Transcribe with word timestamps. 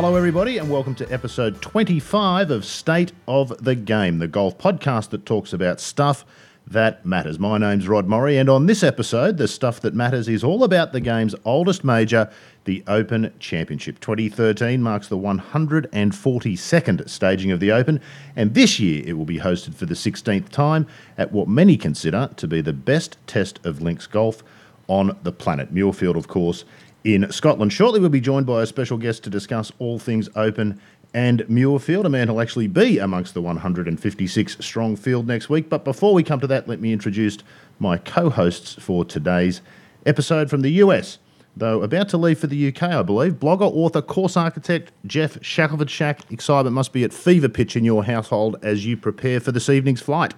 Hello, 0.00 0.14
everybody, 0.14 0.58
and 0.58 0.70
welcome 0.70 0.94
to 0.94 1.12
episode 1.12 1.60
25 1.60 2.52
of 2.52 2.64
State 2.64 3.10
of 3.26 3.48
the 3.64 3.74
Game, 3.74 4.20
the 4.20 4.28
golf 4.28 4.56
podcast 4.56 5.10
that 5.10 5.26
talks 5.26 5.52
about 5.52 5.80
stuff 5.80 6.24
that 6.68 7.04
matters. 7.04 7.40
My 7.40 7.58
name's 7.58 7.88
Rod 7.88 8.06
Morri, 8.06 8.40
and 8.40 8.48
on 8.48 8.66
this 8.66 8.84
episode, 8.84 9.38
the 9.38 9.48
stuff 9.48 9.80
that 9.80 9.94
matters 9.94 10.28
is 10.28 10.44
all 10.44 10.62
about 10.62 10.92
the 10.92 11.00
game's 11.00 11.34
oldest 11.44 11.82
major, 11.82 12.30
the 12.64 12.84
Open 12.86 13.32
Championship. 13.40 13.98
2013 13.98 14.80
marks 14.80 15.08
the 15.08 15.18
142nd 15.18 17.08
staging 17.08 17.50
of 17.50 17.58
the 17.58 17.72
Open, 17.72 18.00
and 18.36 18.54
this 18.54 18.78
year 18.78 19.02
it 19.04 19.14
will 19.14 19.24
be 19.24 19.40
hosted 19.40 19.74
for 19.74 19.86
the 19.86 19.94
16th 19.94 20.48
time 20.50 20.86
at 21.16 21.32
what 21.32 21.48
many 21.48 21.76
consider 21.76 22.30
to 22.36 22.46
be 22.46 22.60
the 22.60 22.72
best 22.72 23.16
test 23.26 23.58
of 23.66 23.82
links 23.82 24.06
golf 24.06 24.44
on 24.86 25.16
the 25.22 25.32
planet. 25.32 25.74
Muirfield, 25.74 26.16
of 26.16 26.28
course, 26.28 26.64
in 27.04 27.30
Scotland. 27.30 27.72
Shortly, 27.72 28.00
we'll 28.00 28.08
be 28.08 28.20
joined 28.20 28.46
by 28.46 28.62
a 28.62 28.66
special 28.66 28.98
guest 28.98 29.24
to 29.24 29.30
discuss 29.30 29.72
all 29.78 29.98
things 29.98 30.28
Open 30.34 30.80
and 31.14 31.40
Muirfield, 31.48 32.04
a 32.04 32.08
man 32.08 32.28
who'll 32.28 32.40
actually 32.40 32.66
be 32.66 32.98
amongst 32.98 33.34
the 33.34 33.40
156 33.40 34.56
strong 34.60 34.96
field 34.96 35.26
next 35.26 35.48
week. 35.48 35.68
But 35.70 35.84
before 35.84 36.12
we 36.12 36.22
come 36.22 36.40
to 36.40 36.46
that, 36.48 36.68
let 36.68 36.80
me 36.80 36.92
introduce 36.92 37.38
my 37.78 37.96
co 37.98 38.30
hosts 38.30 38.74
for 38.74 39.04
today's 39.04 39.60
episode 40.04 40.50
from 40.50 40.62
the 40.62 40.70
US. 40.72 41.18
Though 41.56 41.82
about 41.82 42.08
to 42.10 42.16
leave 42.16 42.38
for 42.38 42.46
the 42.46 42.68
UK, 42.68 42.82
I 42.84 43.02
believe, 43.02 43.34
blogger, 43.34 43.62
author, 43.62 44.00
course 44.00 44.36
architect 44.36 44.92
Geoff 45.06 45.38
Shackelford 45.42 45.90
Shack. 45.90 46.30
Excitement 46.30 46.74
must 46.74 46.92
be 46.92 47.02
at 47.02 47.12
fever 47.12 47.48
pitch 47.48 47.74
in 47.74 47.84
your 47.84 48.04
household 48.04 48.56
as 48.62 48.86
you 48.86 48.96
prepare 48.96 49.40
for 49.40 49.50
this 49.50 49.68
evening's 49.68 50.00
flight. 50.00 50.34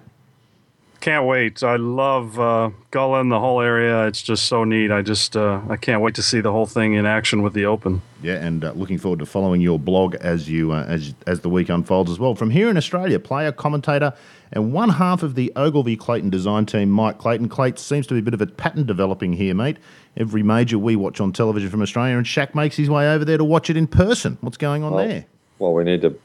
Can't 1.01 1.25
wait. 1.25 1.63
I 1.63 1.77
love 1.77 2.39
uh, 2.39 2.69
Gullane, 2.91 3.29
the 3.29 3.39
whole 3.39 3.59
area. 3.59 4.05
It's 4.05 4.21
just 4.21 4.45
so 4.45 4.63
neat. 4.63 4.91
I 4.91 5.01
just 5.01 5.35
uh, 5.35 5.59
I 5.67 5.75
can't 5.75 5.99
wait 6.03 6.13
to 6.15 6.21
see 6.21 6.41
the 6.41 6.51
whole 6.51 6.67
thing 6.67 6.93
in 6.93 7.07
action 7.07 7.41
with 7.41 7.53
the 7.53 7.65
Open. 7.65 8.03
Yeah, 8.21 8.35
and 8.35 8.63
uh, 8.63 8.73
looking 8.73 8.99
forward 8.99 9.17
to 9.17 9.25
following 9.25 9.61
your 9.61 9.79
blog 9.79 10.13
as 10.15 10.47
you 10.47 10.71
uh, 10.71 10.85
as 10.87 11.15
as 11.25 11.39
the 11.39 11.49
week 11.49 11.69
unfolds 11.69 12.11
as 12.11 12.19
well. 12.19 12.35
From 12.35 12.51
here 12.51 12.69
in 12.69 12.77
Australia, 12.77 13.19
player, 13.19 13.51
commentator, 13.51 14.13
and 14.51 14.73
one 14.73 14.89
half 14.89 15.23
of 15.23 15.33
the 15.33 15.51
Ogilvy 15.55 15.97
Clayton 15.97 16.29
design 16.29 16.67
team, 16.67 16.91
Mike 16.91 17.17
Clayton. 17.17 17.49
Clayton 17.49 17.77
seems 17.77 18.05
to 18.05 18.13
be 18.13 18.19
a 18.19 18.23
bit 18.23 18.35
of 18.35 18.41
a 18.41 18.45
pattern 18.45 18.85
developing 18.85 19.33
here, 19.33 19.55
mate. 19.55 19.77
Every 20.17 20.43
major 20.43 20.77
we 20.77 20.95
watch 20.95 21.19
on 21.19 21.33
television 21.33 21.71
from 21.71 21.81
Australia, 21.81 22.15
and 22.15 22.27
Shack 22.27 22.53
makes 22.53 22.75
his 22.75 22.91
way 22.91 23.11
over 23.11 23.25
there 23.25 23.39
to 23.39 23.43
watch 23.43 23.71
it 23.71 23.75
in 23.75 23.87
person. 23.87 24.37
What's 24.41 24.57
going 24.57 24.83
on 24.83 24.93
well, 24.93 25.07
there? 25.07 25.25
Well, 25.57 25.73
we 25.73 25.83
need 25.83 26.03
to 26.03 26.15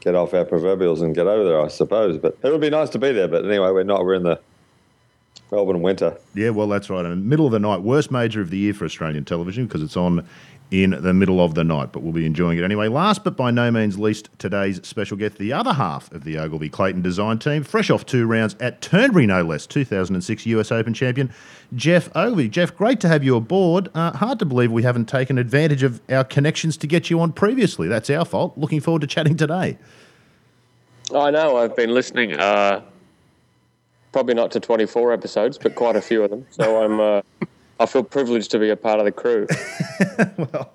get 0.00 0.14
off 0.14 0.34
our 0.34 0.44
proverbials 0.44 1.02
and 1.02 1.14
get 1.14 1.26
over 1.26 1.44
there, 1.44 1.60
I 1.60 1.68
suppose. 1.68 2.18
But 2.18 2.38
it 2.42 2.50
would 2.50 2.60
be 2.60 2.70
nice 2.70 2.90
to 2.90 2.98
be 2.98 3.12
there. 3.12 3.28
But 3.28 3.44
anyway, 3.44 3.70
we're 3.70 3.84
not. 3.84 4.04
We're 4.04 4.14
in 4.14 4.22
the 4.22 4.40
Melbourne 5.50 5.82
winter. 5.82 6.16
Yeah, 6.34 6.50
well, 6.50 6.68
that's 6.68 6.90
right. 6.90 7.04
In 7.04 7.10
the 7.10 7.16
middle 7.16 7.46
of 7.46 7.52
the 7.52 7.58
night, 7.58 7.82
worst 7.82 8.10
major 8.10 8.40
of 8.40 8.50
the 8.50 8.58
year 8.58 8.74
for 8.74 8.84
Australian 8.84 9.24
television 9.24 9.66
because 9.66 9.82
it's 9.82 9.96
on 9.96 10.26
in 10.70 10.90
the 10.90 11.14
middle 11.14 11.40
of 11.42 11.54
the 11.54 11.64
night, 11.64 11.92
but 11.92 12.02
we'll 12.02 12.12
be 12.12 12.26
enjoying 12.26 12.58
it 12.58 12.64
anyway. 12.64 12.88
Last 12.88 13.24
but 13.24 13.36
by 13.36 13.50
no 13.50 13.70
means 13.70 13.98
least, 13.98 14.28
today's 14.38 14.86
special 14.86 15.16
guest, 15.16 15.38
the 15.38 15.52
other 15.52 15.72
half 15.72 16.12
of 16.12 16.24
the 16.24 16.38
Ogilvy 16.38 16.68
Clayton 16.68 17.00
design 17.00 17.38
team, 17.38 17.62
fresh 17.62 17.88
off 17.88 18.04
two 18.04 18.26
rounds 18.26 18.54
at 18.60 18.82
Turnberry, 18.82 19.26
no 19.26 19.42
less, 19.42 19.66
2006 19.66 20.44
US 20.46 20.70
Open 20.70 20.92
champion, 20.92 21.32
Geoff 21.74 22.10
Ogilvy. 22.14 22.48
Geoff, 22.48 22.76
great 22.76 23.00
to 23.00 23.08
have 23.08 23.24
you 23.24 23.36
aboard. 23.36 23.88
Uh, 23.94 24.12
hard 24.12 24.38
to 24.40 24.44
believe 24.44 24.70
we 24.70 24.82
haven't 24.82 25.06
taken 25.06 25.38
advantage 25.38 25.82
of 25.82 26.02
our 26.10 26.24
connections 26.24 26.76
to 26.76 26.86
get 26.86 27.08
you 27.08 27.18
on 27.20 27.32
previously. 27.32 27.88
That's 27.88 28.10
our 28.10 28.26
fault. 28.26 28.58
Looking 28.58 28.80
forward 28.80 29.00
to 29.00 29.06
chatting 29.06 29.36
today. 29.36 29.78
I 31.14 31.30
know. 31.30 31.56
I've 31.56 31.74
been 31.74 31.94
listening. 31.94 32.34
Uh, 32.34 32.82
probably 34.12 34.34
not 34.34 34.50
to 34.52 34.60
24 34.60 35.12
episodes, 35.12 35.58
but 35.58 35.74
quite 35.74 35.96
a 35.96 36.00
few 36.00 36.22
of 36.22 36.30
them. 36.30 36.46
So 36.50 36.82
I'm. 36.82 37.00
Uh, 37.00 37.22
I 37.80 37.86
feel 37.86 38.02
privileged 38.02 38.50
to 38.50 38.58
be 38.58 38.70
a 38.70 38.76
part 38.76 38.98
of 38.98 39.04
the 39.04 39.12
crew. 39.12 39.46
well, 40.36 40.72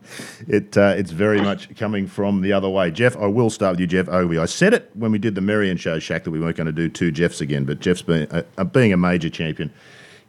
it 0.47 0.77
uh, 0.77 0.93
it's 0.97 1.11
very 1.11 1.41
much 1.41 1.75
coming 1.75 2.07
from 2.07 2.41
the 2.41 2.53
other 2.53 2.69
way. 2.69 2.91
Geoff. 2.91 3.17
I 3.17 3.27
will 3.27 3.49
start 3.49 3.73
with 3.73 3.81
you, 3.81 3.87
Geoff 3.87 4.07
Ogilvy. 4.07 4.37
I 4.37 4.45
said 4.45 4.73
it 4.73 4.89
when 4.93 5.11
we 5.11 5.17
did 5.17 5.35
the 5.35 5.41
Merion 5.41 5.77
show, 5.77 5.99
Shack, 5.99 6.23
that 6.23 6.31
we 6.31 6.39
weren't 6.39 6.55
going 6.55 6.67
to 6.67 6.71
do 6.71 6.87
two 6.87 7.11
Geoffs 7.11 7.41
again, 7.41 7.65
but 7.65 7.81
Geoff's 7.81 8.03
been, 8.03 8.27
uh, 8.31 8.63
being 8.63 8.93
a 8.93 8.97
major 8.97 9.29
champion 9.29 9.73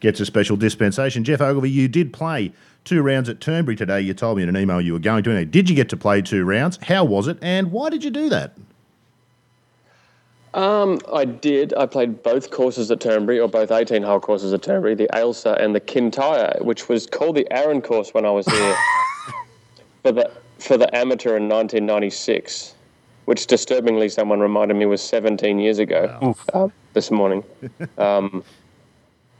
gets 0.00 0.18
a 0.18 0.26
special 0.26 0.56
dispensation. 0.56 1.22
Geoff 1.22 1.40
Ogilvy, 1.40 1.70
you 1.70 1.86
did 1.86 2.12
play 2.12 2.52
two 2.82 3.02
rounds 3.02 3.28
at 3.28 3.40
Turnberry 3.40 3.76
today. 3.76 4.00
You 4.00 4.12
told 4.12 4.36
me 4.36 4.42
in 4.42 4.48
an 4.48 4.56
email 4.56 4.80
you 4.80 4.94
were 4.94 4.98
going 4.98 5.22
to. 5.22 5.44
Did 5.44 5.70
you 5.70 5.76
get 5.76 5.88
to 5.90 5.96
play 5.96 6.22
two 6.22 6.44
rounds? 6.44 6.80
How 6.82 7.04
was 7.04 7.28
it, 7.28 7.38
and 7.40 7.70
why 7.70 7.88
did 7.88 8.02
you 8.02 8.10
do 8.10 8.28
that? 8.30 8.56
Um, 10.54 11.00
I 11.12 11.24
did. 11.24 11.74
I 11.74 11.84
played 11.86 12.22
both 12.22 12.50
courses 12.52 12.88
at 12.92 13.00
Turnberry, 13.00 13.40
or 13.40 13.48
both 13.48 13.72
18 13.72 14.04
hole 14.04 14.20
courses 14.20 14.52
at 14.52 14.62
Turnberry, 14.62 14.94
the 14.94 15.08
Ailsa 15.12 15.60
and 15.60 15.74
the 15.74 15.80
Kintyre, 15.80 16.56
which 16.60 16.88
was 16.88 17.06
called 17.06 17.36
the 17.36 17.46
Arran 17.52 17.82
course 17.82 18.14
when 18.14 18.24
I 18.24 18.30
was 18.30 18.46
here 18.46 18.76
for 20.02 20.12
the 20.12 20.30
for 20.60 20.78
the 20.78 20.94
amateur 20.94 21.36
in 21.36 21.48
1996, 21.48 22.74
which 23.24 23.48
disturbingly 23.48 24.08
someone 24.08 24.38
reminded 24.38 24.74
me 24.74 24.86
was 24.86 25.02
17 25.02 25.58
years 25.58 25.80
ago 25.80 26.16
wow. 26.22 26.36
uh, 26.54 26.68
this 26.92 27.10
morning. 27.10 27.44
Um, 27.98 28.44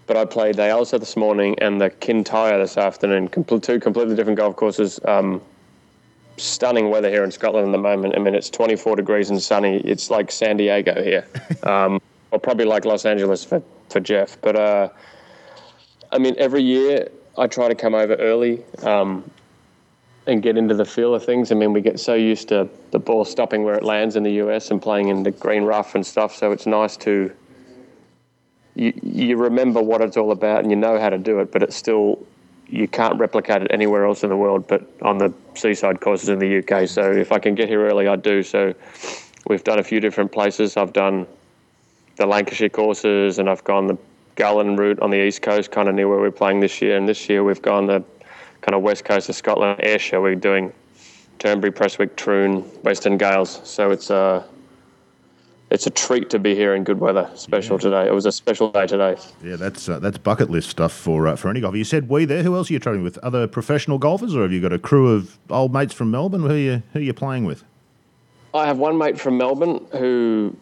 but 0.06 0.18
I 0.18 0.26
played 0.26 0.56
the 0.56 0.62
Ailsa 0.62 0.98
this 1.00 1.16
morning 1.16 1.58
and 1.60 1.80
the 1.80 1.88
Kintyre 1.88 2.58
this 2.58 2.76
afternoon, 2.76 3.28
two 3.28 3.80
completely 3.80 4.14
different 4.14 4.36
golf 4.36 4.54
courses. 4.54 5.00
Um, 5.04 5.40
stunning 6.36 6.90
weather 6.90 7.10
here 7.10 7.24
in 7.24 7.30
Scotland 7.30 7.68
at 7.68 7.72
the 7.72 7.78
moment. 7.78 8.14
I 8.16 8.20
mean, 8.20 8.34
it's 8.34 8.50
24 8.50 8.96
degrees 8.96 9.30
and 9.30 9.42
sunny. 9.42 9.78
It's 9.78 10.10
like 10.10 10.30
San 10.30 10.56
Diego 10.56 11.02
here, 11.02 11.26
um, 11.62 12.00
or 12.30 12.38
probably 12.38 12.64
like 12.64 12.84
Los 12.84 13.04
Angeles 13.04 13.44
for, 13.44 13.62
for 13.90 14.00
Geoff. 14.00 14.36
But 14.40 14.56
uh, 14.56 14.88
I 16.12 16.18
mean, 16.18 16.34
every 16.38 16.62
year 16.62 17.08
I 17.36 17.46
try 17.46 17.68
to 17.68 17.74
come 17.74 17.94
over 17.94 18.14
early 18.16 18.64
um, 18.82 19.28
and 20.26 20.42
get 20.42 20.56
into 20.56 20.74
the 20.74 20.84
feel 20.84 21.14
of 21.14 21.24
things. 21.24 21.52
I 21.52 21.54
mean, 21.54 21.72
we 21.72 21.80
get 21.80 22.00
so 22.00 22.14
used 22.14 22.48
to 22.48 22.68
the 22.90 22.98
ball 22.98 23.24
stopping 23.24 23.64
where 23.64 23.74
it 23.74 23.84
lands 23.84 24.16
in 24.16 24.22
the 24.22 24.32
US 24.32 24.70
and 24.70 24.80
playing 24.80 25.08
in 25.08 25.22
the 25.22 25.30
green 25.30 25.64
rough 25.64 25.94
and 25.94 26.06
stuff. 26.06 26.34
So 26.34 26.52
it's 26.52 26.66
nice 26.66 26.96
to 26.98 27.32
you, 28.74 28.92
you 29.02 29.36
remember 29.36 29.80
what 29.80 30.00
it's 30.00 30.16
all 30.16 30.32
about 30.32 30.60
and 30.60 30.70
you 30.70 30.76
know 30.76 30.98
how 30.98 31.10
to 31.10 31.18
do 31.18 31.40
it, 31.40 31.52
but 31.52 31.62
it's 31.62 31.76
still 31.76 32.24
you 32.74 32.88
can't 32.88 33.16
replicate 33.20 33.62
it 33.62 33.70
anywhere 33.70 34.04
else 34.04 34.24
in 34.24 34.30
the 34.30 34.36
world 34.36 34.66
but 34.66 34.82
on 35.00 35.16
the 35.16 35.32
seaside 35.54 36.00
courses 36.00 36.28
in 36.28 36.40
the 36.40 36.58
UK. 36.58 36.88
So 36.88 37.12
if 37.12 37.30
I 37.30 37.38
can 37.38 37.54
get 37.54 37.68
here 37.68 37.86
early, 37.86 38.08
I 38.08 38.16
do. 38.16 38.42
So 38.42 38.74
we've 39.46 39.62
done 39.62 39.78
a 39.78 39.84
few 39.84 40.00
different 40.00 40.32
places. 40.32 40.76
I've 40.76 40.92
done 40.92 41.26
the 42.16 42.26
Lancashire 42.26 42.68
courses 42.68 43.38
and 43.38 43.48
I've 43.48 43.62
gone 43.62 43.86
the 43.86 43.96
Gullane 44.34 44.76
route 44.76 44.98
on 44.98 45.10
the 45.10 45.22
east 45.22 45.42
coast, 45.42 45.70
kind 45.70 45.88
of 45.88 45.94
near 45.94 46.08
where 46.08 46.18
we're 46.18 46.32
playing 46.32 46.58
this 46.58 46.82
year. 46.82 46.96
And 46.96 47.08
this 47.08 47.28
year 47.28 47.44
we've 47.44 47.62
gone 47.62 47.86
the 47.86 48.02
kind 48.60 48.74
of 48.74 48.82
west 48.82 49.04
coast 49.04 49.28
of 49.28 49.36
Scotland, 49.36 49.78
Ayrshire. 49.80 50.20
We're 50.20 50.34
doing 50.34 50.72
Turnberry, 51.38 51.70
Prestwick, 51.70 52.16
Troon, 52.16 52.62
Western 52.82 53.16
Gailes. 53.16 53.60
So 53.62 53.92
it's 53.92 54.10
uh, 54.10 54.42
it's 55.74 55.88
a 55.88 55.90
treat 55.90 56.30
to 56.30 56.38
be 56.38 56.54
here 56.54 56.74
in 56.76 56.84
good 56.84 57.00
weather. 57.00 57.28
Special 57.34 57.76
yeah. 57.76 57.80
today. 57.80 58.06
It 58.06 58.14
was 58.14 58.26
a 58.26 58.32
special 58.32 58.70
day 58.70 58.86
today. 58.86 59.16
Yeah, 59.42 59.56
that's 59.56 59.88
uh, 59.88 59.98
that's 59.98 60.18
bucket 60.18 60.48
list 60.48 60.70
stuff 60.70 60.92
for 60.92 61.26
uh, 61.26 61.34
for 61.34 61.50
any 61.50 61.60
golfer. 61.60 61.76
You 61.76 61.84
said 61.84 62.08
we 62.08 62.24
there. 62.24 62.44
Who 62.44 62.54
else 62.54 62.70
are 62.70 62.72
you 62.72 62.78
traveling 62.78 63.02
with? 63.02 63.18
Other 63.18 63.48
professional 63.48 63.98
golfers, 63.98 64.36
or 64.36 64.42
have 64.42 64.52
you 64.52 64.60
got 64.60 64.72
a 64.72 64.78
crew 64.78 65.12
of 65.12 65.36
old 65.50 65.72
mates 65.72 65.92
from 65.92 66.12
Melbourne? 66.12 66.42
Who 66.42 66.50
are 66.50 66.56
you 66.56 66.82
who 66.92 67.00
are 67.00 67.02
you 67.02 67.12
playing 67.12 67.44
with? 67.44 67.64
I 68.54 68.66
have 68.66 68.78
one 68.78 68.96
mate 68.96 69.18
from 69.18 69.36
Melbourne 69.36 69.84
who 69.90 70.56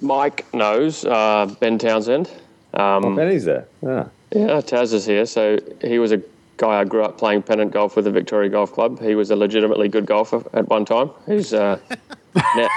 Mike 0.00 0.52
knows, 0.54 1.04
uh, 1.04 1.54
Ben 1.60 1.78
Townsend. 1.78 2.30
Um, 2.72 3.04
oh, 3.04 3.14
Benny's 3.14 3.44
there. 3.44 3.68
Yeah. 3.82 4.08
Yeah, 4.32 4.60
Taz 4.62 4.92
is 4.92 5.04
here. 5.04 5.26
So 5.26 5.58
he 5.82 5.98
was 5.98 6.10
a 6.10 6.20
guy 6.56 6.80
I 6.80 6.84
grew 6.84 7.04
up 7.04 7.18
playing 7.18 7.42
pennant 7.42 7.72
golf 7.72 7.96
with 7.96 8.04
the 8.04 8.10
Victoria 8.10 8.50
Golf 8.50 8.72
Club. 8.72 9.00
He 9.00 9.14
was 9.14 9.30
a 9.30 9.36
legitimately 9.36 9.88
good 9.88 10.06
golfer 10.06 10.42
at 10.52 10.68
one 10.68 10.84
time. 10.84 11.10
He's 11.26 11.52
uh, 11.52 11.78
now, 12.56 12.68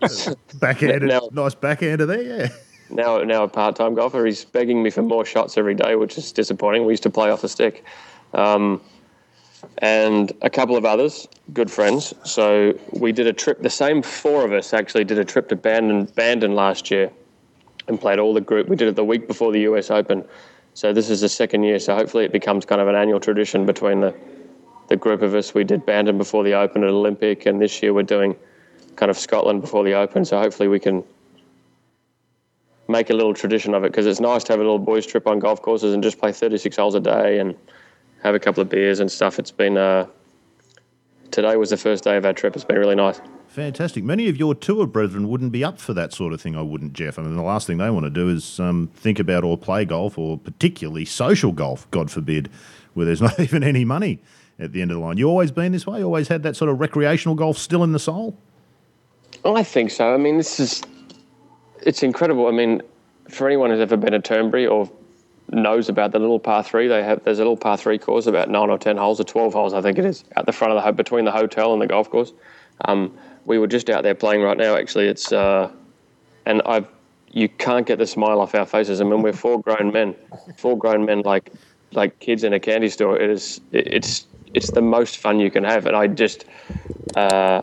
he's, 0.00 0.34
backhanded, 0.54 1.02
now, 1.02 1.28
nice 1.32 1.54
backhander 1.54 2.06
there, 2.06 2.22
yeah. 2.22 2.48
Now, 2.90 3.18
now 3.18 3.44
a 3.44 3.48
part-time 3.48 3.94
golfer. 3.94 4.24
He's 4.24 4.44
begging 4.44 4.82
me 4.82 4.90
for 4.90 5.02
more 5.02 5.24
shots 5.24 5.56
every 5.56 5.74
day, 5.74 5.96
which 5.96 6.18
is 6.18 6.32
disappointing. 6.32 6.84
We 6.84 6.92
used 6.92 7.02
to 7.04 7.10
play 7.10 7.30
off 7.30 7.40
the 7.40 7.48
stick, 7.48 7.84
um, 8.34 8.80
and 9.78 10.32
a 10.42 10.50
couple 10.50 10.76
of 10.76 10.84
others, 10.84 11.26
good 11.52 11.70
friends. 11.70 12.14
So 12.24 12.78
we 12.92 13.12
did 13.12 13.26
a 13.26 13.32
trip. 13.32 13.62
The 13.62 13.70
same 13.70 14.02
four 14.02 14.44
of 14.44 14.52
us 14.52 14.72
actually 14.74 15.04
did 15.04 15.18
a 15.18 15.24
trip 15.24 15.48
to 15.48 15.56
Bandon, 15.56 16.04
Bandon 16.04 16.54
last 16.54 16.90
year, 16.90 17.10
and 17.88 18.00
played 18.00 18.18
all 18.18 18.34
the 18.34 18.40
group. 18.40 18.68
We 18.68 18.76
did 18.76 18.88
it 18.88 18.96
the 18.96 19.04
week 19.04 19.26
before 19.26 19.50
the 19.50 19.60
US 19.60 19.90
Open. 19.90 20.24
So 20.74 20.92
this 20.92 21.08
is 21.08 21.20
the 21.20 21.28
second 21.28 21.62
year. 21.62 21.78
So 21.78 21.94
hopefully 21.94 22.24
it 22.24 22.32
becomes 22.32 22.64
kind 22.64 22.80
of 22.80 22.88
an 22.88 22.94
annual 22.94 23.20
tradition 23.20 23.64
between 23.64 24.00
the 24.00 24.14
the 24.88 24.96
group 24.96 25.22
of 25.22 25.34
us. 25.34 25.54
We 25.54 25.64
did 25.64 25.86
Bandon 25.86 26.18
before 26.18 26.44
the 26.44 26.54
Open 26.54 26.84
at 26.84 26.90
Olympic, 26.90 27.46
and 27.46 27.60
this 27.60 27.82
year 27.82 27.92
we're 27.92 28.02
doing 28.02 28.36
kind 28.96 29.10
of 29.10 29.18
Scotland 29.18 29.60
before 29.60 29.84
the 29.84 29.94
Open. 29.94 30.24
So 30.24 30.38
hopefully 30.38 30.68
we 30.68 30.78
can 30.78 31.02
make 32.86 33.10
a 33.10 33.14
little 33.14 33.32
tradition 33.32 33.74
of 33.74 33.84
it 33.84 33.92
because 33.92 34.06
it's 34.06 34.20
nice 34.20 34.44
to 34.44 34.52
have 34.52 34.60
a 34.60 34.62
little 34.62 34.78
boys 34.78 35.06
trip 35.06 35.26
on 35.26 35.38
golf 35.38 35.62
courses 35.62 35.94
and 35.94 36.02
just 36.02 36.18
play 36.18 36.32
36 36.32 36.76
holes 36.76 36.94
a 36.94 37.00
day 37.00 37.38
and 37.38 37.54
have 38.22 38.34
a 38.34 38.38
couple 38.38 38.60
of 38.60 38.68
beers 38.68 39.00
and 39.00 39.10
stuff. 39.10 39.38
It's 39.38 39.50
been 39.50 39.78
uh, 39.78 40.06
today 41.30 41.56
was 41.56 41.70
the 41.70 41.76
first 41.76 42.04
day 42.04 42.16
of 42.16 42.24
our 42.26 42.32
trip. 42.32 42.54
It's 42.54 42.64
been 42.64 42.78
really 42.78 42.94
nice. 42.94 43.20
Fantastic. 43.54 44.02
Many 44.02 44.28
of 44.28 44.36
your 44.36 44.52
tour 44.52 44.84
brethren 44.84 45.28
wouldn't 45.28 45.52
be 45.52 45.62
up 45.62 45.78
for 45.78 45.94
that 45.94 46.12
sort 46.12 46.32
of 46.32 46.40
thing. 46.40 46.56
I 46.56 46.62
wouldn't, 46.62 46.92
Geoff. 46.92 47.20
I 47.20 47.22
mean, 47.22 47.36
the 47.36 47.42
last 47.42 47.68
thing 47.68 47.78
they 47.78 47.88
want 47.88 48.02
to 48.02 48.10
do 48.10 48.28
is 48.28 48.58
um, 48.58 48.90
think 48.96 49.20
about 49.20 49.44
or 49.44 49.56
play 49.56 49.84
golf, 49.84 50.18
or 50.18 50.36
particularly 50.36 51.04
social 51.04 51.52
golf. 51.52 51.88
God 51.92 52.10
forbid, 52.10 52.50
where 52.94 53.06
there's 53.06 53.22
not 53.28 53.38
even 53.38 53.62
any 53.62 53.84
money 53.84 54.18
at 54.58 54.72
the 54.72 54.82
end 54.82 54.90
of 54.90 54.96
the 54.96 55.00
line. 55.04 55.18
You 55.18 55.28
always 55.28 55.52
been 55.52 55.70
this 55.70 55.86
way? 55.86 56.00
You 56.00 56.04
always 56.04 56.26
had 56.26 56.42
that 56.42 56.56
sort 56.56 56.68
of 56.68 56.80
recreational 56.80 57.36
golf 57.36 57.56
still 57.56 57.84
in 57.84 57.92
the 57.92 58.00
soul? 58.00 58.36
I 59.44 59.62
think 59.62 59.92
so. 59.92 60.12
I 60.12 60.16
mean, 60.16 60.36
this 60.36 60.58
is 60.58 60.82
it's 61.80 62.02
incredible. 62.02 62.48
I 62.48 62.50
mean, 62.50 62.82
for 63.28 63.46
anyone 63.46 63.70
who's 63.70 63.78
ever 63.78 63.96
been 63.96 64.14
to 64.14 64.20
Turnberry 64.20 64.66
or 64.66 64.90
knows 65.52 65.88
about 65.88 66.10
the 66.10 66.18
little 66.18 66.40
par 66.40 66.64
three, 66.64 66.88
they 66.88 67.04
have 67.04 67.22
there's 67.22 67.38
a 67.38 67.42
little 67.42 67.56
par 67.56 67.76
three 67.76 67.98
course 67.98 68.26
about 68.26 68.50
nine 68.50 68.68
or 68.68 68.78
ten 68.78 68.96
holes 68.96 69.20
or 69.20 69.24
twelve 69.24 69.52
holes, 69.52 69.74
I 69.74 69.80
think 69.80 69.96
it 69.96 70.04
is, 70.04 70.24
at 70.34 70.44
the 70.44 70.52
front 70.52 70.72
of 70.72 70.84
the 70.84 70.92
between 70.92 71.24
the 71.24 71.30
hotel 71.30 71.72
and 71.72 71.80
the 71.80 71.86
golf 71.86 72.10
course. 72.10 72.32
Um, 72.84 73.16
we 73.44 73.58
were 73.58 73.66
just 73.66 73.90
out 73.90 74.02
there 74.02 74.14
playing 74.14 74.42
right 74.42 74.56
now. 74.56 74.76
Actually, 74.76 75.06
it's 75.06 75.32
uh, 75.32 75.70
and 76.46 76.62
I've 76.66 76.88
you 77.30 77.48
can't 77.48 77.86
get 77.86 77.98
the 77.98 78.06
smile 78.06 78.40
off 78.40 78.54
our 78.54 78.66
faces. 78.66 79.00
I 79.00 79.04
mean, 79.04 79.22
we're 79.22 79.32
four 79.32 79.60
grown 79.60 79.92
men, 79.92 80.14
four 80.56 80.78
grown 80.78 81.04
men 81.04 81.22
like 81.22 81.52
like 81.92 82.18
kids 82.20 82.44
in 82.44 82.52
a 82.52 82.60
candy 82.60 82.88
store. 82.88 83.18
It 83.18 83.30
is 83.30 83.60
it's 83.72 84.26
it's 84.54 84.70
the 84.70 84.82
most 84.82 85.18
fun 85.18 85.40
you 85.40 85.50
can 85.50 85.64
have, 85.64 85.86
and 85.86 85.96
I 85.96 86.06
just. 86.06 86.44
Uh, 87.16 87.62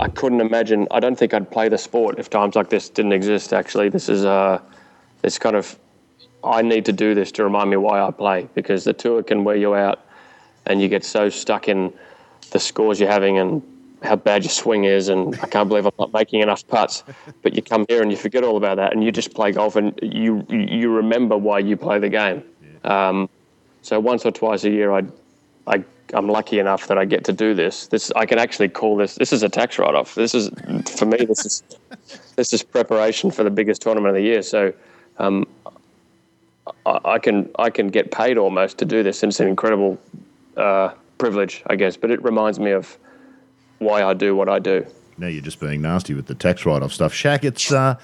I 0.00 0.08
couldn't 0.08 0.40
imagine. 0.40 0.88
I 0.90 0.98
don't 0.98 1.16
think 1.16 1.34
I'd 1.34 1.50
play 1.50 1.68
the 1.68 1.78
sport 1.78 2.18
if 2.18 2.28
times 2.28 2.56
like 2.56 2.68
this 2.68 2.88
didn't 2.88 3.12
exist. 3.12 3.52
Actually, 3.52 3.88
this 3.88 4.08
is 4.08 4.24
uh, 4.24 4.60
this 5.22 5.38
kind 5.38 5.56
of. 5.56 5.78
I 6.42 6.60
need 6.62 6.84
to 6.86 6.92
do 6.92 7.14
this 7.14 7.32
to 7.32 7.44
remind 7.44 7.70
me 7.70 7.76
why 7.76 8.02
I 8.02 8.10
play 8.10 8.48
because 8.54 8.84
the 8.84 8.92
tour 8.92 9.22
can 9.22 9.44
wear 9.44 9.56
you 9.56 9.74
out, 9.74 10.04
and 10.66 10.82
you 10.82 10.88
get 10.88 11.04
so 11.04 11.28
stuck 11.28 11.68
in 11.68 11.92
the 12.50 12.58
scores 12.58 13.00
you're 13.00 13.10
having 13.10 13.38
and 13.38 13.62
how 14.04 14.16
bad 14.16 14.44
your 14.44 14.50
swing 14.50 14.84
is, 14.84 15.08
and 15.08 15.34
I 15.42 15.46
can't 15.46 15.68
believe 15.68 15.86
I'm 15.86 15.92
not 15.98 16.12
making 16.12 16.40
enough 16.40 16.66
putts. 16.68 17.02
But 17.42 17.54
you 17.54 17.62
come 17.62 17.86
here 17.88 18.02
and 18.02 18.10
you 18.10 18.16
forget 18.16 18.44
all 18.44 18.56
about 18.56 18.76
that, 18.76 18.92
and 18.92 19.02
you 19.02 19.10
just 19.10 19.34
play 19.34 19.52
golf, 19.52 19.76
and 19.76 19.98
you 20.02 20.46
you 20.48 20.90
remember 20.90 21.36
why 21.36 21.58
you 21.60 21.76
play 21.76 21.98
the 21.98 22.08
game. 22.08 22.44
Um, 22.84 23.28
so 23.82 23.98
once 23.98 24.24
or 24.24 24.30
twice 24.30 24.64
a 24.64 24.70
year, 24.70 24.92
I 24.92 25.02
I 25.66 25.84
I'm 26.12 26.28
lucky 26.28 26.58
enough 26.58 26.86
that 26.88 26.98
I 26.98 27.04
get 27.04 27.24
to 27.24 27.32
do 27.32 27.54
this. 27.54 27.86
This 27.86 28.12
I 28.14 28.26
can 28.26 28.38
actually 28.38 28.68
call 28.68 28.96
this. 28.96 29.14
This 29.14 29.32
is 29.32 29.42
a 29.42 29.48
tax 29.48 29.78
write-off. 29.78 30.14
This 30.14 30.34
is 30.34 30.50
for 30.98 31.06
me. 31.06 31.24
This 31.24 31.46
is 31.46 31.62
this 32.36 32.52
is 32.52 32.62
preparation 32.62 33.30
for 33.30 33.42
the 33.42 33.50
biggest 33.50 33.82
tournament 33.82 34.10
of 34.10 34.14
the 34.14 34.28
year. 34.28 34.42
So 34.42 34.72
um, 35.18 35.46
I, 36.86 37.00
I, 37.04 37.18
can 37.18 37.50
I 37.58 37.70
can 37.70 37.88
get 37.88 38.10
paid 38.10 38.36
almost 38.36 38.78
to 38.78 38.84
do 38.84 39.02
this, 39.02 39.22
and 39.22 39.30
it's 39.30 39.40
an 39.40 39.48
incredible 39.48 39.98
uh, 40.56 40.92
privilege, 41.18 41.62
I 41.68 41.76
guess. 41.76 41.96
But 41.96 42.10
it 42.10 42.22
reminds 42.22 42.58
me 42.58 42.72
of 42.72 42.98
why 43.78 44.02
I 44.02 44.14
do 44.14 44.34
what 44.34 44.48
I 44.48 44.58
do. 44.58 44.86
Now 45.16 45.28
you're 45.28 45.42
just 45.42 45.60
being 45.60 45.80
nasty 45.80 46.12
with 46.12 46.26
the 46.26 46.34
tax 46.34 46.66
write-off 46.66 46.92
stuff, 46.92 47.14
Shack. 47.14 47.44
It's 47.44 47.70
uh, 47.70 47.96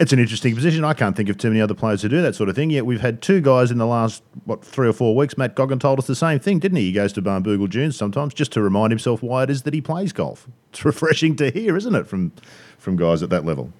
it's 0.00 0.14
an 0.14 0.18
interesting 0.18 0.54
position. 0.54 0.82
I 0.82 0.94
can't 0.94 1.14
think 1.14 1.28
of 1.28 1.36
too 1.36 1.48
many 1.48 1.60
other 1.60 1.74
players 1.74 2.00
who 2.00 2.08
do 2.08 2.22
that 2.22 2.34
sort 2.34 2.48
of 2.48 2.56
thing. 2.56 2.70
Yet 2.70 2.86
we've 2.86 3.02
had 3.02 3.20
two 3.20 3.42
guys 3.42 3.70
in 3.70 3.76
the 3.76 3.86
last 3.86 4.22
what 4.46 4.64
three 4.64 4.88
or 4.88 4.94
four 4.94 5.14
weeks. 5.14 5.36
Matt 5.36 5.56
Goggin 5.56 5.78
told 5.78 5.98
us 5.98 6.06
the 6.06 6.14
same 6.14 6.38
thing, 6.38 6.60
didn't 6.60 6.78
he? 6.78 6.84
He 6.84 6.92
goes 6.92 7.12
to 7.14 7.22
Barnbougle 7.22 7.68
Dunes 7.68 7.96
sometimes 7.98 8.32
just 8.32 8.50
to 8.52 8.62
remind 8.62 8.92
himself 8.92 9.22
why 9.22 9.42
it 9.42 9.50
is 9.50 9.62
that 9.62 9.74
he 9.74 9.82
plays 9.82 10.14
golf. 10.14 10.48
It's 10.70 10.84
refreshing 10.86 11.36
to 11.36 11.50
hear, 11.50 11.76
isn't 11.76 11.94
it, 11.94 12.06
from 12.06 12.32
from 12.78 12.96
guys 12.96 13.22
at 13.22 13.28
that 13.28 13.44
level? 13.44 13.70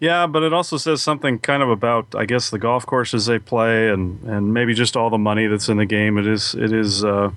Yeah, 0.00 0.26
but 0.26 0.42
it 0.42 0.52
also 0.52 0.78
says 0.78 1.00
something 1.00 1.38
kind 1.38 1.62
of 1.62 1.70
about, 1.70 2.16
I 2.16 2.24
guess, 2.24 2.50
the 2.50 2.58
golf 2.58 2.84
courses 2.84 3.26
they 3.26 3.38
play, 3.38 3.88
and, 3.88 4.20
and 4.24 4.52
maybe 4.52 4.74
just 4.74 4.96
all 4.96 5.10
the 5.10 5.18
money 5.18 5.46
that's 5.46 5.68
in 5.68 5.76
the 5.76 5.86
game. 5.86 6.18
It 6.18 6.26
is, 6.26 6.56
it 6.56 6.72
is, 6.72 7.04
uh, 7.04 7.30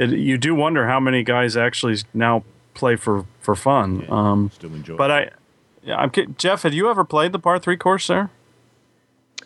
it, 0.00 0.10
you 0.10 0.38
do 0.38 0.54
wonder 0.54 0.86
how 0.86 0.98
many 0.98 1.22
guys 1.22 1.56
actually 1.56 1.98
now 2.14 2.42
play 2.74 2.96
for 2.96 3.26
for 3.40 3.54
fun. 3.54 4.00
Yeah, 4.00 4.06
um, 4.10 4.50
still 4.54 4.74
enjoy. 4.74 4.96
But 4.96 5.10
I, 5.10 5.30
yeah, 5.82 5.96
I'm 5.96 6.10
Geoff. 6.10 6.62
Had 6.62 6.74
you 6.74 6.88
ever 6.90 7.04
played 7.04 7.32
the 7.32 7.38
par 7.38 7.58
three 7.58 7.76
course 7.76 8.06
there? 8.06 8.30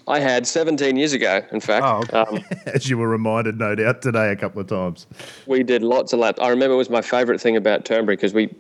I 0.06 0.20
had 0.20 0.46
17 0.46 0.96
years 0.96 1.14
ago, 1.14 1.40
in 1.50 1.60
fact. 1.60 1.84
Oh, 1.86 2.02
okay. 2.02 2.36
um, 2.36 2.44
As 2.66 2.90
you 2.90 2.98
were 2.98 3.08
reminded, 3.08 3.58
no 3.58 3.74
doubt, 3.74 4.02
today 4.02 4.30
a 4.30 4.36
couple 4.36 4.60
of 4.60 4.66
times. 4.66 5.06
We 5.46 5.62
did 5.62 5.82
lots 5.82 6.12
of 6.12 6.18
laps. 6.18 6.38
I 6.40 6.48
remember 6.48 6.74
it 6.74 6.76
was 6.76 6.90
my 6.90 7.00
favourite 7.00 7.40
thing 7.40 7.56
about 7.56 7.86
Turnberry 7.86 8.16
because 8.16 8.34
we 8.34 8.54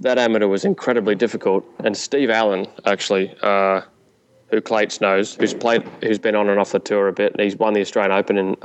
that 0.00 0.18
amateur 0.18 0.48
was 0.48 0.64
incredibly 0.64 1.14
difficult. 1.14 1.64
And 1.84 1.96
Steve 1.96 2.30
Allan, 2.30 2.66
actually, 2.86 3.36
uh, 3.42 3.82
who 4.50 4.60
Clates 4.60 5.00
knows, 5.00 5.34
who's 5.34 5.54
played, 5.54 5.82
who's 6.02 6.18
been 6.18 6.34
on 6.34 6.48
and 6.48 6.58
off 6.58 6.72
the 6.72 6.78
tour 6.78 7.08
a 7.08 7.12
bit, 7.12 7.32
and 7.32 7.42
he's 7.42 7.56
won 7.56 7.74
the 7.74 7.82
Australian 7.82 8.12
Open 8.12 8.38
in 8.38 8.56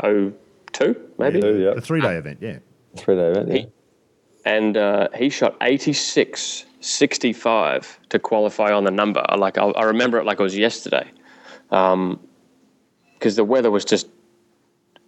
02, 0.75 1.12
maybe? 1.18 1.39
Yeah, 1.39 1.50
yeah. 1.51 1.69
A 1.72 1.81
three 1.81 2.01
day 2.01 2.18
event, 2.18 2.39
yeah. 2.42 2.60
Three 2.98 3.16
day 3.16 3.27
event, 3.27 3.48
yeah. 3.50 3.54
He, 3.56 3.68
and 4.45 4.77
uh, 4.77 5.07
he 5.16 5.30
shot 5.30 5.57
86 5.62 6.66
65 6.81 8.00
to 8.10 8.19
qualify 8.19 8.72
on 8.72 8.83
the 8.83 8.92
number. 8.92 9.25
Like 9.38 9.57
I, 9.57 9.63
I 9.66 9.86
remember 9.86 10.19
it 10.19 10.25
like 10.25 10.39
it 10.39 10.44
was 10.44 10.56
yesterday, 10.56 11.10
because 11.69 11.94
um, 11.94 12.19
the 13.19 13.44
weather 13.44 13.72
was 13.72 13.86
just 13.86 14.07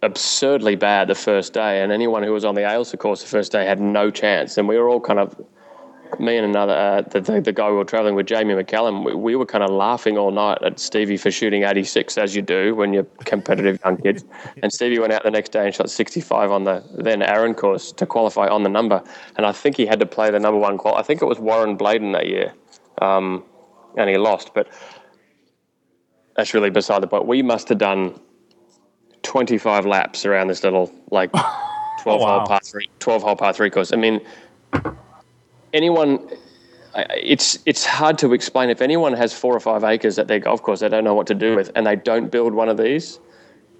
absurdly 0.02 0.74
bad 0.74 1.08
the 1.08 1.14
first 1.14 1.52
day, 1.52 1.82
and 1.82 1.92
anyone 1.92 2.22
who 2.22 2.32
was 2.32 2.44
on 2.44 2.54
the 2.54 2.62
Ailsa 2.62 2.98
course 2.98 3.22
the 3.22 3.28
first 3.28 3.52
day 3.52 3.64
had 3.64 3.80
no 3.80 4.10
chance. 4.10 4.58
And 4.58 4.66
we 4.66 4.76
were 4.76 4.88
all 4.88 5.00
kind 5.00 5.20
of 5.20 5.40
me 6.18 6.36
and 6.36 6.46
another 6.46 6.72
uh, 6.72 7.02
the, 7.02 7.20
the, 7.20 7.40
the, 7.40 7.52
guy 7.52 7.70
we 7.70 7.76
were 7.76 7.84
traveling 7.84 8.14
with, 8.14 8.26
Jamie 8.26 8.54
McCallum, 8.54 9.04
we, 9.04 9.14
we, 9.14 9.36
were 9.36 9.46
kind 9.46 9.64
of 9.64 9.70
laughing 9.70 10.16
all 10.16 10.30
night 10.30 10.62
at 10.62 10.78
Stevie 10.78 11.16
for 11.16 11.30
shooting 11.30 11.64
86, 11.64 12.18
as 12.18 12.34
you 12.34 12.42
do 12.42 12.74
when 12.74 12.92
you're 12.92 13.06
competitive 13.24 13.78
young 13.84 13.96
kids. 13.98 14.24
And 14.62 14.72
Stevie 14.72 14.98
went 14.98 15.12
out 15.12 15.22
the 15.22 15.30
next 15.30 15.52
day 15.52 15.66
and 15.66 15.74
shot 15.74 15.90
65 15.90 16.50
on 16.50 16.64
the 16.64 16.82
then 16.96 17.22
Arran 17.22 17.54
course 17.54 17.92
to 17.92 18.06
qualify 18.06 18.48
on 18.48 18.62
the 18.62 18.68
number. 18.68 19.02
And 19.36 19.46
I 19.46 19.52
think 19.52 19.76
he 19.76 19.86
had 19.86 20.00
to 20.00 20.06
play 20.06 20.30
the 20.30 20.40
number 20.40 20.58
one 20.58 20.78
qual. 20.78 20.94
I 20.94 21.02
think 21.02 21.22
it 21.22 21.26
was 21.26 21.38
Warren 21.38 21.76
Bladon 21.78 22.12
that 22.12 22.26
year, 22.26 22.52
um, 23.00 23.44
and 23.96 24.10
he 24.10 24.16
lost. 24.16 24.52
But 24.54 24.68
that's 26.36 26.54
really 26.54 26.70
beside 26.70 27.02
the 27.02 27.06
point. 27.06 27.26
We 27.26 27.42
must 27.42 27.68
have 27.68 27.78
done 27.78 28.18
25 29.22 29.86
laps 29.86 30.24
around 30.24 30.48
this 30.48 30.64
little 30.64 30.92
like 31.10 31.30
12 32.02 32.06
oh, 32.06 32.16
wow. 32.16 32.38
hole 32.38 32.46
par 32.46 32.60
three, 32.64 32.88
12 32.98 33.22
hole 33.22 33.36
par 33.36 33.52
three 33.52 33.70
course. 33.70 33.92
I 33.92 33.96
mean 33.96 34.20
anyone 35.72 36.28
it's 36.94 37.58
it's 37.66 37.84
hard 37.84 38.18
to 38.18 38.32
explain 38.32 38.70
if 38.70 38.80
anyone 38.80 39.12
has 39.12 39.32
four 39.32 39.54
or 39.54 39.60
five 39.60 39.84
acres 39.84 40.18
at 40.18 40.26
their 40.26 40.40
golf 40.40 40.62
course 40.62 40.80
they 40.80 40.88
don't 40.88 41.04
know 41.04 41.14
what 41.14 41.26
to 41.26 41.34
do 41.34 41.54
with 41.54 41.70
and 41.74 41.86
they 41.86 41.96
don't 41.96 42.30
build 42.30 42.54
one 42.54 42.68
of 42.68 42.76
these 42.76 43.20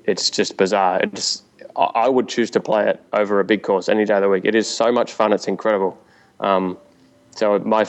it's 0.08 0.30
just 0.30 0.56
bizarre. 0.56 1.00
It's 1.02 1.42
I 1.76 2.08
would 2.08 2.28
choose 2.28 2.50
to 2.52 2.60
play 2.60 2.88
it 2.88 3.00
over 3.12 3.38
a 3.38 3.44
big 3.44 3.62
course 3.62 3.88
any 3.88 4.04
day 4.04 4.14
of 4.14 4.22
the 4.22 4.28
week. 4.28 4.44
It 4.46 4.54
is 4.54 4.66
so 4.68 4.90
much 4.90 5.12
fun 5.12 5.32
it's 5.32 5.46
incredible. 5.46 5.96
Um, 6.40 6.78
so 7.36 7.58
my 7.58 7.86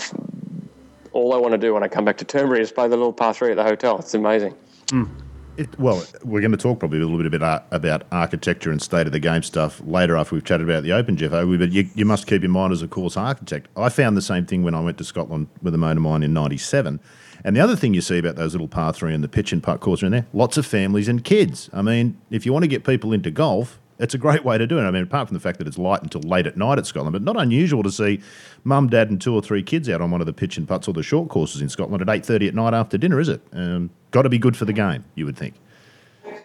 all 1.14 1.34
I 1.34 1.38
want 1.38 1.54
to 1.54 1.58
do 1.58 1.74
when 1.74 1.82
I 1.82 1.88
come 1.88 2.06
back 2.06 2.18
to 2.18 2.26
Turnberry 2.26 2.62
is 2.62 2.72
play 2.72 2.88
the 2.88 2.98
little 2.98 3.14
par 3.14 3.34
three 3.34 3.52
at 3.52 3.56
the 3.56 3.64
hotel. 3.64 3.98
It's 3.98 4.14
amazing. 4.14 4.54
Mm. 4.88 5.10
It, 5.60 5.78
well, 5.78 6.02
we're 6.24 6.40
going 6.40 6.54
to 6.54 6.58
talk 6.58 6.80
probably 6.80 7.00
a 7.00 7.02
little 7.02 7.18
bit 7.18 7.34
about 7.34 7.66
about 7.72 8.04
architecture 8.14 8.72
and 8.72 8.82
state 8.82 9.08
of 9.08 9.12
the 9.12 9.20
game 9.20 9.44
stuff 9.44 9.82
later 9.84 10.16
after 10.16 10.36
we've 10.36 10.46
chatted 10.46 10.70
about 10.70 10.84
the 10.84 10.94
Open, 10.94 11.18
Jeff. 11.18 11.32
But 11.32 11.74
you, 11.74 11.90
you 11.96 12.06
must 12.06 12.28
keep 12.28 12.46
in 12.46 12.52
mind 12.52 12.72
as 12.72 12.82
a 12.82 12.88
course 12.88 13.18
architect. 13.18 13.68
I 13.76 13.90
found 13.90 14.16
the 14.16 14.22
same 14.22 14.46
thing 14.46 14.64
when 14.64 14.74
I 14.74 14.80
went 14.80 14.98
to 15.00 15.04
Scotland 15.04 15.50
with 15.62 15.76
a 15.76 15.78
mate 15.78 15.98
of 15.98 15.98
mine 15.98 16.24
in 16.24 16.34
'97. 16.34 17.02
And 17.44 17.58
the 17.58 17.60
other 17.60 17.76
thing 17.76 17.94
you 17.94 18.00
see 18.00 18.18
about 18.18 18.38
those 18.38 18.54
little 18.54 18.70
par 18.70 18.94
three 18.94 19.14
and 19.14 19.22
the 19.22 19.28
pitch 19.28 19.52
and 19.52 19.62
putt 19.62 19.82
course 19.82 20.02
in 20.02 20.12
there, 20.14 20.28
lots 20.32 20.56
of 20.56 20.66
families 20.66 21.10
and 21.10 21.26
kids. 21.26 21.70
I 21.74 21.82
mean, 21.82 22.18
if 22.30 22.46
you 22.46 22.54
want 22.54 22.64
to 22.64 22.70
get 22.70 22.86
people 22.86 23.12
into 23.12 23.30
golf, 23.30 23.82
it's 24.00 24.14
a 24.14 24.18
great 24.18 24.46
way 24.46 24.58
to 24.58 24.66
do 24.66 24.80
it. 24.80 24.84
I 24.84 24.92
mean, 24.92 25.04
apart 25.04 25.28
from 25.28 25.36
the 25.36 25.42
fact 25.42 25.60
that 25.60 25.68
it's 25.68 25.78
light 25.78 26.02
until 26.02 26.22
late 26.22 26.48
at 26.48 26.58
night 26.58 26.78
at 26.78 26.86
Scotland, 26.86 27.14
but 27.14 27.22
not 27.22 27.40
unusual 27.40 27.84
to 27.84 27.92
see 27.92 28.22
mum, 28.64 28.88
dad, 28.88 29.10
and 29.10 29.22
two 29.22 29.34
or 29.34 29.42
three 29.42 29.62
kids 29.62 29.90
out 29.90 30.02
on 30.02 30.10
one 30.10 30.22
of 30.22 30.28
the 30.28 30.34
pitch 30.34 30.58
and 30.58 30.68
putts 30.68 30.88
or 30.88 30.94
the 30.94 31.04
short 31.04 31.30
courses 31.30 31.62
in 31.62 31.70
Scotland 31.70 32.02
at 32.02 32.10
eight 32.10 32.26
thirty 32.26 32.48
at 32.48 32.56
night 32.56 32.74
after 32.74 32.98
dinner. 32.98 33.20
Is 33.20 33.30
it? 33.30 33.42
Um, 33.54 33.90
got 34.12 34.24
to 34.24 34.30
be 34.30 34.40
good 34.40 34.56
for 34.56 34.66
the 34.66 34.74
game, 34.74 35.04
you 35.16 35.26
would 35.26 35.38
think. 35.38 35.56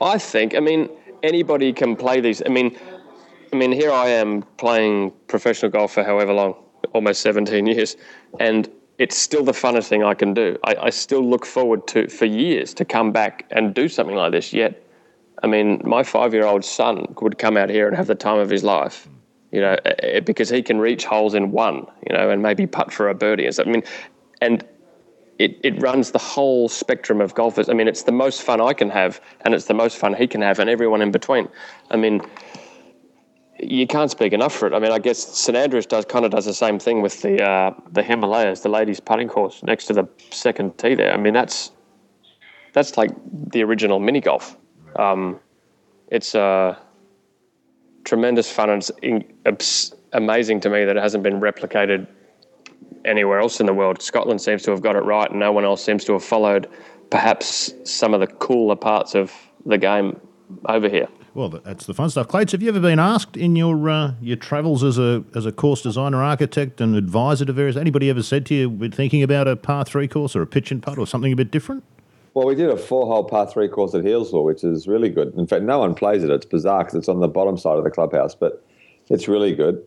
I 0.01 0.19
think. 0.19 0.55
I 0.55 0.61
mean, 0.61 0.91
anybody 1.23 1.73
can 1.73 1.97
play 1.97 2.21
these. 2.21 2.43
I 2.45 2.49
mean, 2.49 2.77
I 3.53 3.57
mean, 3.57 3.73
here 3.73 3.93
I 3.93 4.09
am 4.09 4.43
playing 4.57 5.13
professional 5.29 5.71
golf 5.71 5.95
for 5.95 6.03
however 6.03 6.33
long, 6.33 6.57
almost 6.93 7.23
17 7.23 7.67
years, 7.67 7.97
and 8.41 8.69
it's 8.99 9.17
still 9.17 9.45
the 9.45 9.53
funnest 9.53 9.89
thing 9.89 10.05
I 10.05 10.15
can 10.15 10.35
do. 10.35 10.59
I, 10.65 10.77
I 10.83 10.91
still 10.91 11.29
look 11.29 11.47
forward 11.47 11.87
to 11.89 12.09
for 12.09 12.27
years 12.27 12.75
to 12.75 12.85
come 12.85 13.13
back 13.13 13.47
and 13.51 13.75
do 13.75 13.89
something 13.89 14.17
like 14.17 14.33
this. 14.33 14.53
Yet, 14.53 14.84
I 15.45 15.47
mean, 15.47 15.83
my 15.85 16.03
five-year-old 16.03 16.65
son 16.65 17.15
would 17.21 17.37
come 17.37 17.59
out 17.59 17.69
here 17.69 17.87
and 17.87 17.95
have 17.95 18.07
the 18.07 18.15
time 18.15 18.39
of 18.39 18.49
his 18.49 18.65
life. 18.65 19.07
You 19.53 19.61
know, 19.61 19.77
eh, 19.85 19.95
eh, 19.99 20.21
because 20.21 20.49
he 20.49 20.63
can 20.63 20.81
reach 20.81 21.05
holes 21.05 21.35
in 21.35 21.53
one, 21.53 21.87
you 22.09 22.17
know, 22.17 22.31
and 22.31 22.43
maybe 22.43 22.67
putt 22.67 22.91
for 22.91 23.11
a 23.11 23.15
birdie. 23.15 23.45
And 23.45 23.55
so, 23.55 23.63
I 23.63 23.67
mean, 23.67 23.83
and 24.41 24.65
it, 25.39 25.61
it 25.63 25.83
runs 25.83 26.13
the 26.13 26.19
whole 26.19 26.71
spectrum 26.71 27.21
of 27.21 27.35
golfers. 27.35 27.69
I 27.69 27.75
mean, 27.75 27.89
it's 27.89 28.05
the 28.05 28.11
most 28.11 28.41
fun 28.41 28.63
I 28.63 28.73
can 28.73 28.89
have, 28.89 29.21
and 29.43 29.53
it's 29.53 29.67
the 29.67 29.75
most 29.75 29.99
fun 29.99 30.15
he 30.15 30.27
can 30.27 30.41
have, 30.41 30.59
and 30.59 30.71
everyone 30.71 31.03
in 31.03 31.11
between. 31.11 31.47
I 31.91 31.99
mean, 31.99 32.23
you 33.61 33.87
can't 33.87 34.11
speak 34.11 34.33
enough 34.33 34.55
for 34.55 34.67
it. 34.67 34.73
I 34.73 34.79
mean, 34.79 34.93
I 34.93 34.99
guess 34.99 35.19
St 35.19 35.59
Andrews 35.59 35.85
does 35.85 36.07
kind 36.07 36.25
of 36.25 36.31
does 36.31 36.47
the 36.47 36.55
same 36.55 36.79
thing 36.79 37.03
with 37.03 37.21
the 37.21 37.45
uh, 37.45 37.75
the 37.93 38.03
Himalayas, 38.03 38.63
the 38.63 38.71
ladies' 38.71 38.99
putting 38.99 39.29
course 39.29 39.63
next 39.63 39.85
to 39.87 39.93
the 39.93 40.09
second 40.31 40.79
tee 40.79 40.95
there. 40.95 41.13
I 41.13 41.19
mean, 41.19 41.35
that's 41.35 41.71
that's 42.73 42.97
like 42.97 43.11
the 43.53 43.63
original 43.63 44.01
mini 44.01 44.23
golf. 44.23 44.57
Um, 44.97 45.41
it's 46.09 46.35
uh, 46.35 46.77
tremendous 48.05 48.51
fun, 48.51 48.71
and 48.71 48.83
it's 48.83 48.91
in, 49.03 49.99
amazing 50.13 50.61
to 50.61 50.71
me 50.71 50.85
that 50.85 50.97
it 50.97 51.03
hasn't 51.03 51.23
been 51.23 51.41
replicated 51.41 52.07
anywhere 53.05 53.41
else 53.41 53.61
in 53.61 53.67
the 53.67 53.75
world. 53.75 54.01
Scotland 54.01 54.41
seems 54.41 54.63
to 54.63 54.71
have 54.71 54.83
got 54.83 54.97
it 54.97 55.05
right, 55.05 55.31
and 55.31 55.41
no 55.41 55.53
one 55.53 55.65
else 55.65 55.85
seems 55.85 56.05
to 56.05 56.13
have 56.13 56.25
followed 56.25 56.69
perhaps 57.11 57.73
some 57.85 58.15
of 58.15 58.21
the 58.21 58.27
cooler 58.27 58.77
parts 58.77 59.15
of 59.15 59.33
the 59.67 59.79
game 59.79 60.21
over 60.67 60.89
here. 60.89 61.09
Well, 61.35 61.49
that's 61.49 61.87
the 61.87 61.95
fun 61.95 62.11
stuff. 62.11 62.29
Clates, 62.29 62.53
have 62.53 62.63
you 62.63 62.69
ever 62.69 62.79
been 62.79 63.01
asked 63.01 63.37
in 63.37 63.57
your 63.57 63.91
uh, 63.91 64.15
your 64.21 64.37
travels 64.37 64.85
as 64.85 64.99
a 64.99 65.25
as 65.35 65.47
a 65.47 65.53
course 65.53 65.83
designer, 65.83 66.23
architect, 66.23 66.81
and 66.81 66.95
advisor 66.95 67.45
to 67.45 67.53
various? 67.53 67.77
Anybody 67.77 68.09
ever 68.09 68.23
said 68.23 68.47
to 68.47 68.55
you, 68.55 68.71
"We're 68.71 68.91
thinking 68.91 69.23
about 69.23 69.49
a 69.49 69.57
par 69.57 69.85
three 69.85 70.07
course 70.07 70.37
or 70.37 70.43
a 70.43 70.47
pitch 70.47 70.71
and 70.71 70.81
putt 70.81 70.97
or 70.97 71.09
something 71.09 71.33
a 71.33 71.37
bit 71.37 71.51
different"? 71.51 71.83
Well, 72.35 72.47
we 72.47 72.57
did 72.57 72.69
a 72.69 72.77
four-hole 72.77 73.25
par 73.25 73.47
three 73.47 73.69
course 73.69 73.95
at 73.95 74.03
Healesville, 74.03 74.45
which 74.45 74.65
is 74.65 74.89
really 74.89 75.09
good. 75.09 75.33
In 75.37 75.47
fact, 75.47 75.63
no 75.63 75.79
one 75.79 75.95
plays 75.95 76.25
it. 76.25 76.31
It's 76.31 76.45
bizarre 76.45 76.83
because 76.83 76.97
it's 76.97 77.09
on 77.09 77.21
the 77.21 77.29
bottom 77.29 77.57
side 77.57 77.79
of 77.79 77.85
the 77.85 77.91
clubhouse, 77.91 78.35
but 78.35 78.65
it's 79.09 79.29
really 79.29 79.55
good. 79.55 79.85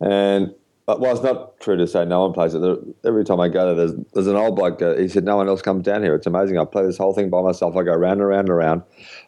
And 0.00 0.54
but 0.86 1.00
well, 1.00 1.12
it's 1.12 1.22
not 1.22 1.60
true 1.60 1.76
to 1.76 1.86
say 1.86 2.06
no 2.06 2.22
one 2.22 2.32
plays 2.32 2.54
it. 2.54 2.62
Every 3.04 3.22
time 3.22 3.40
I 3.40 3.48
go 3.48 3.66
there, 3.66 3.86
there's, 3.86 4.00
there's 4.14 4.26
an 4.26 4.36
old 4.36 4.56
bloke. 4.56 4.80
Uh, 4.80 4.94
he 4.94 5.06
said 5.06 5.22
no 5.22 5.36
one 5.36 5.46
else 5.46 5.60
comes 5.60 5.82
down 5.82 6.02
here. 6.02 6.14
It's 6.14 6.26
amazing. 6.26 6.58
I 6.58 6.64
play 6.64 6.86
this 6.86 6.96
whole 6.96 7.12
thing 7.12 7.28
by 7.28 7.42
myself. 7.42 7.76
I 7.76 7.82
go 7.82 7.94
round 7.94 8.20
and 8.20 8.28
round 8.28 8.48
and 8.48 8.50
around. 8.50 8.82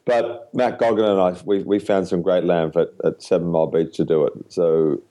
But 0.07 0.49
Matt 0.55 0.79
Goggin 0.79 1.05
and 1.05 1.21
I, 1.21 1.37
we, 1.45 1.62
we 1.65 1.79
found 1.79 2.09
some 2.09 2.23
great 2.23 2.45
land 2.45 2.75
at, 2.77 2.89
at 3.05 3.23
Seven 3.23 3.49
Mile 3.49 3.67
Beach 3.67 3.95
to 3.97 4.07
do 4.07 4.25
it. 4.25 4.33
So 4.49 5.03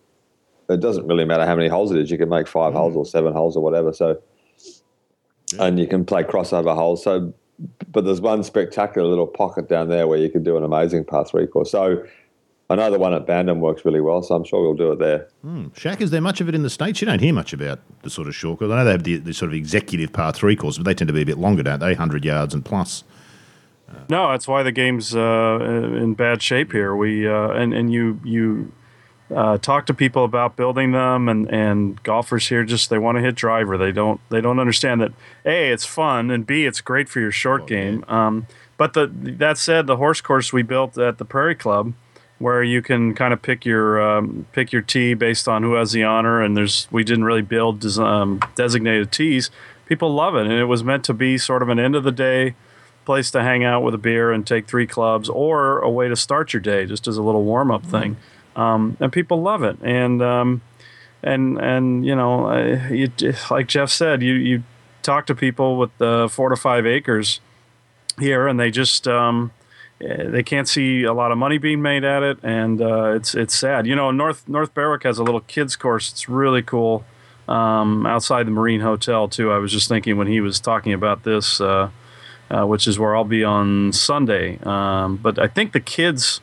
it 0.70 0.80
doesn't 0.80 1.06
really 1.06 1.24
matter 1.24 1.46
how 1.46 1.56
many 1.56 1.68
holes 1.68 1.92
it 1.92 2.00
is. 2.00 2.10
You 2.10 2.18
can 2.18 2.30
make 2.30 2.48
five 2.48 2.74
mm. 2.74 2.78
holes 2.78 2.96
or 2.96 3.06
seven 3.06 3.32
holes 3.32 3.56
or 3.56 3.63
whatever. 3.63 3.94
So, 3.94 4.20
yeah. 5.54 5.66
and 5.66 5.80
you 5.80 5.86
can 5.86 6.04
play 6.04 6.24
crossover 6.24 6.74
holes. 6.74 7.04
So, 7.04 7.32
but 7.92 8.06
there's 8.06 8.22
one 8.22 8.44
spectacular 8.44 9.08
little 9.08 9.28
pocket 9.28 9.68
down 9.68 9.89
there 9.89 10.08
where 10.08 10.18
you 10.18 10.30
can 10.30 10.44
do 10.44 10.58
an 10.58 10.63
amazing 10.63 11.06
par 11.06 11.25
three 11.25 11.48
course. 11.48 11.72
So 11.72 12.06
I 12.70 12.75
know 12.75 12.92
the 12.92 13.00
one 13.00 13.13
at 13.13 13.25
Bandon 13.25 13.62
works 13.62 13.84
really 13.84 14.00
well, 14.00 14.22
so 14.22 14.36
I'm 14.36 14.44
sure 14.44 14.62
we'll 14.62 14.75
do 14.75 14.92
it 14.92 15.00
there. 15.00 15.28
Mm. 15.44 15.75
Shack, 15.75 16.01
is 16.01 16.12
there 16.12 16.22
much 16.22 16.39
of 16.39 16.48
it 16.48 16.56
in 16.56 16.62
the 16.62 16.70
States? 16.70 17.01
You 17.01 17.08
don't 17.08 17.20
hear 17.20 17.34
much 17.34 17.51
about 17.51 17.80
the 18.04 18.10
sort 18.10 18.28
of 18.28 18.36
short 18.36 18.60
course. 18.60 18.72
I 18.72 18.75
know 18.75 18.86
they 18.86 18.92
have 18.92 19.04
the, 19.04 19.18
the, 19.18 19.34
sort 19.34 19.50
of 19.50 19.56
executive 19.56 20.13
par 20.13 20.34
three 20.34 20.56
course, 20.56 20.78
but 20.78 20.86
they 20.86 20.94
tend 20.94 21.08
to 21.08 21.13
be 21.13 21.22
a 21.22 21.25
bit 21.25 21.39
longer, 21.39 21.63
don't 21.63 21.80
they? 21.80 21.88
100 21.88 22.24
yards 22.24 22.54
and 22.54 22.63
plus. 22.63 23.04
No, 24.08 24.32
that's 24.32 24.48
why 24.48 24.62
the 24.62 24.72
game's 24.72 25.16
uh, 25.16 25.60
in 25.62 26.13
bad 26.13 26.44
shape 26.44 26.72
here. 26.72 26.96
We 26.96 27.28
uh, 27.28 27.50
and 27.50 27.74
and 27.74 27.92
you 27.92 28.20
you 28.24 28.72
uh, 29.36 29.58
talk 29.58 29.86
to 29.88 29.94
people 29.94 30.24
about 30.24 30.56
building 30.56 30.92
them, 30.92 31.30
and, 31.30 31.50
and 31.52 32.02
golfers 32.04 32.48
here 32.48 32.64
just 32.64 32.90
they 32.90 32.98
want 32.98 33.18
to 33.18 33.22
hit 33.22 33.36
driver. 33.36 33.78
They 33.78 33.92
don't 33.92 34.20
they 34.30 34.42
don't 34.42 34.60
understand 34.60 35.02
that 35.02 35.12
a 35.46 35.72
it's 35.72 35.86
fun 35.86 36.32
and 36.32 36.46
b 36.46 36.66
it's 36.66 36.82
great 36.82 37.10
for 37.10 37.20
your 37.20 37.32
short 37.32 37.64
oh, 37.64 37.66
game. 37.66 38.06
Um, 38.08 38.48
but 38.78 38.94
the 38.94 39.08
that 39.08 39.58
said, 39.58 39.88
the 39.88 39.98
horse 39.98 40.22
course 40.22 40.52
we 40.52 40.64
built 40.64 40.98
at 40.98 41.18
the 41.18 41.26
Prairie 41.26 41.56
Club 41.56 41.94
where 42.40 42.64
you 42.64 42.82
can 42.82 43.14
kind 43.14 43.34
of 43.34 43.42
pick 43.42 43.66
your 43.66 44.02
um, 44.02 44.48
pick 44.54 44.72
your 44.72 44.82
tee 44.82 45.14
based 45.14 45.48
on 45.48 45.62
who 45.62 45.74
has 45.74 45.92
the 45.92 46.04
honor. 46.04 46.42
And 46.42 46.58
there's 46.58 46.88
we 46.90 47.04
didn't 47.04 47.26
really 47.26 47.42
build 47.42 47.82
des- 47.82 48.02
um, 48.02 48.40
designated 48.56 49.12
tees. 49.12 49.52
People 49.86 50.14
love 50.14 50.36
it, 50.36 50.44
and 50.44 50.54
it 50.54 50.66
was 50.66 50.84
meant 50.84 51.04
to 51.06 51.14
be 51.14 51.38
sort 51.38 51.62
of 51.62 51.70
an 51.70 51.80
end 51.80 51.96
of 51.96 52.04
the 52.04 52.12
day 52.12 52.56
place 53.06 53.32
to 53.32 53.42
hang 53.42 53.64
out 53.64 53.82
with 53.82 53.94
a 53.94 53.98
beer 53.98 54.32
and 54.32 54.46
take 54.46 54.68
three 54.68 54.86
clubs, 54.86 55.30
or 55.30 55.80
a 55.80 55.90
way 55.90 56.08
to 56.08 56.16
start 56.16 56.54
your 56.54 56.62
day, 56.62 56.86
just 56.86 57.08
as 57.08 57.18
a 57.18 57.24
little 57.24 57.44
warm 57.44 57.72
up 57.72 57.84
thing. 57.86 58.18
Um, 58.56 58.98
and 59.00 59.12
people 59.12 59.41
love 59.41 59.63
it, 59.63 59.77
and 59.82 60.22
um, 60.22 60.62
and 61.24 61.58
and 61.60 62.06
you 62.06 62.15
know, 62.15 62.51
you, 62.91 63.12
like 63.50 63.68
Jeff 63.68 63.89
said, 63.89 64.22
you 64.22 64.34
you 64.34 64.63
talk 65.01 65.25
to 65.27 65.36
people 65.36 65.77
with 65.77 65.98
the 65.98 66.27
four 66.32 66.50
to 66.50 66.56
five 66.56 66.86
acres 66.86 67.39
here, 68.20 68.48
and 68.48 68.60
they 68.60 68.72
just 68.72 69.08
um, 69.08 69.51
uh, 70.03 70.29
they 70.29 70.44
can't 70.44 70.68
see 70.68 71.03
a 71.03 71.13
lot 71.13 71.32
of 71.32 71.38
money 71.38 71.58
being 71.58 71.82
made 71.82 72.03
at 72.03 72.24
it, 72.24 72.38
and 72.44 72.82
uh, 72.82 73.13
it's 73.15 73.36
it's 73.36 73.56
sad. 73.56 73.86
You 73.86 73.96
know, 73.96 74.12
North 74.12 74.48
North 74.48 74.74
Berwick 74.74 75.03
has 75.03 75.18
a 75.18 75.24
little 75.24 75.41
kids 75.41 75.75
course. 75.75 76.12
It's 76.12 76.29
really 76.29 76.62
cool 76.62 77.03
um, 77.50 78.06
outside 78.06 78.48
the 78.48 78.51
Marine 78.51 78.82
Hotel 78.82 79.27
too. 79.27 79.51
I 79.51 79.58
was 79.58 79.72
just 79.72 79.89
thinking 79.89 80.18
when 80.18 80.27
he 80.27 80.39
was 80.39 80.60
talking 80.60 80.94
about 80.94 81.24
this, 81.24 81.60
uh, 81.60 81.89
uh, 82.50 82.65
which 82.65 82.88
is 82.88 82.98
where 82.98 83.15
I'll 83.15 83.25
be 83.25 83.44
on 83.44 83.91
Sunday. 83.91 84.60
Um, 84.63 85.18
but 85.18 85.39
I 85.39 85.48
think 85.48 85.74
the 85.74 85.79
kids, 85.79 86.39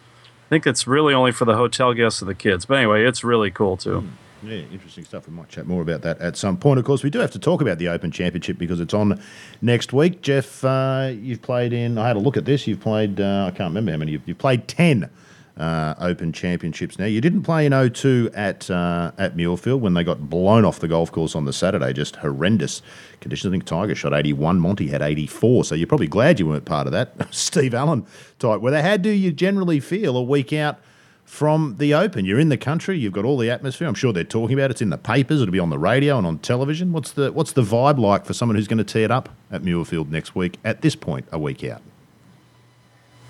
I 0.46 0.48
think 0.48 0.66
it's 0.66 0.86
really 0.86 1.12
only 1.12 1.32
for 1.32 1.44
the 1.44 1.56
hotel 1.56 1.92
guests 1.92 2.22
of 2.22 2.28
the 2.28 2.34
kids. 2.34 2.66
But 2.66 2.78
anyway, 2.78 3.04
it's 3.04 3.24
really 3.24 3.50
cool 3.50 3.76
too. 3.76 4.02
Mm. 4.02 4.08
Yeah, 4.42 4.62
interesting 4.70 5.04
stuff. 5.04 5.26
We 5.26 5.34
might 5.34 5.48
chat 5.48 5.66
more 5.66 5.82
about 5.82 6.02
that 6.02 6.20
at 6.20 6.36
some 6.36 6.56
point. 6.56 6.78
Of 6.78 6.84
course, 6.84 7.02
we 7.02 7.10
do 7.10 7.18
have 7.18 7.32
to 7.32 7.38
talk 7.38 7.60
about 7.60 7.78
the 7.78 7.88
Open 7.88 8.12
Championship 8.12 8.58
because 8.58 8.78
it's 8.78 8.94
on 8.94 9.20
next 9.60 9.92
week. 9.92 10.22
Geoff, 10.22 10.62
uh, 10.62 11.10
you've 11.12 11.42
played 11.42 11.72
in, 11.72 11.98
I 11.98 12.06
had 12.06 12.16
a 12.16 12.20
look 12.20 12.36
at 12.36 12.44
this, 12.44 12.66
you've 12.66 12.80
played, 12.80 13.20
uh, 13.20 13.46
I 13.46 13.50
can't 13.50 13.70
remember 13.70 13.90
how 13.90 13.96
many, 13.96 14.12
you've, 14.12 14.22
you've 14.26 14.38
played 14.38 14.68
10 14.68 15.10
uh, 15.56 15.94
Open 15.98 16.32
Championships 16.32 16.98
now. 16.98 17.06
You 17.06 17.20
didn't 17.20 17.42
play 17.42 17.66
in 17.66 17.90
02 17.90 18.30
at, 18.34 18.70
uh, 18.70 19.12
at 19.16 19.36
Muirfield 19.36 19.80
when 19.80 19.94
they 19.94 20.04
got 20.04 20.28
blown 20.28 20.64
off 20.64 20.80
the 20.80 20.88
golf 20.88 21.10
course 21.10 21.34
on 21.34 21.44
the 21.44 21.52
Saturday, 21.52 21.92
just 21.92 22.16
horrendous 22.16 22.82
conditions. 23.20 23.50
I 23.50 23.52
think 23.52 23.64
Tiger 23.64 23.94
shot 23.94 24.12
81, 24.12 24.60
Monty 24.60 24.88
had 24.88 25.02
84, 25.02 25.64
so 25.64 25.74
you're 25.74 25.86
probably 25.86 26.08
glad 26.08 26.38
you 26.38 26.46
weren't 26.46 26.64
part 26.64 26.86
of 26.86 26.92
that. 26.92 27.12
Steve 27.34 27.74
Allan 27.74 28.06
type 28.38 28.60
weather. 28.60 28.82
How 28.82 28.96
do 28.96 29.10
you 29.10 29.32
generally 29.32 29.80
feel 29.80 30.16
a 30.16 30.22
week 30.22 30.52
out? 30.52 30.78
from 31.26 31.74
the 31.78 31.92
Open. 31.92 32.24
You're 32.24 32.38
in 32.38 32.50
the 32.50 32.56
country. 32.56 32.96
You've 32.96 33.12
got 33.12 33.24
all 33.24 33.36
the 33.36 33.50
atmosphere. 33.50 33.88
I'm 33.88 33.94
sure 33.94 34.12
they're 34.12 34.22
talking 34.22 34.54
about 34.54 34.66
it. 34.66 34.72
It's 34.72 34.82
in 34.82 34.90
the 34.90 34.96
papers. 34.96 35.42
It'll 35.42 35.50
be 35.50 35.58
on 35.58 35.70
the 35.70 35.78
radio 35.78 36.16
and 36.16 36.26
on 36.26 36.38
television. 36.38 36.92
What's 36.92 37.10
the 37.10 37.32
what's 37.32 37.52
the 37.52 37.62
vibe 37.62 37.98
like 37.98 38.24
for 38.24 38.32
someone 38.32 38.54
who's 38.54 38.68
going 38.68 38.78
to 38.78 38.84
tee 38.84 39.02
it 39.02 39.10
up 39.10 39.28
at 39.50 39.62
Muirfield 39.62 40.08
next 40.08 40.36
week? 40.36 40.58
At 40.64 40.82
this 40.82 40.94
point, 40.94 41.26
a 41.32 41.38
week 41.38 41.64
out. 41.64 41.82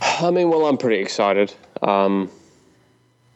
I 0.02 0.30
mean, 0.30 0.50
well, 0.50 0.66
I'm 0.66 0.76
pretty 0.76 1.00
excited. 1.00 1.54
Um, 1.82 2.30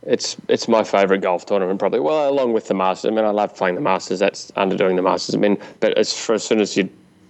it's 0.03 0.37
it's 0.49 0.67
my 0.67 0.83
favourite 0.83 1.21
golf 1.21 1.45
tournament, 1.45 1.79
probably. 1.79 2.01
Well, 2.01 2.31
along 2.31 2.53
with 2.55 2.69
the 2.69 2.75
Masters. 2.75 3.11
I 3.11 3.15
mean, 3.15 3.25
I 3.25 3.31
love 3.31 3.55
playing 3.55 3.75
the 3.75 3.81
Masters. 3.81 4.19
That's 4.19 4.51
underdoing 4.53 4.97
the 4.97 5.03
Masters. 5.03 5.35
I 5.35 5.39
mean, 5.39 5.59
but 5.81 5.97
as 5.99 6.19
for 6.19 6.35
as 6.35 6.43
soon 6.43 6.61
as 6.61 6.77
you 6.77 6.89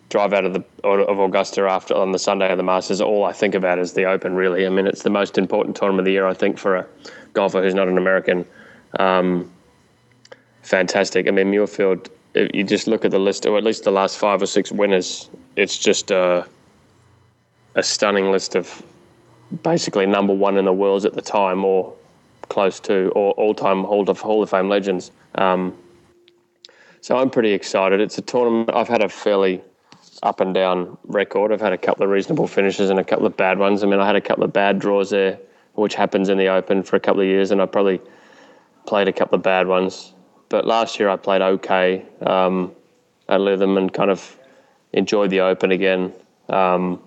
drive 0.09 0.33
out 0.33 0.45
of 0.45 0.53
the 0.53 0.65
of 0.85 1.19
Augusta 1.19 1.63
after 1.63 1.95
on 1.95 2.13
the 2.13 2.19
Sunday 2.19 2.51
of 2.51 2.59
the 2.59 2.63
Masters, 2.63 3.01
all 3.01 3.25
I 3.25 3.33
think 3.33 3.55
about 3.55 3.79
is 3.79 3.95
the 3.95 4.05
Open. 4.05 4.35
Really, 4.35 4.67
I 4.67 4.69
mean, 4.69 4.87
it's 4.87 5.03
the 5.03 5.11
most 5.11 5.37
important 5.37 5.77
tournament 5.77 6.01
of 6.01 6.05
the 6.07 6.13
year. 6.13 6.27
I 6.27 6.35
think 6.35 6.59
for 6.59 6.77
a 6.77 6.87
golfer 7.33 7.61
who's 7.61 7.75
not 7.75 7.89
an 7.89 7.99
American. 7.99 8.45
Um, 8.99 9.51
fantastic. 10.63 11.27
I 11.27 11.33
mean, 11.33 11.51
Muirfield, 11.51 12.09
you 12.55 12.63
just 12.63 12.87
look 12.87 13.05
at 13.05 13.11
the 13.11 13.19
list, 13.19 13.47
or 13.47 13.59
at 13.59 13.65
least 13.65 13.83
the 13.83 13.91
last 13.91 14.17
five 14.17 14.43
or 14.43 14.47
six 14.47 14.71
winners, 14.71 15.29
it's 15.57 15.77
just 15.77 16.11
a, 16.13 16.47
a 17.75 17.83
stunning 17.83 18.31
list 18.31 18.55
of 18.55 18.83
basically 19.63 20.07
number 20.07 20.33
one 20.33 20.57
in 20.57 20.65
the 20.65 20.73
world 20.73 21.05
at 21.05 21.15
the 21.15 21.23
time, 21.23 21.65
or 21.65 21.95
close 22.49 22.81
to, 22.81 23.09
or 23.11 23.33
all-time 23.33 23.85
Hall 23.85 24.09
of 24.09 24.21
Hall 24.21 24.43
of 24.43 24.51
Fame 24.51 24.69
legends. 24.69 25.11
Um, 25.37 25.77
so 27.01 27.17
I'm 27.17 27.31
pretty 27.31 27.53
excited. 27.53 28.01
It's 28.01 28.19
a 28.19 28.23
tournament. 28.23 28.71
I've 28.75 28.89
had 28.89 29.03
a 29.03 29.09
fairly 29.09 29.63
up 30.23 30.41
and 30.41 30.53
down 30.53 30.99
record. 31.05 31.53
I've 31.53 31.61
had 31.61 31.73
a 31.73 31.79
couple 31.79 32.05
of 32.05 32.11
reasonable 32.11 32.47
finishes 32.47 32.91
and 32.91 32.99
a 32.99 33.05
couple 33.05 33.27
of 33.27 33.37
bad 33.37 33.59
ones. 33.59 33.83
I 33.83 33.87
mean, 33.87 34.01
I 34.01 34.07
had 34.07 34.17
a 34.17 34.21
couple 34.21 34.45
of 34.45 34.53
bad 34.53 34.79
draws 34.79 35.11
there 35.11 35.39
which 35.75 35.95
happens 35.95 36.29
in 36.29 36.39
the 36.39 36.49
Open 36.49 36.83
for 36.83 36.97
a 36.97 37.01
couple 37.01 37.21
of 37.21 37.27
years, 37.27 37.51
and 37.51 37.61
I 37.61 37.67
probably 37.67 38.01
played 38.87 39.09
a 39.09 39.13
couple 39.13 39.37
of 39.37 39.43
bad 39.43 39.67
ones. 39.67 40.15
But 40.49 40.67
last 40.67 40.99
year 40.99 41.09
I 41.09 41.17
played 41.17 41.43
okay 41.43 42.05
um, 42.21 42.73
at 43.29 43.41
Lytham 43.41 43.79
and 43.79 43.93
kind 43.93 44.11
of 44.11 44.37
enjoyed 44.93 45.31
the 45.31 45.41
Open 45.41 45.71
again. 45.73 46.13
Um, 46.49 47.01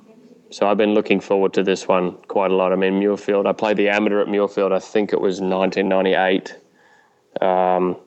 so 0.53 0.67
I've 0.67 0.77
been 0.77 0.93
looking 0.93 1.19
forward 1.19 1.53
to 1.53 1.63
this 1.63 1.88
one 1.88 2.12
quite 2.27 2.51
a 2.51 2.55
lot. 2.55 2.72
I 2.72 2.75
mean, 2.75 2.93
Muirfield, 3.01 3.48
I 3.48 3.53
played 3.53 3.75
the 3.77 3.89
amateur 3.89 4.22
at 4.22 4.27
Muirfield, 4.27 4.72
I 4.72 4.77
think 4.77 5.12
it 5.12 5.19
was 5.19 5.41
1998. 5.41 6.55
Um, 7.41 7.98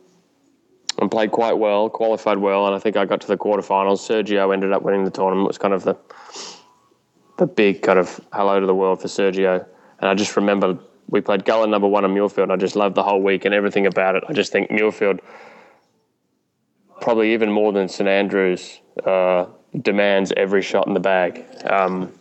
and 0.99 1.11
played 1.11 1.33
quite 1.33 1.59
well, 1.59 1.91
qualified 1.91 2.39
well, 2.39 2.67
and 2.67 2.75
I 2.75 2.79
think 2.79 2.97
I 2.97 3.05
got 3.05 3.21
to 3.23 3.27
the 3.27 3.37
quarterfinals. 3.37 3.99
Sergio 3.99 4.53
ended 4.53 4.73
up 4.73 4.83
winning 4.83 5.05
the 5.05 5.11
tournament. 5.11 5.47
It 5.47 5.49
was 5.49 5.59
kind 5.59 5.75
of 5.75 5.83
the 5.83 5.97
the 7.37 7.47
big 7.47 7.83
kind 7.83 7.99
of 7.99 8.21
hello 8.33 8.61
to 8.61 8.67
the 8.67 8.75
world 8.75 9.03
for 9.03 9.09
Sergio. 9.09 9.67
And 9.99 10.09
I 10.09 10.15
just 10.15 10.37
remember 10.37 10.79
we 11.11 11.21
played 11.21 11.45
Gullane 11.45 11.71
number 11.71 11.89
one 11.89 12.05
in 12.05 12.13
Muirfield. 12.13 12.45
And 12.45 12.53
I 12.53 12.57
just 12.57 12.77
loved 12.77 12.95
the 12.95 13.03
whole 13.03 13.21
week 13.21 13.45
and 13.45 13.55
everything 13.55 13.87
about 13.87 14.15
it. 14.15 14.25
I 14.29 14.33
just 14.33 14.53
think 14.53 14.71
Muirfield, 14.71 15.19
probably 17.01 17.35
even 17.35 17.51
more 17.51 17.73
than 17.73 17.89
St 17.89 18.09
Andrews, 18.09 18.81
uh, 19.05 19.47
demands 19.83 20.33
every 20.37 20.63
shot 20.63 20.87
in 20.87 20.95
the 20.95 21.01
bag. 21.01 21.45
Um, 21.69 22.13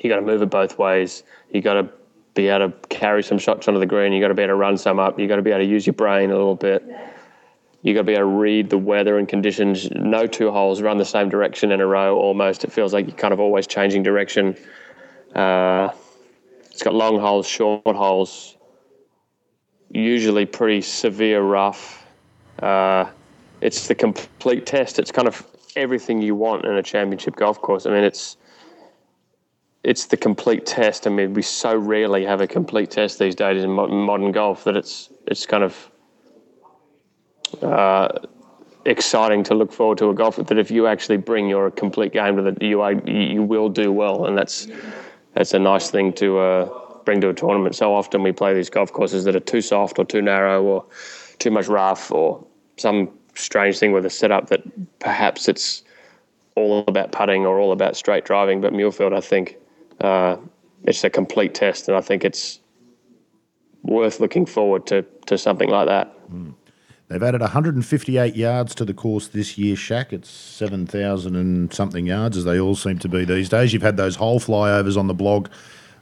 you 0.00 0.08
got 0.08 0.16
to 0.16 0.22
move 0.22 0.42
it 0.42 0.50
both 0.50 0.78
ways. 0.78 1.22
You 1.52 1.60
got 1.60 1.74
to 1.74 1.88
be 2.34 2.48
able 2.48 2.70
to 2.70 2.88
carry 2.88 3.22
some 3.22 3.38
shots 3.38 3.68
onto 3.68 3.80
the 3.80 3.86
green. 3.86 4.12
You 4.12 4.20
got 4.20 4.28
to 4.28 4.34
be 4.34 4.42
able 4.42 4.52
to 4.52 4.56
run 4.56 4.76
some 4.78 4.98
up. 4.98 5.18
You 5.18 5.28
got 5.28 5.36
to 5.36 5.42
be 5.42 5.50
able 5.50 5.60
to 5.60 5.68
use 5.68 5.86
your 5.86 5.94
brain 5.94 6.30
a 6.30 6.36
little 6.36 6.54
bit. 6.54 6.82
You 7.82 7.94
got 7.94 8.00
to 8.00 8.04
be 8.04 8.12
able 8.12 8.22
to 8.22 8.36
read 8.36 8.70
the 8.70 8.78
weather 8.78 9.18
and 9.18 9.28
conditions. 9.28 9.90
No 9.90 10.26
two 10.26 10.50
holes 10.50 10.82
run 10.82 10.98
the 10.98 11.04
same 11.04 11.28
direction 11.28 11.72
in 11.72 11.80
a 11.80 11.86
row. 11.86 12.18
Almost, 12.18 12.64
it 12.64 12.72
feels 12.72 12.92
like 12.92 13.06
you're 13.06 13.16
kind 13.16 13.32
of 13.32 13.40
always 13.40 13.66
changing 13.66 14.02
direction. 14.02 14.56
Uh, 15.34 15.90
it's 16.70 16.82
got 16.82 16.94
long 16.94 17.18
holes, 17.18 17.46
short 17.46 17.82
holes, 17.84 18.56
usually 19.90 20.46
pretty 20.46 20.80
severe 20.82 21.42
rough. 21.42 22.06
Uh, 22.58 23.06
it's 23.60 23.88
the 23.88 23.94
complete 23.94 24.66
test. 24.66 24.98
It's 24.98 25.12
kind 25.12 25.28
of 25.28 25.46
everything 25.76 26.22
you 26.22 26.34
want 26.34 26.64
in 26.64 26.74
a 26.76 26.82
championship 26.82 27.36
golf 27.36 27.60
course. 27.60 27.86
I 27.86 27.90
mean, 27.90 28.04
it's 28.04 28.36
it's 29.82 30.06
the 30.06 30.16
complete 30.16 30.66
test. 30.66 31.06
I 31.06 31.10
mean, 31.10 31.34
we 31.34 31.42
so 31.42 31.74
rarely 31.76 32.24
have 32.24 32.40
a 32.40 32.46
complete 32.46 32.90
test 32.90 33.18
these 33.18 33.34
days 33.34 33.64
in 33.64 33.70
modern 33.70 34.32
golf 34.32 34.64
that 34.64 34.76
it's 34.76 35.10
it's 35.26 35.46
kind 35.46 35.64
of 35.64 35.90
uh, 37.62 38.08
exciting 38.84 39.42
to 39.44 39.54
look 39.54 39.72
forward 39.72 39.98
to 39.98 40.10
a 40.10 40.14
golf 40.14 40.36
that 40.36 40.58
if 40.58 40.70
you 40.70 40.86
actually 40.86 41.16
bring 41.16 41.48
your 41.48 41.70
complete 41.70 42.12
game 42.12 42.36
to 42.36 42.42
the 42.42 42.56
you 42.60 42.84
you 43.06 43.42
will 43.42 43.68
do 43.68 43.90
well, 43.90 44.26
and 44.26 44.36
that's 44.36 44.68
that's 45.34 45.54
a 45.54 45.58
nice 45.58 45.90
thing 45.90 46.12
to 46.14 46.38
uh, 46.38 46.68
bring 47.04 47.20
to 47.22 47.30
a 47.30 47.34
tournament. 47.34 47.74
So 47.74 47.94
often 47.94 48.22
we 48.22 48.32
play 48.32 48.52
these 48.52 48.70
golf 48.70 48.92
courses 48.92 49.24
that 49.24 49.34
are 49.34 49.40
too 49.40 49.62
soft 49.62 49.98
or 49.98 50.04
too 50.04 50.20
narrow 50.20 50.62
or 50.62 50.84
too 51.38 51.50
much 51.50 51.68
rough 51.68 52.12
or 52.12 52.44
some 52.76 53.10
strange 53.34 53.78
thing 53.78 53.92
with 53.92 54.04
a 54.04 54.10
setup 54.10 54.48
that 54.48 54.60
perhaps 54.98 55.48
it's 55.48 55.82
all 56.54 56.84
about 56.86 57.12
putting 57.12 57.46
or 57.46 57.58
all 57.58 57.72
about 57.72 57.96
straight 57.96 58.24
driving. 58.24 58.60
But 58.60 58.72
Muirfield, 58.72 59.16
I 59.16 59.20
think, 59.20 59.56
uh, 60.00 60.36
it's 60.84 61.04
a 61.04 61.10
complete 61.10 61.54
test, 61.54 61.88
and 61.88 61.96
I 61.96 62.00
think 62.00 62.24
it's 62.24 62.60
worth 63.82 64.20
looking 64.20 64.46
forward 64.46 64.86
to 64.86 65.02
to 65.26 65.38
something 65.38 65.68
like 65.68 65.88
that. 65.88 66.14
Mm. 66.30 66.54
They've 67.08 67.22
added 67.22 67.40
158 67.40 68.36
yards 68.36 68.72
to 68.76 68.84
the 68.84 68.94
course 68.94 69.26
this 69.26 69.58
year, 69.58 69.74
Shack. 69.74 70.12
It's 70.12 70.30
7,000 70.30 71.34
and 71.34 71.74
something 71.74 72.06
yards, 72.06 72.36
as 72.36 72.44
they 72.44 72.60
all 72.60 72.76
seem 72.76 73.00
to 73.00 73.08
be 73.08 73.24
these 73.24 73.48
days. 73.48 73.72
You've 73.72 73.82
had 73.82 73.96
those 73.96 74.14
hole 74.14 74.38
flyovers 74.38 74.96
on 74.96 75.08
the 75.08 75.14
blog 75.14 75.48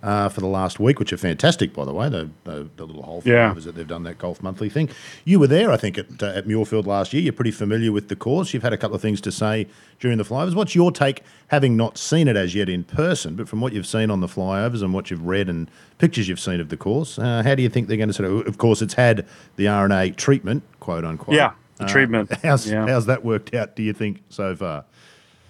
uh, 0.02 0.28
for 0.28 0.40
the 0.40 0.46
last 0.46 0.78
week, 0.78 0.98
which 0.98 1.12
are 1.12 1.16
fantastic, 1.16 1.72
by 1.72 1.84
the 1.84 1.92
way. 1.92 2.08
The, 2.08 2.30
the, 2.44 2.68
the 2.76 2.84
little 2.84 3.02
hole 3.02 3.22
yeah. 3.24 3.52
that 3.54 3.74
they've 3.74 3.86
done 3.86 4.04
that 4.04 4.18
golf 4.18 4.42
monthly 4.42 4.68
thing. 4.68 4.88
You 5.24 5.40
were 5.40 5.46
there, 5.46 5.70
I 5.72 5.76
think, 5.76 5.98
at, 5.98 6.22
uh, 6.22 6.26
at 6.26 6.46
Muirfield 6.46 6.86
last 6.86 7.12
year. 7.12 7.22
You're 7.22 7.32
pretty 7.32 7.50
familiar 7.50 7.90
with 7.92 8.08
the 8.08 8.16
course. 8.16 8.54
You've 8.54 8.62
had 8.62 8.72
a 8.72 8.76
couple 8.76 8.94
of 8.94 9.02
things 9.02 9.20
to 9.22 9.32
say 9.32 9.66
during 9.98 10.18
the 10.18 10.24
flyovers. 10.24 10.54
What's 10.54 10.74
your 10.74 10.92
take, 10.92 11.22
having 11.48 11.76
not 11.76 11.98
seen 11.98 12.28
it 12.28 12.36
as 12.36 12.54
yet 12.54 12.68
in 12.68 12.84
person, 12.84 13.34
but 13.34 13.48
from 13.48 13.60
what 13.60 13.72
you've 13.72 13.86
seen 13.86 14.10
on 14.10 14.20
the 14.20 14.28
flyovers 14.28 14.82
and 14.82 14.94
what 14.94 15.10
you've 15.10 15.26
read 15.26 15.48
and 15.48 15.70
pictures 15.98 16.28
you've 16.28 16.40
seen 16.40 16.60
of 16.60 16.68
the 16.68 16.76
course? 16.76 17.18
Uh, 17.18 17.42
how 17.42 17.54
do 17.54 17.62
you 17.62 17.68
think 17.68 17.88
they're 17.88 17.96
going 17.96 18.08
to 18.08 18.14
sort 18.14 18.30
of? 18.30 18.46
Of 18.46 18.58
course, 18.58 18.82
it's 18.82 18.94
had 18.94 19.26
the 19.56 19.68
R&A 19.68 20.10
treatment, 20.10 20.62
quote 20.80 21.04
unquote. 21.04 21.34
Yeah, 21.34 21.52
the 21.76 21.84
uh, 21.84 21.88
treatment. 21.88 22.32
How's 22.42 22.70
yeah. 22.70 22.86
how's 22.86 23.06
that 23.06 23.24
worked 23.24 23.54
out? 23.54 23.74
Do 23.74 23.82
you 23.82 23.92
think 23.92 24.22
so 24.28 24.54
far? 24.54 24.84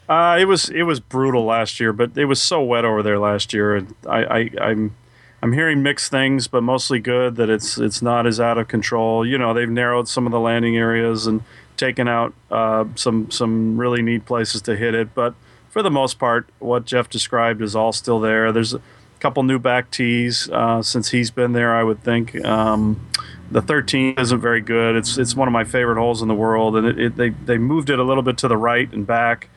Uh, 0.09 0.39
it 0.41 0.47
was 0.47 0.71
it 0.71 0.85
was 0.85 1.01
brutal 1.01 1.45
last 1.45 1.79
year, 1.79 1.93
but 1.93 2.17
it 2.17 2.25
was 2.25 2.41
so 2.41 2.63
wet 2.63 2.85
over 2.85 3.03
there 3.03 3.19
last 3.19 3.53
year, 3.53 3.77
and 3.77 3.95
I, 4.09 4.25
I 4.25 4.51
I'm 4.61 4.97
I'm 5.43 5.53
hearing 5.53 5.83
mixed 5.83 6.11
things, 6.11 6.49
but 6.49 6.63
mostly 6.63 6.99
good. 6.99 7.37
That 7.37 7.51
it's 7.51 7.77
it's 7.77 8.01
not 8.01 8.27
as 8.27 8.41
out 8.41 8.57
of 8.57 8.69
control. 8.69 9.27
You 9.27 9.37
know, 9.37 9.53
they've 9.53 9.69
narrowed 9.69 10.09
some 10.09 10.25
of 10.25 10.33
the 10.33 10.41
landing 10.41 10.77
areas 10.77 11.27
and 11.27 11.43
taken 11.77 12.09
out 12.09 12.33
uh, 12.51 12.87
some 12.95 13.31
some 13.31 13.77
really 13.77 14.01
neat 14.01 14.25
places 14.25 14.63
to 14.63 14.77
hit 14.77 14.95
it. 14.95 15.15
But 15.15 15.35
for 15.69 15.83
the 15.83 15.91
most 15.91 16.19
part, 16.19 16.49
what 16.59 16.87
Jeff 16.87 17.11
described 17.11 17.61
is 17.61 17.77
all 17.77 17.93
still 17.93 18.19
there. 18.19 18.51
There's 18.51 18.73
a 18.73 18.81
couple 19.21 19.43
new 19.43 19.59
back 19.59 19.91
tees 19.91 20.49
uh, 20.51 20.83
since 20.83 21.11
he's 21.11 21.31
been 21.31 21.53
there. 21.53 21.75
I 21.75 21.83
would 21.83 22.03
think 22.03 22.43
um, 22.47 23.07
the 23.51 23.61
13 23.61 24.15
isn't 24.19 24.41
very 24.41 24.63
good. 24.63 24.97
It's 24.97 25.19
it's 25.19 25.37
one 25.37 25.49
of 25.49 25.53
my 25.53 25.65
favorite 25.65 25.99
holes 25.99 26.23
in 26.23 26.29
the 26.29 26.35
world, 26.35 26.77
and 26.77 26.87
it, 26.87 26.99
it, 26.99 27.17
they 27.17 27.29
they 27.29 27.59
moved 27.59 27.91
it 27.91 27.99
a 27.99 28.05
little 28.05 28.23
bit 28.23 28.39
to 28.39 28.49
the 28.49 28.57
right 28.57 28.91
and 28.91 29.07
back 29.07 29.51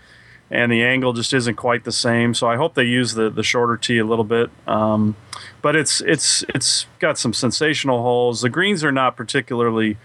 and 0.51 0.71
the 0.71 0.83
angle 0.83 1.13
just 1.13 1.33
isn't 1.33 1.55
quite 1.55 1.85
the 1.85 1.91
same. 1.91 2.33
So 2.33 2.47
I 2.47 2.57
hope 2.57 2.75
they 2.75 2.83
use 2.83 3.13
the 3.13 3.29
the 3.29 3.43
shorter 3.43 3.77
tee 3.77 3.97
a 3.97 4.05
little 4.05 4.25
bit. 4.25 4.51
Um, 4.67 5.15
but 5.61 5.75
it's 5.75 6.01
it's 6.01 6.43
it's 6.49 6.85
got 6.99 7.17
some 7.17 7.33
sensational 7.33 8.01
holes. 8.01 8.41
The 8.41 8.49
greens 8.49 8.83
are 8.83 8.91
not 8.91 9.15
particularly 9.15 9.97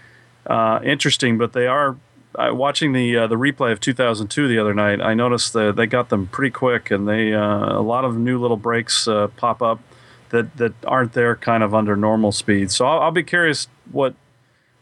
uh, 0.45 0.79
interesting, 0.83 1.37
but 1.37 1.53
they 1.53 1.67
are. 1.67 1.97
Watching 2.39 2.93
the 2.93 3.17
uh, 3.17 3.27
the 3.27 3.35
replay 3.35 3.71
of 3.71 3.79
2002 3.79 4.47
the 4.47 4.59
other 4.59 4.75
night, 4.75 5.01
I 5.01 5.15
noticed 5.15 5.53
that 5.53 5.75
they 5.75 5.87
got 5.87 6.09
them 6.09 6.27
pretty 6.27 6.51
quick, 6.51 6.91
and 6.91 7.07
they 7.07 7.33
uh, 7.33 7.79
a 7.79 7.81
lot 7.81 8.05
of 8.05 8.15
new 8.15 8.39
little 8.39 8.57
breaks 8.57 9.07
uh, 9.07 9.29
pop 9.37 9.63
up 9.63 9.79
that 10.29 10.55
that 10.57 10.73
aren't 10.85 11.13
there 11.13 11.35
kind 11.35 11.63
of 11.63 11.73
under 11.73 11.95
normal 11.95 12.31
speed. 12.31 12.69
So 12.69 12.85
I'll, 12.85 13.01
I'll 13.01 13.11
be 13.11 13.23
curious 13.23 13.67
what 13.91 14.13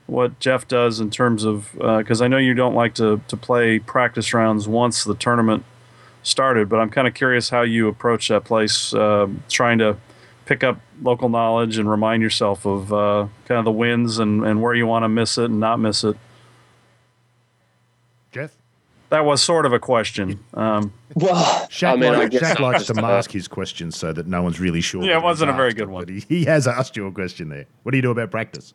what 0.08 0.40
Geoff 0.40 0.68
does 0.68 1.00
in 1.00 1.10
terms 1.10 1.44
of 1.44 1.72
because 1.74 2.22
uh, 2.22 2.26
I 2.26 2.28
know 2.28 2.38
you 2.38 2.54
don't 2.54 2.76
like 2.76 2.96
to 2.96 3.22
to 3.28 3.38
play 3.38 3.80
practice 3.80 4.34
rounds 4.34 4.68
once 4.68 5.04
the 5.04 5.16
tournament 5.16 5.64
started, 6.26 6.70
but 6.70 6.80
I'm 6.80 6.90
kind 6.90 7.08
of 7.08 7.14
curious 7.14 7.50
how 7.50 7.62
you 7.62 7.88
approach 7.88 8.28
that 8.30 8.44
place, 8.44 8.94
uh, 8.94 9.28
trying 9.50 9.78
to 9.80 9.98
pick 10.46 10.64
up 10.64 10.80
local 11.02 11.30
knowledge 11.30 11.78
and 11.78 11.90
remind 11.90 12.22
yourself 12.22 12.66
of 12.66 12.92
uh, 12.94 13.28
kind 13.46 13.60
of 13.60 13.66
the 13.66 13.72
wins 13.72 14.20
and, 14.20 14.46
and 14.46 14.62
where 14.62 14.74
you 14.74 14.86
want 14.86 15.04
to 15.04 15.10
miss 15.10 15.38
it 15.38 15.46
and 15.46 15.60
not 15.60 15.80
miss 15.80 16.04
it. 16.04 16.16
Geoff? 18.32 18.56
That 19.10 19.26
was 19.26 19.42
sort 19.42 19.66
of 19.66 19.74
a 19.74 19.80
question. 19.80 20.40
Um, 20.54 20.94
well, 21.14 21.68
Shack, 21.70 21.96
I 21.96 22.00
mean, 22.00 22.14
like, 22.14 22.34
Shack 22.34 22.60
likes 22.60 22.86
to 22.88 22.94
mask 22.96 23.32
his 23.32 23.48
questions 23.48 23.98
so 23.98 24.12
that 24.14 24.28
no 24.28 24.42
one's 24.42 24.60
really 24.60 24.82
sure. 24.82 25.04
Yeah, 25.04 25.18
it 25.18 25.24
wasn't 25.24 25.52
a 25.52 25.54
very 25.54 25.74
good 25.74 25.90
one. 25.90 26.08
He, 26.08 26.20
he 26.28 26.46
has 26.46 26.68
asked 26.68 26.96
you 26.98 27.08
a 27.08 27.12
question 27.12 27.50
there. 27.50 27.66
What 27.84 27.92
do 27.92 27.98
you 27.98 28.02
do 28.02 28.12
about 28.12 28.32
practice? 28.32 28.74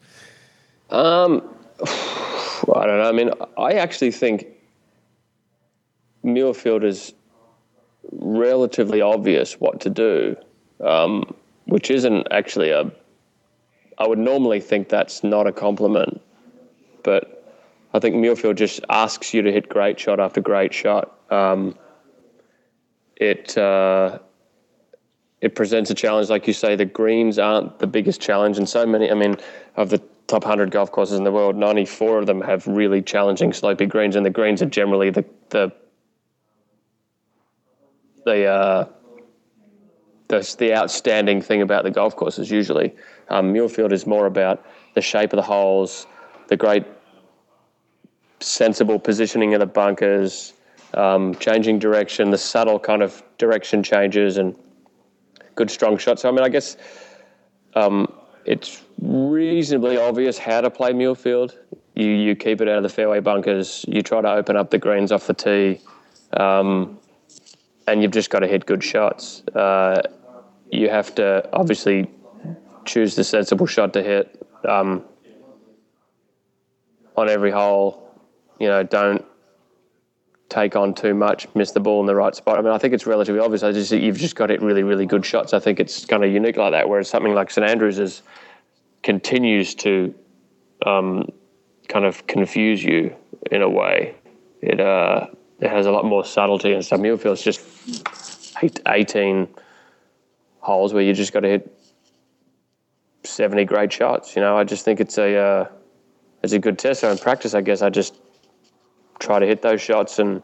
Um, 0.91 1.55
I 1.87 2.87
don't 2.87 2.99
know. 2.99 3.09
I 3.09 3.13
mean, 3.13 3.31
I 3.59 3.73
actually 3.75 4.13
think 4.13 4.47
Muirfield 6.25 6.85
is 6.85 7.15
relatively 8.13 9.01
obvious 9.01 9.55
what 9.55 9.81
to 9.81 9.91
do, 9.91 10.37
um, 10.85 11.35
which 11.65 11.91
isn't 11.91 12.27
actually 12.31 12.71
a. 12.71 12.91
I 13.99 14.07
would 14.07 14.19
normally 14.19 14.61
think 14.61 14.89
that's 14.89 15.23
not 15.23 15.47
a 15.47 15.53
compliment, 15.53 16.21
but 17.03 17.41
I 17.93 17.99
think 17.99 18.17
Muirfield 18.17 18.57
just 18.57 18.81
asks 18.89 19.35
you 19.35 19.43
to 19.43 19.53
hit 19.53 19.69
great 19.69 19.99
shot 19.99 20.21
after 20.21 20.41
great 20.41 20.73
shot. 20.73 21.19
Um, 21.31 21.77
it 23.17 23.57
uh, 23.59 24.19
it 25.41 25.55
presents 25.55 25.91
a 25.91 25.95
challenge, 25.95 26.31
like 26.31 26.47
you 26.47 26.53
say. 26.53 26.77
The 26.77 26.85
greens 26.85 27.39
aren't 27.39 27.79
the 27.79 27.87
biggest 27.87 28.21
challenge, 28.21 28.59
and 28.59 28.69
so 28.69 28.87
many. 28.87 29.11
I 29.11 29.15
mean, 29.15 29.37
of 29.77 29.91
the 29.91 30.03
top 30.31 30.45
100 30.45 30.71
golf 30.71 30.93
courses 30.93 31.19
in 31.19 31.25
the 31.25 31.33
world, 31.33 31.57
94 31.57 32.21
of 32.21 32.27
them 32.27 32.41
have 32.41 32.67
really 32.67 33.03
challenging 33.03 33.51
slopey 33.51 33.89
greens, 33.89 34.15
and 34.15 34.25
the 34.25 34.31
greens 34.31 34.63
are 34.63 34.67
generally 34.67 35.11
the 35.11 35.25
the 35.49 35.73
the 38.25 38.45
uh, 38.47 38.89
the, 40.29 40.55
the 40.59 40.75
outstanding 40.75 41.43
thing 41.43 41.63
about 41.63 41.83
the 41.83 41.91
golf 41.91 42.15
courses. 42.15 42.51
Usually, 42.51 42.95
um, 43.29 43.53
Muirfield 43.53 43.93
is 43.93 44.07
more 44.07 44.27
about 44.27 44.65
the 44.95 45.01
shape 45.01 45.33
of 45.33 45.37
the 45.37 45.43
holes, 45.43 46.07
the 46.47 46.57
great 46.57 46.85
sensible 48.39 48.99
positioning 48.99 49.53
of 49.55 49.61
the 49.61 49.67
bunkers, 49.67 50.53
um, 50.95 51.35
changing 51.35 51.81
direction, 51.81 52.31
the 52.31 52.39
subtle 52.39 52.79
kind 52.79 53.03
of 53.03 53.23
direction 53.39 53.83
changes, 53.83 54.37
and 54.37 54.55
good 55.57 55.71
strong 55.71 55.99
shots. 55.99 56.23
So, 56.23 56.29
I 56.29 56.33
mean, 56.33 56.45
I 56.45 56.49
guess 56.49 56.77
um, 57.75 58.13
it's 58.45 58.83
reasonably 59.01 59.97
obvious 59.97 60.39
how 60.39 60.61
to 60.61 60.71
play 60.71 60.93
Muirfield. 60.93 61.57
You 61.95 62.07
you 62.07 62.37
keep 62.37 62.61
it 62.61 62.69
out 62.69 62.77
of 62.77 62.83
the 62.83 62.89
fairway 62.89 63.21
bunkers. 63.21 63.85
You 63.89 64.03
try 64.03 64.21
to 64.21 64.31
open 64.31 64.57
up 64.57 64.71
the 64.71 64.79
greens 64.79 65.13
off 65.13 65.27
the 65.27 65.35
tee, 65.35 65.81
um, 66.35 66.99
and 67.87 68.03
you've 68.03 68.13
just 68.13 68.31
got 68.31 68.41
to 68.41 68.47
hit 68.47 68.67
good 68.67 68.83
shots. 68.83 69.43
Uh, 69.49 70.03
you 70.71 70.89
have 70.89 71.15
to 71.17 71.49
obviously 71.53 72.11
choose 72.85 73.17
the 73.17 73.25
sensible 73.25 73.67
shot 73.67 73.93
to 73.93 74.03
hit 74.03 74.47
um, 74.69 75.05
on 77.17 77.29
every 77.29 77.51
hole. 77.51 78.09
You 78.59 78.69
know, 78.69 78.83
don't 78.83 79.25
take 80.49 80.77
on 80.77 80.93
too 80.95 81.15
much, 81.15 81.47
miss 81.55 81.71
the 81.71 81.81
ball 81.81 82.01
in 82.01 82.07
the 82.07 82.15
right 82.15 82.35
spot. 82.35 82.59
I 82.59 82.63
mean, 82.63 82.73
I 82.73 82.79
think 82.79 82.93
it's 82.93 83.07
relatively 83.07 83.41
obvious. 83.41 83.63
I 83.63 83.73
just 83.73 83.93
you've 83.93 84.19
just 84.19 84.37
got 84.37 84.51
hit 84.51 84.61
really, 84.61 84.83
really 84.83 85.07
good 85.07 85.25
shots. 85.25 85.55
I 85.55 85.59
think 85.59 85.81
it's 85.81 86.05
kind 86.05 86.25
of 86.25 86.31
unique 86.31 86.57
like 86.57 86.73
that. 86.73 86.89
Whereas 86.89 87.09
something 87.09 87.35
like 87.35 87.51
St 87.51 87.69
Andrews 87.69 87.99
is 87.99 88.23
continues 89.03 89.75
to 89.77 90.15
um, 90.87 91.31
kind 91.89 92.05
of 92.05 92.27
confuse 92.27 92.83
you 92.83 93.15
in 93.51 93.63
a 93.63 93.69
way. 93.69 94.15
It 94.63 94.81
uh, 94.81 95.27
it 95.61 95.71
has 95.71 95.87
a 95.87 95.91
lot 95.91 96.05
more 96.05 96.25
subtlety 96.25 96.73
and 96.73 96.85
stuff. 96.85 97.01
Muirfield's 97.01 97.43
just 97.43 97.61
eight, 98.63 98.81
18 98.87 99.49
holes 100.61 100.95
where 100.95 101.03
you 101.03 101.13
just 101.13 101.33
got 101.33 101.41
to 101.41 101.49
hit 101.49 101.79
70 103.25 103.65
great 103.65 103.93
shots. 103.93 104.35
You 104.35 104.43
know, 104.43 104.57
I 104.57 104.65
just 104.65 104.85
think 104.85 105.01
it's 105.01 105.19
a 105.19 105.37
uh, 105.37 105.69
it's 106.43 106.53
a 106.53 106.59
good 106.59 106.79
test. 106.79 107.01
So 107.01 107.11
in 107.11 107.19
practice, 107.19 107.55
I 107.55 107.61
guess 107.61 107.83
I 107.83 107.91
just 107.91 108.15
try 109.19 109.39
to 109.39 109.47
hit 109.47 109.61
those 109.63 109.81
shots 109.81 110.19
and 110.19 110.43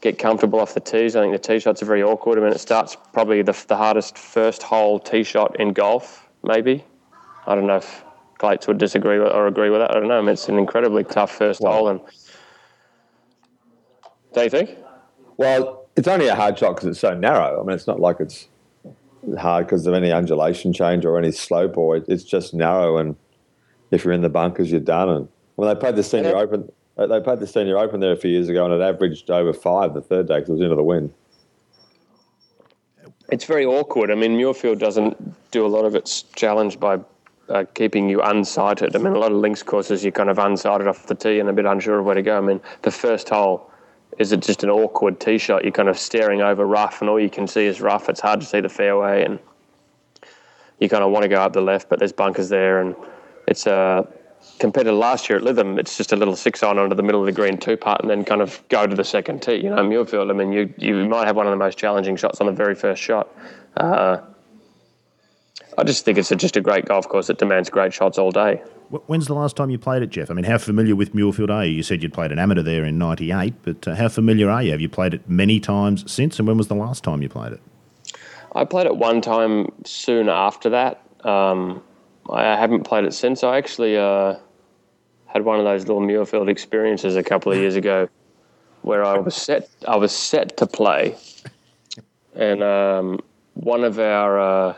get 0.00 0.18
comfortable 0.18 0.60
off 0.60 0.72
the 0.72 0.80
tees. 0.80 1.14
I 1.14 1.20
think 1.20 1.32
the 1.32 1.38
tee 1.38 1.58
shots 1.58 1.82
are 1.82 1.86
very 1.86 2.02
awkward. 2.02 2.38
I 2.38 2.42
mean, 2.42 2.52
it 2.52 2.60
starts 2.60 2.96
probably 3.12 3.42
the, 3.42 3.64
the 3.68 3.76
hardest 3.76 4.16
first 4.16 4.62
hole 4.62 4.98
tee 4.98 5.22
shot 5.22 5.60
in 5.60 5.74
golf, 5.74 6.28
maybe. 6.42 6.84
I 7.46 7.54
don't 7.54 7.66
know 7.66 7.76
if 7.76 8.04
Clates 8.38 8.66
would 8.66 8.78
disagree 8.78 9.18
or 9.18 9.46
agree 9.46 9.70
with 9.70 9.80
that. 9.80 9.90
I 9.90 9.94
don't 9.94 10.08
know. 10.08 10.18
I 10.18 10.20
mean, 10.20 10.30
it's 10.30 10.48
an 10.48 10.58
incredibly 10.58 11.04
tough 11.04 11.30
first 11.30 11.60
well, 11.60 11.72
hole. 11.72 11.88
And 11.88 12.00
do 14.32 14.42
you 14.42 14.50
think? 14.50 14.78
Well, 15.36 15.88
it's 15.96 16.08
only 16.08 16.28
a 16.28 16.34
hard 16.34 16.58
shot 16.58 16.76
because 16.76 16.88
it's 16.88 17.00
so 17.00 17.14
narrow. 17.14 17.60
I 17.60 17.64
mean, 17.64 17.74
it's 17.74 17.86
not 17.86 18.00
like 18.00 18.20
it's 18.20 18.48
hard 19.38 19.66
because 19.66 19.86
of 19.86 19.94
any 19.94 20.12
undulation 20.12 20.72
change 20.72 21.04
or 21.04 21.18
any 21.18 21.32
slope, 21.32 21.76
or 21.76 21.96
it's 21.96 22.24
just 22.24 22.54
narrow. 22.54 22.98
And 22.98 23.16
if 23.90 24.04
you're 24.04 24.14
in 24.14 24.22
the 24.22 24.28
bunkers, 24.28 24.70
you're 24.70 24.80
done. 24.80 25.08
And 25.08 25.28
when 25.56 25.68
they 25.68 25.78
played 25.78 25.96
the 25.96 26.02
senior 26.02 26.30
yeah. 26.30 26.36
open, 26.36 26.70
uh, 26.96 27.06
they 27.06 27.20
played 27.20 27.40
the 27.40 27.46
senior 27.46 27.78
open 27.78 28.00
there 28.00 28.12
a 28.12 28.16
few 28.16 28.30
years 28.30 28.48
ago, 28.48 28.64
and 28.64 28.74
it 28.74 28.80
averaged 28.80 29.30
over 29.30 29.52
five 29.52 29.94
the 29.94 30.00
third 30.00 30.28
day 30.28 30.36
because 30.36 30.50
it 30.50 30.52
was 30.52 30.60
into 30.62 30.76
the 30.76 30.82
wind. 30.82 31.12
It's 33.30 33.44
very 33.44 33.64
awkward. 33.64 34.10
I 34.10 34.14
mean, 34.14 34.36
Muirfield 34.36 34.78
doesn't 34.78 35.50
do 35.50 35.64
a 35.64 35.68
lot 35.68 35.84
of 35.84 35.94
its 35.94 36.22
challenge 36.34 36.80
by 36.80 36.98
uh, 37.50 37.64
keeping 37.74 38.08
you 38.08 38.18
unsighted. 38.18 38.94
I 38.94 38.98
mean, 38.98 39.14
a 39.14 39.18
lot 39.18 39.32
of 39.32 39.38
links 39.38 39.62
courses 39.62 40.02
you're 40.02 40.12
kind 40.12 40.30
of 40.30 40.38
unsighted 40.38 40.88
off 40.88 41.06
the 41.06 41.14
tee 41.14 41.40
and 41.40 41.48
a 41.48 41.52
bit 41.52 41.66
unsure 41.66 41.98
of 41.98 42.04
where 42.04 42.14
to 42.14 42.22
go. 42.22 42.38
I 42.38 42.40
mean, 42.40 42.60
the 42.82 42.90
first 42.90 43.28
hole 43.28 43.70
is 44.18 44.32
it 44.32 44.40
just 44.40 44.62
an 44.64 44.70
awkward 44.70 45.20
tee 45.20 45.38
shot? 45.38 45.64
You're 45.64 45.72
kind 45.72 45.88
of 45.88 45.98
staring 45.98 46.42
over 46.42 46.66
rough, 46.66 47.00
and 47.00 47.08
all 47.08 47.20
you 47.20 47.30
can 47.30 47.46
see 47.46 47.64
is 47.64 47.80
rough. 47.80 48.08
It's 48.08 48.20
hard 48.20 48.40
to 48.40 48.46
see 48.46 48.60
the 48.60 48.68
fairway, 48.68 49.24
and 49.24 49.38
you 50.78 50.88
kind 50.88 51.02
of 51.02 51.10
want 51.10 51.22
to 51.22 51.28
go 51.28 51.40
up 51.40 51.52
the 51.52 51.60
left, 51.60 51.88
but 51.88 51.98
there's 51.98 52.12
bunkers 52.12 52.48
there, 52.48 52.80
and 52.80 52.94
it's 53.46 53.66
a 53.66 53.72
uh, 53.72 54.02
compared 54.58 54.86
to 54.86 54.92
last 54.92 55.28
year 55.28 55.38
at 55.38 55.44
Lytham, 55.44 55.78
it's 55.78 55.96
just 55.96 56.12
a 56.12 56.16
little 56.16 56.36
six 56.36 56.62
on 56.62 56.78
onto 56.78 56.96
the 56.96 57.02
middle 57.02 57.20
of 57.20 57.26
the 57.26 57.32
green 57.32 57.58
two 57.58 57.76
putt, 57.76 58.00
and 58.00 58.10
then 58.10 58.24
kind 58.24 58.40
of 58.40 58.62
go 58.68 58.86
to 58.86 58.94
the 58.94 59.04
second 59.04 59.42
tee. 59.42 59.56
You 59.56 59.70
know, 59.70 59.76
Muirfield. 59.76 60.30
I 60.30 60.34
mean, 60.34 60.52
you 60.52 60.72
you 60.76 61.08
might 61.08 61.26
have 61.26 61.36
one 61.36 61.46
of 61.46 61.50
the 61.50 61.56
most 61.56 61.78
challenging 61.78 62.16
shots 62.16 62.40
on 62.40 62.46
the 62.46 62.52
very 62.52 62.74
first 62.74 63.02
shot. 63.02 63.28
Uh, 63.76 64.18
I 65.78 65.84
just 65.84 66.04
think 66.04 66.18
it's 66.18 66.30
a, 66.30 66.36
just 66.36 66.56
a 66.56 66.60
great 66.60 66.84
golf 66.84 67.08
course 67.08 67.28
that 67.28 67.38
demands 67.38 67.70
great 67.70 67.92
shots 67.92 68.18
all 68.18 68.30
day. 68.30 68.62
When's 69.06 69.28
the 69.28 69.34
last 69.34 69.54
time 69.54 69.70
you 69.70 69.78
played 69.78 70.02
it, 70.02 70.10
Geoff? 70.10 70.30
I 70.30 70.34
mean, 70.34 70.44
how 70.44 70.58
familiar 70.58 70.96
with 70.96 71.14
Muirfield 71.14 71.50
are 71.50 71.64
you? 71.64 71.72
You 71.72 71.82
said 71.84 72.02
you'd 72.02 72.12
played 72.12 72.32
an 72.32 72.40
amateur 72.40 72.62
there 72.62 72.84
in 72.84 72.98
'98, 72.98 73.54
but 73.62 73.86
uh, 73.86 73.94
how 73.94 74.08
familiar 74.08 74.50
are 74.50 74.64
you? 74.64 74.72
Have 74.72 74.80
you 74.80 74.88
played 74.88 75.14
it 75.14 75.28
many 75.28 75.60
times 75.60 76.10
since? 76.10 76.40
And 76.40 76.48
when 76.48 76.56
was 76.56 76.66
the 76.66 76.74
last 76.74 77.04
time 77.04 77.22
you 77.22 77.28
played 77.28 77.52
it? 77.52 77.60
I 78.52 78.64
played 78.64 78.86
it 78.86 78.96
one 78.96 79.20
time 79.20 79.70
soon 79.84 80.28
after 80.28 80.70
that. 80.70 81.02
Um, 81.24 81.82
I 82.28 82.42
haven't 82.56 82.82
played 82.82 83.04
it 83.04 83.14
since. 83.14 83.44
I 83.44 83.58
actually 83.58 83.96
uh, 83.96 84.34
had 85.26 85.44
one 85.44 85.60
of 85.60 85.64
those 85.64 85.86
little 85.86 86.02
Muirfield 86.02 86.48
experiences 86.48 87.14
a 87.14 87.22
couple 87.22 87.52
of 87.52 87.58
years 87.58 87.76
ago, 87.76 88.08
where 88.82 89.04
I 89.04 89.18
was 89.18 89.36
set. 89.36 89.68
I 89.86 89.96
was 89.96 90.10
set 90.10 90.56
to 90.56 90.66
play, 90.66 91.16
and 92.34 92.60
um, 92.64 93.20
one 93.54 93.84
of 93.84 94.00
our 94.00 94.40
uh, 94.40 94.74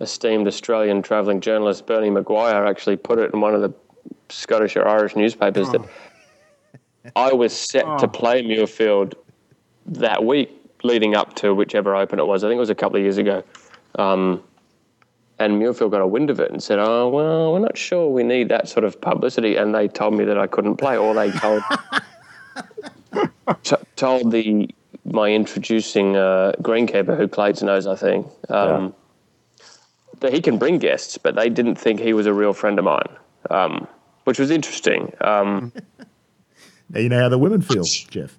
esteemed 0.00 0.46
Australian 0.46 1.02
travelling 1.02 1.40
journalist, 1.40 1.86
Bernie 1.86 2.10
McGuire, 2.10 2.68
actually 2.68 2.96
put 2.96 3.18
it 3.18 3.32
in 3.32 3.40
one 3.40 3.54
of 3.54 3.60
the 3.60 3.72
Scottish 4.28 4.76
or 4.76 4.86
Irish 4.86 5.16
newspapers 5.16 5.68
oh. 5.68 5.72
that 5.72 7.12
I 7.16 7.32
was 7.32 7.52
set 7.52 7.84
oh. 7.86 7.98
to 7.98 8.08
play 8.08 8.42
Muirfield 8.42 9.14
that 9.86 10.24
week 10.24 10.50
leading 10.82 11.14
up 11.14 11.34
to 11.36 11.54
whichever 11.54 11.94
Open 11.94 12.18
it 12.18 12.26
was. 12.26 12.44
I 12.44 12.48
think 12.48 12.56
it 12.56 12.60
was 12.60 12.70
a 12.70 12.74
couple 12.74 12.96
of 12.96 13.02
years 13.02 13.18
ago. 13.18 13.42
Um, 13.96 14.42
and 15.38 15.60
Muirfield 15.60 15.90
got 15.90 16.00
a 16.00 16.06
wind 16.06 16.30
of 16.30 16.38
it 16.38 16.50
and 16.52 16.62
said, 16.62 16.78
"Oh 16.78 17.08
well, 17.08 17.52
we're 17.52 17.58
not 17.58 17.76
sure 17.76 18.08
we 18.08 18.22
need 18.22 18.48
that 18.50 18.68
sort 18.68 18.84
of 18.84 19.00
publicity." 19.00 19.56
And 19.56 19.74
they 19.74 19.88
told 19.88 20.14
me 20.14 20.24
that 20.24 20.38
I 20.38 20.46
couldn't 20.46 20.76
play, 20.76 20.96
or 20.96 21.12
they 21.12 21.30
told 21.32 21.62
t- 23.64 23.76
told 23.96 24.30
the 24.30 24.70
my 25.04 25.30
introducing 25.30 26.16
uh, 26.16 26.52
greenkeeper 26.62 27.16
who 27.16 27.28
Clayton 27.28 27.66
knows, 27.66 27.86
I 27.86 27.96
think, 27.96 28.26
um, 28.48 28.84
yeah. 28.84 28.90
That 30.20 30.32
he 30.32 30.40
can 30.40 30.58
bring 30.58 30.78
guests, 30.78 31.18
but 31.18 31.34
they 31.34 31.48
didn't 31.48 31.76
think 31.76 32.00
he 32.00 32.12
was 32.12 32.26
a 32.26 32.32
real 32.32 32.52
friend 32.52 32.78
of 32.78 32.84
mine, 32.84 33.08
um, 33.50 33.86
which 34.24 34.38
was 34.38 34.50
interesting. 34.50 35.12
Um, 35.20 35.72
now 36.90 37.00
you 37.00 37.08
know 37.08 37.20
how 37.20 37.28
the 37.28 37.38
women 37.38 37.62
feel, 37.62 37.84
Geoff. 38.10 38.36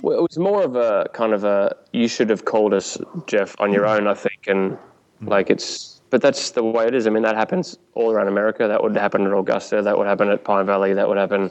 Well, 0.00 0.18
it 0.18 0.22
was 0.22 0.38
more 0.38 0.62
of 0.62 0.76
a 0.76 1.08
kind 1.12 1.32
of 1.32 1.44
a 1.44 1.76
you 1.92 2.08
should 2.08 2.30
have 2.30 2.44
called 2.44 2.72
us, 2.72 2.96
Geoff, 3.26 3.56
on 3.58 3.72
your 3.72 3.86
own, 3.86 4.06
I 4.06 4.14
think, 4.14 4.46
and 4.46 4.78
like 5.20 5.50
it's 5.50 5.98
but 6.10 6.22
that's 6.22 6.50
the 6.52 6.62
way 6.62 6.86
it 6.86 6.94
is. 6.94 7.06
I 7.06 7.10
mean, 7.10 7.22
that 7.22 7.36
happens 7.36 7.78
all 7.94 8.10
around 8.10 8.28
America. 8.28 8.66
That 8.66 8.82
would 8.82 8.96
happen 8.96 9.26
at 9.26 9.32
Augusta. 9.32 9.82
That 9.82 9.98
would 9.98 10.06
happen 10.06 10.28
at 10.30 10.44
Pine 10.44 10.66
Valley. 10.66 10.94
That 10.94 11.08
would 11.08 11.18
happen 11.18 11.50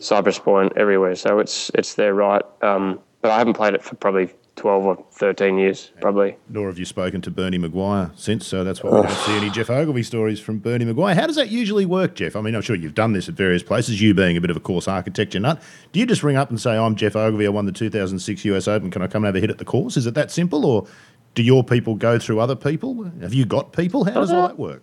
Cypress 0.00 0.38
Point 0.38 0.72
everywhere. 0.76 1.14
So 1.14 1.38
it's 1.38 1.70
it's 1.74 1.94
their 1.94 2.14
right. 2.14 2.42
Um, 2.62 3.00
but 3.20 3.30
I 3.30 3.38
haven't 3.38 3.54
played 3.54 3.74
it 3.74 3.82
for 3.82 3.96
probably 3.96 4.30
12 4.56 4.84
or 4.84 5.04
13 5.12 5.58
years, 5.58 5.92
probably. 6.00 6.36
Nor 6.48 6.68
have 6.68 6.78
you 6.78 6.84
spoken 6.84 7.20
to 7.22 7.30
Bernie 7.30 7.58
McGuire 7.58 8.18
since, 8.18 8.46
so 8.46 8.64
that's 8.64 8.82
why 8.82 8.90
we 8.90 9.06
don't 9.06 9.16
see 9.18 9.36
any 9.36 9.50
Geoff 9.50 9.70
Ogilvy 9.70 10.02
stories 10.02 10.40
from 10.40 10.58
Bernie 10.58 10.84
McGuire. 10.84 11.14
How 11.14 11.26
does 11.26 11.36
that 11.36 11.50
usually 11.50 11.86
work, 11.86 12.14
Geoff? 12.14 12.36
I 12.36 12.40
mean, 12.40 12.54
I'm 12.54 12.62
sure 12.62 12.74
you've 12.74 12.94
done 12.94 13.12
this 13.12 13.28
at 13.28 13.34
various 13.34 13.62
places, 13.62 14.00
you 14.00 14.14
being 14.14 14.36
a 14.36 14.40
bit 14.40 14.50
of 14.50 14.56
a 14.56 14.60
course 14.60 14.88
architecture 14.88 15.38
nut. 15.38 15.62
Do 15.92 16.00
you 16.00 16.06
just 16.06 16.22
ring 16.22 16.36
up 16.36 16.50
and 16.50 16.60
say, 16.60 16.76
I'm 16.76 16.96
Geoff 16.96 17.16
Ogilvy, 17.16 17.46
I 17.46 17.50
won 17.50 17.66
the 17.66 17.72
2006 17.72 18.44
US 18.46 18.66
Open, 18.66 18.90
can 18.90 19.02
I 19.02 19.06
come 19.06 19.24
and 19.24 19.26
have 19.26 19.36
a 19.36 19.40
hit 19.40 19.50
at 19.50 19.58
the 19.58 19.64
course? 19.64 19.96
Is 19.96 20.06
it 20.06 20.14
that 20.14 20.30
simple, 20.30 20.64
or 20.64 20.86
do 21.34 21.42
your 21.42 21.62
people 21.62 21.94
go 21.94 22.18
through 22.18 22.40
other 22.40 22.56
people? 22.56 23.04
Have 23.20 23.34
you 23.34 23.44
got 23.44 23.72
people? 23.72 24.04
How 24.04 24.14
does 24.14 24.32
all 24.32 24.48
that 24.48 24.54
uh-huh. 24.54 24.62
work? 24.62 24.82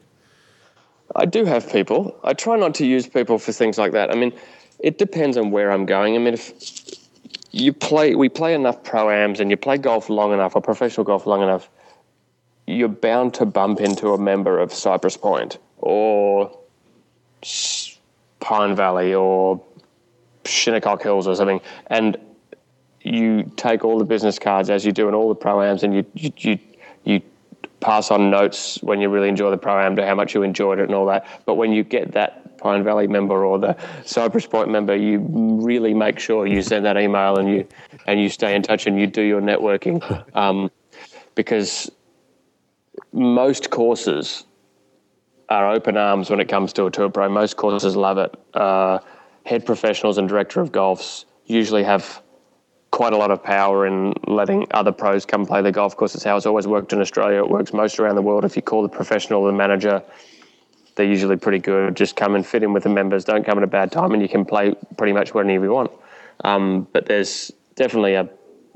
I 1.16 1.26
do 1.26 1.46
have 1.46 1.72
people. 1.72 2.18
I 2.24 2.34
try 2.34 2.58
not 2.58 2.74
to 2.76 2.86
use 2.86 3.08
people 3.08 3.38
for 3.40 3.52
things 3.52 3.78
like 3.78 3.92
that. 3.92 4.12
I 4.12 4.16
mean, 4.16 4.34
it 4.80 4.98
depends 4.98 5.38
on 5.38 5.52
where 5.52 5.72
I'm 5.72 5.86
going. 5.86 6.16
I 6.16 6.20
mean, 6.20 6.34
if 6.34 7.03
you 7.54 7.72
play, 7.72 8.16
we 8.16 8.28
play 8.30 8.56
enough 8.56 8.84
pro-ams 8.84 9.40
and 9.40 9.50
you 9.52 9.56
play 9.56 9.78
golf 9.78 10.10
long 10.10 10.34
enough 10.34 10.56
or 10.56 10.62
professional 10.62 11.06
golf 11.06 11.28
long 11.28 11.42
enough, 11.42 11.70
you're 12.66 12.90
bound 12.90 13.36
to 13.36 13.46
bump 13.46 13.80
into 13.80 14.10
a 14.14 14.18
member 14.18 14.60
of 14.60 14.74
Cypress 14.74 15.16
Point 15.16 15.60
or 15.78 16.58
Pine 18.40 18.76
Valley 18.76 19.14
or 19.14 19.64
Shinnecock 20.46 21.04
Hills 21.04 21.28
or 21.28 21.36
something. 21.36 21.62
And 21.88 22.18
you 23.02 23.52
take 23.56 23.86
all 23.86 24.00
the 24.00 24.06
business 24.06 24.40
cards 24.40 24.72
as 24.72 24.84
you 24.84 24.92
do 24.92 25.08
in 25.08 25.14
all 25.14 25.30
the 25.30 25.36
pro-ams 25.36 25.84
and 25.84 25.94
you, 25.94 26.06
you, 26.16 26.32
you, 26.38 26.60
you 27.04 27.22
pass 27.82 28.10
on 28.10 28.32
notes 28.32 28.82
when 28.82 29.00
you 29.00 29.10
really 29.10 29.30
enjoy 29.30 29.52
the 29.52 29.58
pro-am 29.58 29.96
to 29.98 30.08
how 30.08 30.16
much 30.16 30.34
you 30.34 30.42
enjoyed 30.42 30.80
it 30.80 30.86
and 30.86 30.96
all 30.96 31.06
that. 31.06 31.28
But 31.46 31.56
when 31.56 31.72
you 31.72 31.84
get 31.84 32.14
that 32.14 32.53
Pine 32.64 32.84
Valley 32.86 33.08
member 33.08 33.46
or 33.46 33.60
the 33.60 33.76
Cypress 34.06 34.48
Point 34.48 34.70
member, 34.70 34.96
you 34.96 35.20
really 35.20 35.94
make 35.94 36.18
sure 36.18 36.48
you 36.48 36.62
send 36.62 36.86
that 36.86 36.98
email 36.98 37.38
and 37.38 37.50
you 37.50 37.68
and 38.08 38.22
you 38.22 38.30
stay 38.30 38.56
in 38.56 38.62
touch 38.62 38.88
and 38.88 38.98
you 38.98 39.06
do 39.06 39.22
your 39.22 39.42
networking, 39.42 40.02
um, 40.36 40.72
because 41.36 41.92
most 43.12 43.70
courses 43.70 44.46
are 45.50 45.74
open 45.74 45.98
arms 45.98 46.30
when 46.30 46.40
it 46.40 46.48
comes 46.48 46.72
to 46.74 46.86
a 46.86 46.92
tour 46.92 47.10
pro. 47.10 47.28
Most 47.28 47.58
courses 47.58 47.98
love 47.98 48.18
it. 48.18 48.34
Uh, 48.54 49.00
head 49.46 49.66
professionals 49.66 50.18
and 50.18 50.30
director 50.30 50.62
of 50.62 50.72
golfs 50.72 51.26
usually 51.46 51.84
have 51.84 52.22
quite 52.92 53.12
a 53.12 53.18
lot 53.18 53.30
of 53.30 53.44
power 53.44 53.86
in 53.86 54.14
letting 54.26 54.68
other 54.72 54.94
pros 54.94 55.26
come 55.26 55.46
play 55.46 55.62
the 55.62 55.72
golf 55.72 55.98
course. 55.98 56.16
It's 56.16 56.24
how 56.24 56.38
it's 56.38 56.46
always 56.46 56.66
worked 56.66 56.94
in 56.94 57.02
Australia. 57.02 57.40
It 57.40 57.50
works 57.50 57.74
most 57.74 58.00
around 58.00 58.16
the 58.16 58.22
world. 58.22 58.46
If 58.46 58.56
you 58.56 58.62
call 58.62 58.84
the 58.84 58.90
professional 58.90 59.44
the 59.44 59.52
manager, 59.52 60.02
they're 60.96 61.06
usually 61.06 61.38
pretty 61.38 61.60
good. 61.60 61.96
Just 61.96 62.16
come 62.16 62.36
and 62.36 62.46
fit 62.46 62.64
in 62.64 62.74
with 62.74 62.84
the 62.84 62.90
members. 62.90 63.26
Don't 63.26 63.46
come 63.46 63.58
at 63.58 63.64
a 63.64 63.68
bad 63.68 63.92
time, 63.92 64.12
and 64.12 64.22
you 64.22 64.30
can 64.30 64.46
play 64.46 64.76
pretty 64.98 65.14
much 65.14 65.34
whenever 65.34 65.66
you 65.66 65.72
want. 65.72 65.92
Um, 66.44 66.88
but 66.92 67.06
there's 67.06 67.52
definitely 67.76 68.16
a 68.16 68.30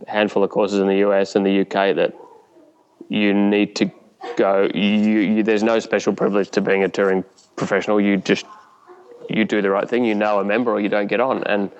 handful 0.07 0.43
of 0.43 0.49
courses 0.49 0.79
in 0.79 0.87
the 0.87 0.97
US 1.07 1.35
and 1.35 1.45
the 1.45 1.61
UK 1.61 1.95
that 1.95 2.13
you 3.09 3.33
need 3.33 3.75
to 3.77 3.91
go. 4.35 4.69
You, 4.73 4.81
you, 4.81 5.43
there's 5.43 5.63
no 5.63 5.79
special 5.79 6.13
privilege 6.13 6.49
to 6.51 6.61
being 6.61 6.83
a 6.83 6.89
touring 6.89 7.23
professional. 7.55 8.01
You 8.01 8.17
just 8.17 8.45
you 9.29 9.45
do 9.45 9.61
the 9.61 9.69
right 9.69 9.87
thing. 9.87 10.05
You 10.05 10.15
know 10.15 10.39
a 10.39 10.43
member, 10.43 10.71
or 10.71 10.79
you 10.79 10.89
don't 10.89 11.07
get 11.07 11.19
on. 11.19 11.43
And 11.43 11.71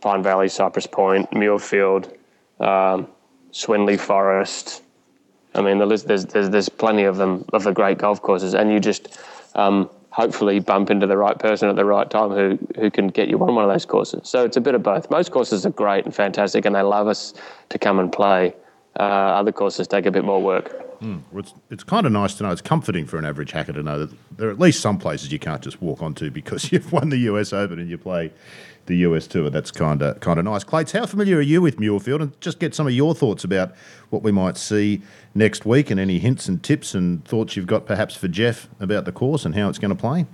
Pine 0.00 0.22
Valley, 0.22 0.48
Cypress 0.48 0.86
Point, 0.86 1.30
Muirfield, 1.30 2.12
um, 2.60 3.08
Swinley 3.52 3.98
Forest. 3.98 4.82
I 5.54 5.60
mean, 5.60 5.78
the 5.78 5.86
list, 5.86 6.08
there's, 6.08 6.24
there's 6.26 6.50
there's 6.50 6.68
plenty 6.68 7.04
of 7.04 7.16
them 7.16 7.44
of 7.52 7.64
the 7.64 7.72
great 7.72 7.98
golf 7.98 8.22
courses, 8.22 8.54
and 8.54 8.72
you 8.72 8.80
just 8.80 9.18
um, 9.54 9.88
hopefully 10.10 10.60
bump 10.60 10.90
into 10.90 11.06
the 11.06 11.16
right 11.16 11.38
person 11.38 11.68
at 11.68 11.76
the 11.76 11.84
right 11.84 12.10
time 12.10 12.30
who 12.30 12.58
who 12.76 12.90
can 12.90 13.08
get 13.08 13.28
you 13.28 13.38
on 13.42 13.54
one 13.54 13.64
of 13.64 13.70
those 13.70 13.86
courses. 13.86 14.28
So 14.28 14.44
it's 14.44 14.56
a 14.56 14.60
bit 14.60 14.74
of 14.74 14.82
both. 14.82 15.10
Most 15.10 15.30
courses 15.30 15.66
are 15.66 15.70
great 15.70 16.04
and 16.04 16.14
fantastic, 16.14 16.64
and 16.64 16.74
they 16.74 16.82
love 16.82 17.08
us 17.08 17.34
to 17.70 17.78
come 17.78 17.98
and 17.98 18.12
play. 18.12 18.54
Uh, 18.98 19.02
other 19.02 19.52
courses 19.52 19.88
take 19.88 20.04
a 20.04 20.10
bit 20.10 20.24
more 20.24 20.42
work. 20.42 20.82
Mm. 21.00 21.22
Well, 21.32 21.40
it's, 21.40 21.54
it's 21.70 21.84
kind 21.84 22.06
of 22.06 22.12
nice 22.12 22.34
to 22.34 22.44
know. 22.44 22.50
It's 22.50 22.62
comforting 22.62 23.06
for 23.06 23.18
an 23.18 23.24
average 23.24 23.50
hacker 23.50 23.72
to 23.72 23.82
know 23.82 24.06
that 24.06 24.16
there 24.36 24.48
are 24.48 24.52
at 24.52 24.60
least 24.60 24.80
some 24.80 24.98
places 24.98 25.32
you 25.32 25.38
can't 25.38 25.62
just 25.62 25.82
walk 25.82 26.02
onto 26.02 26.30
because 26.30 26.70
you've 26.72 26.92
won 26.92 27.08
the 27.08 27.18
US 27.18 27.52
Open 27.52 27.78
and 27.78 27.88
you 27.90 27.98
play 27.98 28.32
the 28.86 28.96
US 28.98 29.26
tour. 29.26 29.50
That's 29.50 29.70
kind 29.70 30.02
of 30.02 30.20
kind 30.20 30.38
of 30.38 30.44
nice. 30.44 30.64
Clates, 30.64 30.92
how 30.92 31.06
familiar 31.06 31.38
are 31.38 31.42
you 31.42 31.62
with 31.62 31.76
Muirfield? 31.76 32.20
And 32.20 32.40
just 32.40 32.58
get 32.58 32.74
some 32.74 32.86
of 32.86 32.92
your 32.92 33.14
thoughts 33.14 33.44
about 33.44 33.72
what 34.10 34.22
we 34.22 34.32
might 34.32 34.56
see 34.56 35.02
next 35.34 35.64
week, 35.64 35.90
and 35.90 35.98
any 36.00 36.18
hints 36.18 36.48
and 36.48 36.62
tips 36.62 36.94
and 36.94 37.24
thoughts 37.24 37.56
you've 37.56 37.66
got 37.66 37.86
perhaps 37.86 38.16
for 38.16 38.28
Geoff 38.28 38.68
about 38.80 39.04
the 39.04 39.12
course 39.12 39.44
and 39.44 39.54
how 39.54 39.68
it's 39.68 39.78
going 39.78 39.94
to 39.94 40.00
play. 40.00 40.26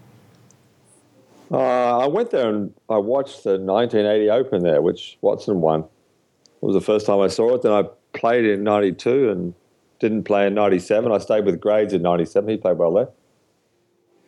Uh, 1.50 1.98
I 1.98 2.06
went 2.06 2.30
there 2.30 2.50
and 2.50 2.74
I 2.90 2.98
watched 2.98 3.44
the 3.44 3.58
1980 3.58 4.30
Open 4.30 4.62
there, 4.62 4.82
which 4.82 5.16
Watson 5.22 5.61
won. 5.61 5.80
It 5.80 6.66
was 6.66 6.74
the 6.74 6.80
first 6.80 7.06
time 7.06 7.20
I 7.20 7.28
saw 7.28 7.54
it. 7.54 7.62
Then 7.62 7.72
I 7.72 7.84
played 8.12 8.44
in 8.44 8.64
'92 8.64 9.30
and 9.30 9.54
didn't 9.98 10.24
play 10.24 10.46
in 10.46 10.54
'97. 10.54 11.11
I 11.11 11.18
stayed 11.18 11.44
with 11.44 11.61
Grades 11.61 11.92
in 11.92 12.02
'97. 12.02 12.50
He 12.50 12.56
played 12.56 12.78
well 12.78 12.92
there 12.92 13.08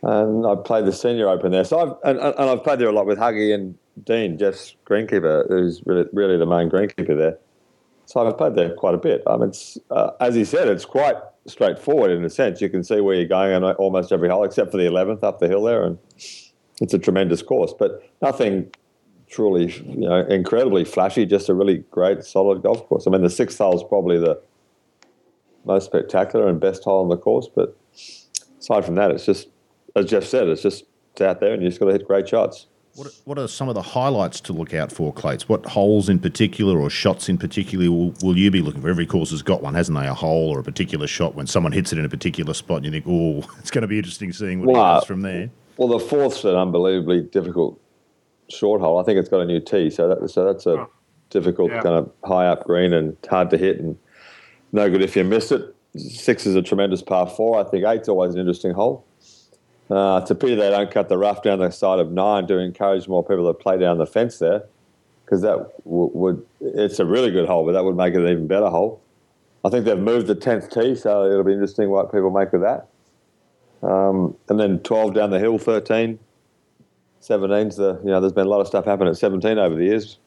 and 0.02 0.46
I 0.46 0.54
played 0.54 0.87
the 0.87 0.92
senior 0.92 1.28
open 1.28 1.52
there. 1.52 1.64
So 1.64 1.78
I've 1.78 1.96
and, 2.04 2.18
and 2.18 2.50
I've 2.50 2.64
played 2.64 2.78
there 2.78 2.88
a 2.88 2.92
lot 2.92 3.06
with 3.06 3.18
Huggy 3.18 3.54
and 3.54 3.76
Dean, 4.04 4.38
Geoff's 4.38 4.76
greenkeeper, 4.86 5.48
who's 5.48 5.82
really, 5.86 6.08
really 6.12 6.36
the 6.36 6.46
main 6.46 6.70
greenkeeper 6.70 7.16
there. 7.16 7.38
So 8.06 8.26
I've 8.26 8.36
played 8.36 8.54
there 8.56 8.74
quite 8.74 8.94
a 8.94 8.98
bit. 8.98 9.22
I 9.26 9.36
mean, 9.36 9.52
uh, 9.90 10.10
as 10.20 10.34
he 10.34 10.44
said, 10.44 10.68
it's 10.68 10.84
quite 10.84 11.16
straightforward 11.46 12.10
in 12.10 12.24
a 12.24 12.30
sense. 12.30 12.60
You 12.60 12.68
can 12.68 12.82
see 12.82 13.00
where 13.00 13.14
you're 13.14 13.26
going 13.26 13.52
on 13.52 13.74
almost 13.76 14.10
every 14.10 14.28
hole, 14.28 14.42
except 14.44 14.72
for 14.72 14.78
the 14.78 14.84
11th 14.84 15.22
up 15.22 15.38
the 15.38 15.46
hill 15.46 15.62
there, 15.62 15.84
and 15.84 15.98
it's 16.80 16.92
a 16.92 16.98
tremendous 16.98 17.42
course. 17.42 17.72
But 17.78 18.02
nothing 18.20 18.72
truly, 19.28 19.72
you 19.86 20.08
know, 20.08 20.26
incredibly 20.26 20.84
flashy. 20.84 21.24
Just 21.24 21.48
a 21.48 21.54
really 21.54 21.84
great, 21.90 22.24
solid 22.24 22.62
golf 22.62 22.84
course. 22.88 23.06
I 23.06 23.10
mean, 23.10 23.22
the 23.22 23.30
sixth 23.30 23.58
hole 23.58 23.76
is 23.76 23.84
probably 23.84 24.18
the 24.18 24.40
most 25.64 25.84
spectacular 25.84 26.48
and 26.48 26.60
best 26.60 26.82
hole 26.82 27.02
on 27.02 27.08
the 27.08 27.16
course. 27.16 27.48
But 27.54 27.76
aside 28.58 28.84
from 28.84 28.96
that, 28.96 29.12
it's 29.12 29.24
just, 29.24 29.48
as 29.94 30.06
Geoff 30.06 30.24
said, 30.24 30.48
it's 30.48 30.62
just 30.62 30.84
out 31.20 31.40
there, 31.40 31.52
and 31.52 31.62
you 31.62 31.68
just 31.68 31.78
got 31.78 31.86
to 31.86 31.92
hit 31.92 32.06
great 32.06 32.28
shots. 32.28 32.66
What, 33.00 33.14
what 33.24 33.38
are 33.38 33.48
some 33.48 33.70
of 33.70 33.74
the 33.74 33.80
highlights 33.80 34.42
to 34.42 34.52
look 34.52 34.74
out 34.74 34.92
for, 34.92 35.10
Clates? 35.10 35.48
What 35.48 35.64
holes 35.64 36.10
in 36.10 36.18
particular 36.18 36.78
or 36.78 36.90
shots 36.90 37.30
in 37.30 37.38
particular 37.38 37.90
will, 37.90 38.12
will 38.22 38.36
you 38.36 38.50
be 38.50 38.60
looking 38.60 38.82
for? 38.82 38.90
Every 38.90 39.06
course 39.06 39.30
has 39.30 39.40
got 39.40 39.62
one, 39.62 39.72
hasn't 39.72 39.98
they? 39.98 40.06
A 40.06 40.12
hole 40.12 40.50
or 40.50 40.60
a 40.60 40.62
particular 40.62 41.06
shot 41.06 41.34
when 41.34 41.46
someone 41.46 41.72
hits 41.72 41.94
it 41.94 41.98
in 41.98 42.04
a 42.04 42.10
particular 42.10 42.52
spot 42.52 42.84
and 42.84 42.84
you 42.84 42.90
think, 42.90 43.06
oh, 43.08 43.38
it's 43.58 43.70
going 43.70 43.80
to 43.80 43.88
be 43.88 43.96
interesting 43.96 44.34
seeing 44.34 44.60
what 44.60 44.74
well, 44.74 45.00
he 45.00 45.06
from 45.06 45.22
there. 45.22 45.48
Well, 45.78 45.88
the 45.88 45.98
fourth's 45.98 46.44
an 46.44 46.54
unbelievably 46.54 47.22
difficult 47.32 47.80
short 48.50 48.82
hole. 48.82 48.98
I 48.98 49.02
think 49.02 49.18
it's 49.18 49.30
got 49.30 49.40
a 49.40 49.46
new 49.46 49.60
tee, 49.60 49.88
so 49.88 50.06
that, 50.08 50.28
so 50.28 50.44
that's 50.44 50.66
a 50.66 50.80
oh. 50.80 50.90
difficult 51.30 51.70
yeah. 51.70 51.80
kind 51.80 51.94
of 51.94 52.12
high 52.26 52.48
up 52.48 52.66
green 52.66 52.92
and 52.92 53.16
hard 53.30 53.48
to 53.48 53.56
hit 53.56 53.80
and 53.80 53.96
no 54.72 54.90
good 54.90 55.00
if 55.00 55.16
you 55.16 55.24
miss 55.24 55.50
it. 55.52 55.74
Six 55.96 56.44
is 56.44 56.54
a 56.54 56.60
tremendous 56.60 57.00
par 57.00 57.26
four. 57.26 57.58
I 57.58 57.64
think 57.64 57.86
eight's 57.86 58.10
always 58.10 58.34
an 58.34 58.40
interesting 58.40 58.72
hole. 58.72 59.06
Uh, 59.90 60.20
it's 60.22 60.31
a 60.31 60.35
pity 60.35 60.55
they 60.55 60.70
don't 60.70 60.90
cut 60.90 61.09
the 61.09 61.18
rough 61.18 61.42
down 61.42 61.59
the 61.59 61.70
side 61.70 61.98
of 61.98 62.12
nine 62.12 62.46
to 62.46 62.59
encourage 62.59 63.09
more 63.09 63.24
people 63.24 63.46
to 63.46 63.55
play 63.55 63.76
down 63.76 63.98
the 63.98 64.07
fence 64.07 64.38
there, 64.38 64.64
because 65.24 65.42
that 65.42 65.57
w- 65.85 66.11
would 66.14 66.46
it's 66.61 67.00
a 67.00 67.05
really 67.05 67.31
good 67.31 67.48
hole, 67.48 67.66
but 67.66 67.72
that 67.72 67.85
would 67.85 67.96
make 67.96 68.14
it 68.14 68.20
an 68.20 68.29
even 68.29 68.46
better 68.46 68.68
hole. 68.68 69.03
I 69.64 69.68
think 69.68 69.85
they've 69.85 69.98
moved 69.98 70.29
the 70.29 70.35
tenth 70.35 70.70
tee, 70.70 70.94
so 70.94 71.26
it'll 71.26 71.44
be 71.44 71.53
interesting 71.53 71.90
what 71.90 72.12
people 72.12 72.31
make 72.31 72.53
of 72.53 72.61
that. 72.61 72.87
Um, 73.83 74.37
and 74.48 74.61
then 74.61 74.79
twelve 74.81 75.14
down 75.14 75.31
the 75.31 75.38
hill, 75.40 75.59
13. 75.59 76.18
17's 77.20 77.76
the 77.76 78.00
you 78.03 78.11
know 78.11 78.20
there's 78.20 78.33
been 78.33 78.46
a 78.46 78.48
lot 78.48 78.61
of 78.61 78.66
stuff 78.66 78.85
happen 78.87 79.07
at 79.07 79.16
17 79.16 79.59
over 79.59 79.74
the 79.74 79.85
years. 79.85 80.18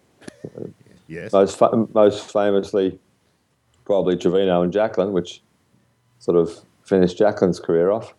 Yes. 1.08 1.34
Most 1.34 1.58
fa- 1.58 1.88
most 1.94 2.32
famously, 2.32 3.00
probably 3.86 4.16
Trevino 4.18 4.62
and 4.62 4.72
Jacklin, 4.72 5.12
which 5.12 5.42
sort 6.20 6.38
of 6.38 6.60
finished 6.84 7.18
Jacklin's 7.18 7.60
career 7.60 7.92
off. 7.92 8.14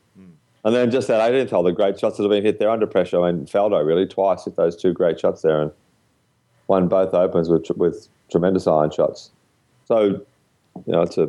And 0.64 0.74
then 0.74 0.90
just 0.90 1.08
that 1.08 1.30
18th 1.30 1.50
hole, 1.50 1.62
the 1.62 1.72
great 1.72 1.98
shots 2.00 2.16
that 2.16 2.22
have 2.22 2.30
been 2.30 2.42
hit 2.42 2.58
there 2.58 2.70
under 2.70 2.86
pressure. 2.86 3.22
I 3.22 3.32
mean, 3.32 3.46
Faldo 3.46 3.84
really 3.84 4.06
twice 4.06 4.44
hit 4.44 4.56
those 4.56 4.74
two 4.74 4.92
great 4.92 5.20
shots 5.20 5.42
there 5.42 5.60
and 5.60 5.70
won 6.68 6.88
both 6.88 7.12
opens 7.12 7.48
with 7.48 7.70
with 7.76 8.08
tremendous 8.30 8.66
iron 8.66 8.90
shots. 8.90 9.30
So, 9.86 10.04
you 10.06 10.22
know, 10.86 11.02
it's 11.02 11.18
a 11.18 11.28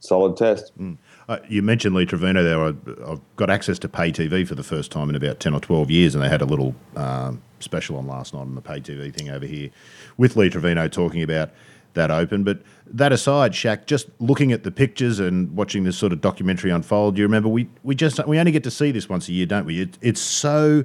solid 0.00 0.36
test. 0.36 0.72
Mm. 0.78 0.96
Uh, 1.28 1.38
you 1.48 1.62
mentioned 1.62 1.94
Lee 1.94 2.06
Trevino 2.06 2.42
there. 2.42 2.62
I, 2.62 3.08
have 3.08 3.20
got 3.36 3.50
access 3.50 3.78
to 3.80 3.88
pay 3.88 4.10
TV 4.12 4.46
for 4.46 4.54
the 4.54 4.62
first 4.62 4.90
time 4.90 5.08
in 5.08 5.16
about 5.16 5.40
10 5.40 5.54
or 5.54 5.60
12 5.60 5.90
years, 5.90 6.14
and 6.14 6.22
they 6.24 6.28
had 6.28 6.42
a 6.42 6.46
little 6.46 6.74
um, 6.96 7.42
special 7.60 7.96
on 7.96 8.06
last 8.06 8.34
night 8.34 8.40
on 8.40 8.54
the 8.54 8.60
pay 8.60 8.80
TV 8.80 9.12
thing 9.12 9.30
over 9.30 9.46
here 9.46 9.70
with 10.16 10.36
Lee 10.36 10.50
Trevino 10.50 10.88
talking 10.88 11.22
about 11.22 11.50
that 11.94 12.10
open. 12.10 12.44
But 12.44 12.60
that 12.86 13.12
aside, 13.12 13.54
Shack, 13.54 13.86
just 13.86 14.08
looking 14.18 14.52
at 14.52 14.62
the 14.62 14.70
pictures 14.70 15.18
and 15.20 15.54
watching 15.56 15.84
this 15.84 15.96
sort 15.96 16.12
of 16.12 16.20
documentary 16.20 16.70
unfold, 16.70 17.16
you 17.16 17.24
remember 17.24 17.48
we, 17.48 17.68
we 17.82 17.94
just 17.94 18.24
we 18.26 18.38
only 18.38 18.52
get 18.52 18.64
to 18.64 18.70
see 18.70 18.90
this 18.90 19.08
once 19.08 19.28
a 19.28 19.32
year, 19.32 19.46
don't 19.46 19.66
we? 19.66 19.80
It, 19.80 19.98
it's 20.00 20.20
so 20.20 20.84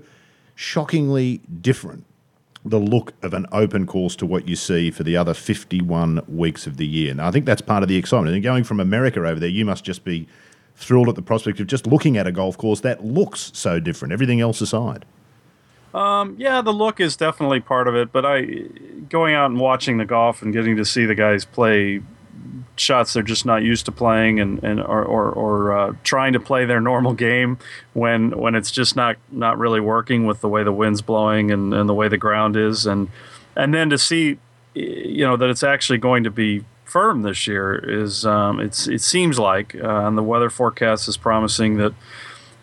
shockingly 0.55 1.41
different 1.61 2.05
the 2.65 2.79
look 2.79 3.13
of 3.23 3.33
an 3.33 3.45
open 3.51 3.85
course 3.85 4.15
to 4.17 4.25
what 4.25 4.47
you 4.47 4.55
see 4.55 4.91
for 4.91 5.03
the 5.03 5.15
other 5.15 5.33
51 5.33 6.21
weeks 6.27 6.67
of 6.67 6.77
the 6.77 6.85
year. 6.85 7.13
Now, 7.13 7.27
I 7.27 7.31
think 7.31 7.45
that's 7.45 7.61
part 7.61 7.83
of 7.83 7.89
the 7.89 7.95
excitement. 7.95 8.35
And 8.35 8.43
going 8.43 8.63
from 8.63 8.79
America 8.79 9.25
over 9.25 9.39
there, 9.39 9.49
you 9.49 9.65
must 9.65 9.83
just 9.83 10.03
be 10.03 10.27
thrilled 10.75 11.09
at 11.09 11.15
the 11.15 11.21
prospect 11.21 11.59
of 11.59 11.67
just 11.67 11.87
looking 11.87 12.17
at 12.17 12.27
a 12.27 12.31
golf 12.31 12.57
course 12.57 12.81
that 12.81 13.03
looks 13.03 13.51
so 13.53 13.79
different, 13.79 14.11
everything 14.11 14.41
else 14.41 14.61
aside. 14.61 15.05
Um, 15.93 16.35
yeah, 16.37 16.61
the 16.61 16.73
look 16.73 16.99
is 16.99 17.15
definitely 17.15 17.59
part 17.59 17.87
of 17.87 17.95
it, 17.95 18.11
but 18.11 18.25
I 18.25 18.41
going 19.09 19.33
out 19.33 19.49
and 19.49 19.59
watching 19.59 19.97
the 19.97 20.05
golf 20.05 20.41
and 20.41 20.53
getting 20.53 20.75
to 20.77 20.85
see 20.85 21.05
the 21.05 21.15
guys 21.15 21.45
play 21.45 22.01
shots 22.75 23.13
they're 23.13 23.23
just 23.23 23.45
not 23.45 23.61
used 23.63 23.85
to 23.85 23.91
playing 23.91 24.39
and, 24.39 24.63
and 24.63 24.79
or, 24.79 25.03
or, 25.03 25.31
or 25.31 25.77
uh, 25.77 25.93
trying 26.03 26.33
to 26.33 26.39
play 26.39 26.65
their 26.65 26.79
normal 26.91 27.13
game 27.13 27.57
when 27.93 28.37
when 28.37 28.55
it's 28.55 28.71
just 28.71 28.95
not 28.95 29.17
not 29.31 29.57
really 29.57 29.79
working 29.79 30.25
with 30.25 30.41
the 30.41 30.49
way 30.49 30.63
the 30.63 30.71
wind's 30.71 31.01
blowing 31.01 31.51
and, 31.51 31.73
and 31.73 31.89
the 31.89 31.93
way 31.93 32.07
the 32.07 32.17
ground 32.17 32.55
is. 32.55 32.85
And 32.85 33.09
and 33.55 33.73
then 33.73 33.89
to 33.89 33.97
see 33.97 34.37
you 34.73 35.25
know 35.25 35.37
that 35.37 35.49
it's 35.49 35.63
actually 35.63 35.97
going 35.97 36.23
to 36.23 36.31
be 36.31 36.63
firm 36.85 37.21
this 37.21 37.45
year 37.47 37.75
is 37.75 38.25
um, 38.25 38.59
it's 38.59 38.87
it 38.87 39.01
seems 39.01 39.37
like 39.37 39.75
uh, 39.75 40.07
and 40.07 40.17
the 40.17 40.23
weather 40.23 40.49
forecast 40.49 41.07
is 41.07 41.17
promising 41.17 41.77
that 41.77 41.93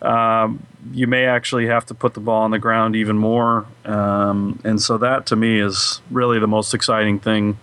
um, 0.03 0.67
you 0.93 1.07
may 1.07 1.27
actually 1.27 1.67
have 1.67 1.87
to 1.87 1.95
put 1.95 2.15
the 2.15 2.21
ball 2.21 2.43
on 2.43 2.51
the 2.51 2.59
ground 2.59 2.97
even 2.97 3.17
more. 3.17 3.67
Um, 3.85 4.61
and 4.65 4.81
so 4.81 4.99
that 4.99 5.27
to 5.27 5.37
me 5.37 5.61
is 5.61 6.01
really 6.11 6.39
the 6.39 6.47
most 6.47 6.75
exciting 6.75 7.19
thing 7.19 7.59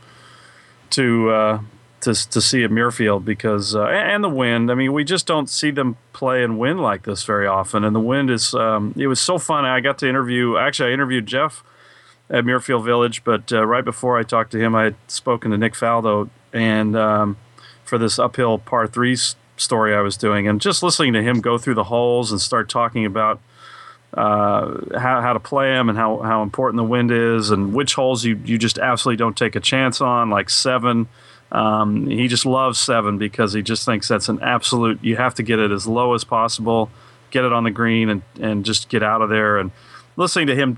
to 0.91 1.29
uh, 1.29 1.59
to 2.01 2.29
to 2.29 2.41
see 2.41 2.63
at 2.63 2.69
Muirfield 2.69 3.25
because 3.25 3.75
uh, 3.75 3.85
and 3.85 4.23
the 4.23 4.29
wind. 4.29 4.71
I 4.71 4.75
mean, 4.75 4.93
we 4.93 5.03
just 5.03 5.25
don't 5.25 5.49
see 5.49 5.71
them 5.71 5.97
play 6.13 6.43
and 6.43 6.59
win 6.59 6.77
like 6.77 7.03
this 7.03 7.23
very 7.23 7.47
often. 7.47 7.83
And 7.83 7.95
the 7.95 7.99
wind 7.99 8.29
is 8.29 8.53
um, 8.53 8.93
it 8.97 9.07
was 9.07 9.19
so 9.19 9.37
fun. 9.37 9.65
I 9.65 9.79
got 9.79 9.97
to 9.99 10.09
interview. 10.09 10.57
Actually, 10.57 10.91
I 10.91 10.93
interviewed 10.93 11.25
Jeff 11.25 11.63
at 12.29 12.45
Muirfield 12.45 12.85
Village, 12.85 13.23
but 13.23 13.51
uh, 13.51 13.65
right 13.65 13.83
before 13.83 14.17
I 14.17 14.23
talked 14.23 14.51
to 14.51 14.59
him, 14.59 14.75
I 14.75 14.83
had 14.83 14.95
spoken 15.07 15.51
to 15.51 15.57
Nick 15.57 15.73
Faldo 15.73 16.29
and 16.51 16.95
um, 16.95 17.37
for 17.83 17.97
this 17.97 18.19
uphill 18.19 18.59
par 18.59 18.87
threes 18.87 19.35
story 19.57 19.95
I 19.95 20.01
was 20.01 20.17
doing, 20.17 20.47
and 20.47 20.59
just 20.59 20.83
listening 20.83 21.13
to 21.13 21.23
him 21.23 21.41
go 21.41 21.57
through 21.57 21.75
the 21.75 21.85
holes 21.85 22.31
and 22.31 22.41
start 22.41 22.69
talking 22.69 23.05
about 23.05 23.39
uh, 24.13 24.99
how, 24.99 25.21
how 25.21 25.33
to 25.33 25.39
play 25.39 25.71
them 25.71 25.89
and 25.89 25.97
how, 25.97 26.19
how 26.19 26.43
important 26.43 26.77
the 26.77 26.83
wind 26.83 27.11
is 27.11 27.49
and 27.49 27.73
which 27.73 27.95
holes 27.95 28.23
you, 28.23 28.39
you 28.45 28.57
just 28.57 28.77
absolutely 28.77 29.17
don't 29.17 29.35
take 29.35 29.55
a 29.55 29.59
chance 29.59 30.01
on, 30.01 30.29
like 30.29 30.49
seven. 30.49 31.07
Um, 31.51 32.07
he 32.07 32.27
just 32.27 32.45
loves 32.45 32.79
seven 32.79 33.17
because 33.17 33.53
he 33.53 33.61
just 33.61 33.85
thinks 33.85 34.07
that's 34.07 34.29
an 34.29 34.39
absolute, 34.41 35.03
you 35.03 35.15
have 35.15 35.35
to 35.35 35.43
get 35.43 35.59
it 35.59 35.71
as 35.71 35.87
low 35.87 36.13
as 36.13 36.23
possible, 36.23 36.91
get 37.31 37.43
it 37.43 37.53
on 37.53 37.63
the 37.63 37.71
green, 37.71 38.09
and, 38.09 38.21
and 38.39 38.65
just 38.65 38.89
get 38.89 39.01
out 39.01 39.21
of 39.21 39.29
there. 39.29 39.57
And 39.57 39.71
listening 40.15 40.47
to 40.47 40.55
him 40.55 40.77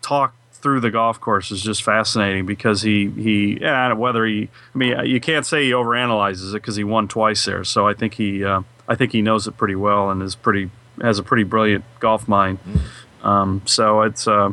talk 0.00 0.34
through 0.60 0.80
the 0.80 0.90
golf 0.90 1.20
course 1.20 1.50
is 1.50 1.62
just 1.62 1.82
fascinating 1.82 2.46
because 2.46 2.82
he 2.82 3.08
he 3.10 3.58
yeah, 3.60 3.92
whether 3.92 4.24
he 4.26 4.48
I 4.74 4.78
mean 4.78 5.06
you 5.06 5.20
can't 5.20 5.46
say 5.46 5.64
he 5.64 5.70
overanalyzes 5.70 6.50
it 6.50 6.54
because 6.54 6.76
he 6.76 6.84
won 6.84 7.08
twice 7.08 7.44
there. 7.44 7.64
So 7.64 7.88
I 7.88 7.94
think 7.94 8.14
he 8.14 8.44
uh, 8.44 8.62
I 8.88 8.94
think 8.94 9.12
he 9.12 9.22
knows 9.22 9.46
it 9.46 9.56
pretty 9.56 9.76
well 9.76 10.10
and 10.10 10.22
is 10.22 10.34
pretty 10.34 10.70
has 11.00 11.18
a 11.18 11.22
pretty 11.22 11.44
brilliant 11.44 11.84
golf 11.98 12.28
mind. 12.28 12.58
Mm. 12.64 13.26
um, 13.26 13.62
so 13.64 14.02
it's 14.02 14.28
uh, 14.28 14.52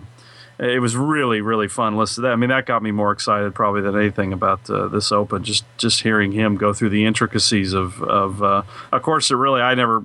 it 0.60 0.82
was 0.82 0.96
really 0.96 1.42
really 1.42 1.68
fun 1.68 1.98
listen 1.98 2.24
to 2.24 2.28
that. 2.28 2.34
I 2.34 2.36
mean 2.38 2.50
that 2.50 2.66
got 2.66 2.82
me 2.82 2.92
more 2.92 3.12
excited 3.12 3.54
probably 3.54 3.82
than 3.82 3.98
anything 3.98 4.32
about 4.34 4.70
uh, 4.70 4.88
this 4.88 5.12
Open 5.12 5.44
just 5.44 5.66
just 5.78 6.02
hearing 6.02 6.32
him 6.32 6.56
go 6.56 6.74
through 6.74 6.90
the 6.90 7.06
intricacies 7.06 7.74
of 7.74 8.02
of 8.02 8.42
uh, 8.42 8.64
a 8.92 9.00
course 9.00 9.28
that 9.28 9.38
really 9.38 9.62
I 9.62 9.76
never 9.76 10.04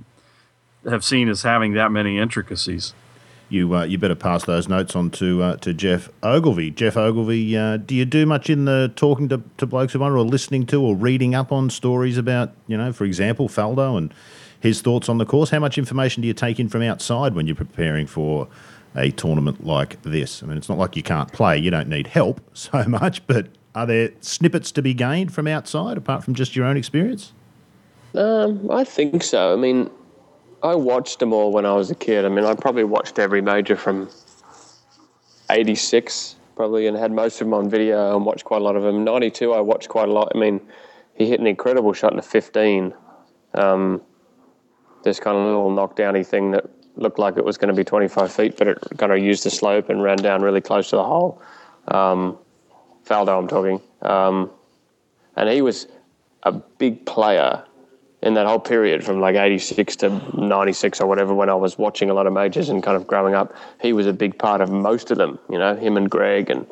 have 0.89 1.05
seen 1.05 1.29
as 1.29 1.43
having 1.43 1.75
that 1.75 1.93
many 1.93 2.19
intricacies 2.19 2.93
you 3.53 3.75
uh, 3.75 3.85
you 3.85 3.99
better 3.99 4.15
pass 4.15 4.45
those 4.45 4.69
notes 4.69 4.97
on 4.97 5.11
to 5.11 5.43
uh, 5.43 5.57
to 5.57 5.75
Geoff 5.75 6.09
Ogilvy. 6.23 6.71
Geoff 6.71 6.97
Ogilvy, 6.97 7.57
uh, 7.57 7.77
do 7.77 7.95
you 7.95 8.05
do 8.05 8.27
much 8.27 8.49
in 8.49 8.65
the 8.65 8.93
talking 8.97 9.29
to, 9.29 9.43
to 9.59 9.67
blokes 9.67 9.93
who 9.93 10.01
wonder, 10.01 10.17
or 10.19 10.25
listening 10.25 10.67
to, 10.67 10.83
or 10.83 10.97
reading 10.97 11.35
up 11.35 11.53
on 11.53 11.71
stories 11.71 12.17
about, 12.17 12.53
you 12.67 12.77
know, 12.77 12.93
for 12.93 13.05
example, 13.05 13.49
Faldo 13.49 13.97
and 13.97 14.13
his 14.59 14.81
thoughts 14.81 15.09
on 15.09 15.19
the 15.19 15.27
course? 15.27 15.51
How 15.51 15.59
much 15.59 15.77
information 15.77 16.23
do 16.23 16.29
you 16.29 16.35
take 16.35 16.59
in 16.59 16.69
from 16.69 16.83
outside 16.83 17.35
when 17.35 17.47
you're 17.47 17.57
preparing 17.57 18.07
for 18.07 18.49
a 18.97 19.11
tournament 19.11 19.65
like 19.67 20.01
this? 20.03 20.43
I 20.43 20.47
mean, 20.47 20.57
it's 20.57 20.69
not 20.69 20.79
like 20.79 20.97
you 20.97 21.03
can't 21.03 21.33
play; 21.33 21.59
you 21.59 21.71
don't 21.71 21.89
need 21.89 22.07
help 22.09 22.41
so 22.57 22.85
much, 22.85 23.27
but 23.27 23.49
are 23.75 23.87
there 23.87 24.11
snippets 24.21 24.73
to 24.73 24.83
be 24.83 24.95
gained 24.95 25.33
from 25.33 25.47
outside 25.47 25.97
apart 25.97 26.25
from 26.25 26.35
just 26.35 26.57
your 26.57 26.67
own 26.67 26.77
experience? 26.77 27.33
Um, 28.15 28.71
I 28.71 28.85
think 28.85 29.23
so. 29.23 29.53
I 29.53 29.57
mean, 29.57 29.91
I 30.63 30.75
watched 30.75 31.19
them 31.19 31.33
all 31.33 31.51
when 31.53 31.67
I 31.67 31.73
was 31.73 31.91
a 31.91 31.95
kid. 31.95 32.25
I 32.25 32.29
mean, 32.29 32.45
I 32.45 32.55
probably 32.55 32.85
watched 32.85 33.19
every 33.19 33.41
major 33.41 33.77
from 33.77 34.09
'86 35.51 36.37
probably, 36.55 36.87
and 36.87 36.97
had 36.97 37.11
most 37.11 37.41
of 37.41 37.47
them 37.47 37.55
on 37.55 37.69
video 37.69 38.15
and 38.15 38.25
watched 38.25 38.45
quite 38.45 38.61
a 38.61 38.65
lot 38.65 38.77
of 38.77 38.83
them. 38.83 39.05
'92, 39.05 39.53
I 39.53 39.61
watched 39.61 39.89
quite 39.89 40.09
a 40.09 40.13
lot. 40.13 40.31
I 40.35 40.39
mean, 40.39 40.61
he 41.15 41.29
hit 41.29 41.41
an 41.41 41.47
incredible 41.47 41.93
shot 41.93 42.13
in 42.13 42.17
the 42.17 42.23
15. 42.23 42.95
Um, 43.55 44.03
this 45.03 45.19
kind 45.19 45.37
of 45.37 45.45
little 45.45 45.71
knockdowny 45.71 46.25
thing 46.25 46.53
that 46.53 46.65
looked 46.97 47.19
like 47.19 47.37
it 47.37 47.45
was 47.45 47.57
going 47.57 47.69
to 47.69 47.75
be 47.75 47.85
25 47.85 48.33
feet, 48.33 48.57
but 48.57 48.69
it 48.69 48.79
kind 48.99 49.13
of 49.13 49.19
used 49.19 49.45
the 49.45 49.51
slope 49.51 49.89
and 49.89 50.03
ran 50.03 50.19
down 50.19 50.43
really 50.43 50.61
close 50.61 50.91
to 50.91 50.97
the 50.97 51.05
hole. 51.05 51.43
Um, 51.89 52.39
Faldo, 53.05 53.37
I'm 53.37 53.49
talking. 53.49 53.81
Um, 54.03 54.51
and 55.37 55.49
he 55.49 55.63
was 55.63 55.89
a 56.45 56.53
big 56.53 57.05
player 57.07 57.65
in 58.23 58.35
that 58.35 58.47
whole 58.47 58.61
period 58.61 59.05
from 59.05 59.21
like 59.21 59.35
86 59.35 59.97
to 59.97 60.11
96 60.41 61.01
or 61.01 61.07
whatever 61.07 61.35
when 61.35 61.51
I 61.51 61.55
was 61.55 61.77
watching 61.77 62.09
a 62.09 62.15
lot 62.15 62.27
of 62.27 62.33
majors 62.33 62.69
and 62.69 62.83
kind 62.83 62.97
of 62.97 63.07
growing 63.07 63.35
up, 63.35 63.55
he 63.81 63.93
was 63.93 64.07
a 64.07 64.13
big 64.13 64.39
part 64.39 64.61
of 64.61 64.71
most 64.71 65.11
of 65.11 65.19
them, 65.19 65.39
you 65.51 65.59
know, 65.59 65.75
him 65.75 65.97
and 65.97 66.09
Greg. 66.09 66.49
And 66.49 66.67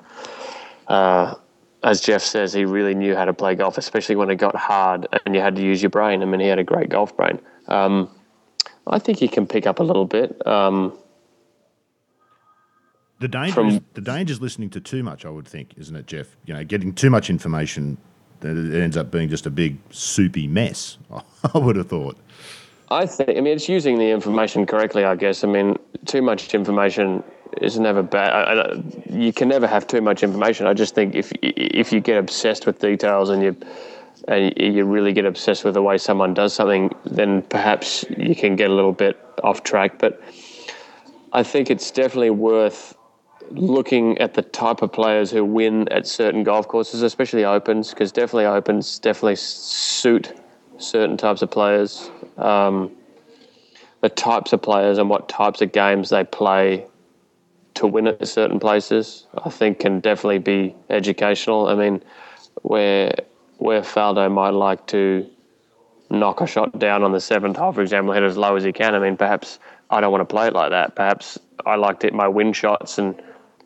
uh, 0.86 1.34
as 1.82 2.00
Geoff 2.00 2.22
says, 2.22 2.52
he 2.52 2.64
really 2.64 2.94
knew 2.94 3.16
how 3.16 3.24
to 3.24 3.32
play 3.32 3.56
golf, 3.56 3.78
especially 3.78 4.14
when 4.14 4.30
it 4.30 4.36
got 4.36 4.54
hard 4.54 5.08
and 5.26 5.34
you 5.34 5.40
had 5.40 5.56
to 5.56 5.62
use 5.62 5.82
your 5.82 5.90
brain. 5.90 6.22
I 6.22 6.26
mean, 6.26 6.40
he 6.40 6.46
had 6.46 6.60
a 6.60 6.64
great 6.64 6.88
golf 6.88 7.16
brain. 7.16 7.40
Um, 7.66 8.08
I 8.86 9.00
think 9.00 9.18
he 9.18 9.26
can 9.26 9.46
pick 9.46 9.66
up 9.66 9.80
a 9.80 9.82
little 9.82 10.06
bit. 10.06 10.46
Um, 10.46 10.96
the 13.18 13.28
danger, 13.28 13.52
from, 13.52 13.68
is, 13.68 13.80
the 13.94 14.00
danger 14.00 14.32
is 14.32 14.40
listening 14.40 14.70
to 14.70 14.80
too 14.80 15.02
much, 15.02 15.26
I 15.26 15.30
would 15.30 15.46
think, 15.46 15.74
isn't 15.76 15.94
it, 15.94 16.06
Geoff? 16.06 16.36
You 16.46 16.54
know, 16.54 16.64
getting 16.64 16.94
too 16.94 17.10
much 17.10 17.28
information 17.28 17.98
it 18.42 18.74
ends 18.74 18.96
up 18.96 19.10
being 19.10 19.28
just 19.28 19.46
a 19.46 19.50
big 19.50 19.78
soupy 19.90 20.46
mess. 20.46 20.98
I 21.54 21.58
would 21.58 21.76
have 21.76 21.88
thought. 21.88 22.16
I 22.90 23.06
think. 23.06 23.30
I 23.30 23.34
mean, 23.34 23.54
it's 23.54 23.68
using 23.68 23.98
the 23.98 24.10
information 24.10 24.66
correctly. 24.66 25.04
I 25.04 25.14
guess. 25.14 25.44
I 25.44 25.48
mean, 25.48 25.76
too 26.06 26.22
much 26.22 26.54
information 26.54 27.22
is 27.60 27.78
never 27.78 28.02
bad. 28.02 28.32
I, 28.32 28.60
I, 28.60 28.82
you 29.10 29.32
can 29.32 29.48
never 29.48 29.66
have 29.66 29.86
too 29.86 30.00
much 30.00 30.22
information. 30.22 30.66
I 30.66 30.74
just 30.74 30.94
think 30.94 31.14
if 31.14 31.32
if 31.42 31.92
you 31.92 32.00
get 32.00 32.18
obsessed 32.18 32.66
with 32.66 32.80
details 32.80 33.30
and 33.30 33.42
you 33.42 33.56
and 34.28 34.52
you 34.58 34.84
really 34.84 35.12
get 35.12 35.24
obsessed 35.24 35.64
with 35.64 35.74
the 35.74 35.82
way 35.82 35.98
someone 35.98 36.34
does 36.34 36.52
something, 36.52 36.90
then 37.04 37.42
perhaps 37.42 38.04
you 38.16 38.34
can 38.34 38.56
get 38.56 38.70
a 38.70 38.74
little 38.74 38.92
bit 38.92 39.18
off 39.42 39.62
track. 39.62 39.98
But 39.98 40.20
I 41.32 41.42
think 41.42 41.70
it's 41.70 41.90
definitely 41.90 42.30
worth 42.30 42.94
looking 43.50 44.18
at 44.18 44.34
the 44.34 44.42
type 44.42 44.82
of 44.82 44.92
players 44.92 45.30
who 45.30 45.44
win 45.44 45.88
at 45.88 46.06
certain 46.06 46.44
golf 46.44 46.68
courses, 46.68 47.02
especially 47.02 47.44
opens, 47.44 47.90
because 47.90 48.12
definitely 48.12 48.46
opens 48.46 48.98
definitely 48.98 49.36
suit 49.36 50.32
certain 50.78 51.16
types 51.16 51.42
of 51.42 51.50
players. 51.50 52.10
Um, 52.38 52.92
the 54.00 54.08
types 54.08 54.52
of 54.52 54.62
players 54.62 54.98
and 54.98 55.10
what 55.10 55.28
types 55.28 55.60
of 55.60 55.72
games 55.72 56.08
they 56.08 56.24
play 56.24 56.86
to 57.74 57.86
win 57.86 58.06
at 58.06 58.26
certain 58.26 58.58
places, 58.58 59.26
I 59.44 59.50
think, 59.50 59.80
can 59.80 60.00
definitely 60.00 60.38
be 60.38 60.74
educational. 60.88 61.68
I 61.68 61.74
mean, 61.74 62.02
where 62.62 63.14
where 63.58 63.82
Faldo 63.82 64.30
might 64.32 64.50
like 64.50 64.86
to 64.88 65.28
knock 66.08 66.40
a 66.40 66.46
shot 66.46 66.78
down 66.78 67.02
on 67.02 67.12
the 67.12 67.20
seventh 67.20 67.56
hole, 67.56 67.72
for 67.72 67.82
example, 67.82 68.14
hit 68.14 68.22
as 68.22 68.36
low 68.36 68.56
as 68.56 68.64
he 68.64 68.72
can. 68.72 68.94
I 68.94 68.98
mean, 68.98 69.16
perhaps 69.16 69.58
I 69.90 70.00
don't 70.00 70.10
want 70.10 70.22
to 70.22 70.32
play 70.32 70.46
it 70.46 70.54
like 70.54 70.70
that. 70.70 70.96
Perhaps 70.96 71.38
I 71.66 71.76
liked 71.76 72.04
it 72.04 72.14
my 72.14 72.26
win 72.26 72.52
shots 72.52 72.98
and 72.98 73.20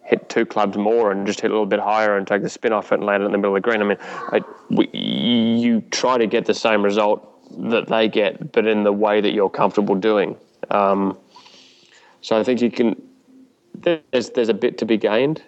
hit 0.04 0.28
two 0.28 0.44
clubs 0.44 0.76
more 0.76 1.10
and 1.10 1.26
just 1.26 1.40
hit 1.40 1.50
a 1.50 1.54
little 1.54 1.66
bit 1.66 1.80
higher 1.80 2.16
and 2.16 2.26
take 2.26 2.42
the 2.42 2.48
spin 2.48 2.72
off 2.72 2.92
it 2.92 2.96
and 2.96 3.04
land 3.04 3.22
it 3.22 3.26
in 3.26 3.32
the 3.32 3.38
middle 3.38 3.56
of 3.56 3.62
the 3.62 3.68
green. 3.68 3.80
I 3.80 3.84
mean, 3.84 3.98
I, 4.00 4.40
we, 4.70 4.88
you 4.92 5.80
try 5.90 6.18
to 6.18 6.26
get 6.26 6.44
the 6.46 6.54
same 6.54 6.82
result 6.82 7.30
that 7.70 7.88
they 7.88 8.08
get, 8.08 8.52
but 8.52 8.66
in 8.66 8.84
the 8.84 8.92
way 8.92 9.20
that 9.20 9.32
you're 9.32 9.50
comfortable 9.50 9.94
doing. 9.94 10.36
Um, 10.70 11.16
so 12.20 12.38
I 12.38 12.44
think 12.44 12.60
you 12.60 12.70
can. 12.70 13.00
There's 13.74 14.30
there's 14.30 14.48
a 14.48 14.54
bit 14.54 14.78
to 14.78 14.86
be 14.86 14.96
gained, 14.96 15.42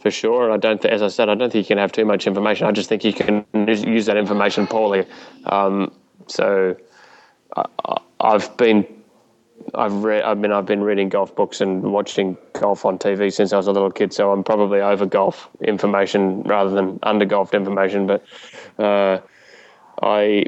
for 0.00 0.10
sure. 0.10 0.50
I 0.50 0.56
don't, 0.56 0.80
th- 0.80 0.92
as 0.92 1.02
I 1.02 1.08
said, 1.08 1.28
I 1.28 1.34
don't 1.34 1.52
think 1.52 1.64
you 1.64 1.68
can 1.68 1.78
have 1.78 1.92
too 1.92 2.04
much 2.04 2.26
information. 2.26 2.66
I 2.66 2.72
just 2.72 2.88
think 2.88 3.04
you 3.04 3.12
can 3.12 3.44
use 3.54 4.06
that 4.06 4.16
information 4.16 4.66
poorly. 4.66 5.06
Um, 5.46 5.92
so 6.28 6.76
I, 7.56 7.64
I've 8.20 8.56
been 8.56 8.86
I've 9.74 10.04
read. 10.04 10.22
I 10.22 10.34
mean, 10.34 10.52
I've 10.52 10.66
been 10.66 10.82
reading 10.82 11.08
golf 11.08 11.34
books 11.34 11.60
and 11.60 11.82
watching 11.82 12.36
golf 12.52 12.84
on 12.84 12.98
TV 12.98 13.32
since 13.32 13.52
I 13.52 13.56
was 13.56 13.66
a 13.66 13.72
little 13.72 13.90
kid. 13.90 14.12
So 14.12 14.32
I'm 14.32 14.44
probably 14.44 14.80
over 14.80 15.06
golf 15.06 15.48
information 15.60 16.42
rather 16.42 16.70
than 16.70 16.98
under 17.02 17.24
golf 17.24 17.54
information. 17.54 18.06
But 18.06 18.24
uh, 18.78 19.20
I 20.02 20.46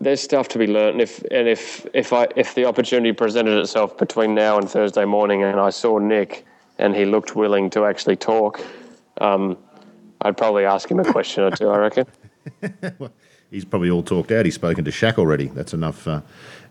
there's 0.00 0.20
stuff 0.20 0.48
to 0.48 0.58
be 0.58 0.66
learned. 0.66 0.94
And 0.94 1.02
if 1.02 1.22
and 1.30 1.48
if 1.48 1.86
if 1.94 2.12
I 2.12 2.28
if 2.36 2.54
the 2.54 2.64
opportunity 2.66 3.12
presented 3.12 3.58
itself 3.58 3.96
between 3.96 4.34
now 4.34 4.58
and 4.58 4.68
Thursday 4.68 5.04
morning, 5.04 5.42
and 5.42 5.58
I 5.60 5.70
saw 5.70 5.98
Nick 5.98 6.44
and 6.78 6.94
he 6.94 7.04
looked 7.04 7.34
willing 7.34 7.70
to 7.70 7.84
actually 7.86 8.16
talk, 8.16 8.60
um, 9.20 9.56
I'd 10.20 10.36
probably 10.36 10.64
ask 10.64 10.90
him 10.90 11.00
a 11.00 11.04
question 11.04 11.44
or 11.44 11.50
two. 11.50 11.68
I 11.68 11.78
reckon. 11.78 12.06
well, 12.98 13.12
he's 13.50 13.64
probably 13.64 13.90
all 13.90 14.02
talked 14.02 14.30
out. 14.30 14.44
He's 14.44 14.54
spoken 14.54 14.84
to 14.84 14.90
Shack 14.90 15.18
already. 15.18 15.46
That's 15.46 15.72
enough. 15.72 16.06
Uh, 16.06 16.20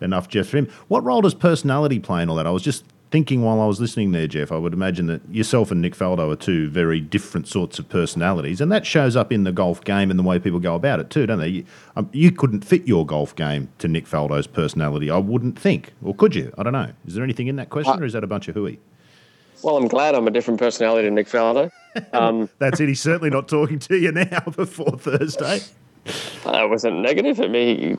enough, 0.02 0.28
Geoff, 0.28 0.48
for 0.48 0.58
him. 0.58 0.70
What 0.88 1.04
role 1.04 1.22
does 1.22 1.34
personality 1.34 2.00
play 2.00 2.22
in 2.22 2.30
all 2.30 2.36
that? 2.36 2.48
I 2.48 2.52
was 2.52 2.64
just 2.64 2.84
thinking 3.12 3.44
while 3.44 3.62
I 3.62 3.66
was 3.66 3.80
listening 3.80 4.12
there, 4.12 4.28
Geoff. 4.28 4.52
I 4.52 4.58
would 4.58 4.74
imagine 4.74 5.08
that 5.08 5.22
yourself 5.32 5.72
and 5.72 5.82
Nick 5.82 5.96
Faldo 5.96 6.32
are 6.32 6.36
two 6.36 6.70
very 6.70 7.00
different 7.00 7.48
sorts 7.48 7.80
of 7.80 7.88
personalities, 7.88 8.60
and 8.60 8.72
that 8.72 8.86
shows 8.86 9.16
up 9.16 9.32
in 9.32 9.44
the 9.44 9.52
golf 9.52 9.84
game 9.84 10.10
and 10.10 10.20
the 10.20 10.24
way 10.24 10.40
people 10.40 10.60
go 10.60 10.76
about 10.76 11.00
it 11.00 11.10
too, 11.10 11.26
don't 11.26 11.40
they? 11.40 11.48
You, 11.48 11.66
um, 11.96 12.10
you 12.12 12.32
couldn't 12.32 12.66
fit 12.66 12.88
your 12.88 13.06
golf 13.06 13.36
game 13.36 13.70
to 13.78 13.88
Nick 13.88 14.06
Faldo's 14.06 14.48
personality, 14.48 15.10
I 15.10 15.18
wouldn't 15.18 15.58
think, 15.58 15.94
or 16.04 16.14
could 16.14 16.36
you? 16.36 16.54
I 16.58 16.64
don't 16.64 16.74
know. 16.74 16.92
Is 17.08 17.16
there 17.16 17.24
anything 17.24 17.48
in 17.48 17.56
that 17.56 17.70
question, 17.70 18.02
or 18.02 18.06
is 18.06 18.14
that 18.14 18.24
a 18.24 18.28
bunch 18.28 18.48
of 18.48 18.56
hooey? 18.56 18.80
Well, 19.64 19.78
I'm 19.78 19.88
glad 19.88 20.14
I'm 20.16 20.28
a 20.28 20.32
different 20.32 20.60
personality 20.60 21.06
than 21.08 21.16
Nick 21.16 21.28
Faldo. 21.28 21.72
Um, 22.12 22.50
That's 22.60 22.82
it. 22.82 22.90
He's 22.90 23.00
certainly 23.00 23.30
not 23.30 23.48
talking 23.48 23.80
to 23.80 23.96
you 23.96 24.12
now 24.12 24.42
before 24.58 24.98
Thursday. 24.98 25.62
That 26.44 26.70
wasn't 26.70 27.00
negative 27.00 27.40
at 27.40 27.50
me. 27.50 27.96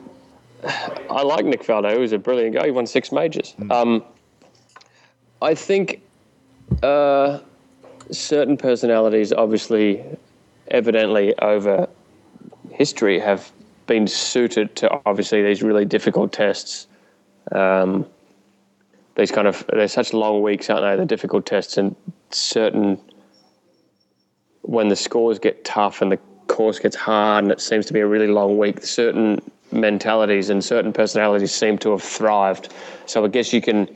I 0.63 1.21
like 1.23 1.45
Nick 1.45 1.63
Faldo. 1.63 1.91
He 1.93 1.99
was 1.99 2.13
a 2.13 2.17
brilliant 2.17 2.55
guy. 2.55 2.65
He 2.65 2.71
won 2.71 2.85
six 2.87 3.11
majors. 3.11 3.53
Mm. 3.59 3.71
Um, 3.71 4.03
I 5.41 5.53
think 5.53 6.01
uh, 6.83 7.39
certain 8.11 8.57
personalities, 8.57 9.31
obviously, 9.31 10.03
evidently 10.69 11.37
over 11.39 11.87
history, 12.71 13.19
have 13.19 13.51
been 13.85 14.07
suited 14.07 14.75
to 14.77 14.99
obviously 15.05 15.43
these 15.43 15.63
really 15.63 15.85
difficult 15.85 16.33
tests. 16.33 16.87
Um, 17.51 18.05
these 19.15 19.31
kind 19.31 19.47
of 19.47 19.65
they're 19.67 19.87
such 19.87 20.13
long 20.13 20.41
weeks, 20.41 20.69
aren't 20.69 20.83
they? 20.83 20.95
The 20.95 21.07
difficult 21.07 21.45
tests 21.45 21.77
and 21.77 21.95
certain 22.29 22.99
when 24.61 24.89
the 24.89 24.95
scores 24.95 25.39
get 25.39 25.63
tough 25.63 26.01
and 26.01 26.11
the 26.11 26.19
course 26.47 26.79
gets 26.79 26.95
hard 26.95 27.45
and 27.45 27.51
it 27.51 27.61
seems 27.61 27.85
to 27.85 27.93
be 27.93 27.99
a 27.99 28.07
really 28.07 28.27
long 28.27 28.57
week. 28.57 28.83
Certain 28.83 29.41
mentalities 29.71 30.49
and 30.49 30.63
certain 30.63 30.93
personalities 30.93 31.53
seem 31.53 31.77
to 31.79 31.91
have 31.91 32.03
thrived. 32.03 32.73
So 33.05 33.25
I 33.25 33.27
guess 33.27 33.53
you 33.53 33.61
can, 33.61 33.89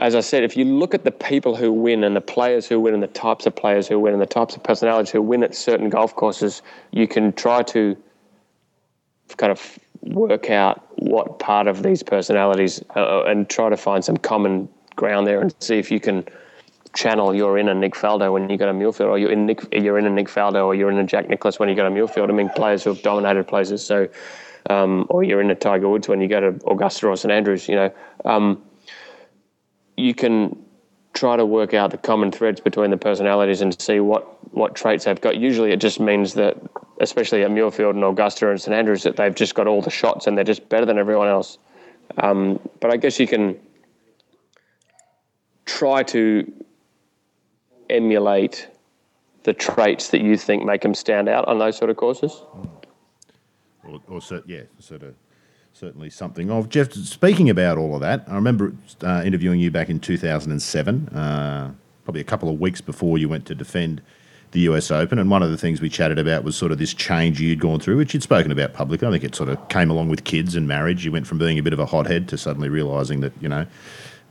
as 0.00 0.14
I 0.14 0.20
said, 0.20 0.42
if 0.42 0.56
you 0.56 0.64
look 0.64 0.94
at 0.94 1.04
the 1.04 1.10
people 1.10 1.56
who 1.56 1.72
win 1.72 2.04
and 2.04 2.14
the 2.14 2.20
players 2.20 2.66
who 2.66 2.80
win 2.80 2.94
and 2.94 3.02
the 3.02 3.08
types 3.08 3.46
of 3.46 3.54
players 3.54 3.88
who 3.88 3.98
win 3.98 4.12
and 4.12 4.22
the 4.22 4.26
types 4.26 4.56
of 4.56 4.62
personalities 4.62 5.10
who 5.10 5.22
win 5.22 5.42
at 5.42 5.54
certain 5.54 5.88
golf 5.88 6.14
courses, 6.14 6.62
you 6.90 7.08
can 7.08 7.32
try 7.32 7.62
to 7.62 7.96
kind 9.36 9.50
of 9.50 9.78
work 10.02 10.50
out 10.50 10.84
what 10.96 11.38
part 11.38 11.66
of 11.66 11.82
these 11.82 12.02
personalities 12.02 12.82
uh, 12.96 13.22
and 13.24 13.48
try 13.48 13.68
to 13.68 13.76
find 13.76 14.04
some 14.04 14.16
common 14.16 14.68
ground 14.96 15.26
there 15.26 15.40
and 15.40 15.54
see 15.60 15.78
if 15.78 15.90
you 15.90 16.00
can 16.00 16.24
channel 16.94 17.34
you're 17.34 17.58
in 17.58 17.68
a 17.68 17.74
Nick 17.74 17.94
Faldo 17.94 18.32
when 18.32 18.48
you 18.50 18.56
go 18.56 18.66
to 18.66 18.72
Muirfield, 18.72 19.08
or 19.08 19.18
you're 19.18 19.32
in 19.32 19.46
Nick, 19.46 19.66
you're 19.72 19.98
in 19.98 20.06
a 20.06 20.10
Nick 20.10 20.28
Faldo, 20.28 20.66
or 20.66 20.74
you're 20.74 20.90
in 20.90 20.98
a 20.98 21.04
Jack 21.04 21.28
Nicklaus 21.28 21.58
when 21.58 21.68
you 21.68 21.74
go 21.74 21.84
to 21.84 21.90
Muirfield. 21.90 22.28
I 22.28 22.32
mean, 22.32 22.50
players 22.50 22.84
who 22.84 22.90
have 22.90 23.02
dominated 23.02 23.46
places. 23.46 23.84
So, 23.84 24.08
um, 24.68 25.06
or 25.08 25.24
you're 25.24 25.40
in 25.40 25.50
a 25.50 25.54
Tiger 25.54 25.88
Woods 25.88 26.08
when 26.08 26.20
you 26.20 26.28
go 26.28 26.40
to 26.40 26.70
Augusta 26.70 27.08
or 27.08 27.16
St 27.16 27.32
Andrews. 27.32 27.68
You 27.68 27.76
know, 27.76 27.94
um, 28.24 28.62
you 29.96 30.14
can 30.14 30.64
try 31.14 31.36
to 31.36 31.44
work 31.44 31.74
out 31.74 31.90
the 31.90 31.98
common 31.98 32.32
threads 32.32 32.60
between 32.60 32.90
the 32.90 32.96
personalities 32.96 33.60
and 33.60 33.78
see 33.80 34.00
what 34.00 34.28
what 34.54 34.74
traits 34.74 35.04
they've 35.04 35.20
got. 35.20 35.36
Usually, 35.36 35.72
it 35.72 35.80
just 35.80 35.98
means 35.98 36.34
that, 36.34 36.58
especially 37.00 37.42
at 37.42 37.50
Muirfield 37.50 37.90
and 37.90 38.04
Augusta 38.04 38.50
and 38.50 38.60
St 38.60 38.74
Andrews, 38.74 39.02
that 39.04 39.16
they've 39.16 39.34
just 39.34 39.54
got 39.54 39.66
all 39.66 39.80
the 39.80 39.90
shots 39.90 40.26
and 40.26 40.36
they're 40.36 40.44
just 40.44 40.68
better 40.68 40.84
than 40.84 40.98
everyone 40.98 41.28
else. 41.28 41.58
Um, 42.18 42.60
but 42.80 42.90
I 42.90 42.98
guess 42.98 43.18
you 43.18 43.26
can 43.26 43.58
try 45.64 46.02
to 46.02 46.52
emulate 47.92 48.68
the 49.44 49.52
traits 49.52 50.08
that 50.08 50.20
you 50.20 50.36
think 50.36 50.64
make 50.64 50.82
them 50.82 50.94
stand 50.94 51.28
out 51.28 51.46
on 51.48 51.58
those 51.58 51.76
sort 51.76 51.90
of 51.90 51.96
courses? 51.96 52.42
Or, 53.84 54.00
or 54.08 54.20
yeah, 54.46 54.62
sort 54.78 55.02
of 55.02 55.14
certainly 55.72 56.10
something 56.10 56.50
of. 56.50 56.68
Geoff, 56.68 56.92
speaking 56.92 57.50
about 57.50 57.78
all 57.78 57.94
of 57.94 58.00
that, 58.00 58.24
I 58.28 58.34
remember 58.34 58.72
uh, 59.02 59.22
interviewing 59.24 59.60
you 59.60 59.70
back 59.70 59.88
in 59.88 59.98
2007, 60.00 61.08
uh, 61.08 61.72
probably 62.04 62.20
a 62.20 62.24
couple 62.24 62.48
of 62.48 62.60
weeks 62.60 62.80
before 62.80 63.18
you 63.18 63.28
went 63.28 63.46
to 63.46 63.54
defend 63.54 64.02
the 64.52 64.60
US 64.60 64.90
Open, 64.90 65.18
and 65.18 65.30
one 65.30 65.42
of 65.42 65.50
the 65.50 65.56
things 65.56 65.80
we 65.80 65.88
chatted 65.88 66.18
about 66.18 66.44
was 66.44 66.56
sort 66.56 66.72
of 66.72 66.78
this 66.78 66.92
change 66.92 67.40
you'd 67.40 67.58
gone 67.58 67.80
through, 67.80 67.96
which 67.96 68.12
you'd 68.12 68.22
spoken 68.22 68.52
about 68.52 68.74
publicly. 68.74 69.08
I 69.08 69.10
think 69.10 69.24
it 69.24 69.34
sort 69.34 69.48
of 69.48 69.68
came 69.68 69.90
along 69.90 70.10
with 70.10 70.24
kids 70.24 70.54
and 70.54 70.68
marriage. 70.68 71.04
You 71.04 71.12
went 71.12 71.26
from 71.26 71.38
being 71.38 71.58
a 71.58 71.62
bit 71.62 71.72
of 71.72 71.78
a 71.78 71.86
hothead 71.86 72.28
to 72.28 72.38
suddenly 72.38 72.68
realising 72.68 73.20
that, 73.20 73.32
you 73.40 73.48
know, 73.48 73.66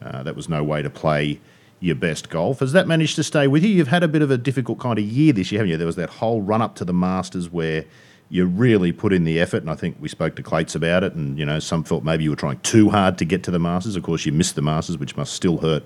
uh, 0.04 0.24
that 0.24 0.36
was 0.36 0.47
no 0.47 0.63
way 0.63 0.82
to 0.84 0.89
play 0.89 1.39
your 1.82 1.96
best 1.96 2.30
golf. 2.30 2.60
Has 2.60 2.72
that 2.72 2.88
managed 2.88 3.15
to 3.17 3.24
stay 3.24 3.48
with 3.48 3.63
you? 3.63 3.70
You've 3.70 3.88
had 3.89 4.04
a 4.04 4.08
bit 4.08 4.22
of 4.22 4.32
a 4.32 4.38
difficult 4.38 4.80
kind 4.80 4.98
of 4.98 5.04
year 5.04 5.34
this 5.34 5.52
year, 5.52 5.60
haven't 5.60 5.72
you? 5.72 5.78
There 5.78 5.88
was 5.88 5.98
that 5.98 6.10
whole 6.10 6.41
run 6.41 6.62
up 6.62 6.76
to 6.76 6.86
the 6.86 6.94
Masters 6.94 7.50
where 7.50 7.86
you 8.30 8.46
really 8.46 8.94
put 8.94 9.12
in 9.12 9.26
the 9.26 9.41
effort, 9.41 9.58
and 9.58 9.70
I 9.70 9.76
think 9.76 9.98
we 10.00 10.08
spoke 10.08 10.36
to 10.38 10.43
Clates 10.43 10.76
about 10.76 11.03
it, 11.03 11.14
and 11.16 11.38
you 11.38 11.45
know 11.45 11.60
some 11.60 11.84
felt 11.84 12.03
maybe 12.03 12.24
you 12.24 12.30
were 12.30 12.36
trying 12.38 12.60
too 12.60 12.89
hard 12.89 13.18
to 13.18 13.26
get 13.26 13.43
to 13.43 13.51
the 13.51 13.60
Masters. 13.60 13.95
Of 13.95 14.03
course, 14.03 14.26
you 14.26 14.32
missed 14.32 14.56
the 14.56 14.62
Masters, 14.62 14.97
which 14.97 15.18
must 15.18 15.34
still 15.34 15.58
hurt, 15.58 15.86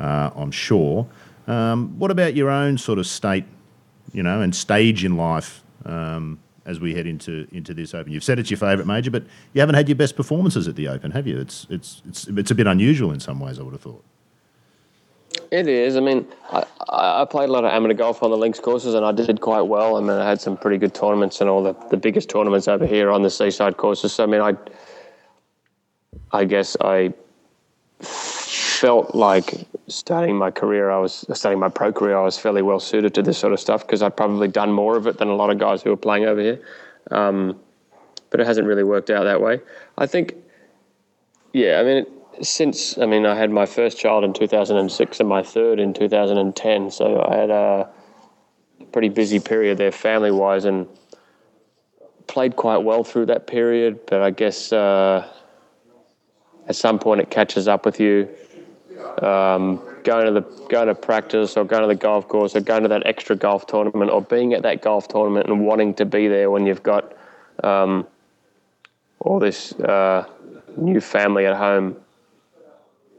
uh, 0.00 0.30
I'm 0.34 0.50
sure. 0.50 1.06
Um, 1.46 1.96
what 1.98 2.10
about 2.10 2.34
your 2.34 2.50
own 2.50 2.76
sort 2.76 2.98
of 2.98 3.06
state, 3.06 3.44
you 4.12 4.22
know, 4.22 4.40
and 4.40 4.52
stage 4.56 5.04
in 5.04 5.16
life 5.16 5.62
um, 5.84 6.40
as 6.64 6.80
we 6.80 6.94
head 6.94 7.06
into 7.06 7.46
into 7.52 7.74
this 7.74 7.94
Open? 7.94 8.10
You've 8.10 8.24
said 8.24 8.38
it's 8.38 8.50
your 8.50 8.58
favourite 8.58 8.86
major, 8.86 9.10
but 9.10 9.24
you 9.52 9.60
haven't 9.60 9.76
had 9.76 9.86
your 9.86 9.96
best 9.96 10.16
performances 10.16 10.66
at 10.66 10.76
the 10.76 10.88
Open, 10.88 11.10
have 11.12 11.26
you? 11.26 11.38
It's 11.38 11.66
it's 11.68 12.02
it's 12.08 12.26
it's 12.26 12.50
a 12.50 12.54
bit 12.54 12.66
unusual 12.66 13.12
in 13.12 13.20
some 13.20 13.38
ways, 13.38 13.60
I 13.60 13.62
would 13.62 13.74
have 13.74 13.82
thought. 13.82 14.02
It 15.56 15.68
is. 15.68 15.96
I 15.96 16.00
mean, 16.00 16.26
I, 16.52 16.66
I 16.90 17.24
played 17.24 17.48
a 17.48 17.52
lot 17.52 17.64
of 17.64 17.72
amateur 17.72 17.94
golf 17.94 18.22
on 18.22 18.30
the 18.30 18.36
links 18.36 18.60
courses, 18.60 18.92
and 18.92 19.06
I 19.06 19.12
did 19.12 19.40
quite 19.40 19.62
well. 19.62 19.96
I 19.96 20.00
mean, 20.00 20.10
I 20.10 20.28
had 20.28 20.38
some 20.38 20.54
pretty 20.54 20.76
good 20.76 20.94
tournaments 20.94 21.40
and 21.40 21.48
all 21.48 21.62
the, 21.62 21.72
the 21.88 21.96
biggest 21.96 22.28
tournaments 22.28 22.68
over 22.68 22.84
here 22.84 23.10
on 23.10 23.22
the 23.22 23.30
seaside 23.30 23.78
courses. 23.78 24.12
So, 24.12 24.24
I 24.24 24.26
mean, 24.26 24.42
I, 24.42 24.54
I 26.30 26.44
guess 26.44 26.76
I 26.82 27.14
felt 28.02 29.14
like 29.14 29.66
starting 29.88 30.36
my 30.36 30.50
career, 30.50 30.90
I 30.90 30.98
was 30.98 31.24
starting 31.32 31.58
my 31.58 31.70
pro 31.70 31.90
career, 31.90 32.18
I 32.18 32.22
was 32.22 32.38
fairly 32.38 32.60
well 32.60 32.78
suited 32.78 33.14
to 33.14 33.22
this 33.22 33.38
sort 33.38 33.54
of 33.54 33.60
stuff 33.60 33.86
because 33.86 34.02
I'd 34.02 34.14
probably 34.14 34.48
done 34.48 34.70
more 34.72 34.98
of 34.98 35.06
it 35.06 35.16
than 35.16 35.28
a 35.28 35.34
lot 35.34 35.48
of 35.48 35.56
guys 35.56 35.80
who 35.80 35.88
were 35.88 35.96
playing 35.96 36.26
over 36.26 36.42
here. 36.42 36.60
Um, 37.10 37.58
but 38.28 38.40
it 38.40 38.46
hasn't 38.46 38.66
really 38.66 38.84
worked 38.84 39.08
out 39.08 39.24
that 39.24 39.40
way. 39.40 39.60
I 39.96 40.06
think 40.06 40.34
yeah, 41.54 41.80
I 41.80 41.84
mean, 41.84 42.06
since 42.42 42.98
I 42.98 43.06
mean, 43.06 43.26
I 43.26 43.34
had 43.34 43.50
my 43.50 43.66
first 43.66 43.98
child 43.98 44.24
in 44.24 44.32
2006 44.32 45.20
and 45.20 45.28
my 45.28 45.42
third 45.42 45.80
in 45.80 45.94
2010, 45.94 46.90
so 46.90 47.26
I 47.28 47.36
had 47.36 47.50
a 47.50 47.88
pretty 48.92 49.08
busy 49.08 49.40
period 49.40 49.78
there, 49.78 49.92
family 49.92 50.30
wise, 50.30 50.64
and 50.64 50.86
played 52.26 52.56
quite 52.56 52.78
well 52.78 53.04
through 53.04 53.26
that 53.26 53.46
period. 53.46 54.00
But 54.06 54.22
I 54.22 54.30
guess 54.30 54.72
uh, 54.72 55.28
at 56.68 56.76
some 56.76 56.98
point 56.98 57.20
it 57.20 57.30
catches 57.30 57.68
up 57.68 57.84
with 57.84 58.00
you. 58.00 58.28
Um, 59.22 59.82
going 60.04 60.26
to 60.26 60.32
the 60.32 60.40
going 60.68 60.88
to 60.88 60.94
practice 60.94 61.56
or 61.56 61.64
going 61.64 61.82
to 61.82 61.88
the 61.88 61.94
golf 61.94 62.28
course 62.28 62.56
or 62.56 62.60
going 62.60 62.82
to 62.82 62.88
that 62.88 63.06
extra 63.06 63.36
golf 63.36 63.66
tournament 63.66 64.10
or 64.10 64.22
being 64.22 64.54
at 64.54 64.62
that 64.62 64.80
golf 64.80 65.08
tournament 65.08 65.48
and 65.48 65.66
wanting 65.66 65.94
to 65.94 66.04
be 66.04 66.28
there 66.28 66.50
when 66.50 66.66
you've 66.66 66.82
got 66.82 67.14
um, 67.62 68.06
all 69.20 69.38
this 69.38 69.72
uh, 69.80 70.26
new 70.76 71.00
family 71.00 71.44
at 71.46 71.56
home 71.56 71.96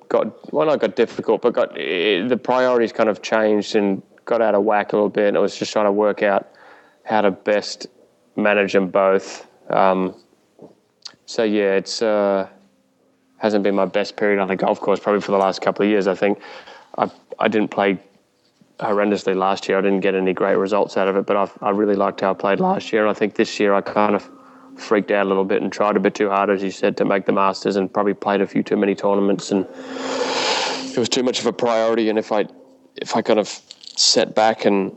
got 0.10 0.54
well 0.54 0.66
not 0.68 0.80
got 0.80 0.96
difficult 0.96 1.42
but 1.42 1.54
got 1.54 1.74
the 1.74 2.40
priorities 2.42 2.92
kind 2.92 3.10
of 3.10 3.22
changed 3.22 3.76
and 3.76 4.02
got 4.26 4.42
out 4.42 4.56
of 4.56 4.64
whack 4.64 4.94
a 4.94 4.96
little 4.96 5.10
bit 5.10 5.28
and 5.28 5.38
it 5.38 5.40
was 5.40 5.58
just 5.58 5.72
trying 5.72 5.86
to 5.86 5.92
work 5.92 6.24
out 6.24 6.50
how 7.04 7.22
to 7.22 7.32
best 7.32 7.88
manage 8.36 8.74
them 8.74 8.90
both 8.90 9.48
um, 9.70 10.16
so 11.26 11.44
yeah 11.44 11.74
it's 11.74 12.02
uh, 12.02 12.48
hasn't 13.38 13.64
been 13.64 13.76
my 13.76 13.86
best 13.86 14.16
period 14.16 14.40
on 14.40 14.48
the 14.48 14.56
golf 14.56 14.80
course 14.80 15.00
probably 15.00 15.22
for 15.22 15.32
the 15.32 15.38
last 15.38 15.62
couple 15.62 15.84
of 15.84 15.90
years 15.90 16.08
I 16.08 16.16
think 16.16 16.40
I, 16.98 17.12
I 17.40 17.48
didn't 17.48 17.70
play 17.70 18.00
horrendously 18.80 19.36
last 19.36 19.68
year. 19.68 19.78
I 19.78 19.82
didn't 19.82 20.02
get 20.02 20.16
any 20.16 20.34
great 20.34 20.56
results 20.56 20.98
out 20.98 21.08
of 21.08 21.16
it, 21.16 21.26
but 21.26 21.36
I've, 21.36 21.52
I 21.62 21.72
really 21.72 21.96
liked 21.96 22.22
how 22.22 22.32
I 22.32 22.34
played 22.34 22.60
last 22.60 22.94
year. 22.94 23.08
I 23.08 23.14
think 23.14 23.36
this 23.36 23.60
year 23.60 23.74
I 23.74 23.82
kind 23.82 24.16
of 24.16 24.30
freaked 24.78 25.12
out 25.12 25.26
a 25.26 25.30
little 25.30 25.46
bit 25.46 25.62
and 25.62 25.72
tried 25.72 25.96
a 25.96 26.00
bit 26.00 26.16
too 26.16 26.30
hard, 26.30 26.50
as 26.50 26.64
you 26.64 26.72
said, 26.72 26.98
to 26.98 27.06
make 27.06 27.26
the 27.26 27.32
Masters 27.32 27.76
and 27.76 27.92
probably 27.92 28.14
played 28.14 28.42
a 28.42 28.48
few 28.48 28.64
too 28.64 28.78
many 28.78 28.96
tournaments. 28.96 29.52
And 29.52 29.66
it 29.66 30.98
was 30.98 31.10
too 31.10 31.24
much 31.24 31.40
of 31.40 31.46
a 31.46 31.54
priority. 31.54 32.10
And 32.10 32.18
if 32.18 32.32
I, 32.32 32.46
if 32.96 33.16
I 33.16 33.22
kind 33.22 33.40
of 33.40 33.48
set 33.48 34.36
back 34.36 34.66
and 34.66 34.96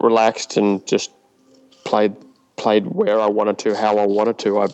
relaxed 0.00 0.56
and 0.56 0.86
just 0.86 1.12
played 1.84 2.16
played 2.56 2.86
where 2.86 3.20
I 3.20 3.26
wanted 3.26 3.58
to, 3.58 3.74
how 3.74 3.98
I 3.98 4.06
wanted 4.06 4.38
to, 4.40 4.60
I 4.60 4.66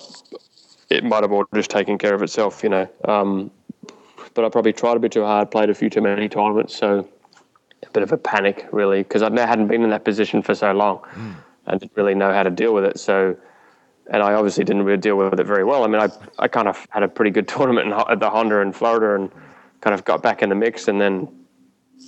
it 0.90 1.04
might 1.04 1.22
have 1.22 1.32
all 1.32 1.44
just 1.54 1.70
taken 1.70 1.98
care 1.98 2.14
of 2.14 2.22
itself, 2.22 2.62
you 2.62 2.68
know. 2.68 2.88
Um, 3.04 3.50
but 4.34 4.44
I 4.44 4.48
probably 4.48 4.72
tried 4.72 4.96
a 4.96 5.00
bit 5.00 5.12
too 5.12 5.24
hard, 5.24 5.50
played 5.50 5.70
a 5.70 5.74
few 5.74 5.90
too 5.90 6.00
many 6.00 6.28
tournaments, 6.28 6.76
so 6.76 7.08
a 7.86 7.90
bit 7.90 8.02
of 8.02 8.12
a 8.12 8.16
panic 8.16 8.66
really 8.72 9.02
because 9.02 9.22
I 9.22 9.30
hadn't 9.46 9.68
been 9.68 9.82
in 9.82 9.90
that 9.90 10.04
position 10.04 10.42
for 10.42 10.54
so 10.54 10.72
long 10.72 10.98
mm. 11.14 11.34
and 11.66 11.80
didn't 11.80 11.96
really 11.96 12.14
know 12.14 12.32
how 12.32 12.42
to 12.42 12.50
deal 12.50 12.74
with 12.74 12.84
it. 12.84 12.98
So, 12.98 13.36
and 14.10 14.22
I 14.22 14.34
obviously 14.34 14.64
didn't 14.64 14.84
really 14.84 14.98
deal 14.98 15.16
with 15.16 15.38
it 15.38 15.46
very 15.46 15.64
well. 15.64 15.84
I 15.84 15.86
mean, 15.86 16.00
I 16.00 16.08
I 16.38 16.48
kind 16.48 16.68
of 16.68 16.86
had 16.90 17.02
a 17.02 17.08
pretty 17.08 17.30
good 17.30 17.48
tournament 17.54 17.92
at 18.08 18.20
the 18.20 18.30
Honda 18.30 18.60
in 18.60 18.72
Florida 18.72 19.14
and 19.14 19.30
kind 19.80 19.94
of 19.94 20.04
got 20.04 20.22
back 20.22 20.42
in 20.42 20.48
the 20.48 20.54
mix, 20.54 20.88
and 20.88 21.00
then 21.00 21.28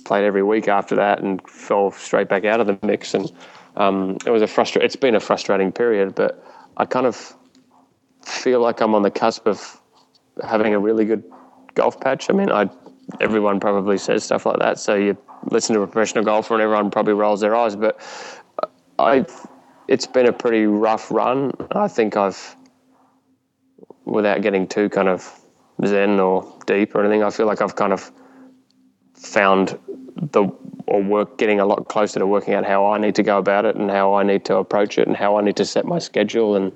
played 0.05 0.23
every 0.23 0.43
week 0.43 0.67
after 0.67 0.95
that 0.95 1.21
and 1.21 1.47
fell 1.49 1.91
straight 1.91 2.29
back 2.29 2.45
out 2.45 2.59
of 2.59 2.67
the 2.67 2.77
mix. 2.85 3.13
And 3.13 3.31
um, 3.75 4.17
it 4.25 4.29
was 4.29 4.41
a 4.41 4.47
frustra- 4.47 4.83
It's 4.83 4.95
been 4.95 5.15
a 5.15 5.19
frustrating 5.19 5.71
period, 5.71 6.15
but 6.15 6.43
I 6.77 6.85
kind 6.85 7.05
of 7.05 7.35
feel 8.23 8.59
like 8.61 8.81
I'm 8.81 8.95
on 8.95 9.01
the 9.01 9.11
cusp 9.11 9.47
of 9.47 9.81
having 10.43 10.73
a 10.73 10.79
really 10.79 11.05
good 11.05 11.23
golf 11.75 11.99
patch. 11.99 12.29
I 12.29 12.33
mean, 12.33 12.51
I 12.51 12.69
everyone 13.19 13.59
probably 13.59 13.97
says 13.97 14.23
stuff 14.23 14.45
like 14.45 14.59
that. 14.59 14.79
So 14.79 14.95
you 14.95 15.17
listen 15.49 15.75
to 15.75 15.81
a 15.81 15.87
professional 15.87 16.23
golfer, 16.23 16.53
and 16.53 16.63
everyone 16.63 16.91
probably 16.91 17.13
rolls 17.13 17.41
their 17.41 17.55
eyes. 17.55 17.75
But 17.75 17.99
I, 18.99 19.25
it's 19.91 20.07
been 20.07 20.25
a 20.25 20.31
pretty 20.31 20.65
rough 20.65 21.11
run. 21.11 21.51
I 21.71 21.89
think 21.89 22.15
I've, 22.15 22.55
without 24.05 24.41
getting 24.41 24.65
too 24.65 24.87
kind 24.87 25.09
of 25.09 25.29
zen 25.85 26.17
or 26.17 26.57
deep 26.65 26.95
or 26.95 27.01
anything, 27.01 27.23
I 27.23 27.29
feel 27.29 27.45
like 27.45 27.61
I've 27.61 27.75
kind 27.75 27.91
of 27.91 28.09
found 29.15 29.77
the 30.15 30.43
or 30.87 31.03
work 31.03 31.37
getting 31.37 31.59
a 31.59 31.65
lot 31.65 31.89
closer 31.89 32.19
to 32.19 32.25
working 32.25 32.53
out 32.53 32.65
how 32.65 32.85
I 32.85 32.99
need 32.99 33.15
to 33.15 33.23
go 33.23 33.37
about 33.37 33.65
it 33.65 33.75
and 33.75 33.91
how 33.91 34.13
I 34.13 34.23
need 34.23 34.45
to 34.45 34.55
approach 34.55 34.97
it 34.97 35.07
and 35.07 35.15
how 35.15 35.37
I 35.37 35.41
need 35.41 35.57
to 35.57 35.65
set 35.65 35.85
my 35.85 35.99
schedule 35.99 36.55
and 36.55 36.71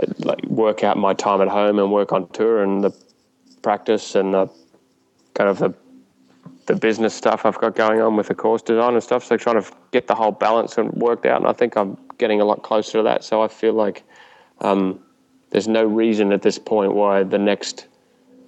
uh, 0.00 0.06
like 0.18 0.44
work 0.44 0.84
out 0.84 0.96
my 0.96 1.14
time 1.14 1.40
at 1.40 1.48
home 1.48 1.80
and 1.80 1.90
work 1.90 2.12
on 2.12 2.28
tour 2.28 2.62
and 2.62 2.82
the 2.84 2.92
practice 3.62 4.14
and 4.14 4.34
the 4.34 4.48
kind 5.34 5.50
of 5.50 5.58
the 5.58 5.74
the 6.68 6.76
business 6.76 7.14
stuff 7.14 7.44
I've 7.44 7.58
got 7.58 7.74
going 7.74 8.00
on 8.00 8.14
with 8.14 8.28
the 8.28 8.34
course 8.34 8.62
design 8.62 8.94
and 8.94 9.02
stuff. 9.02 9.24
So 9.24 9.36
trying 9.36 9.60
to 9.60 9.68
get 9.90 10.06
the 10.06 10.14
whole 10.14 10.30
balance 10.30 10.78
and 10.78 10.92
worked 10.92 11.26
out, 11.26 11.40
and 11.40 11.48
I 11.48 11.52
think 11.52 11.76
I'm 11.76 11.98
getting 12.18 12.40
a 12.40 12.44
lot 12.44 12.62
closer 12.62 12.98
to 12.98 13.02
that. 13.02 13.24
So 13.24 13.42
I 13.42 13.48
feel 13.48 13.72
like 13.72 14.04
um, 14.60 15.00
there's 15.50 15.66
no 15.66 15.84
reason 15.84 16.32
at 16.32 16.42
this 16.42 16.58
point 16.58 16.94
why 16.94 17.24
the 17.24 17.38
next 17.38 17.88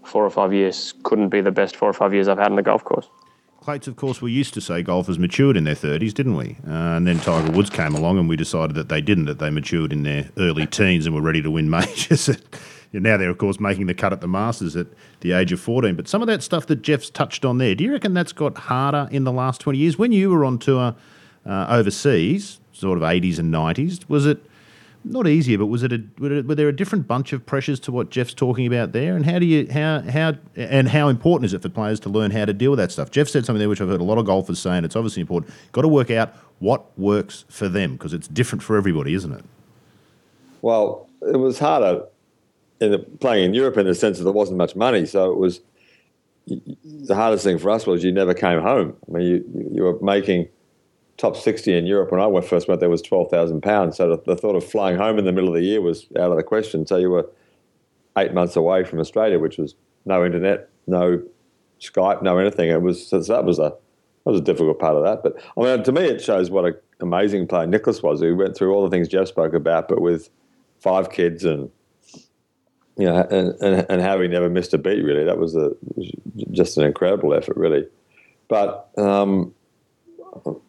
four 0.04 0.24
or 0.24 0.30
five 0.30 0.52
years 0.52 0.94
couldn't 1.02 1.30
be 1.30 1.40
the 1.40 1.50
best 1.50 1.76
four 1.76 1.88
or 1.88 1.92
five 1.92 2.14
years 2.14 2.28
I've 2.28 2.38
had 2.38 2.48
in 2.48 2.56
the 2.56 2.62
golf 2.62 2.84
course. 2.84 3.08
Clates, 3.60 3.86
of 3.86 3.96
course, 3.96 4.22
we 4.22 4.32
used 4.32 4.54
to 4.54 4.60
say 4.60 4.82
golfers 4.82 5.18
matured 5.18 5.56
in 5.56 5.64
their 5.64 5.74
30s, 5.74 6.14
didn't 6.14 6.34
we? 6.34 6.56
Uh, 6.66 6.96
and 6.96 7.06
then 7.06 7.20
Tiger 7.20 7.52
Woods 7.52 7.68
came 7.68 7.94
along 7.94 8.18
and 8.18 8.26
we 8.26 8.36
decided 8.36 8.74
that 8.76 8.88
they 8.88 9.02
didn't, 9.02 9.26
that 9.26 9.38
they 9.38 9.50
matured 9.50 9.92
in 9.92 10.02
their 10.02 10.30
early 10.38 10.66
teens 10.66 11.04
and 11.04 11.14
were 11.14 11.20
ready 11.20 11.42
to 11.42 11.50
win 11.50 11.68
majors 11.68 12.28
now 12.92 13.16
they're, 13.16 13.30
of 13.30 13.38
course, 13.38 13.60
making 13.60 13.86
the 13.86 13.94
cut 13.94 14.12
at 14.12 14.20
the 14.20 14.28
Masters 14.28 14.74
at 14.74 14.88
the 15.20 15.32
age 15.32 15.52
of 15.52 15.60
14. 15.60 15.94
But 15.94 16.08
some 16.08 16.22
of 16.22 16.28
that 16.28 16.42
stuff 16.42 16.66
that 16.66 16.82
Geoff's 16.82 17.10
touched 17.10 17.44
on 17.44 17.58
there, 17.58 17.74
do 17.74 17.84
you 17.84 17.92
reckon 17.92 18.14
that's 18.14 18.32
got 18.32 18.58
harder 18.58 19.08
in 19.12 19.24
the 19.24 19.32
last 19.32 19.60
20 19.60 19.78
years? 19.78 19.98
When 19.98 20.12
you 20.12 20.30
were 20.30 20.44
on 20.44 20.58
tour 20.58 20.96
uh, 21.46 21.66
overseas, 21.68 22.60
sort 22.72 22.98
of 22.98 23.04
80s 23.04 23.38
and 23.38 23.52
90s, 23.52 24.08
was 24.08 24.26
it 24.26 24.44
not 25.04 25.26
easier, 25.26 25.56
but 25.56 25.66
was 25.66 25.82
it 25.82 25.92
a, 25.92 26.02
were 26.18 26.54
there 26.54 26.68
a 26.68 26.76
different 26.76 27.06
bunch 27.06 27.32
of 27.32 27.46
pressures 27.46 27.80
to 27.80 27.92
what 27.92 28.10
Geoff's 28.10 28.34
talking 28.34 28.66
about 28.66 28.92
there? 28.92 29.16
And 29.16 29.24
how 29.24 29.38
do 29.38 29.46
you 29.46 29.66
how 29.72 30.00
how 30.02 30.34
and 30.56 30.88
how 30.88 31.08
important 31.08 31.46
is 31.46 31.54
it 31.54 31.62
for 31.62 31.70
players 31.70 32.00
to 32.00 32.10
learn 32.10 32.32
how 32.32 32.44
to 32.44 32.52
deal 32.52 32.70
with 32.70 32.78
that 32.78 32.92
stuff? 32.92 33.10
Geoff 33.10 33.28
said 33.28 33.46
something 33.46 33.60
there 33.60 33.68
which 33.68 33.80
I've 33.80 33.88
heard 33.88 34.00
a 34.00 34.04
lot 34.04 34.18
of 34.18 34.26
golfers 34.26 34.58
saying. 34.58 34.84
It's 34.84 34.96
obviously 34.96 35.22
important. 35.22 35.54
Got 35.72 35.82
to 35.82 35.88
work 35.88 36.10
out 36.10 36.34
what 36.58 36.98
works 36.98 37.46
for 37.48 37.68
them 37.68 37.92
because 37.92 38.12
it's 38.12 38.28
different 38.28 38.62
for 38.62 38.76
everybody, 38.76 39.14
isn't 39.14 39.32
it? 39.32 39.44
Well, 40.60 41.08
it 41.22 41.38
was 41.38 41.58
harder 41.58 42.04
in 42.80 42.92
the, 42.92 42.98
playing 42.98 43.44
in 43.44 43.54
Europe 43.54 43.76
in 43.76 43.86
the 43.86 43.94
sense 43.94 44.18
that 44.18 44.24
there 44.24 44.32
wasn't 44.32 44.58
much 44.58 44.74
money. 44.74 45.06
So 45.06 45.30
it 45.30 45.38
was 45.38 45.60
the 46.46 47.14
hardest 47.14 47.44
thing 47.44 47.58
for 47.58 47.70
us 47.70 47.86
was 47.86 48.02
you 48.02 48.12
never 48.12 48.34
came 48.34 48.60
home. 48.60 48.96
I 49.08 49.18
mean, 49.18 49.26
you, 49.26 49.70
you 49.72 49.82
were 49.82 49.98
making 50.00 50.48
top 51.16 51.36
60 51.36 51.76
in 51.76 51.86
Europe 51.86 52.10
when 52.10 52.20
I 52.20 52.26
went 52.26 52.46
first 52.46 52.66
went 52.66 52.80
there 52.80 52.88
was 52.88 53.02
12,000 53.02 53.60
pounds. 53.60 53.98
So 53.98 54.16
the, 54.16 54.22
the, 54.26 54.36
thought 54.36 54.56
of 54.56 54.64
flying 54.64 54.96
home 54.96 55.18
in 55.18 55.26
the 55.26 55.32
middle 55.32 55.50
of 55.50 55.54
the 55.54 55.62
year 55.62 55.82
was 55.82 56.06
out 56.18 56.30
of 56.30 56.36
the 56.36 56.42
question. 56.42 56.86
So 56.86 56.96
you 56.96 57.10
were 57.10 57.28
eight 58.16 58.32
months 58.32 58.56
away 58.56 58.84
from 58.84 58.98
Australia, 58.98 59.38
which 59.38 59.58
was 59.58 59.74
no 60.06 60.24
internet, 60.24 60.70
no 60.86 61.22
Skype, 61.78 62.22
no 62.22 62.38
anything. 62.38 62.70
It 62.70 62.82
was 62.82 63.06
so 63.06 63.20
that 63.20 63.44
was 63.44 63.58
a 63.58 63.74
that 64.24 64.32
was 64.32 64.40
a 64.40 64.44
difficult 64.44 64.78
part 64.78 64.96
of 64.96 65.02
that. 65.02 65.22
But 65.22 65.42
I 65.56 65.76
mean, 65.76 65.84
to 65.84 65.92
me, 65.92 66.02
it 66.04 66.22
shows 66.22 66.50
what 66.50 66.64
an 66.64 66.74
amazing 67.00 67.46
player 67.46 67.66
Nicklaus 67.66 68.02
was. 68.02 68.20
Who 68.20 68.36
went 68.36 68.56
through 68.56 68.74
all 68.74 68.82
the 68.82 68.90
things 68.90 69.08
Geoff 69.08 69.28
spoke 69.28 69.54
about, 69.54 69.88
but 69.88 70.00
with 70.00 70.30
five 70.80 71.10
kids 71.10 71.44
and 71.44 71.70
you 73.00 73.06
know, 73.06 73.26
and, 73.30 73.54
and, 73.62 73.86
and 73.88 74.00
having 74.02 74.30
never 74.30 74.50
missed 74.50 74.74
a 74.74 74.78
beat, 74.78 75.02
really, 75.02 75.24
that 75.24 75.38
was 75.38 75.56
a 75.56 75.70
just 76.52 76.76
an 76.76 76.84
incredible 76.84 77.32
effort, 77.32 77.56
really. 77.56 77.86
But 78.48 78.90
um, 78.98 79.54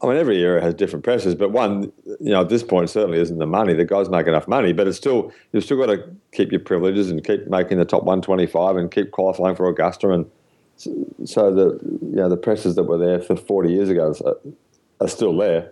I 0.02 0.08
mean, 0.08 0.18
every 0.18 0.38
era 0.38 0.62
has 0.62 0.74
different 0.74 1.04
pressures, 1.04 1.36
but 1.36 1.52
one, 1.52 1.92
you 2.06 2.32
know, 2.32 2.42
at 2.42 2.50
this 2.50 2.64
point 2.64 2.90
certainly 2.90 3.20
isn't 3.20 3.38
the 3.38 3.46
money. 3.46 3.74
The 3.74 3.86
guys 3.86 4.10
make 4.10 4.28
enough 4.28 4.48
money, 4.48 4.72
but 4.72 4.88
it's 4.88 4.98
still 4.98 5.34
you've 5.52 5.64
still 5.64 5.78
got 5.78 5.88
to 5.88 6.04
keep 6.32 6.52
your 6.52 6.62
privileges 6.62 7.12
and 7.12 7.24
keep 7.24 7.48
making 7.48 7.78
the 7.78 7.86
top 7.86 8.04
125 8.04 8.78
and 8.78 8.90
keep 8.90 9.12
qualifying 9.12 9.56
for 9.56 9.68
Augusta, 9.68 10.10
and 10.12 10.26
so 10.78 11.54
the 11.54 11.80
you 12.02 12.16
know 12.16 12.30
the 12.30 12.38
pressures 12.38 12.76
that 12.76 12.84
were 12.84 12.98
there 12.98 13.22
for 13.22 13.36
40 13.36 13.72
years 13.72 13.90
ago 13.90 14.16
are, 15.00 15.08
still 15.08 15.36
there. 15.36 15.72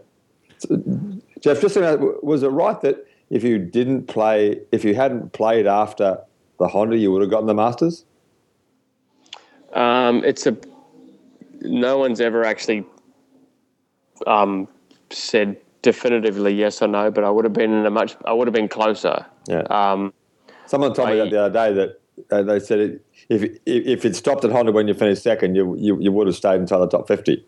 Geoff, 1.39 1.61
just 1.61 1.77
was 2.21 2.43
it 2.43 2.49
right 2.49 2.79
that 2.81 3.07
if 3.29 3.43
you 3.43 3.57
didn't 3.59 4.07
play, 4.07 4.59
if 4.71 4.83
you 4.83 4.93
hadn't 4.93 5.33
played 5.33 5.67
after 5.67 6.19
the 6.59 6.67
Honda, 6.67 6.97
you 6.97 7.11
would 7.11 7.21
have 7.21 7.31
gotten 7.31 7.47
the 7.47 7.53
Masters? 7.53 8.05
Um, 9.73 10.23
it's 10.23 10.45
a 10.45 10.57
no 11.61 11.97
one's 11.97 12.21
ever 12.21 12.43
actually 12.43 12.85
um, 14.27 14.67
said 15.09 15.57
definitively 15.81 16.53
yes 16.53 16.81
or 16.81 16.87
no, 16.87 17.09
but 17.11 17.23
I 17.23 17.29
would 17.29 17.45
have 17.45 17.53
been 17.53 17.73
in 17.73 17.85
a 17.85 17.89
much 17.89 18.15
I 18.25 18.33
would 18.33 18.47
have 18.47 18.53
been 18.53 18.67
closer. 18.67 19.25
Yeah. 19.47 19.61
Um, 19.69 20.13
Someone 20.65 20.93
told 20.93 21.09
I, 21.09 21.13
me 21.13 21.17
that 21.19 21.29
the 21.31 21.41
other 21.41 21.53
day 21.53 21.73
that 21.73 22.01
uh, 22.31 22.43
they 22.43 22.59
said 22.59 22.79
it, 22.79 23.05
if 23.29 23.57
if 23.65 24.05
it 24.05 24.15
stopped 24.15 24.43
at 24.43 24.51
Honda 24.51 24.71
when 24.71 24.87
you 24.87 24.93
finished 24.93 25.23
second, 25.23 25.55
you, 25.55 25.75
you 25.77 25.99
you 25.99 26.11
would 26.11 26.27
have 26.27 26.35
stayed 26.35 26.59
inside 26.59 26.79
the 26.79 26.87
top 26.87 27.07
fifty, 27.07 27.45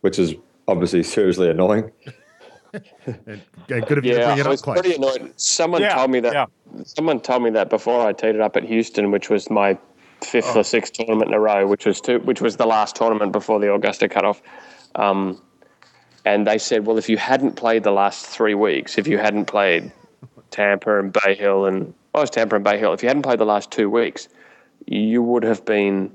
which 0.00 0.18
is 0.18 0.34
obviously 0.66 1.02
seriously 1.02 1.50
annoying. 1.50 1.90
Good 3.68 3.98
of 3.98 4.04
you 4.04 4.12
yeah, 4.12 4.18
to 4.18 4.26
bring 4.26 4.38
it 4.38 4.46
I 4.46 4.48
was 4.48 4.66
up, 4.66 4.74
pretty 4.74 4.94
annoyed. 4.94 5.32
Someone 5.36 5.82
yeah, 5.82 5.94
told 5.94 6.10
me 6.10 6.20
that. 6.20 6.32
Yeah. 6.32 6.46
Someone 6.84 7.20
told 7.20 7.42
me 7.42 7.50
that 7.50 7.70
before 7.70 8.06
I 8.06 8.12
teed 8.12 8.34
it 8.34 8.40
up 8.40 8.56
at 8.56 8.64
Houston, 8.64 9.10
which 9.10 9.30
was 9.30 9.50
my 9.50 9.78
fifth 10.22 10.56
oh. 10.56 10.60
or 10.60 10.64
sixth 10.64 10.94
tournament 10.94 11.28
in 11.28 11.34
a 11.34 11.40
row, 11.40 11.66
which 11.66 11.86
was 11.86 12.00
two, 12.00 12.18
which 12.20 12.40
was 12.40 12.56
the 12.56 12.66
last 12.66 12.96
tournament 12.96 13.32
before 13.32 13.60
the 13.60 13.72
Augusta 13.72 14.08
cutoff. 14.08 14.42
Um, 14.94 15.40
and 16.24 16.46
they 16.46 16.58
said, 16.58 16.86
well, 16.86 16.98
if 16.98 17.08
you 17.08 17.16
hadn't 17.16 17.52
played 17.52 17.84
the 17.84 17.92
last 17.92 18.26
three 18.26 18.54
weeks, 18.54 18.98
if 18.98 19.06
you 19.06 19.18
hadn't 19.18 19.44
played 19.44 19.92
Tampa 20.50 20.98
and 20.98 21.12
Bay 21.12 21.34
Hill 21.34 21.66
and 21.66 21.94
well, 22.12 22.22
it 22.22 22.24
was 22.24 22.30
Tampa 22.30 22.56
and 22.56 22.64
Bay 22.64 22.78
Hill, 22.78 22.92
if 22.92 23.02
you 23.02 23.08
hadn't 23.08 23.22
played 23.22 23.38
the 23.38 23.46
last 23.46 23.70
two 23.70 23.90
weeks, 23.90 24.28
you 24.86 25.22
would 25.22 25.42
have 25.42 25.64
been 25.64 26.10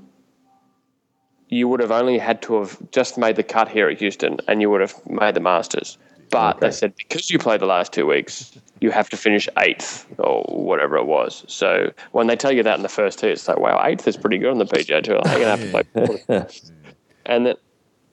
you 1.48 1.66
would 1.68 1.80
have 1.80 1.90
only 1.90 2.16
had 2.16 2.40
to 2.42 2.60
have 2.60 2.78
just 2.92 3.18
made 3.18 3.34
the 3.36 3.42
cut 3.42 3.68
here 3.68 3.88
at 3.88 3.98
Houston 3.98 4.38
and 4.46 4.60
you 4.60 4.70
would 4.70 4.80
have 4.80 4.94
made 5.06 5.34
the 5.34 5.40
Masters. 5.40 5.98
But 6.30 6.56
okay. 6.56 6.66
they 6.66 6.72
said 6.72 6.94
because 6.96 7.30
you 7.30 7.38
played 7.38 7.60
the 7.60 7.66
last 7.66 7.92
two 7.92 8.06
weeks, 8.06 8.56
you 8.80 8.90
have 8.90 9.10
to 9.10 9.16
finish 9.16 9.48
eighth 9.58 10.06
or 10.18 10.42
whatever 10.44 10.96
it 10.96 11.06
was. 11.06 11.44
So 11.48 11.92
when 12.12 12.26
they 12.26 12.36
tell 12.36 12.52
you 12.52 12.62
that 12.62 12.76
in 12.76 12.82
the 12.82 12.88
first 12.88 13.18
two, 13.18 13.28
it's 13.28 13.46
like, 13.48 13.58
wow, 13.58 13.80
eighth 13.84 14.06
is 14.06 14.16
pretty 14.16 14.38
good 14.38 14.50
on 14.50 14.58
the 14.58 14.64
PGA 14.64 15.02
Tour. 15.02 15.16
You're 15.16 15.22
gonna 15.22 15.56
have 15.56 15.60
to 15.60 15.70
play. 15.70 15.82
fourth. 16.06 16.70
and 17.26 17.46
that 17.46 17.58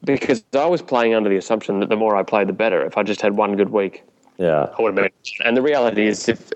because 0.03 0.43
I 0.53 0.65
was 0.65 0.82
playing 0.82 1.13
under 1.13 1.30
the 1.30 1.38
assumption 1.38 1.80
that 1.80 1.89
the 1.89 1.95
more 1.95 2.15
I 2.15 2.24
played, 2.24 2.47
the 2.47 2.53
better. 2.53 2.86
If 2.86 2.97
I 2.97 3.03
just 3.03 3.22
had 3.22 3.36
one 3.36 3.55
good 3.55 3.70
week, 3.70 4.03
yeah, 4.38 4.70
I 4.78 4.82
would 4.82 4.97
have 4.97 5.11
been. 5.11 5.45
And 5.45 5.57
the 5.57 5.61
reality 5.61 6.07
is, 6.07 6.28
if 6.28 6.51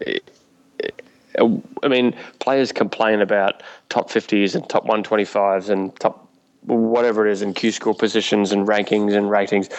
I 1.37 1.87
mean, 1.87 2.15
players 2.39 2.71
complain 2.71 3.21
about 3.21 3.63
top 3.89 4.09
50s 4.09 4.55
and 4.55 4.67
top 4.69 4.85
125s 4.85 5.69
and 5.69 5.95
top 5.99 6.27
whatever 6.63 7.27
it 7.27 7.31
is 7.31 7.41
in 7.41 7.53
Q 7.53 7.71
school 7.71 7.93
positions 7.93 8.51
and 8.51 8.67
rankings 8.67 9.13
and 9.13 9.29
ratings. 9.29 9.69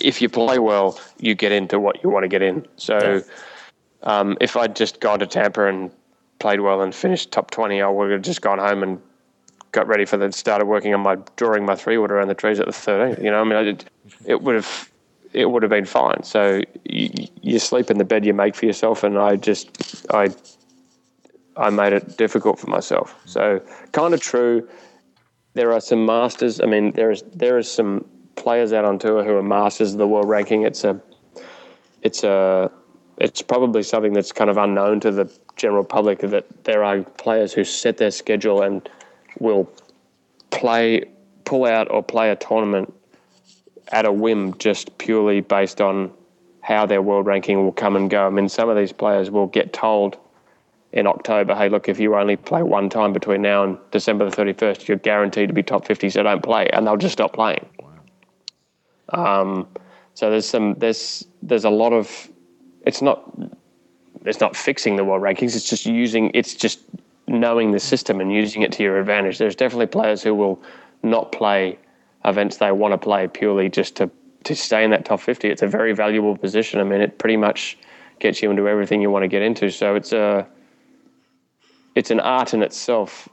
If 0.00 0.20
you 0.20 0.28
play 0.28 0.58
well, 0.58 0.98
you 1.18 1.34
get 1.34 1.52
into 1.52 1.78
what 1.78 2.02
you 2.02 2.10
want 2.10 2.24
to 2.24 2.28
get 2.28 2.42
in. 2.42 2.66
So 2.76 3.22
um, 4.02 4.36
if 4.40 4.56
I'd 4.56 4.76
just 4.76 5.00
gone 5.00 5.20
to 5.20 5.26
Tampa 5.26 5.66
and 5.66 5.90
played 6.38 6.60
well 6.60 6.82
and 6.82 6.94
finished 6.94 7.32
top 7.32 7.50
20, 7.50 7.80
I 7.80 7.88
would 7.88 8.10
have 8.10 8.22
just 8.22 8.40
gone 8.40 8.58
home 8.58 8.82
and 8.82 9.00
got 9.72 9.86
ready 9.88 10.04
for 10.04 10.16
the 10.16 10.30
started 10.32 10.66
working 10.66 10.94
on 10.94 11.00
my 11.00 11.16
drawing 11.36 11.64
my 11.64 11.74
three 11.74 11.98
wood 11.98 12.10
around 12.10 12.28
the 12.28 12.34
trees 12.34 12.60
at 12.60 12.66
the 12.66 12.72
13th. 12.72 13.22
You 13.22 13.30
know, 13.30 13.40
I 13.40 13.44
mean, 13.44 13.54
I 13.54 13.62
did, 13.62 13.84
it 14.24 14.42
would 14.42 14.54
have 14.54 14.90
it 15.32 15.50
would 15.50 15.62
have 15.62 15.70
been 15.70 15.84
fine. 15.84 16.22
So 16.22 16.62
you, 16.84 17.10
you 17.42 17.58
sleep 17.58 17.90
in 17.90 17.98
the 17.98 18.04
bed 18.04 18.24
you 18.24 18.32
make 18.32 18.54
for 18.54 18.66
yourself, 18.66 19.02
and 19.02 19.18
I 19.18 19.36
just 19.36 20.06
I 20.10 20.30
I 21.56 21.70
made 21.70 21.92
it 21.92 22.16
difficult 22.16 22.58
for 22.58 22.70
myself. 22.70 23.14
So 23.26 23.60
kind 23.92 24.14
of 24.14 24.20
true. 24.20 24.68
There 25.54 25.72
are 25.72 25.80
some 25.80 26.04
masters. 26.04 26.60
I 26.60 26.66
mean, 26.66 26.92
there 26.92 27.10
is 27.10 27.22
there 27.32 27.58
is 27.58 27.70
some 27.70 28.04
players 28.36 28.72
out 28.72 28.84
on 28.84 28.98
tour 28.98 29.24
who 29.24 29.36
are 29.36 29.42
masters 29.42 29.92
of 29.92 29.98
the 29.98 30.06
world 30.06 30.28
ranking. 30.28 30.62
It's 30.62 30.84
a 30.84 31.00
it's 32.02 32.24
a 32.24 32.70
it's 33.18 33.42
probably 33.42 33.82
something 33.82 34.12
that's 34.12 34.32
kind 34.32 34.50
of 34.50 34.56
unknown 34.56 35.00
to 35.00 35.12
the 35.12 35.32
general 35.56 35.84
public 35.84 36.18
that 36.20 36.64
there 36.64 36.82
are 36.82 37.02
players 37.02 37.52
who 37.52 37.62
set 37.62 37.96
their 37.96 38.10
schedule 38.10 38.62
and 38.62 38.88
will 39.38 39.70
play 40.50 41.04
pull 41.44 41.64
out 41.64 41.90
or 41.90 42.02
play 42.02 42.30
a 42.30 42.36
tournament 42.36 42.92
at 43.92 44.06
a 44.06 44.12
whim 44.12 44.56
just 44.58 44.96
purely 44.98 45.40
based 45.40 45.80
on 45.80 46.10
how 46.62 46.86
their 46.86 47.02
world 47.02 47.26
ranking 47.26 47.62
will 47.62 47.72
come 47.72 47.94
and 47.94 48.08
go. 48.08 48.26
I 48.26 48.30
mean, 48.30 48.48
some 48.48 48.68
of 48.70 48.76
these 48.76 48.92
players 48.92 49.30
will 49.30 49.46
get 49.46 49.72
told 49.72 50.16
in 50.94 51.08
October, 51.08 51.56
hey, 51.56 51.68
look, 51.68 51.88
if 51.88 51.98
you 51.98 52.14
only 52.14 52.36
play 52.36 52.62
one 52.62 52.88
time 52.88 53.12
between 53.12 53.42
now 53.42 53.64
and 53.64 53.76
December 53.90 54.30
the 54.30 54.36
31st, 54.36 54.86
you're 54.86 54.96
guaranteed 54.96 55.48
to 55.48 55.52
be 55.52 55.62
top 55.62 55.84
50, 55.84 56.08
so 56.08 56.22
don't 56.22 56.42
play. 56.42 56.68
And 56.72 56.86
they'll 56.86 56.96
just 56.96 57.14
stop 57.14 57.32
playing. 57.32 57.66
Wow. 59.12 59.42
Um, 59.42 59.68
so 60.14 60.30
there's 60.30 60.48
some, 60.48 60.74
there's, 60.74 61.26
there's 61.42 61.64
a 61.64 61.70
lot 61.70 61.92
of, 61.92 62.28
it's 62.86 63.02
not, 63.02 63.28
it's 64.24 64.38
not 64.38 64.54
fixing 64.54 64.94
the 64.94 65.02
world 65.02 65.20
rankings. 65.20 65.56
It's 65.56 65.68
just 65.68 65.84
using, 65.84 66.30
it's 66.32 66.54
just 66.54 66.78
knowing 67.26 67.72
the 67.72 67.80
system 67.80 68.20
and 68.20 68.32
using 68.32 68.62
it 68.62 68.70
to 68.72 68.84
your 68.84 69.00
advantage. 69.00 69.38
There's 69.38 69.56
definitely 69.56 69.86
players 69.86 70.22
who 70.22 70.32
will 70.32 70.62
not 71.02 71.32
play 71.32 71.76
events 72.24 72.58
they 72.58 72.70
want 72.70 72.92
to 72.92 72.98
play 72.98 73.26
purely 73.26 73.68
just 73.68 73.96
to, 73.96 74.08
to 74.44 74.54
stay 74.54 74.84
in 74.84 74.92
that 74.92 75.04
top 75.04 75.18
50. 75.18 75.48
It's 75.48 75.62
a 75.62 75.66
very 75.66 75.92
valuable 75.92 76.36
position. 76.36 76.78
I 76.78 76.84
mean, 76.84 77.00
it 77.00 77.18
pretty 77.18 77.36
much 77.36 77.76
gets 78.20 78.40
you 78.42 78.50
into 78.52 78.68
everything 78.68 79.02
you 79.02 79.10
want 79.10 79.24
to 79.24 79.28
get 79.28 79.42
into. 79.42 79.70
So 79.70 79.96
it's 79.96 80.12
a, 80.12 80.46
it's 81.94 82.10
an 82.10 82.20
art 82.20 82.54
in 82.54 82.62
itself 82.62 83.28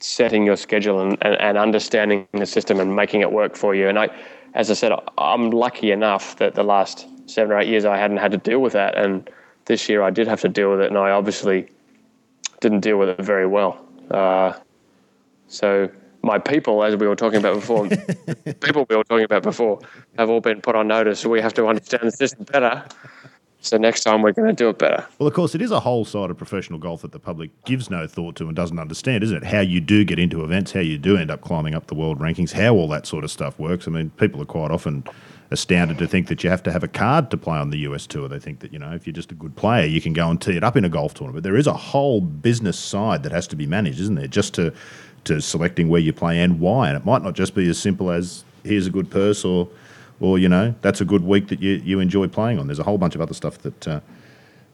setting 0.00 0.44
your 0.44 0.56
schedule 0.56 1.00
and, 1.00 1.16
and, 1.22 1.40
and, 1.40 1.58
understanding 1.58 2.26
the 2.32 2.46
system 2.46 2.80
and 2.80 2.96
making 2.96 3.20
it 3.20 3.30
work 3.30 3.54
for 3.54 3.74
you. 3.74 3.88
And 3.88 3.98
I, 3.98 4.08
as 4.54 4.70
I 4.70 4.74
said, 4.74 4.92
I'm 5.16 5.50
lucky 5.50 5.92
enough 5.92 6.36
that 6.36 6.54
the 6.54 6.64
last 6.64 7.06
seven 7.26 7.52
or 7.52 7.60
eight 7.60 7.68
years 7.68 7.84
I 7.84 7.96
hadn't 7.96 8.16
had 8.16 8.32
to 8.32 8.38
deal 8.38 8.60
with 8.60 8.72
that, 8.72 8.96
and 8.96 9.30
this 9.66 9.88
year 9.88 10.02
I 10.02 10.10
did 10.10 10.26
have 10.26 10.40
to 10.40 10.48
deal 10.48 10.70
with 10.70 10.80
it, 10.80 10.88
and 10.88 10.98
I 10.98 11.10
obviously 11.10 11.68
didn't 12.60 12.80
deal 12.80 12.98
with 12.98 13.10
it 13.10 13.20
very 13.20 13.46
well. 13.46 13.84
Uh, 14.10 14.54
so 15.46 15.88
my 16.22 16.38
people, 16.38 16.82
as 16.82 16.96
we 16.96 17.06
were 17.06 17.16
talking 17.16 17.38
about 17.38 17.54
before, 17.54 17.88
people 18.60 18.86
we 18.88 18.96
were 18.96 19.04
talking 19.04 19.24
about 19.24 19.42
before, 19.42 19.80
have 20.18 20.30
all 20.30 20.40
been 20.40 20.60
put 20.60 20.74
on 20.74 20.88
notice. 20.88 21.24
We 21.24 21.40
have 21.40 21.54
to 21.54 21.66
understand 21.66 22.04
the 22.04 22.12
system 22.12 22.44
better 22.44 22.84
so 23.62 23.76
next 23.78 24.00
time 24.00 24.22
we're 24.22 24.32
going 24.32 24.48
to 24.48 24.54
do 24.54 24.68
it 24.68 24.78
better. 24.78 25.06
Well, 25.18 25.26
of 25.26 25.34
course, 25.34 25.54
it 25.54 25.62
is 25.62 25.70
a 25.70 25.80
whole 25.80 26.04
side 26.04 26.30
of 26.30 26.36
professional 26.36 26.78
golf 26.78 27.02
that 27.02 27.12
the 27.12 27.18
public 27.18 27.50
gives 27.64 27.88
no 27.88 28.06
thought 28.06 28.36
to 28.36 28.46
and 28.46 28.54
doesn't 28.54 28.78
understand, 28.78 29.24
isn't 29.24 29.38
it? 29.38 29.44
How 29.44 29.60
you 29.60 29.80
do 29.80 30.04
get 30.04 30.18
into 30.18 30.44
events, 30.44 30.72
how 30.72 30.80
you 30.80 30.98
do 30.98 31.16
end 31.16 31.30
up 31.30 31.40
climbing 31.40 31.74
up 31.74 31.86
the 31.86 31.94
world 31.94 32.18
rankings, 32.18 32.52
how 32.52 32.74
all 32.74 32.88
that 32.88 33.06
sort 33.06 33.24
of 33.24 33.30
stuff 33.30 33.58
works. 33.58 33.88
I 33.88 33.90
mean, 33.90 34.10
people 34.10 34.42
are 34.42 34.46
quite 34.46 34.70
often 34.70 35.04
astounded 35.50 35.98
to 35.98 36.06
think 36.06 36.28
that 36.28 36.42
you 36.42 36.50
have 36.50 36.62
to 36.62 36.72
have 36.72 36.82
a 36.82 36.88
card 36.88 37.30
to 37.30 37.36
play 37.36 37.58
on 37.58 37.70
the 37.70 37.78
US 37.78 38.06
tour. 38.06 38.28
They 38.28 38.38
think 38.38 38.60
that, 38.60 38.72
you 38.72 38.78
know, 38.78 38.92
if 38.92 39.06
you're 39.06 39.14
just 39.14 39.32
a 39.32 39.34
good 39.36 39.54
player, 39.56 39.86
you 39.86 40.00
can 40.00 40.12
go 40.12 40.28
and 40.28 40.40
tee 40.40 40.56
it 40.56 40.64
up 40.64 40.76
in 40.76 40.84
a 40.84 40.88
golf 40.88 41.14
tournament. 41.14 41.42
But 41.42 41.48
there 41.48 41.56
is 41.56 41.66
a 41.66 41.74
whole 41.74 42.20
business 42.20 42.78
side 42.78 43.22
that 43.22 43.32
has 43.32 43.46
to 43.48 43.56
be 43.56 43.66
managed, 43.66 44.00
isn't 44.00 44.14
there? 44.14 44.26
Just 44.26 44.54
to 44.54 44.72
to 45.24 45.40
selecting 45.40 45.88
where 45.88 46.00
you 46.00 46.12
play 46.12 46.40
and 46.40 46.60
why. 46.60 46.88
And 46.88 46.96
it 46.96 47.04
might 47.04 47.22
not 47.22 47.34
just 47.34 47.54
be 47.54 47.68
as 47.68 47.78
simple 47.78 48.10
as 48.10 48.44
here's 48.64 48.86
a 48.86 48.90
good 48.90 49.10
purse 49.10 49.44
or 49.44 49.68
or 50.22 50.38
you 50.38 50.48
know 50.48 50.74
that's 50.80 51.00
a 51.00 51.04
good 51.04 51.24
week 51.24 51.48
that 51.48 51.60
you, 51.60 51.72
you 51.84 52.00
enjoy 52.00 52.28
playing 52.28 52.58
on. 52.58 52.68
There's 52.68 52.78
a 52.78 52.84
whole 52.84 52.96
bunch 52.96 53.14
of 53.14 53.20
other 53.20 53.34
stuff 53.34 53.58
that 53.58 53.88
uh, 53.88 54.00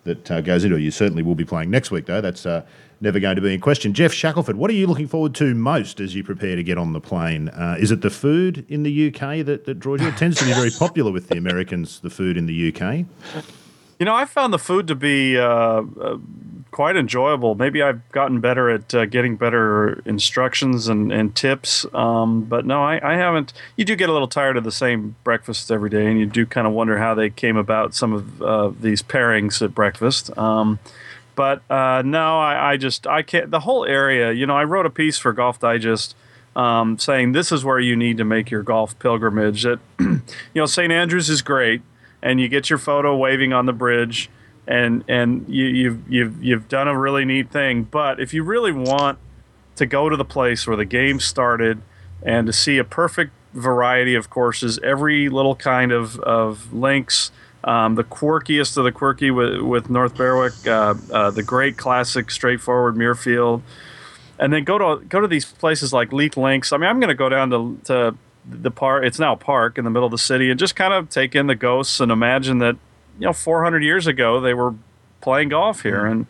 that 0.04 0.30
uh, 0.30 0.40
goes 0.42 0.62
into 0.62 0.76
it. 0.76 0.82
You 0.82 0.90
certainly 0.90 1.22
will 1.22 1.34
be 1.34 1.44
playing 1.44 1.70
next 1.70 1.90
week 1.90 2.06
though. 2.06 2.20
That's 2.20 2.46
uh, 2.46 2.64
never 3.00 3.18
going 3.18 3.36
to 3.36 3.42
be 3.42 3.54
in 3.54 3.60
question. 3.60 3.94
Geoff 3.94 4.12
Shackelford, 4.12 4.56
what 4.56 4.70
are 4.70 4.74
you 4.74 4.86
looking 4.86 5.08
forward 5.08 5.34
to 5.36 5.54
most 5.54 6.00
as 6.00 6.14
you 6.14 6.22
prepare 6.22 6.54
to 6.54 6.62
get 6.62 6.78
on 6.78 6.92
the 6.92 7.00
plane? 7.00 7.48
Uh, 7.48 7.76
is 7.78 7.90
it 7.90 8.02
the 8.02 8.10
food 8.10 8.64
in 8.68 8.82
the 8.82 9.08
UK 9.08 9.44
that, 9.46 9.64
that 9.64 9.80
draws 9.80 10.00
you? 10.02 10.08
It 10.08 10.16
tends 10.16 10.38
to 10.38 10.44
be 10.44 10.52
very 10.52 10.70
popular 10.70 11.10
with 11.10 11.28
the 11.28 11.38
Americans. 11.38 12.00
The 12.00 12.10
food 12.10 12.36
in 12.36 12.46
the 12.46 12.72
UK. 12.72 13.06
You 13.98 14.06
know, 14.06 14.14
I 14.14 14.26
found 14.26 14.52
the 14.52 14.58
food 14.58 14.86
to 14.88 14.94
be 14.94 15.36
uh, 15.36 15.44
uh, 15.44 16.18
quite 16.70 16.96
enjoyable. 16.96 17.54
Maybe 17.54 17.82
I've 17.82 18.08
gotten 18.12 18.40
better 18.40 18.70
at 18.70 18.94
uh, 18.94 19.06
getting 19.06 19.36
better 19.36 20.00
instructions 20.04 20.88
and, 20.88 21.12
and 21.12 21.34
tips. 21.34 21.86
Um, 21.94 22.42
but 22.44 22.66
no, 22.66 22.82
I, 22.82 23.00
I, 23.02 23.16
haven't. 23.16 23.52
You 23.76 23.84
do 23.84 23.96
get 23.96 24.08
a 24.08 24.12
little 24.12 24.28
tired 24.28 24.56
of 24.56 24.64
the 24.64 24.72
same 24.72 25.16
breakfasts 25.24 25.70
every 25.70 25.90
day, 25.90 26.06
and 26.06 26.18
you 26.18 26.26
do 26.26 26.46
kind 26.46 26.66
of 26.66 26.72
wonder 26.72 26.98
how 26.98 27.14
they 27.14 27.30
came 27.30 27.56
about 27.56 27.94
some 27.94 28.12
of 28.12 28.42
uh, 28.42 28.72
these 28.80 29.02
pairings 29.02 29.62
at 29.62 29.74
breakfast. 29.74 30.36
Um, 30.36 30.78
but 31.34 31.62
uh, 31.70 32.02
no, 32.04 32.38
I, 32.38 32.72
I, 32.72 32.76
just 32.76 33.06
I 33.06 33.22
can't. 33.22 33.50
The 33.50 33.60
whole 33.60 33.84
area. 33.84 34.32
You 34.32 34.46
know, 34.46 34.56
I 34.56 34.64
wrote 34.64 34.86
a 34.86 34.90
piece 34.90 35.18
for 35.18 35.32
Golf 35.32 35.58
Digest. 35.60 36.14
Um, 36.56 36.98
saying 36.98 37.32
this 37.32 37.52
is 37.52 37.64
where 37.64 37.78
you 37.78 37.94
need 37.94 38.16
to 38.16 38.24
make 38.24 38.50
your 38.50 38.64
golf 38.64 38.98
pilgrimage. 38.98 39.62
That 39.62 39.78
you 40.00 40.20
know, 40.56 40.66
St. 40.66 40.90
Andrews 40.90 41.30
is 41.30 41.40
great, 41.40 41.82
and 42.20 42.40
you 42.40 42.48
get 42.48 42.68
your 42.68 42.80
photo 42.80 43.16
waving 43.16 43.52
on 43.52 43.66
the 43.66 43.72
bridge 43.72 44.28
and 44.68 45.02
and 45.08 45.48
you, 45.48 45.64
you've 45.64 46.12
you've 46.12 46.44
you've 46.44 46.68
done 46.68 46.86
a 46.86 46.96
really 46.96 47.24
neat 47.24 47.50
thing. 47.50 47.84
But 47.84 48.20
if 48.20 48.34
you 48.34 48.44
really 48.44 48.70
want 48.72 49.18
to 49.76 49.86
go 49.86 50.08
to 50.08 50.16
the 50.16 50.24
place 50.24 50.66
where 50.66 50.76
the 50.76 50.84
game 50.84 51.18
started 51.18 51.80
and 52.22 52.46
to 52.46 52.52
see 52.52 52.78
a 52.78 52.84
perfect 52.84 53.32
variety 53.54 54.14
of 54.14 54.28
courses, 54.28 54.78
every 54.84 55.28
little 55.28 55.56
kind 55.56 55.90
of 55.90 56.20
of 56.20 56.72
links. 56.72 57.32
Um, 57.64 57.96
the 57.96 58.04
quirkiest 58.04 58.76
of 58.76 58.84
the 58.84 58.92
quirky 58.92 59.32
with, 59.32 59.60
with 59.60 59.90
North 59.90 60.14
Berwick, 60.14 60.54
uh, 60.64 60.94
uh, 61.12 61.32
the 61.32 61.42
great 61.42 61.76
classic 61.76 62.30
straightforward 62.30 62.94
Muirfield, 62.94 63.62
and 64.38 64.52
then 64.52 64.62
go 64.62 64.78
to 64.78 65.04
go 65.04 65.20
to 65.20 65.26
these 65.26 65.44
places 65.44 65.92
like 65.92 66.12
Leith 66.12 66.36
Links. 66.36 66.72
I 66.72 66.76
mean, 66.76 66.88
I'm 66.88 67.00
going 67.00 67.08
to 67.08 67.16
go 67.16 67.28
down 67.28 67.50
to, 67.50 67.80
to 67.86 68.14
the 68.48 68.70
park. 68.70 69.04
It's 69.04 69.18
now 69.18 69.32
a 69.32 69.36
park 69.36 69.76
in 69.76 69.84
the 69.84 69.90
middle 69.90 70.06
of 70.06 70.12
the 70.12 70.18
city, 70.18 70.50
and 70.50 70.58
just 70.58 70.76
kind 70.76 70.94
of 70.94 71.10
take 71.10 71.34
in 71.34 71.48
the 71.48 71.56
ghosts 71.56 71.98
and 71.98 72.12
imagine 72.12 72.58
that 72.58 72.76
you 73.18 73.26
know 73.26 73.32
400 73.32 73.82
years 73.82 74.06
ago 74.06 74.40
they 74.40 74.54
were 74.54 74.74
playing 75.20 75.50
golf 75.50 75.82
here. 75.82 76.02
Mm-hmm. 76.02 76.12
and 76.12 76.26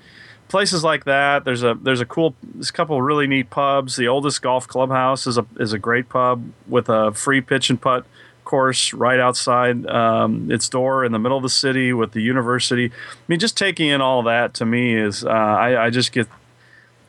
places 0.49 0.82
like 0.82 1.05
that 1.05 1.45
there's 1.45 1.62
a 1.62 1.74
there's 1.82 2.01
a 2.01 2.07
cool 2.07 2.34
there's 2.43 2.70
a 2.70 2.72
couple 2.72 3.01
really 3.03 3.26
neat 3.26 3.51
pubs. 3.51 3.97
The 3.97 4.09
oldest 4.09 4.43
golf 4.43 4.66
clubhouse 4.66 5.26
is 5.26 5.39
a 5.39 5.47
is 5.59 5.72
a 5.72 5.78
great 5.78 6.09
pub 6.09 6.43
with 6.66 6.89
a 6.89 7.12
free 7.12 7.41
pitch 7.41 7.70
and 7.70 7.80
putt 7.80 8.05
course 8.45 8.95
right 8.95 9.20
outside 9.20 9.86
um, 9.89 10.51
its 10.51 10.70
door 10.70 11.05
in 11.05 11.12
the 11.12 11.18
middle 11.18 11.36
of 11.36 11.43
the 11.43 11.51
city 11.51 11.93
with 11.93 12.12
the 12.12 12.22
university. 12.22 12.86
I 12.86 12.91
mean 13.28 13.39
just 13.39 13.57
taking 13.57 13.89
in 13.89 14.01
all 14.01 14.22
that 14.22 14.55
to 14.55 14.64
me 14.64 14.97
is 14.97 15.24
uh, 15.24 15.28
I, 15.28 15.86
I 15.86 15.91
just 15.91 16.12
get 16.12 16.26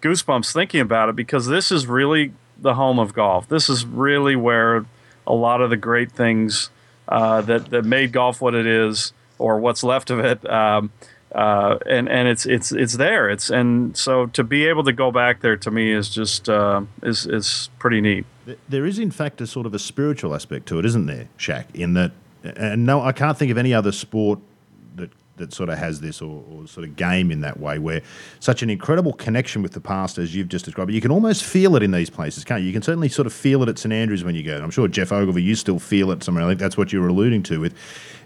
goosebumps 0.02 0.52
thinking 0.54 0.82
about 0.82 1.10
it 1.10 1.16
because 1.16 1.48
this 1.48 1.72
is 1.72 1.88
really 1.88 2.34
the 2.58 2.76
home 2.76 3.00
of 3.00 3.14
golf. 3.14 3.48
This 3.48 3.70
is 3.70 3.86
really 3.86 4.36
where 4.36 4.86
a 5.26 5.34
lot 5.34 5.62
of 5.62 5.70
the 5.70 5.78
great 5.78 6.12
things 6.12 6.70
uh, 7.08 7.42
that 7.42 7.70
that 7.70 7.86
made 7.86 8.12
golf 8.12 8.42
what 8.42 8.54
it 8.54 8.66
is 8.66 9.14
or 9.40 9.60
what's 9.60 9.84
left 9.84 10.12
of 10.12 10.20
it. 10.20 10.48
Um, 10.50 10.92
uh, 11.34 11.78
and 11.86 12.10
and 12.10 12.28
it's 12.28 12.46
it's 12.46 12.72
it's 12.72 12.98
there. 12.98 13.30
It's 13.30 13.50
and 13.50 13.96
so 13.96 14.26
to 14.28 14.44
be 14.44 14.66
able 14.66 14.84
to 14.84 14.94
go 14.94 15.12
back 15.12 15.42
there 15.42 15.58
to 15.58 15.72
me 15.72 15.92
is 15.92 16.10
just 16.10 16.50
uh, 16.50 16.82
is 17.04 17.26
is 17.26 17.70
pretty 17.78 18.02
neat. 18.02 18.26
There 18.68 18.86
is 18.86 18.98
in 18.98 19.12
fact 19.12 19.40
a 19.42 19.48
sort 19.48 19.66
of 19.66 19.74
a 19.74 19.80
spiritual 19.80 20.34
aspect 20.34 20.68
to 20.68 20.80
it, 20.80 20.86
isn't 20.86 21.06
there, 21.06 21.30
Shack? 21.38 21.68
In 21.76 21.94
that, 21.94 22.14
and 22.44 22.86
no, 22.86 23.02
I 23.02 23.12
can't 23.12 23.38
think 23.38 23.52
of 23.52 23.58
any 23.58 23.74
other 23.74 23.92
sport 23.92 24.40
that 25.40 25.54
sort 25.54 25.70
of 25.70 25.78
has 25.78 26.00
this, 26.00 26.22
or, 26.22 26.44
or, 26.52 26.68
sort 26.68 26.88
of 26.88 26.96
game 26.96 27.32
in 27.32 27.42
that 27.42 27.60
way, 27.60 27.80
where 27.80 28.02
such 28.40 28.62
an 28.62 28.70
incredible 28.70 29.14
connection 29.14 29.62
with 29.62 29.74
the 29.74 29.82
past 29.82 30.18
as 30.18 30.36
you've 30.36 30.48
just 30.48 30.66
described. 30.66 30.92
You 30.92 31.02
can 31.02 31.12
almost 31.12 31.44
feel 31.44 31.76
it 31.76 31.84
in 31.84 31.92
these 31.92 32.10
places, 32.10 32.44
can't 32.44 32.62
you? 32.62 32.68
You 32.68 32.74
can 32.74 32.82
certainly 32.82 33.10
sort 33.10 33.26
of 33.26 33.34
feel 33.34 33.64
it 33.64 33.70
at 33.70 33.80
St 33.80 33.92
Andrews 33.92 34.24
when 34.24 34.36
you 34.36 34.44
go. 34.44 34.62
I'm 34.62 34.72
sure 34.72 34.88
Geoff 34.88 35.12
Ogilvy, 35.12 35.42
you 35.42 35.56
still 35.56 35.80
feel 35.80 36.12
it 36.12 36.24
somewhere. 36.24 36.44
I 36.44 36.48
think 36.48 36.60
that's 36.60 36.78
what 36.78 36.94
you 36.94 37.02
were 37.02 37.08
alluding 37.08 37.44
to 37.44 37.60
with 37.60 37.74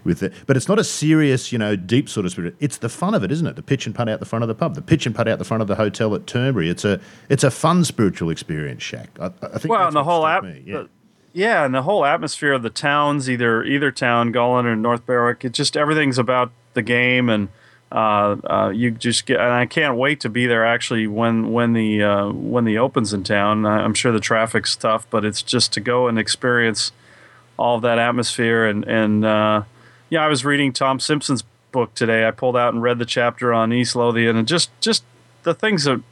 with 0.04 0.22
it. 0.22 0.32
But 0.46 0.56
it's 0.56 0.68
not 0.68 0.78
a 0.78 0.84
serious, 0.84 1.50
you 1.50 1.58
know, 1.58 1.76
deep 1.76 2.08
sort 2.08 2.26
of 2.26 2.32
spirit. 2.32 2.54
It's 2.60 2.78
the 2.78 2.88
fun 2.88 3.14
of 3.14 3.24
it, 3.24 3.32
isn't 3.32 3.46
it? 3.46 3.56
The 3.56 3.62
pitch 3.62 3.86
and 3.86 3.94
putt 3.94 4.08
out 4.08 4.20
the 4.20 4.26
front 4.26 4.42
of 4.42 4.48
the 4.48 4.54
pub, 4.54 4.74
the 4.74 4.82
pitch 4.82 5.06
and 5.06 5.14
putt 5.14 5.26
out 5.26 5.38
the 5.38 5.44
front 5.44 5.62
of 5.62 5.66
the 5.66 5.74
hotel 5.74 6.14
at 6.14 6.26
Turnberry. 6.26 6.68
It's 6.68 6.84
a 6.84 7.00
it's 7.28 7.44
a 7.44 7.50
fun 7.50 7.84
spiritual 7.84 8.30
experience, 8.30 8.82
Shack. 8.82 9.10
I, 9.18 9.26
I 9.42 9.58
think. 9.58 9.72
Well, 9.72 9.86
and 9.86 9.96
the 9.96 10.04
whole 10.04 10.26
app. 10.26 10.44
Yeah. 10.64 10.84
yeah, 11.32 11.64
and 11.64 11.74
the 11.74 11.82
whole 11.82 12.04
atmosphere 12.04 12.52
of 12.52 12.62
the 12.62 12.70
towns, 12.70 13.28
either 13.28 13.64
either 13.64 13.90
town, 13.90 14.32
Gullane 14.32 14.66
or 14.66 14.76
North 14.76 15.06
Berwick, 15.06 15.44
it 15.44 15.52
just 15.52 15.76
everything's 15.76 16.18
about 16.18 16.52
the 16.74 16.82
game 16.82 17.28
and. 17.28 17.48
Uh, 17.92 18.36
uh, 18.50 18.68
you 18.70 18.90
just 18.90 19.24
get, 19.24 19.38
and 19.38 19.52
I 19.52 19.66
can't 19.66 19.96
wait 19.96 20.18
to 20.20 20.28
be 20.28 20.48
there. 20.48 20.66
Actually, 20.66 21.06
when 21.06 21.52
when 21.52 21.74
the 21.74 22.02
uh, 22.02 22.28
when 22.30 22.64
the 22.64 22.76
opens 22.76 23.12
in 23.12 23.22
town, 23.22 23.64
I'm 23.64 23.94
sure 23.94 24.10
the 24.10 24.18
traffic's 24.18 24.74
tough, 24.74 25.06
but 25.10 25.24
it's 25.24 25.42
just 25.42 25.72
to 25.74 25.80
go 25.80 26.08
and 26.08 26.18
experience 26.18 26.90
all 27.56 27.76
of 27.76 27.82
that 27.82 28.00
atmosphere 28.00 28.66
and 28.66 28.84
and 28.88 29.24
uh, 29.24 29.62
yeah, 30.10 30.24
I 30.24 30.28
was 30.28 30.44
reading 30.44 30.72
Tom 30.72 31.00
Simpson's 31.00 31.42
book 31.72 31.94
today. 31.94 32.26
I 32.26 32.30
pulled 32.30 32.56
out 32.56 32.72
and 32.72 32.82
read 32.82 32.98
the 32.98 33.04
chapter 33.04 33.52
on 33.52 33.72
East 33.72 33.96
Lothian, 33.96 34.36
and 34.36 34.46
just 34.46 34.70
just 34.80 35.04
the 35.42 35.54
things 35.54 35.84
that 35.84 36.02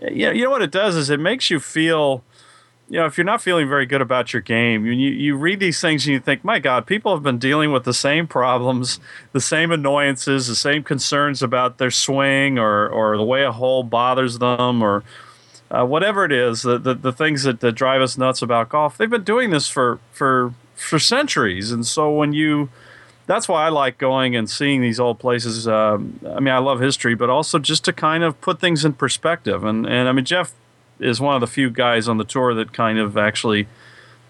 yeah, 0.00 0.30
you 0.30 0.44
know 0.44 0.50
what 0.50 0.62
it 0.62 0.70
does 0.70 0.96
is 0.96 1.10
it 1.10 1.20
makes 1.20 1.50
you 1.50 1.60
feel. 1.60 2.22
You 2.92 2.98
know, 2.98 3.06
if 3.06 3.16
you're 3.16 3.24
not 3.24 3.40
feeling 3.40 3.70
very 3.70 3.86
good 3.86 4.02
about 4.02 4.34
your 4.34 4.42
game, 4.42 4.84
you, 4.84 4.92
you 4.92 5.34
read 5.34 5.60
these 5.60 5.80
things 5.80 6.04
and 6.04 6.12
you 6.12 6.20
think, 6.20 6.44
my 6.44 6.58
God, 6.58 6.86
people 6.86 7.14
have 7.14 7.22
been 7.22 7.38
dealing 7.38 7.72
with 7.72 7.84
the 7.84 7.94
same 7.94 8.26
problems, 8.26 9.00
the 9.32 9.40
same 9.40 9.72
annoyances, 9.72 10.46
the 10.46 10.54
same 10.54 10.82
concerns 10.82 11.42
about 11.42 11.78
their 11.78 11.90
swing 11.90 12.58
or, 12.58 12.86
or 12.86 13.16
the 13.16 13.22
way 13.24 13.44
a 13.44 13.52
hole 13.52 13.82
bothers 13.82 14.40
them 14.40 14.82
or 14.82 15.04
uh, 15.70 15.86
whatever 15.86 16.26
it 16.26 16.32
is, 16.32 16.60
the, 16.60 16.76
the, 16.76 16.92
the 16.92 17.14
things 17.14 17.44
that, 17.44 17.60
that 17.60 17.72
drive 17.72 18.02
us 18.02 18.18
nuts 18.18 18.42
about 18.42 18.68
golf. 18.68 18.98
They've 18.98 19.08
been 19.08 19.24
doing 19.24 19.48
this 19.48 19.68
for, 19.68 19.98
for, 20.10 20.52
for 20.74 20.98
centuries. 20.98 21.72
And 21.72 21.86
so 21.86 22.12
when 22.12 22.34
you 22.34 22.68
that's 23.24 23.48
why 23.48 23.64
I 23.64 23.68
like 23.68 23.98
going 23.98 24.36
and 24.36 24.50
seeing 24.50 24.82
these 24.82 24.98
old 24.98 25.18
places. 25.20 25.68
Um, 25.68 26.18
I 26.26 26.40
mean, 26.40 26.52
I 26.52 26.58
love 26.58 26.80
history, 26.80 27.14
but 27.14 27.30
also 27.30 27.60
just 27.60 27.84
to 27.84 27.92
kind 27.92 28.24
of 28.24 28.38
put 28.40 28.60
things 28.60 28.84
in 28.84 28.94
perspective. 28.94 29.64
And 29.64 29.86
and 29.86 30.08
I 30.08 30.12
mean, 30.12 30.24
Geoff 30.24 30.52
is 31.02 31.20
one 31.20 31.34
of 31.34 31.40
the 31.40 31.46
few 31.46 31.70
guys 31.70 32.08
on 32.08 32.18
the 32.18 32.24
tour 32.24 32.54
that 32.54 32.72
kind 32.72 32.98
of 32.98 33.16
actually 33.16 33.66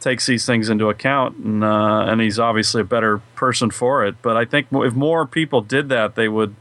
takes 0.01 0.27
these 0.27 0.45
things 0.45 0.69
into 0.69 0.89
account, 0.89 1.37
and 1.39 1.63
uh, 1.65 2.07
and 2.09 2.21
he's 2.21 2.39
obviously 2.39 2.81
a 2.81 2.85
better 2.85 3.19
person 3.35 3.71
for 3.71 4.05
it. 4.05 4.17
But 4.23 4.37
I 4.37 4.45
think 4.45 4.69
if 4.71 4.95
more 4.95 5.27
people 5.27 5.61
did 5.61 5.89
that, 5.89 6.15
they 6.15 6.29
would. 6.29 6.55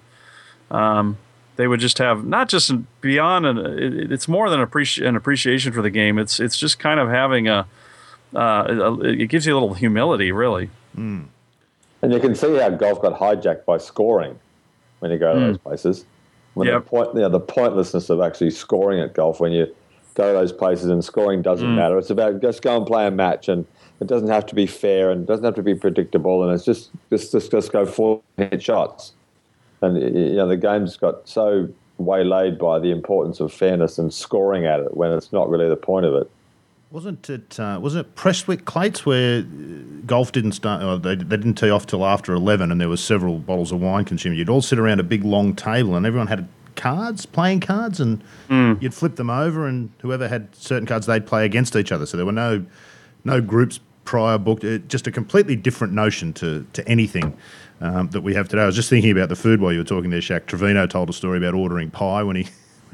Um, 0.69 1.17
they 1.57 1.67
would 1.67 1.79
just 1.79 1.97
have 1.99 2.25
not 2.25 2.49
just 2.49 2.71
beyond 3.01 3.45
an, 3.45 3.57
it, 3.57 4.11
it's 4.11 4.27
more 4.27 4.49
than 4.49 4.65
appreci- 4.65 5.05
an 5.05 5.15
appreciation 5.15 5.71
for 5.73 5.81
the 5.81 5.89
game. 5.89 6.17
It's 6.17 6.39
it's 6.39 6.57
just 6.57 6.79
kind 6.79 6.99
of 6.99 7.09
having 7.09 7.47
a, 7.47 7.67
uh, 8.33 8.65
a 8.67 8.99
it 9.01 9.27
gives 9.27 9.45
you 9.45 9.53
a 9.53 9.57
little 9.59 9.73
humility, 9.73 10.31
really. 10.31 10.69
Mm. 10.97 11.25
And 12.01 12.13
you 12.13 12.19
can 12.19 12.33
see 12.33 12.57
how 12.57 12.69
golf 12.69 13.01
got 13.01 13.19
hijacked 13.19 13.65
by 13.65 13.77
scoring 13.77 14.39
when 14.99 15.11
you 15.11 15.17
go 15.17 15.33
to 15.33 15.39
mm. 15.39 15.47
those 15.47 15.57
places. 15.57 16.05
When 16.53 16.67
yep. 16.67 16.83
the 16.83 16.89
point, 16.89 17.13
you 17.13 17.21
know, 17.21 17.29
the 17.29 17.39
pointlessness 17.39 18.09
of 18.09 18.21
actually 18.21 18.51
scoring 18.51 18.99
at 18.99 19.13
golf 19.13 19.39
when 19.39 19.51
you 19.51 19.73
go 20.15 20.27
to 20.27 20.33
those 20.33 20.51
places 20.51 20.85
and 20.85 21.03
scoring 21.03 21.41
doesn't 21.41 21.67
mm. 21.67 21.75
matter. 21.75 21.97
It's 21.97 22.09
about 22.09 22.41
just 22.41 22.61
go 22.61 22.77
and 22.77 22.85
play 22.85 23.07
a 23.07 23.11
match, 23.11 23.47
and 23.47 23.65
it 23.99 24.07
doesn't 24.07 24.29
have 24.29 24.45
to 24.47 24.55
be 24.55 24.65
fair 24.65 25.11
and 25.11 25.21
it 25.21 25.27
doesn't 25.27 25.45
have 25.45 25.55
to 25.55 25.63
be 25.63 25.75
predictable, 25.75 26.43
and 26.43 26.53
it's 26.53 26.65
just 26.65 26.91
just 27.09 27.31
just, 27.31 27.51
just 27.51 27.71
go 27.71 27.85
four 27.85 28.21
hit 28.37 28.61
shots. 28.61 29.13
And 29.81 29.97
you 30.01 30.35
know 30.35 30.47
the 30.47 30.57
game's 30.57 30.97
got 30.97 31.27
so 31.27 31.69
waylaid 31.97 32.57
by 32.57 32.79
the 32.79 32.91
importance 32.91 33.39
of 33.39 33.53
fairness 33.53 33.97
and 33.97 34.13
scoring 34.13 34.65
at 34.65 34.79
it 34.79 34.97
when 34.97 35.11
it's 35.11 35.31
not 35.31 35.49
really 35.49 35.69
the 35.69 35.75
point 35.75 36.05
of 36.05 36.15
it. 36.15 36.29
Wasn't 36.91 37.29
it? 37.29 37.57
Uh, 37.57 37.79
was 37.81 37.95
it 37.95 38.15
Prestwick 38.15 38.65
Clates 38.65 39.05
where 39.05 39.39
uh, 39.39 39.43
golf 40.05 40.33
didn't 40.33 40.51
start? 40.51 41.03
They, 41.03 41.15
they 41.15 41.37
didn't 41.37 41.55
tee 41.55 41.69
off 41.69 41.85
till 41.87 42.05
after 42.05 42.33
eleven, 42.33 42.69
and 42.69 42.81
there 42.81 42.89
was 42.89 43.01
several 43.01 43.39
bottles 43.39 43.71
of 43.71 43.79
wine 43.79 44.03
consumed. 44.03 44.35
You'd 44.37 44.49
all 44.49 44.61
sit 44.61 44.77
around 44.77 44.99
a 44.99 45.03
big 45.03 45.23
long 45.23 45.55
table, 45.55 45.95
and 45.95 46.05
everyone 46.05 46.27
had 46.27 46.49
cards, 46.81 47.27
playing 47.27 47.59
cards, 47.59 47.99
and 47.99 48.23
mm. 48.49 48.81
you'd 48.81 48.93
flip 48.93 49.15
them 49.15 49.29
over, 49.29 49.67
and 49.67 49.91
whoever 50.01 50.27
had 50.27 50.53
certain 50.55 50.87
cards, 50.87 51.05
they'd 51.05 51.27
play 51.27 51.45
against 51.45 51.75
each 51.75 51.91
other. 51.91 52.05
So 52.05 52.17
there 52.17 52.25
were 52.25 52.31
no 52.31 52.65
no 53.23 53.39
groups 53.39 53.79
prior 54.03 54.39
booked. 54.39 54.63
It, 54.63 54.87
just 54.87 55.05
a 55.05 55.11
completely 55.11 55.55
different 55.55 55.93
notion 55.93 56.33
to 56.33 56.65
to 56.73 56.87
anything 56.87 57.37
um, 57.81 58.09
that 58.09 58.21
we 58.21 58.33
have 58.33 58.49
today. 58.49 58.63
I 58.63 58.65
was 58.65 58.75
just 58.75 58.89
thinking 58.89 59.11
about 59.11 59.29
the 59.29 59.35
food 59.35 59.61
while 59.61 59.71
you 59.71 59.77
were 59.77 59.85
talking 59.85 60.09
there, 60.09 60.21
Shack. 60.21 60.47
Trevino 60.47 60.87
told 60.87 61.09
a 61.09 61.13
story 61.13 61.37
about 61.37 61.53
ordering 61.53 61.91
pie 61.91 62.23
when 62.23 62.35
he 62.35 62.47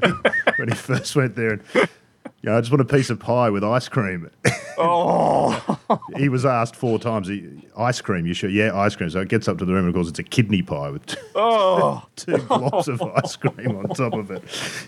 when 0.56 0.68
he 0.68 0.74
first 0.74 1.16
went 1.16 1.34
there, 1.34 1.52
and 1.52 1.88
yeah, 2.42 2.56
I 2.56 2.60
just 2.60 2.70
want 2.70 2.80
a 2.80 2.84
piece 2.84 3.10
of 3.10 3.18
pie 3.18 3.50
with 3.50 3.64
ice 3.64 3.88
cream. 3.88 4.30
Oh. 4.80 5.76
he 6.16 6.28
was 6.28 6.46
asked 6.46 6.76
four 6.76 7.00
times, 7.00 7.28
ice 7.76 8.00
cream, 8.00 8.26
you 8.26 8.32
sure? 8.32 8.48
Yeah, 8.48 8.78
ice 8.78 8.94
cream. 8.94 9.10
So 9.10 9.18
it 9.18 9.28
gets 9.28 9.48
up 9.48 9.58
to 9.58 9.64
the 9.64 9.72
room 9.72 9.86
and 9.86 9.88
of 9.88 9.94
course 9.96 10.08
it's 10.08 10.20
a 10.20 10.22
kidney 10.22 10.62
pie 10.62 10.90
with 10.90 11.04
two, 11.04 11.18
oh. 11.34 12.06
two 12.16 12.38
blobs 12.38 12.86
of 12.86 13.02
ice 13.16 13.34
cream 13.34 13.76
on 13.76 13.88
top 13.88 14.12
of 14.12 14.30
it. 14.30 14.44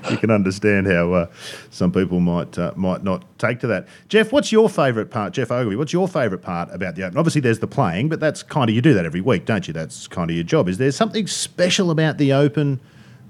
You 0.09 0.17
can 0.17 0.31
understand 0.31 0.87
how 0.87 1.13
uh, 1.13 1.27
some 1.71 1.91
people 1.91 2.21
might 2.21 2.57
uh, 2.57 2.73
might 2.77 3.03
not 3.03 3.25
take 3.41 3.59
to 3.61 3.67
that. 3.67 3.89
Geoff, 4.09 4.31
what's 4.31 4.53
your 4.53 4.69
favourite 4.69 5.11
part? 5.11 5.33
Geoff 5.33 5.51
Ogilvy, 5.51 5.75
what's 5.75 5.93
your 5.93 6.07
favourite 6.07 6.45
part 6.45 6.69
about 6.73 6.95
the 6.95 7.03
Open? 7.03 7.19
Obviously, 7.19 7.41
there's 7.41 7.59
the 7.59 7.67
playing, 7.67 8.09
but 8.09 8.21
that's 8.21 8.45
kind 8.45 8.71
of, 8.71 8.77
you 8.77 8.83
do 8.83 8.95
that 8.95 9.05
every 9.05 9.21
week, 9.21 9.45
don't 9.45 9.67
you? 9.67 9.75
That's 9.75 10.07
kind 10.07 10.31
of 10.31 10.37
your 10.37 10.45
job. 10.45 10.69
Is 10.69 10.79
there 10.79 10.93
something 10.93 11.27
special 11.27 11.91
about 11.91 12.17
the 12.17 12.33
Open? 12.33 12.79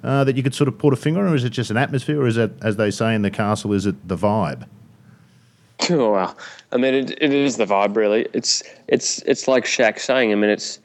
Uh, 0.02 0.24
that 0.24 0.34
you 0.36 0.42
could 0.42 0.54
sort 0.54 0.66
of 0.66 0.78
put 0.78 0.94
a 0.94 0.96
finger 0.96 1.20
on, 1.20 1.32
or 1.32 1.34
is 1.34 1.44
it 1.44 1.50
just 1.50 1.70
an 1.70 1.76
atmosphere, 1.76 2.20
or 2.20 2.26
is 2.26 2.38
it, 2.38 2.52
as 2.62 2.76
they 2.76 2.90
say 2.90 3.14
in 3.14 3.22
the 3.22 3.30
castle, 3.30 3.72
is 3.72 3.84
it 3.86 4.08
the 4.08 4.16
vibe? 4.16 4.66
Oh 5.88 6.12
well, 6.12 6.36
I 6.72 6.76
mean, 6.76 6.92
it, 6.92 7.10
it 7.10 7.32
is 7.32 7.56
the 7.56 7.64
vibe 7.64 7.96
really. 7.96 8.28
It's 8.34 8.62
it's 8.86 9.22
it's 9.22 9.48
like 9.48 9.64
Shack 9.64 9.98
saying. 9.98 10.30
I 10.30 10.34
mean, 10.34 10.50
it's 10.50 10.78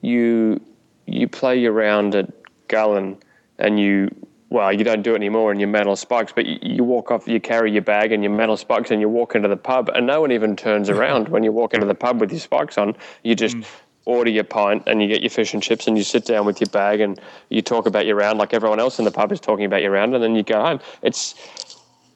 you 0.00 0.60
you 1.06 1.28
play 1.28 1.58
your 1.58 1.72
round 1.72 2.16
at 2.16 2.28
Gullane, 2.66 3.18
and 3.60 3.78
you 3.78 4.10
well, 4.50 4.72
you 4.72 4.84
don't 4.84 5.02
do 5.02 5.12
it 5.12 5.16
anymore 5.16 5.52
in 5.52 5.60
your 5.60 5.68
metal 5.68 5.96
spikes, 5.96 6.32
but 6.32 6.44
you, 6.44 6.58
you, 6.60 6.84
walk 6.84 7.10
off, 7.10 7.26
you 7.26 7.40
carry 7.40 7.72
your 7.72 7.80
bag 7.82 8.12
and 8.12 8.22
your 8.22 8.32
metal 8.32 8.56
spikes, 8.56 8.90
and 8.90 9.00
you 9.00 9.08
walk 9.08 9.34
into 9.34 9.48
the 9.48 9.56
pub, 9.56 9.88
and 9.94 10.06
no 10.06 10.20
one 10.20 10.30
even 10.30 10.56
turns 10.56 10.90
around 10.90 11.28
when 11.28 11.42
you 11.42 11.52
walk 11.52 11.72
into 11.72 11.86
the 11.86 11.94
pub 11.94 12.20
with 12.20 12.30
your 12.30 12.40
spikes 12.40 12.76
on. 12.76 12.94
You 13.22 13.34
just 13.34 13.56
mm 13.56 13.66
order 14.04 14.30
your 14.30 14.44
pint 14.44 14.82
and 14.86 15.00
you 15.00 15.08
get 15.08 15.22
your 15.22 15.30
fish 15.30 15.54
and 15.54 15.62
chips 15.62 15.86
and 15.86 15.96
you 15.96 16.04
sit 16.04 16.24
down 16.24 16.44
with 16.44 16.60
your 16.60 16.68
bag 16.70 17.00
and 17.00 17.20
you 17.50 17.62
talk 17.62 17.86
about 17.86 18.06
your 18.06 18.16
round 18.16 18.38
like 18.38 18.52
everyone 18.52 18.80
else 18.80 18.98
in 18.98 19.04
the 19.04 19.10
pub 19.10 19.30
is 19.30 19.40
talking 19.40 19.64
about 19.64 19.82
your 19.82 19.92
round 19.92 20.14
and 20.14 20.22
then 20.22 20.34
you 20.34 20.42
go 20.42 20.60
home. 20.60 20.80
It's 21.02 21.34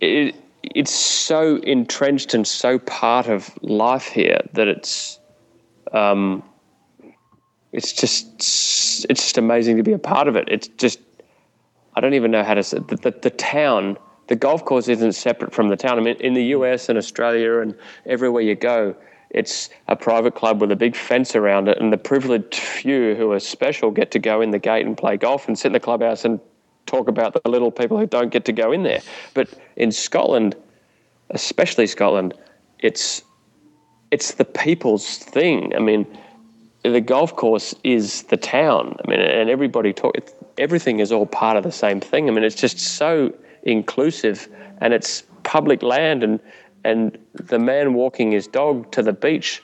it, 0.00 0.34
it's 0.62 0.92
so 0.92 1.56
entrenched 1.58 2.34
and 2.34 2.46
so 2.46 2.78
part 2.80 3.28
of 3.28 3.50
life 3.62 4.06
here 4.06 4.40
that 4.54 4.66
it's 4.66 5.20
um, 5.92 6.42
it's 7.72 7.92
just 7.92 8.26
it's 9.08 9.22
just 9.22 9.38
amazing 9.38 9.76
to 9.76 9.82
be 9.82 9.92
a 9.92 9.98
part 9.98 10.28
of 10.28 10.36
it. 10.36 10.48
It's 10.48 10.68
just 10.68 10.98
I 11.94 12.00
don't 12.00 12.14
even 12.14 12.30
know 12.30 12.42
how 12.42 12.54
to 12.54 12.62
say 12.62 12.78
the, 12.78 12.96
the, 12.96 13.10
the 13.10 13.30
town. 13.30 13.96
The 14.28 14.34
golf 14.34 14.64
course 14.64 14.88
isn't 14.88 15.12
separate 15.12 15.52
from 15.54 15.68
the 15.68 15.76
town. 15.76 15.98
I 15.98 16.02
mean, 16.02 16.16
in 16.18 16.34
the 16.34 16.46
US 16.46 16.88
and 16.88 16.98
Australia 16.98 17.60
and 17.60 17.76
everywhere 18.06 18.42
you 18.42 18.56
go, 18.56 18.96
it's 19.36 19.68
a 19.86 19.94
private 19.94 20.34
club 20.34 20.62
with 20.62 20.72
a 20.72 20.76
big 20.76 20.96
fence 20.96 21.36
around 21.36 21.68
it, 21.68 21.78
and 21.78 21.92
the 21.92 21.98
privileged 21.98 22.54
few 22.54 23.14
who 23.14 23.30
are 23.32 23.38
special 23.38 23.90
get 23.90 24.10
to 24.12 24.18
go 24.18 24.40
in 24.40 24.50
the 24.50 24.58
gate 24.58 24.86
and 24.86 24.96
play 24.96 25.18
golf 25.18 25.46
and 25.46 25.58
sit 25.58 25.68
in 25.68 25.72
the 25.74 25.80
clubhouse 25.80 26.24
and 26.24 26.40
talk 26.86 27.06
about 27.06 27.34
the 27.34 27.50
little 27.50 27.70
people 27.70 27.98
who 27.98 28.06
don't 28.06 28.30
get 28.30 28.46
to 28.46 28.52
go 28.52 28.72
in 28.72 28.82
there. 28.82 29.02
But 29.34 29.50
in 29.76 29.92
Scotland, 29.92 30.56
especially 31.30 31.86
Scotland, 31.86 32.32
it's 32.78 33.22
it's 34.10 34.32
the 34.34 34.44
people's 34.44 35.18
thing. 35.18 35.74
I 35.76 35.80
mean, 35.80 36.06
the 36.82 37.02
golf 37.02 37.36
course 37.36 37.74
is 37.84 38.22
the 38.24 38.38
town. 38.38 38.96
I 39.04 39.10
mean, 39.10 39.20
and 39.20 39.50
everybody 39.50 39.92
talk. 39.92 40.16
Everything 40.56 41.00
is 41.00 41.12
all 41.12 41.26
part 41.26 41.58
of 41.58 41.62
the 41.62 41.72
same 41.72 42.00
thing. 42.00 42.30
I 42.30 42.32
mean, 42.32 42.44
it's 42.44 42.56
just 42.56 42.78
so 42.78 43.34
inclusive, 43.64 44.48
and 44.80 44.94
it's 44.94 45.24
public 45.42 45.82
land, 45.82 46.22
and 46.22 46.40
and 46.86 47.18
the 47.34 47.58
man 47.58 47.94
walking 47.94 48.32
his 48.32 48.46
dog 48.46 48.90
to 48.92 49.02
the 49.02 49.12
beach 49.12 49.62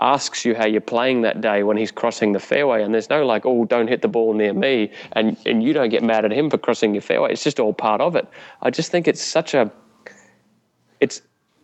asks 0.00 0.44
you 0.44 0.54
how 0.54 0.66
you're 0.66 0.80
playing 0.80 1.22
that 1.22 1.40
day 1.42 1.62
when 1.62 1.76
he's 1.76 1.90
crossing 1.90 2.32
the 2.32 2.40
fairway. 2.40 2.82
And 2.82 2.92
there's 2.94 3.10
no 3.10 3.24
like 3.24 3.44
oh 3.46 3.64
don't 3.64 3.88
hit 3.88 4.02
the 4.02 4.08
ball 4.08 4.34
near 4.34 4.52
me 4.52 4.90
and 5.12 5.36
and 5.46 5.62
you 5.62 5.72
don't 5.72 5.90
get 5.90 6.02
mad 6.02 6.24
at 6.24 6.32
him 6.32 6.50
for 6.50 6.58
crossing 6.58 6.94
your 6.94 7.02
fairway. 7.02 7.32
It's 7.32 7.44
just 7.44 7.60
all 7.60 7.72
part 7.72 8.00
of 8.00 8.16
it. 8.16 8.26
I 8.62 8.70
just 8.70 8.90
think 8.90 9.06
it's 9.08 9.22
such 9.22 9.54
a 9.54 9.70
it's 11.00 11.22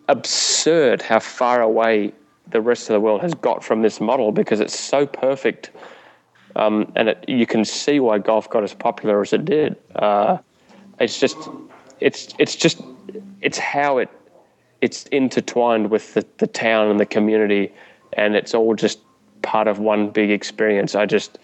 absurd 0.08 1.02
how 1.02 1.18
far 1.18 1.62
away 1.62 2.12
the 2.48 2.60
rest 2.60 2.88
of 2.88 2.94
the 2.94 3.00
world 3.00 3.20
has 3.22 3.34
got 3.34 3.64
from 3.64 3.82
this 3.82 4.00
model 4.00 4.30
because 4.30 4.60
it's 4.60 4.78
so 4.78 5.04
perfect 5.04 5.70
um, 6.56 6.90
and 6.96 7.10
it, 7.10 7.24
you 7.28 7.46
can 7.46 7.64
see 7.64 8.00
why 8.00 8.18
golf 8.18 8.48
got 8.48 8.64
as 8.64 8.72
popular 8.72 9.20
as 9.20 9.32
it 9.32 9.44
did. 9.44 9.76
Uh, 9.94 10.38
it's 10.98 11.20
just 11.20 11.36
it's 12.00 12.34
it's 12.38 12.56
just 12.56 12.80
it's 13.42 13.58
how 13.58 13.98
it 13.98 14.08
it's 14.80 15.04
intertwined 15.04 15.90
with 15.90 16.14
the, 16.14 16.26
the 16.38 16.46
town 16.46 16.90
and 16.90 17.00
the 17.00 17.06
community, 17.06 17.72
and 18.12 18.36
it's 18.36 18.54
all 18.54 18.74
just 18.74 19.00
part 19.42 19.68
of 19.68 19.78
one 19.78 20.10
big 20.10 20.30
experience. 20.30 20.94
I 20.94 21.06
just, 21.06 21.38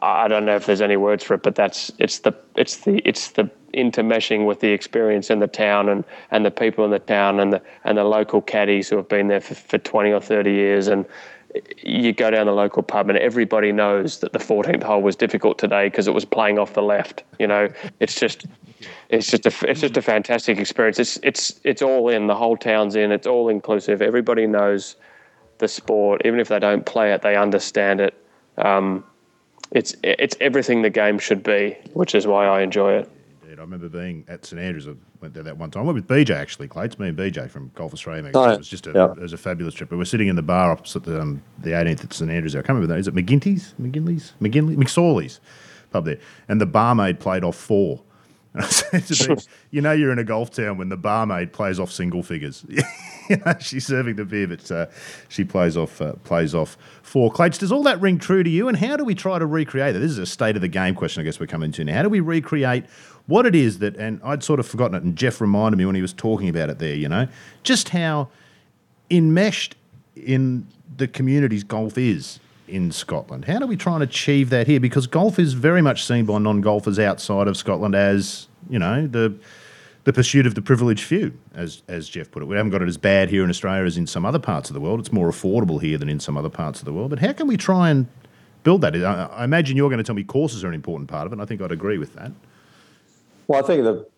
I 0.00 0.28
don't 0.28 0.44
know 0.44 0.56
if 0.56 0.66
there's 0.66 0.80
any 0.80 0.96
words 0.96 1.24
for 1.24 1.34
it, 1.34 1.42
but 1.42 1.54
that's 1.54 1.90
it's 1.98 2.20
the 2.20 2.34
it's 2.56 2.78
the 2.78 3.06
it's 3.08 3.30
the 3.30 3.50
intermeshing 3.74 4.46
with 4.46 4.60
the 4.60 4.68
experience 4.68 5.30
in 5.30 5.38
the 5.38 5.46
town 5.46 5.88
and, 5.88 6.04
and 6.30 6.44
the 6.44 6.50
people 6.50 6.84
in 6.84 6.90
the 6.90 6.98
town 6.98 7.40
and 7.40 7.54
the 7.54 7.62
and 7.84 7.96
the 7.96 8.04
local 8.04 8.42
caddies 8.42 8.88
who 8.88 8.96
have 8.96 9.08
been 9.08 9.28
there 9.28 9.40
for, 9.40 9.54
for 9.54 9.78
20 9.78 10.12
or 10.12 10.20
30 10.20 10.50
years 10.50 10.88
and 10.88 11.06
you 11.82 12.12
go 12.12 12.30
down 12.30 12.46
the 12.46 12.52
local 12.52 12.82
pub 12.82 13.08
and 13.08 13.18
everybody 13.18 13.72
knows 13.72 14.20
that 14.20 14.32
the 14.32 14.38
14th 14.38 14.82
hole 14.82 15.02
was 15.02 15.16
difficult 15.16 15.58
today 15.58 15.86
because 15.86 16.08
it 16.08 16.14
was 16.14 16.24
playing 16.24 16.58
off 16.58 16.74
the 16.74 16.82
left 16.82 17.24
you 17.38 17.46
know? 17.46 17.68
It's 18.00 18.18
just 18.18 18.46
it's 19.08 19.26
just 19.26 19.46
a 19.46 19.70
it's 19.70 19.80
just 19.80 19.96
a 19.96 20.02
fantastic 20.02 20.58
experience. 20.58 20.98
It's 20.98 21.18
it's 21.22 21.60
it's 21.64 21.82
all 21.82 22.08
in. 22.08 22.26
The 22.26 22.34
whole 22.34 22.56
town's 22.56 22.96
in. 22.96 23.12
It's 23.12 23.26
all 23.26 23.48
inclusive. 23.48 24.00
Everybody 24.02 24.46
knows 24.46 24.96
the 25.58 25.68
sport. 25.68 26.22
Even 26.24 26.40
if 26.40 26.48
they 26.48 26.58
don't 26.58 26.86
play 26.86 27.12
it 27.12 27.22
they 27.22 27.36
understand 27.36 28.00
it. 28.00 28.14
Um, 28.58 29.04
it's 29.70 29.96
it's 30.02 30.36
everything 30.40 30.82
the 30.82 30.90
game 30.90 31.18
should 31.18 31.42
be 31.42 31.76
which 31.94 32.14
is 32.14 32.26
why 32.26 32.46
I 32.46 32.62
enjoy 32.62 32.94
it 32.94 33.10
I 33.62 33.64
remember 33.64 33.88
being 33.88 34.24
at 34.26 34.44
St 34.44 34.60
Andrews. 34.60 34.88
I 34.88 34.94
went 35.20 35.34
there 35.34 35.44
that 35.44 35.56
one 35.56 35.70
time. 35.70 35.84
I 35.84 35.86
went 35.86 35.94
with 35.94 36.08
BJ 36.08 36.30
actually, 36.30 36.66
Clay. 36.66 36.86
It's 36.86 36.98
me 36.98 37.08
and 37.08 37.16
BJ 37.16 37.48
from 37.48 37.70
Golf 37.76 37.92
Australia. 37.92 38.28
Oh, 38.34 38.50
it 38.50 38.58
was 38.58 38.66
just 38.66 38.88
a, 38.88 38.92
it 39.12 39.20
was 39.20 39.32
a 39.32 39.38
fabulous 39.38 39.72
trip. 39.72 39.88
But 39.88 39.98
we're 39.98 40.04
sitting 40.04 40.26
in 40.26 40.34
the 40.34 40.42
bar 40.42 40.72
opposite 40.72 41.04
the, 41.04 41.20
um, 41.20 41.40
the 41.60 41.70
18th 41.70 42.04
at 42.04 42.12
St 42.12 42.28
Andrews. 42.28 42.56
I 42.56 42.58
can't 42.58 42.70
remember 42.70 42.88
that. 42.92 42.98
Is 42.98 43.06
it 43.06 43.14
McGinty's? 43.14 43.74
McGinley's? 43.80 44.32
McGinley? 44.42 44.76
McSorley's 44.76 45.38
pub 45.92 46.06
there. 46.06 46.18
And 46.48 46.60
the 46.60 46.66
barmaid 46.66 47.20
played 47.20 47.44
off 47.44 47.54
four. 47.56 48.02
you 49.70 49.80
know, 49.80 49.92
you're 49.92 50.12
in 50.12 50.18
a 50.18 50.24
golf 50.24 50.50
town 50.50 50.76
when 50.76 50.90
the 50.90 50.96
barmaid 50.96 51.52
plays 51.52 51.80
off 51.80 51.90
single 51.90 52.22
figures. 52.22 52.64
you 52.68 53.36
know, 53.46 53.54
she's 53.60 53.86
serving 53.86 54.16
the 54.16 54.24
beer, 54.24 54.46
but 54.46 54.70
uh, 54.70 54.86
she 55.28 55.42
plays 55.42 55.76
off 55.76 56.02
uh, 56.02 56.12
plays 56.24 56.54
off 56.54 56.76
four. 57.02 57.30
Clates, 57.30 57.56
does 57.56 57.72
all 57.72 57.82
that 57.82 58.00
ring 58.00 58.18
true 58.18 58.42
to 58.42 58.50
you? 58.50 58.68
And 58.68 58.76
how 58.76 58.96
do 58.96 59.04
we 59.04 59.14
try 59.14 59.38
to 59.38 59.46
recreate 59.46 59.96
it? 59.96 60.00
This 60.00 60.10
is 60.10 60.18
a 60.18 60.26
state 60.26 60.54
of 60.54 60.62
the 60.62 60.68
game 60.68 60.94
question, 60.94 61.22
I 61.22 61.24
guess 61.24 61.40
we're 61.40 61.46
coming 61.46 61.72
to 61.72 61.84
now. 61.84 61.94
How 61.94 62.02
do 62.02 62.10
we 62.10 62.20
recreate 62.20 62.84
what 63.26 63.46
it 63.46 63.54
is 63.54 63.78
that, 63.78 63.96
and 63.96 64.20
I'd 64.22 64.42
sort 64.42 64.60
of 64.60 64.66
forgotten 64.66 64.96
it, 64.96 65.02
and 65.02 65.16
Geoff 65.16 65.40
reminded 65.40 65.78
me 65.78 65.86
when 65.86 65.94
he 65.94 66.02
was 66.02 66.12
talking 66.12 66.48
about 66.48 66.68
it 66.68 66.78
there, 66.78 66.94
you 66.94 67.08
know, 67.08 67.28
just 67.62 67.90
how 67.90 68.28
enmeshed 69.10 69.76
in 70.16 70.66
the 70.96 71.08
community's 71.08 71.64
golf 71.64 71.96
is 71.96 72.40
in 72.68 72.92
Scotland. 72.92 73.44
How 73.46 73.58
do 73.58 73.66
we 73.66 73.76
try 73.76 73.94
and 73.94 74.02
achieve 74.02 74.50
that 74.50 74.66
here? 74.66 74.80
Because 74.80 75.06
golf 75.06 75.38
is 75.38 75.52
very 75.52 75.82
much 75.82 76.04
seen 76.04 76.24
by 76.24 76.38
non-golfers 76.38 76.98
outside 76.98 77.48
of 77.48 77.56
Scotland 77.56 77.94
as, 77.94 78.48
you 78.68 78.78
know, 78.78 79.06
the 79.06 79.34
the 80.04 80.12
pursuit 80.12 80.48
of 80.48 80.56
the 80.56 80.62
privileged 80.62 81.04
few, 81.04 81.32
as 81.54 81.82
as 81.86 82.08
Geoff 82.08 82.30
put 82.30 82.42
it. 82.42 82.46
We 82.46 82.56
haven't 82.56 82.72
got 82.72 82.82
it 82.82 82.88
as 82.88 82.96
bad 82.96 83.30
here 83.30 83.44
in 83.44 83.50
Australia 83.50 83.84
as 83.84 83.96
in 83.96 84.06
some 84.06 84.26
other 84.26 84.38
parts 84.38 84.68
of 84.68 84.74
the 84.74 84.80
world. 84.80 84.98
It's 85.00 85.12
more 85.12 85.30
affordable 85.30 85.80
here 85.80 85.96
than 85.96 86.08
in 86.08 86.18
some 86.18 86.36
other 86.36 86.48
parts 86.48 86.80
of 86.80 86.84
the 86.84 86.92
world. 86.92 87.10
But 87.10 87.20
how 87.20 87.32
can 87.32 87.46
we 87.46 87.56
try 87.56 87.90
and 87.90 88.06
build 88.64 88.80
that? 88.80 88.96
I, 88.96 89.26
I 89.26 89.44
imagine 89.44 89.76
you're 89.76 89.88
going 89.88 89.98
to 89.98 90.04
tell 90.04 90.16
me 90.16 90.24
courses 90.24 90.64
are 90.64 90.68
an 90.68 90.74
important 90.74 91.08
part 91.08 91.26
of 91.26 91.32
it, 91.32 91.40
I 91.40 91.44
think 91.44 91.62
I'd 91.62 91.72
agree 91.72 91.98
with 91.98 92.14
that. 92.14 92.32
Well, 93.46 93.62
I 93.62 93.66
think 93.66 93.84
that, 93.84 94.08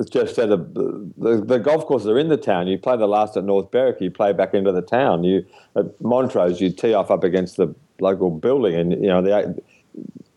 as 0.00 0.08
Geoff 0.08 0.30
said, 0.30 0.50
the, 0.50 1.44
the, 1.44 1.58
golf 1.58 1.86
courses 1.86 2.06
are 2.06 2.18
in 2.18 2.28
the 2.28 2.36
town. 2.36 2.68
You 2.68 2.78
play 2.78 2.96
the 2.96 3.08
last 3.08 3.36
at 3.36 3.44
North 3.44 3.70
Berwick, 3.70 4.00
you 4.00 4.10
play 4.10 4.32
back 4.32 4.54
into 4.54 4.70
the 4.70 4.82
town. 4.82 5.24
You 5.24 5.44
at 5.74 6.00
Montrose, 6.00 6.60
you 6.60 6.70
tee 6.70 6.94
off 6.94 7.10
up 7.10 7.24
against 7.24 7.56
the 7.56 7.74
local 8.00 8.30
building, 8.30 8.74
and 8.74 8.92
you 8.92 9.08
know 9.08 9.20
the 9.20 9.60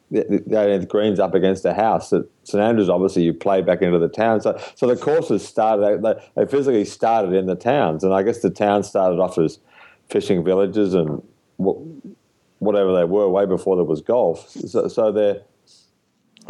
the, 0.10 0.24
the 0.24 0.56
18th 0.56 0.88
greens 0.88 1.20
up 1.20 1.36
against 1.36 1.64
a 1.64 1.74
house. 1.74 2.12
At 2.12 2.24
St 2.44 2.62
Andrews, 2.62 2.90
obviously, 2.90 3.24
you 3.24 3.34
play 3.34 3.62
back 3.62 3.82
into 3.82 4.00
the 4.00 4.10
town. 4.10 4.42
So, 4.42 4.60
so 4.76 4.88
the 4.88 4.96
courses 4.96 5.48
started. 5.48 6.02
They, 6.02 6.14
they 6.36 6.46
physically 6.50 6.86
started 6.86 7.34
in 7.34 7.46
the 7.46 7.56
towns, 7.56 8.04
and 8.04 8.14
I 8.14 8.24
guess 8.24 8.42
the 8.42 8.50
towns 8.50 8.88
started 8.88 9.20
off 9.20 9.38
as 9.38 9.60
fishing 10.10 10.44
villages 10.44 10.94
and 10.94 11.22
whatever 11.58 12.94
they 12.96 13.06
were 13.06 13.30
way 13.30 13.46
before 13.46 13.76
there 13.76 13.86
was 13.86 14.02
golf. 14.02 14.50
So, 14.50 14.88
so 14.88 15.12
they're 15.12 15.42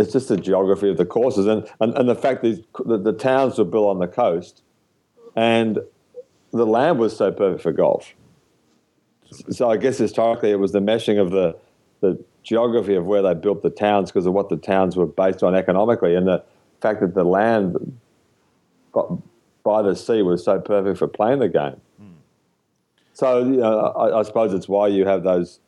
it's 0.01 0.13
just 0.13 0.27
the 0.27 0.37
geography 0.37 0.89
of 0.89 0.97
the 0.97 1.05
courses 1.05 1.47
and, 1.47 1.69
and, 1.79 1.95
and 1.97 2.09
the 2.09 2.15
fact 2.15 2.41
that 2.41 2.63
the, 2.85 2.97
the 2.97 3.13
towns 3.13 3.57
were 3.57 3.65
built 3.65 3.87
on 3.87 3.99
the 3.99 4.07
coast 4.07 4.63
and 5.35 5.79
the 6.51 6.65
land 6.65 6.99
was 6.99 7.15
so 7.15 7.31
perfect 7.31 7.63
for 7.63 7.71
golf. 7.71 8.13
So 9.49 9.69
I 9.69 9.77
guess 9.77 9.97
historically 9.97 10.51
it 10.51 10.59
was 10.59 10.71
the 10.73 10.79
meshing 10.79 11.21
of 11.21 11.31
the, 11.31 11.57
the 12.01 12.21
geography 12.43 12.95
of 12.95 13.05
where 13.05 13.21
they 13.21 13.33
built 13.33 13.61
the 13.61 13.69
towns 13.69 14.11
because 14.11 14.25
of 14.25 14.33
what 14.33 14.49
the 14.49 14.57
towns 14.57 14.97
were 14.97 15.05
based 15.05 15.43
on 15.43 15.55
economically 15.55 16.15
and 16.15 16.27
the 16.27 16.43
fact 16.81 16.99
that 16.99 17.13
the 17.13 17.23
land 17.23 17.97
by 19.63 19.81
the 19.81 19.95
sea 19.95 20.21
was 20.21 20.43
so 20.43 20.59
perfect 20.59 20.97
for 20.97 21.07
playing 21.07 21.39
the 21.39 21.47
game. 21.47 21.79
Mm. 22.01 22.15
So 23.13 23.39
you 23.39 23.57
know, 23.57 23.79
I, 23.79 24.19
I 24.19 24.23
suppose 24.23 24.53
it's 24.53 24.67
why 24.67 24.87
you 24.87 25.05
have 25.05 25.23
those 25.23 25.59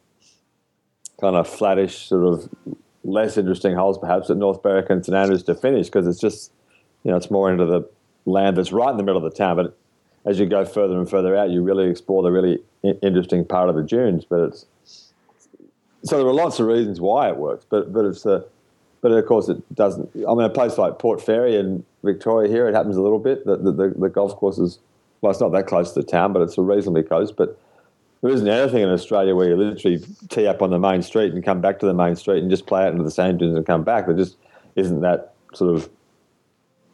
kind 1.22 1.36
of 1.36 1.48
flattish 1.48 2.08
sort 2.08 2.26
of 2.26 2.50
less 3.04 3.38
interesting 3.38 3.76
holes 3.76 3.98
perhaps 3.98 4.30
at 4.30 4.38
North 4.38 4.62
Berwick 4.62 4.90
and 4.90 5.06
St 5.06 5.16
Andrews 5.16 5.44
to 5.44 5.56
finish 5.56 5.88
because 5.88 6.08
it's 6.08 6.20
just, 6.20 6.52
you 7.04 7.12
know, 7.12 7.18
it's 7.18 7.30
more 7.30 7.52
into 7.52 7.66
the 7.66 7.88
land 8.26 8.58
that's 8.58 8.72
right 8.72 8.92
in 8.92 8.98
the 8.98 9.04
middle 9.04 9.24
of 9.24 9.32
the 9.32 9.38
town. 9.38 9.58
But 9.58 9.78
as 10.26 10.40
you 10.40 10.46
go 10.46 10.66
further 10.66 10.98
and 10.98 11.10
further 11.10 11.36
out, 11.36 11.50
you 11.50 11.62
really 11.62 11.90
explore 11.90 12.24
the 12.24 12.32
really 12.32 12.60
interesting 13.02 13.46
part 13.46 13.70
of 13.70 13.76
the 13.76 13.84
dunes. 13.84 14.26
But 14.26 14.40
it's 14.40 14.66
so 16.04 16.18
there 16.18 16.28
are 16.28 16.34
lots 16.34 16.60
of 16.60 16.68
reasons 16.68 17.00
why 17.00 17.30
it 17.30 17.38
works, 17.38 17.66
but 17.70 17.94
but 17.94 18.06
it's 18.06 18.24
the 18.24 18.46
but 19.02 19.12
of 19.12 19.26
course 19.26 19.50
it 19.50 19.76
doesn't. 19.76 20.10
I 20.16 20.34
mean, 20.34 20.46
a 20.46 20.50
place 20.50 20.78
like 20.78 21.00
Port 21.00 21.22
Fairy 21.22 21.56
in 21.56 21.86
Victoria 22.04 22.50
here, 22.50 22.68
it 22.68 22.76
happens 22.76 22.98
a 22.98 23.02
little 23.02 23.20
bit. 23.20 23.46
The 23.46 23.58
the, 23.58 23.72
the, 23.72 23.90
the 23.90 24.10
golf 24.10 24.36
courses, 24.36 24.80
well, 25.22 25.32
it's 25.32 25.42
not 25.42 25.52
that 25.52 25.68
close 25.68 25.94
to 25.94 26.02
the 26.02 26.06
town, 26.06 26.34
but 26.34 26.42
it's 26.42 26.58
a 26.58 26.62
reasonably 26.62 27.04
close. 27.04 27.32
But 27.32 27.60
there 28.24 28.32
isn't 28.32 28.48
anything 28.48 28.82
in 28.82 28.90
Australia 28.90 29.36
where 29.36 29.50
you 29.50 29.56
literally 29.58 30.02
tee 30.30 30.48
up 30.48 30.62
on 30.62 30.70
the 30.70 30.80
main 30.80 31.02
street 31.02 31.34
and 31.34 31.44
come 31.44 31.60
back 31.60 31.78
to 31.80 31.86
the 31.86 31.94
main 31.94 32.16
street 32.16 32.42
and 32.42 32.50
just 32.50 32.66
play 32.66 32.84
out 32.84 32.94
into 32.94 33.04
the 33.04 33.12
sand 33.12 33.40
dunes 33.40 33.58
and 33.58 33.66
come 33.66 33.84
back. 33.84 34.06
There 34.06 34.16
just 34.16 34.38
isn't 34.78 35.02
that 35.02 35.34
sort 35.54 35.76
of 35.76 35.90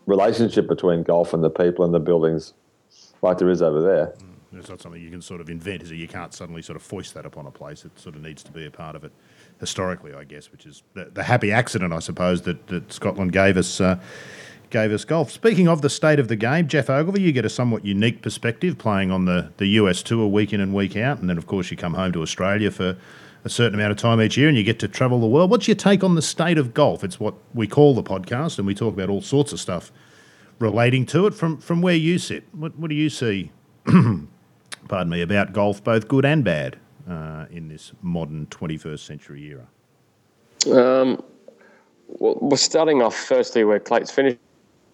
relationship 0.08 0.68
between 0.68 1.04
golf 1.04 1.32
and 1.36 1.44
the 1.44 1.52
people 1.52 1.86
and 1.86 1.94
the 1.94 2.00
buildings 2.00 2.54
like 3.22 3.38
there 3.38 3.50
is 3.52 3.62
over 3.62 3.80
there. 3.80 4.08
Mm, 4.08 4.60
it's 4.60 4.70
not 4.70 4.82
something 4.82 5.00
you 5.00 5.12
can 5.12 5.22
sort 5.22 5.40
of 5.40 5.52
invent, 5.52 5.84
is 5.84 5.92
it? 5.92 5.98
You 5.98 6.08
can't 6.08 6.34
suddenly 6.34 6.64
sort 6.64 6.78
of 6.78 6.82
foist 6.82 7.14
that 7.14 7.28
upon 7.28 7.46
a 7.46 7.52
place. 7.52 7.86
It 7.86 7.92
sort 8.00 8.16
of 8.16 8.24
needs 8.24 8.42
to 8.42 8.52
be 8.52 8.66
a 8.66 8.72
part 8.72 8.96
of 8.96 9.04
it 9.04 9.12
historically, 9.60 10.16
I 10.16 10.24
guess, 10.24 10.52
which 10.52 10.66
is 10.66 10.82
the, 10.96 11.12
the 11.14 11.22
happy 11.22 11.52
accident, 11.52 11.94
I 11.94 12.00
suppose, 12.00 12.42
that, 12.42 12.66
that 12.68 12.92
Scotland 12.92 13.34
gave 13.34 13.56
us. 13.56 13.80
Uh, 13.80 14.00
gave 14.70 14.92
us 14.92 15.06
golf. 15.06 15.32
Speaking 15.32 15.68
of 15.68 15.82
the 15.82 15.90
state 15.90 16.20
of 16.20 16.28
the 16.28 16.36
game, 16.36 16.68
Geoff 16.68 16.90
Ogilvy, 16.90 17.22
you 17.22 17.32
get 17.32 17.46
a 17.46 17.50
somewhat 17.50 17.86
unique 17.86 18.22
perspective 18.22 18.78
playing 18.78 19.12
on 19.12 19.26
the, 19.26 19.52
the 19.58 19.68
US 19.68 20.04
tour 20.04 20.28
week 20.28 20.54
in 20.54 20.62
and 20.62 20.74
week 20.74 20.96
out, 20.96 21.20
and 21.20 21.30
then 21.30 21.38
of 21.38 21.48
course 21.48 21.72
you 21.72 21.78
come 21.78 21.94
home 21.94 22.12
to 22.14 22.22
Australia 22.22 22.72
for 22.72 22.98
a 23.44 23.50
certain 23.50 23.76
amount 23.76 23.92
of 23.92 23.98
time 23.98 24.22
each 24.22 24.38
year 24.38 24.50
and 24.50 24.58
you 24.58 24.64
get 24.64 24.80
to 24.80 24.88
travel 24.88 25.20
the 25.20 25.28
world. 25.28 25.50
What's 25.50 25.68
your 25.68 25.76
take 25.76 26.04
on 26.04 26.16
the 26.16 26.22
state 26.22 26.58
of 26.58 26.74
golf? 26.74 27.04
It's 27.04 27.20
what 27.20 27.36
we 27.54 27.68
call 27.68 27.96
the 27.96 28.04
podcast, 28.04 28.58
and 28.58 28.68
we 28.68 28.76
talk 28.76 28.94
about 28.94 29.10
all 29.10 29.22
sorts 29.22 29.54
of 29.54 29.60
stuff 29.60 29.92
relating 30.60 31.06
to 31.08 31.26
it 31.26 31.34
from, 31.34 31.58
from 31.58 31.82
where 31.82 31.96
you 31.96 32.18
sit. 32.18 32.44
What, 32.52 32.78
what 32.78 32.90
do 32.90 32.96
you 32.96 33.10
see, 33.10 33.52
pardon 33.86 35.10
me, 35.10 35.22
about 35.22 35.54
golf, 35.54 35.84
both 35.84 36.08
good 36.08 36.26
and 36.26 36.44
bad, 36.44 36.78
uh, 37.10 37.46
in 37.50 37.70
this 37.70 37.94
modern 38.02 38.46
21st 38.48 39.00
century 39.00 39.44
era? 39.46 39.68
Um, 40.68 41.24
well, 42.08 42.38
we're 42.42 42.58
starting 42.58 43.02
off 43.02 43.16
firstly 43.16 43.64
where 43.64 43.80
Clay's 43.80 44.12
finished 44.12 44.38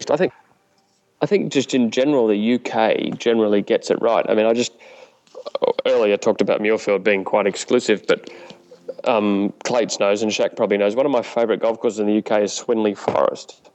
I 0.09 0.17
think 0.17 0.33
I 1.21 1.25
think 1.25 1.51
just 1.51 1.73
in 1.73 1.91
general, 1.91 2.27
the 2.27 2.55
UK 2.55 3.17
generally 3.17 3.61
gets 3.61 3.89
it 3.89 4.01
right. 4.01 4.25
I 4.29 4.35
mean, 4.35 4.45
I 4.45 4.53
just 4.53 4.73
earlier 5.85 6.17
talked 6.17 6.41
about 6.41 6.61
Muirfield 6.61 7.03
being 7.03 7.23
quite 7.23 7.47
exclusive, 7.47 8.05
but 8.07 8.29
um, 9.05 9.53
Clates 9.63 9.99
knows 9.99 10.21
and 10.21 10.33
Shack 10.33 10.55
probably 10.55 10.77
knows. 10.77 10.95
One 10.95 11.05
of 11.05 11.11
my 11.11 11.21
favourite 11.21 11.61
golf 11.61 11.79
courses 11.79 11.99
in 11.99 12.07
the 12.07 12.17
UK 12.17 12.43
is 12.43 12.51
Swinley 12.51 12.97
Forest, 12.97 13.69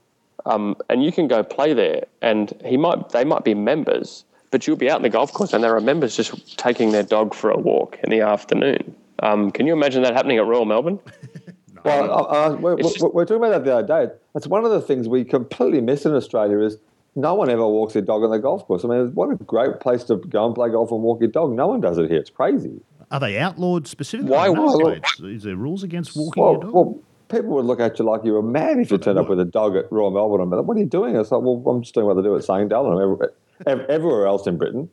um, 0.47 0.77
and 0.89 1.03
you 1.03 1.13
can 1.13 1.29
go 1.29 1.43
play 1.43 1.73
there. 1.73 2.05
And 2.23 2.53
he 2.65 2.77
might 2.77 3.11
they 3.11 3.25
might 3.25 3.45
be 3.45 3.55
members, 3.55 4.25
but 4.51 4.67
you'll 4.67 4.77
be 4.77 4.91
out 4.91 4.99
in 4.99 5.03
the 5.03 5.11
golf 5.11 5.33
course, 5.33 5.53
and 5.53 5.65
there 5.65 5.75
are 5.75 5.81
members 5.81 6.17
just 6.17 6.59
taking 6.59 6.93
their 6.93 7.03
dog 7.03 7.35
for 7.35 7.51
a 7.51 7.59
walk 7.59 7.99
in 8.05 8.11
the 8.11 8.21
afternoon. 8.21 8.95
Um, 9.23 9.51
can 9.51 9.67
you 9.67 9.73
imagine 9.73 10.03
that 10.03 10.15
happening 10.15 10.39
at 10.39 10.47
Royal 10.47 10.65
Melbourne? 10.65 10.99
Well, 11.85 12.11
uh, 12.11 12.23
uh, 12.23 12.57
we're, 12.61 12.77
we're, 12.77 13.09
we're, 13.11 13.25
talking 13.25 13.37
about 13.37 13.51
that 13.51 13.65
the 13.65 13.77
other 13.77 14.07
day. 14.07 14.15
That's 14.35 14.47
one 14.47 14.65
of 14.65 14.71
the 14.71 14.81
things 14.81 15.09
we 15.09 15.25
completely 15.25 15.81
miss 15.81 16.05
in 16.05 16.15
Australia 16.15 16.59
is 16.61 16.77
no 17.15 17.35
one 17.35 17.51
ever 17.51 17.67
walks 17.67 17.95
their 17.95 18.03
dog 18.03 18.23
on 18.23 18.31
the 18.31 18.39
golf 18.39 18.67
course. 18.67 18.85
I 18.85 18.89
mean, 18.89 19.15
what 19.15 19.31
a 19.31 19.37
great 19.37 19.81
place 19.81 20.05
to 20.05 20.17
go 20.17 20.47
and 20.47 20.55
play 20.55 20.71
golf 20.71 20.91
and 20.91 21.03
walk 21.03 21.21
your 21.21 21.31
dog. 21.31 21.53
No 21.53 21.69
one 21.69 21.81
does 21.81 21.99
it 21.99 22.11
here. 22.11 22.21
It's 22.21 22.31
crazy. 22.31 22.81
Are 23.11 23.21
they 23.21 23.39
outlawed 23.39 23.87
specifically? 23.89 24.31
Why? 24.31 24.49
why 24.49 25.01
is 25.23 25.43
there 25.43 25.57
rules 25.57 25.83
against 25.83 26.17
walking 26.17 26.43
well, 26.43 26.53
your 26.53 26.63
dog? 26.63 26.73
Well, 26.73 27.01
people 27.29 27.51
would 27.51 27.65
look 27.65 27.81
at 27.81 27.99
you 27.99 28.05
like 28.05 28.25
you 28.25 28.33
were 28.33 28.43
mad 28.43 28.79
if 28.79 28.91
you 28.91 28.99
turned 28.99 29.19
up 29.19 29.29
with 29.29 29.41
a 29.41 29.45
dog 29.45 29.77
at 29.77 29.91
Royal 29.91 30.11
Melbourne. 30.11 30.51
But 30.51 30.65
what 30.65 30.77
are 30.77 30.81
you 30.81 30.87
doing? 30.87 31.17
It's 31.17 31.33
like, 31.33 31.43
well, 31.43 31.63
I'm 31.67 31.83
just 31.83 31.95
doing 31.95 32.07
what 32.07 32.15
they 32.15 32.23
do 32.23 32.37
at 32.37 32.45
Sandown 32.45 32.87
and 32.87 33.81
everywhere 33.89 34.27
else 34.27 34.47
in 34.47 34.59
Britain 34.59 34.89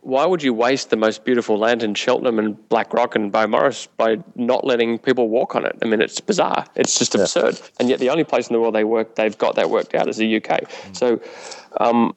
why 0.00 0.24
would 0.24 0.42
you 0.42 0.54
waste 0.54 0.90
the 0.90 0.96
most 0.96 1.24
beautiful 1.24 1.58
land 1.58 1.82
in 1.82 1.94
Cheltenham 1.94 2.38
and 2.38 2.68
Blackrock 2.68 3.16
and 3.16 3.32
Beaumaris 3.32 3.88
by 3.96 4.18
not 4.36 4.64
letting 4.64 4.98
people 4.98 5.28
walk 5.28 5.56
on 5.56 5.66
it? 5.66 5.76
I 5.82 5.86
mean, 5.86 6.00
it's 6.00 6.20
bizarre. 6.20 6.64
It's 6.76 6.98
just 6.98 7.14
absurd. 7.14 7.54
Yeah. 7.54 7.66
And 7.80 7.88
yet, 7.88 7.98
the 7.98 8.10
only 8.10 8.22
place 8.22 8.48
in 8.48 8.52
the 8.52 8.60
world 8.60 8.74
they 8.74 8.84
work, 8.84 9.16
they've 9.16 9.36
got 9.36 9.56
that 9.56 9.68
worked 9.68 9.94
out 9.94 10.08
is 10.08 10.16
the 10.16 10.36
UK. 10.36 10.60
Mm. 10.60 10.96
So, 10.96 11.20
um, 11.80 12.14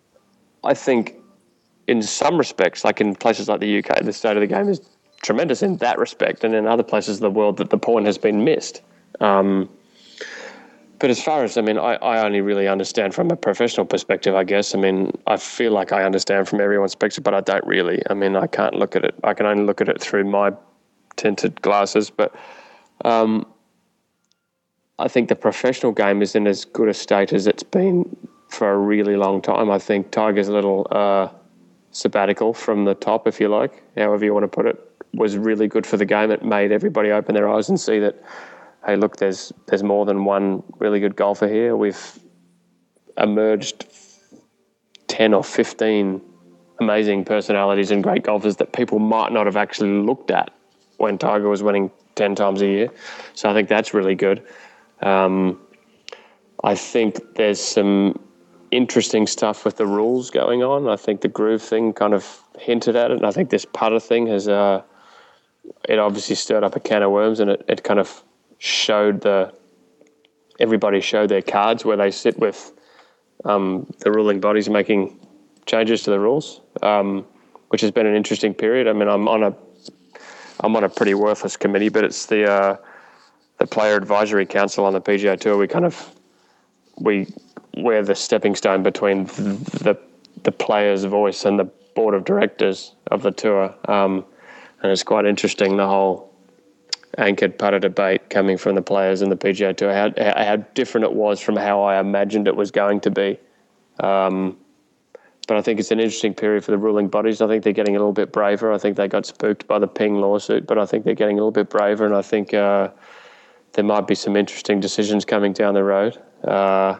I 0.63 0.75
think 0.75 1.15
in 1.87 2.03
some 2.03 2.37
respects, 2.37 2.85
like 2.85 3.01
in 3.01 3.15
places 3.15 3.49
like 3.49 3.59
the 3.59 3.79
UK, 3.79 4.03
the 4.03 4.13
state 4.13 4.37
of 4.37 4.41
the 4.41 4.47
game 4.47 4.69
is 4.69 4.81
tremendous 5.23 5.63
in 5.63 5.77
that 5.77 5.97
respect, 5.97 6.43
and 6.43 6.53
in 6.53 6.67
other 6.67 6.83
places 6.83 7.17
of 7.17 7.21
the 7.21 7.31
world 7.31 7.57
that 7.57 7.71
the 7.71 7.77
point 7.77 8.05
has 8.05 8.17
been 8.17 8.43
missed. 8.43 8.81
Um, 9.19 9.67
but 10.99 11.09
as 11.09 11.21
far 11.21 11.43
as 11.43 11.57
I 11.57 11.61
mean, 11.61 11.77
I, 11.77 11.95
I 11.95 12.25
only 12.25 12.41
really 12.41 12.67
understand 12.67 13.15
from 13.15 13.31
a 13.31 13.35
professional 13.35 13.85
perspective, 13.85 14.35
I 14.35 14.43
guess. 14.43 14.75
I 14.75 14.79
mean, 14.79 15.11
I 15.27 15.37
feel 15.37 15.71
like 15.71 15.91
I 15.91 16.03
understand 16.03 16.47
from 16.47 16.59
everyone's 16.59 16.95
perspective, 16.95 17.23
but 17.23 17.33
I 17.33 17.41
don't 17.41 17.65
really. 17.65 18.01
I 18.09 18.13
mean, 18.13 18.35
I 18.35 18.47
can't 18.47 18.75
look 18.75 18.95
at 18.95 19.05
it. 19.05 19.15
I 19.23 19.33
can 19.33 19.45
only 19.45 19.63
look 19.63 19.81
at 19.81 19.89
it 19.89 20.01
through 20.01 20.25
my 20.25 20.51
tinted 21.15 21.61
glasses. 21.61 22.09
But 22.09 22.35
um, 23.05 23.45
I 24.97 25.07
think 25.07 25.29
the 25.29 25.35
professional 25.35 25.91
game 25.91 26.21
is 26.21 26.35
in 26.35 26.47
as 26.47 26.65
good 26.65 26.89
a 26.89 26.93
state 26.93 27.31
as 27.31 27.47
it's 27.47 27.63
been 27.63 28.15
for 28.49 28.71
a 28.71 28.77
really 28.77 29.15
long 29.15 29.41
time. 29.41 29.71
I 29.71 29.79
think 29.79 30.11
Tiger's 30.11 30.49
little 30.49 30.87
uh, 30.91 31.29
sabbatical 31.91 32.53
from 32.53 32.85
the 32.85 32.95
top, 32.95 33.27
if 33.27 33.39
you 33.39 33.47
like, 33.47 33.83
however 33.95 34.25
you 34.25 34.33
want 34.33 34.43
to 34.43 34.47
put 34.47 34.65
it, 34.65 34.77
was 35.13 35.37
really 35.37 35.67
good 35.67 35.85
for 35.85 35.97
the 35.97 36.05
game. 36.05 36.31
It 36.31 36.43
made 36.43 36.71
everybody 36.71 37.11
open 37.11 37.35
their 37.35 37.49
eyes 37.49 37.69
and 37.69 37.79
see 37.79 37.99
that, 37.99 38.21
hey, 38.85 38.95
look, 38.95 39.17
there's 39.17 39.53
there's 39.67 39.83
more 39.83 40.05
than 40.05 40.25
one 40.25 40.63
really 40.77 40.99
good 40.99 41.15
golfer 41.15 41.47
here. 41.47 41.75
We've 41.75 42.19
emerged 43.17 43.85
ten 45.07 45.33
or 45.33 45.43
fifteen 45.43 46.21
amazing 46.79 47.25
personalities 47.25 47.91
and 47.91 48.01
great 48.03 48.23
golfers 48.23 48.55
that 48.57 48.71
people 48.71 48.99
might 48.99 49.31
not 49.31 49.45
have 49.45 49.57
actually 49.57 49.91
looked 49.91 50.31
at 50.31 50.51
when 50.97 51.17
Tiger 51.17 51.49
was 51.49 51.61
winning 51.61 51.91
ten 52.15 52.35
times 52.35 52.61
a 52.61 52.67
year. 52.67 52.89
So 53.33 53.49
I 53.49 53.53
think 53.53 53.69
that's 53.69 53.93
really 53.93 54.15
good. 54.15 54.45
Um, 55.01 55.59
I 56.63 56.75
think 56.75 57.35
there's 57.35 57.59
some 57.59 58.19
interesting 58.71 59.25
stuff 59.27 59.65
with 59.65 59.77
the 59.77 59.85
rules 59.85 60.29
going 60.29 60.63
on. 60.63 60.87
I 60.87 60.95
think 60.95 61.21
the 61.21 61.27
groove 61.27 61.61
thing 61.61 61.93
kind 61.93 62.13
of 62.13 62.41
hinted 62.57 62.95
at 62.95 63.11
it, 63.11 63.17
and 63.17 63.25
I 63.25 63.31
think 63.31 63.49
this 63.49 63.65
putter 63.65 63.99
thing 63.99 64.27
has 64.27 64.47
uh, 64.47 64.81
it 65.87 65.99
obviously 65.99 66.35
stirred 66.35 66.63
up 66.63 66.75
a 66.75 66.79
can 66.79 67.03
of 67.03 67.11
worms, 67.11 67.39
and 67.39 67.49
it, 67.49 67.65
it 67.67 67.83
kind 67.83 67.99
of 67.99 68.23
showed 68.59 69.21
the 69.21 69.53
everybody 70.59 71.01
showed 71.01 71.29
their 71.29 71.41
cards 71.41 71.83
where 71.83 71.97
they 71.97 72.11
sit 72.11 72.37
with 72.37 72.71
um, 73.45 73.91
the 73.99 74.11
ruling 74.11 74.39
bodies 74.39 74.69
making 74.69 75.17
changes 75.65 76.03
to 76.03 76.11
the 76.11 76.19
rules, 76.19 76.61
um, 76.83 77.25
which 77.69 77.81
has 77.81 77.91
been 77.91 78.05
an 78.05 78.15
interesting 78.15 78.53
period. 78.53 78.87
I 78.87 78.93
mean, 78.93 79.07
I'm 79.07 79.27
on 79.27 79.43
a 79.43 79.55
I'm 80.59 80.75
on 80.75 80.83
a 80.83 80.89
pretty 80.89 81.13
worthless 81.13 81.55
committee, 81.55 81.89
but 81.89 82.03
it's 82.03 82.25
the 82.25 82.51
uh, 82.51 82.77
the 83.57 83.67
player 83.67 83.95
advisory 83.95 84.45
council 84.45 84.85
on 84.85 84.93
the 84.93 85.01
PGA 85.01 85.39
Tour. 85.39 85.57
We 85.57 85.67
kind 85.67 85.85
of 85.85 86.13
we 86.97 87.27
we're 87.77 88.03
the 88.03 88.15
stepping 88.15 88.55
stone 88.55 88.83
between 88.83 89.25
the 89.25 89.97
the 90.43 90.51
player's 90.51 91.05
voice 91.05 91.45
and 91.45 91.57
the 91.57 91.65
board 91.95 92.13
of 92.13 92.25
directors 92.25 92.95
of 93.07 93.21
the 93.21 93.31
tour. 93.31 93.73
Um, 93.85 94.25
and 94.81 94.91
it's 94.91 95.03
quite 95.03 95.25
interesting 95.25 95.77
the 95.77 95.87
whole 95.87 96.28
anchored 97.19 97.57
putter 97.57 97.79
debate 97.79 98.29
coming 98.29 98.57
from 98.57 98.75
the 98.75 98.81
players 98.81 99.21
and 99.21 99.31
the 99.31 99.35
PGA 99.35 99.75
Tour, 99.75 99.93
how, 99.93 100.11
how 100.17 100.55
different 100.73 101.05
it 101.05 101.13
was 101.13 101.39
from 101.39 101.55
how 101.55 101.83
I 101.83 101.99
imagined 101.99 102.47
it 102.47 102.55
was 102.55 102.71
going 102.71 103.01
to 103.01 103.11
be. 103.11 103.39
Um, 103.99 104.57
but 105.47 105.57
I 105.57 105.61
think 105.61 105.79
it's 105.79 105.91
an 105.91 105.99
interesting 105.99 106.33
period 106.33 106.63
for 106.63 106.71
the 106.71 106.77
ruling 106.77 107.07
bodies. 107.07 107.41
I 107.41 107.47
think 107.47 107.63
they're 107.63 107.73
getting 107.73 107.95
a 107.95 107.99
little 107.99 108.13
bit 108.13 108.31
braver. 108.31 108.71
I 108.71 108.77
think 108.77 108.97
they 108.97 109.07
got 109.07 109.25
spooked 109.25 109.67
by 109.67 109.79
the 109.79 109.87
Ping 109.87 110.21
lawsuit, 110.21 110.67
but 110.67 110.77
I 110.77 110.85
think 110.85 111.05
they're 111.05 111.15
getting 111.15 111.37
a 111.37 111.41
little 111.41 111.51
bit 111.51 111.69
braver, 111.69 112.05
and 112.05 112.15
I 112.15 112.21
think 112.21 112.53
uh, 112.53 112.89
there 113.73 113.83
might 113.83 114.07
be 114.07 114.15
some 114.15 114.35
interesting 114.35 114.79
decisions 114.79 115.25
coming 115.25 115.53
down 115.53 115.73
the 115.73 115.83
road. 115.83 116.21
Uh, 116.43 116.99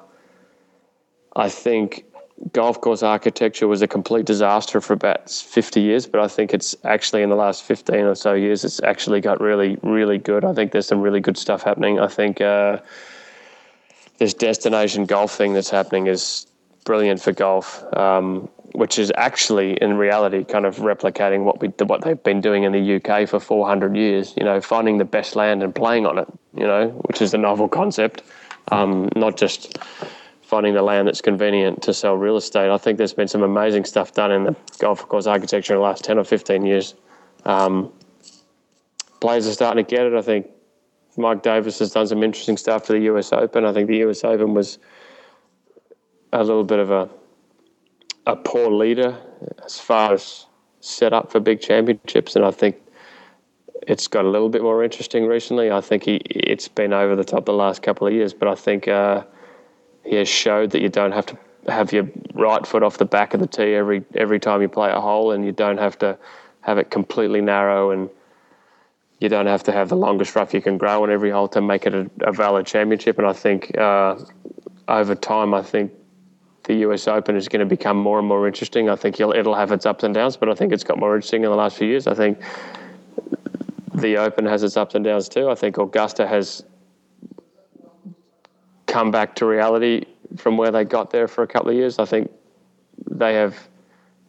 I 1.35 1.47
think 1.47 2.05
golf 2.53 2.79
course 2.81 3.03
architecture 3.03 3.67
was 3.67 3.81
a 3.81 3.87
complete 3.87 4.25
disaster 4.25 4.81
for 4.81 4.93
about 4.93 5.29
50 5.29 5.81
years, 5.81 6.05
but 6.05 6.21
I 6.21 6.27
think 6.27 6.53
it's 6.53 6.75
actually 6.83 7.21
in 7.21 7.29
the 7.29 7.35
last 7.35 7.63
15 7.63 7.95
or 7.95 8.15
so 8.15 8.33
years, 8.33 8.63
it's 8.63 8.81
actually 8.81 9.21
got 9.21 9.41
really, 9.41 9.77
really 9.83 10.17
good. 10.17 10.45
I 10.45 10.53
think 10.53 10.71
there's 10.71 10.87
some 10.87 11.01
really 11.01 11.19
good 11.19 11.37
stuff 11.37 11.63
happening. 11.63 11.99
I 11.99 12.07
think 12.07 12.41
uh, 12.41 12.79
this 14.17 14.33
destination 14.33 15.05
golf 15.05 15.35
thing 15.35 15.53
that's 15.53 15.69
happening 15.69 16.07
is 16.07 16.47
brilliant 16.85 17.21
for 17.21 17.31
golf, 17.31 17.83
um, 17.95 18.49
which 18.73 18.99
is 18.99 19.11
actually 19.15 19.73
in 19.81 19.97
reality 19.97 20.43
kind 20.43 20.65
of 20.65 20.77
replicating 20.77 21.43
what 21.43 21.59
we 21.59 21.67
what 21.85 22.01
they've 22.01 22.23
been 22.23 22.41
doing 22.41 22.63
in 22.63 22.71
the 22.71 22.95
UK 22.95 23.27
for 23.27 23.39
400 23.39 23.95
years. 23.95 24.33
You 24.37 24.43
know, 24.43 24.61
finding 24.61 24.97
the 24.97 25.05
best 25.05 25.35
land 25.35 25.61
and 25.61 25.73
playing 25.73 26.05
on 26.05 26.17
it. 26.17 26.27
You 26.55 26.65
know, 26.65 26.89
which 27.07 27.21
is 27.21 27.33
a 27.33 27.37
novel 27.37 27.67
concept, 27.67 28.23
um, 28.71 29.09
not 29.15 29.37
just 29.37 29.77
finding 30.49 30.73
the 30.73 30.81
land 30.81 31.07
that's 31.07 31.21
convenient 31.21 31.83
to 31.83 31.93
sell 31.93 32.15
real 32.15 32.35
estate. 32.35 32.71
I 32.71 32.77
think 32.79 32.97
there's 32.97 33.13
been 33.13 33.27
some 33.27 33.43
amazing 33.43 33.85
stuff 33.85 34.15
done 34.15 34.31
in 34.31 34.45
the 34.45 34.55
golf 34.79 35.07
course 35.07 35.27
architecture 35.27 35.73
in 35.73 35.77
the 35.77 35.83
last 35.83 36.03
10 36.03 36.17
or 36.17 36.23
15 36.23 36.65
years. 36.65 36.95
Um, 37.45 37.93
players 39.19 39.47
are 39.47 39.53
starting 39.53 39.85
to 39.85 39.87
get 39.87 40.07
it. 40.07 40.13
I 40.13 40.23
think 40.23 40.47
Mike 41.17 41.43
Davis 41.43 41.77
has 41.77 41.91
done 41.91 42.07
some 42.07 42.23
interesting 42.23 42.57
stuff 42.57 42.87
for 42.87 42.93
the 42.93 43.01
US 43.11 43.31
Open. 43.31 43.63
I 43.63 43.71
think 43.73 43.89
the 43.89 43.97
US 44.09 44.23
Open 44.23 44.55
was 44.55 44.79
a 46.33 46.43
little 46.43 46.63
bit 46.63 46.79
of 46.79 46.89
a 46.89 47.07
a 48.25 48.35
poor 48.35 48.71
leader 48.71 49.17
as 49.65 49.79
far 49.79 50.13
as 50.13 50.45
set 50.81 51.13
up 51.13 51.31
for 51.31 51.39
big 51.39 51.61
championships, 51.61 52.35
and 52.35 52.43
I 52.43 52.51
think 52.51 52.75
it's 53.87 54.07
got 54.07 54.25
a 54.25 54.29
little 54.29 54.49
bit 54.49 54.63
more 54.63 54.83
interesting 54.83 55.27
recently. 55.27 55.71
I 55.71 55.81
think 55.81 56.03
he 56.03 56.15
it's 56.25 56.67
been 56.67 56.91
over 56.91 57.15
the 57.15 57.23
top 57.23 57.45
the 57.45 57.53
last 57.53 57.83
couple 57.83 58.07
of 58.07 58.13
years, 58.13 58.33
but 58.33 58.47
I 58.47 58.55
think 58.55 58.87
uh, 58.87 59.23
he 60.09 60.15
has 60.15 60.27
showed 60.27 60.71
that 60.71 60.81
you 60.81 60.89
don't 60.89 61.11
have 61.11 61.27
to 61.27 61.37
have 61.67 61.93
your 61.93 62.09
right 62.33 62.65
foot 62.65 62.81
off 62.81 62.97
the 62.97 63.05
back 63.05 63.35
of 63.35 63.39
the 63.39 63.45
tee 63.45 63.75
every 63.75 64.03
every 64.15 64.39
time 64.39 64.59
you 64.59 64.67
play 64.67 64.89
a 64.89 64.99
hole, 64.99 65.31
and 65.31 65.45
you 65.45 65.51
don't 65.51 65.77
have 65.77 65.99
to 65.99 66.17
have 66.61 66.79
it 66.79 66.89
completely 66.89 67.41
narrow, 67.41 67.91
and 67.91 68.09
you 69.19 69.29
don't 69.29 69.45
have 69.45 69.61
to 69.63 69.71
have 69.71 69.87
the 69.87 69.95
longest 69.95 70.35
rough 70.35 70.51
you 70.51 70.61
can 70.61 70.79
grow 70.79 71.03
on 71.03 71.11
every 71.11 71.29
hole 71.29 71.47
to 71.49 71.61
make 71.61 71.85
it 71.85 71.93
a, 71.93 72.09
a 72.21 72.31
valid 72.31 72.65
championship. 72.65 73.19
And 73.19 73.27
I 73.27 73.33
think 73.33 73.77
uh, 73.77 74.17
over 74.87 75.13
time, 75.13 75.53
I 75.53 75.61
think 75.61 75.91
the 76.63 76.73
US 76.87 77.07
Open 77.07 77.35
is 77.35 77.47
going 77.47 77.59
to 77.59 77.67
become 77.67 77.97
more 77.97 78.17
and 78.17 78.27
more 78.27 78.47
interesting. 78.47 78.89
I 78.89 78.95
think 78.95 79.19
it'll 79.19 79.53
have 79.53 79.71
its 79.71 79.85
ups 79.85 80.03
and 80.03 80.13
downs, 80.15 80.37
but 80.37 80.49
I 80.49 80.55
think 80.55 80.73
it's 80.73 80.83
got 80.83 80.97
more 80.97 81.15
interesting 81.15 81.43
in 81.43 81.51
the 81.51 81.55
last 81.55 81.77
few 81.77 81.87
years. 81.87 82.07
I 82.07 82.15
think 82.15 82.41
the 83.93 84.17
Open 84.17 84.47
has 84.47 84.63
its 84.63 84.75
ups 84.75 84.95
and 84.95 85.05
downs 85.05 85.29
too. 85.29 85.49
I 85.51 85.55
think 85.55 85.77
Augusta 85.77 86.25
has 86.25 86.63
come 88.89 89.11
back 89.11 89.35
to 89.35 89.45
reality 89.45 90.05
from 90.35 90.57
where 90.57 90.71
they 90.71 90.83
got 90.83 91.11
there 91.11 91.27
for 91.27 91.43
a 91.43 91.47
couple 91.47 91.69
of 91.69 91.75
years. 91.75 91.99
I 91.99 92.05
think 92.05 92.31
they 93.09 93.35
have 93.35 93.55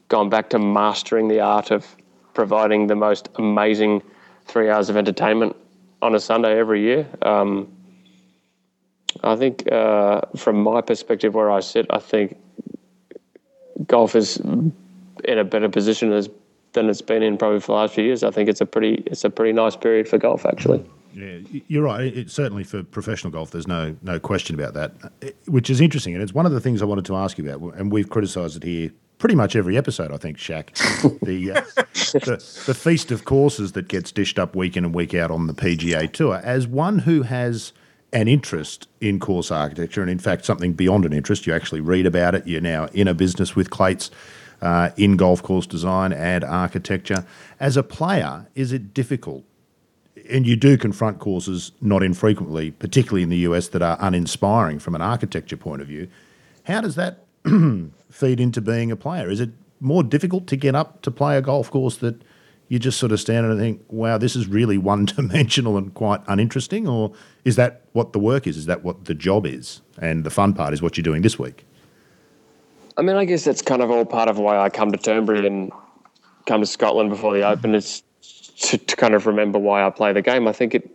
gone 0.09 0.29
back 0.29 0.51
to 0.51 0.59
mastering 0.59 1.29
the 1.29 1.41
art 1.41 1.71
of 1.71 1.97
providing 2.35 2.87
the 2.87 2.95
most 2.95 3.29
amazing 3.37 4.03
three 4.45 4.69
hours 4.69 4.89
of 4.89 4.97
entertainment 4.97 5.57
on 6.03 6.15
a 6.15 6.21
Sunday 6.21 6.59
every 6.59 6.83
year. 6.83 7.07
Um, 7.23 7.73
I 9.23 9.35
think, 9.37 9.71
uh, 9.71 10.21
from 10.37 10.63
my 10.63 10.81
perspective, 10.81 11.35
where 11.35 11.51
I 11.51 11.61
sit, 11.61 11.87
I 11.91 11.99
think 11.99 12.39
golf 13.87 14.15
is 14.15 14.37
in 14.37 15.39
a 15.39 15.45
better 15.45 15.69
position 15.69 16.13
as, 16.13 16.29
than 16.73 16.89
it's 16.89 17.03
been 17.03 17.23
in 17.23 17.37
probably 17.37 17.61
for 17.61 17.69
the 17.69 17.73
last 17.73 17.95
few 17.95 18.05
years. 18.05 18.23
I 18.23 18.31
think 18.31 18.49
it's 18.49 18.61
a 18.61 18.67
pretty 18.67 19.03
it's 19.07 19.25
a 19.25 19.31
pretty 19.31 19.53
nice 19.53 19.75
period 19.75 20.07
for 20.07 20.19
golf 20.19 20.47
actually. 20.47 20.85
Yeah, 21.15 21.39
you're 21.69 21.83
right. 21.83 22.03
It, 22.03 22.31
certainly 22.31 22.65
for 22.65 22.83
professional 22.83 23.33
golf, 23.33 23.51
there's 23.51 23.67
no 23.67 23.97
no 24.03 24.19
question 24.19 24.55
about 24.55 24.75
that, 24.75 25.13
it, 25.21 25.37
which 25.47 25.71
is 25.71 25.81
interesting, 25.81 26.15
and 26.15 26.23
it's 26.23 26.35
one 26.35 26.47
of 26.47 26.53
the 26.53 26.61
things 26.61 26.83
I 26.83 26.85
wanted 26.85 27.05
to 27.07 27.17
ask 27.17 27.39
you 27.39 27.49
about. 27.49 27.75
And 27.77 27.91
we've 27.91 28.09
criticised 28.09 28.57
it 28.57 28.63
here 28.63 28.91
pretty 29.21 29.35
much 29.35 29.55
every 29.55 29.77
episode, 29.77 30.13
I 30.13 30.17
think, 30.17 30.39
Shack. 30.39 30.75
the, 31.23 31.53
uh, 31.55 31.83
the 32.13 32.63
the 32.67 32.75
feast 32.75 33.13
of 33.13 33.25
courses 33.25 33.73
that 33.73 33.87
gets 33.87 34.11
dished 34.11 34.39
up 34.39 34.57
week 34.57 34.77
in 34.77 34.85
and 34.85 34.95
week 34.95 35.15
out 35.15 35.31
on 35.31 35.47
the 35.47 35.55
PGA 35.55 36.11
Tour. 36.13 36.41
As 36.43 36.67
one 36.67 37.01
who 37.01 37.23
has 37.23 37.73
an 38.13 38.27
interest 38.27 38.89
in 39.01 39.21
course 39.21 39.53
architecture, 39.53 40.01
and 40.01 40.11
in 40.11 40.19
fact 40.19 40.45
something 40.45 40.73
beyond 40.73 41.05
an 41.05 41.13
interest, 41.13 41.47
you 41.47 41.55
actually 41.55 41.81
read 41.81 42.07
about 42.07 42.35
it. 42.35 42.47
You're 42.47 42.61
now 42.61 42.87
in 42.87 43.07
a 43.07 43.15
business 43.15 43.55
with 43.55 43.71
Clates. 43.71 44.11
Uh, 44.63 44.91
in 44.99 45.17
golf 45.17 45.43
course 45.43 45.67
design 45.67 46.13
and 46.13 46.45
architecture. 46.45 47.25
As 47.59 47.79
a 47.79 47.83
player, 47.83 48.47
is 48.55 48.75
it 48.75 48.93
difficult 48.93 49.47
and 50.31 50.47
you 50.47 50.57
do 50.57 50.77
confront 50.77 51.19
courses 51.19 51.73
not 51.81 52.03
infrequently, 52.03 52.71
particularly 52.71 53.23
in 53.23 53.29
the 53.29 53.39
US, 53.39 53.69
that 53.69 53.83
are 53.83 53.97
uninspiring 54.01 54.79
from 54.79 54.95
an 54.95 55.03
architecture 55.03 55.57
point 55.57 55.83
of 55.83 55.89
view. 55.89 56.09
How 56.65 56.81
does 56.81 56.95
that 56.95 57.25
feed 58.11 58.41
into 58.41 58.61
being 58.61 58.91
a 58.91 58.97
player? 58.97 59.31
Is 59.31 59.41
it 59.41 59.51
more 59.81 60.03
difficult 60.03 60.47
to 60.49 60.57
get 60.57 60.75
up 60.75 61.03
to 61.03 61.11
play 61.11 61.37
a 61.37 61.43
golf 61.43 61.71
course 61.71 61.97
that 61.97 62.23
you 62.69 62.79
just 62.79 62.99
sort 62.99 63.11
of 63.11 63.21
stand 63.21 63.47
and 63.47 63.59
think, 63.59 63.83
wow, 63.89 64.19
this 64.19 64.37
is 64.37 64.47
really 64.47 64.79
one 64.93 65.05
dimensional 65.05 65.77
and 65.77 65.93
quite 65.95 66.21
uninteresting? 66.27 66.87
Or 66.87 67.13
is 67.45 67.57
that 67.57 67.83
what 67.93 68.13
the 68.13 68.21
work 68.21 68.47
is? 68.47 68.57
Is 68.57 68.67
that 68.67 68.85
what 68.85 69.07
the 69.07 69.15
job 69.15 69.47
is? 69.47 69.81
And 69.99 70.25
the 70.25 70.31
fun 70.31 70.55
part 70.55 70.73
is 70.73 70.81
what 70.81 70.97
you're 70.97 71.03
doing 71.03 71.23
this 71.23 71.39
week? 71.39 71.67
I 72.97 73.03
mean, 73.03 73.17
I 73.17 73.25
guess 73.25 73.45
that's 73.45 73.63
kind 73.63 73.83
of 73.83 73.91
all 73.91 74.05
part 74.05 74.29
of 74.29 74.39
why 74.39 74.59
I 74.59 74.69
come 74.69 74.93
to 74.93 74.99
Turnberry 74.99 75.47
and 75.47 75.73
come 76.47 76.61
to 76.61 76.67
Scotland 76.67 77.09
before 77.09 77.33
the 77.33 77.49
Open. 77.49 77.75
It's 77.75 78.03
to, 78.61 78.79
to 78.79 78.97
kind 78.97 79.15
of 79.15 79.27
remember 79.27 79.59
why 79.59 79.85
I 79.85 79.91
play 79.91 80.13
the 80.13 80.23
game. 80.23 80.47
I 80.47 80.53
think 80.53 80.75
it 80.75 80.91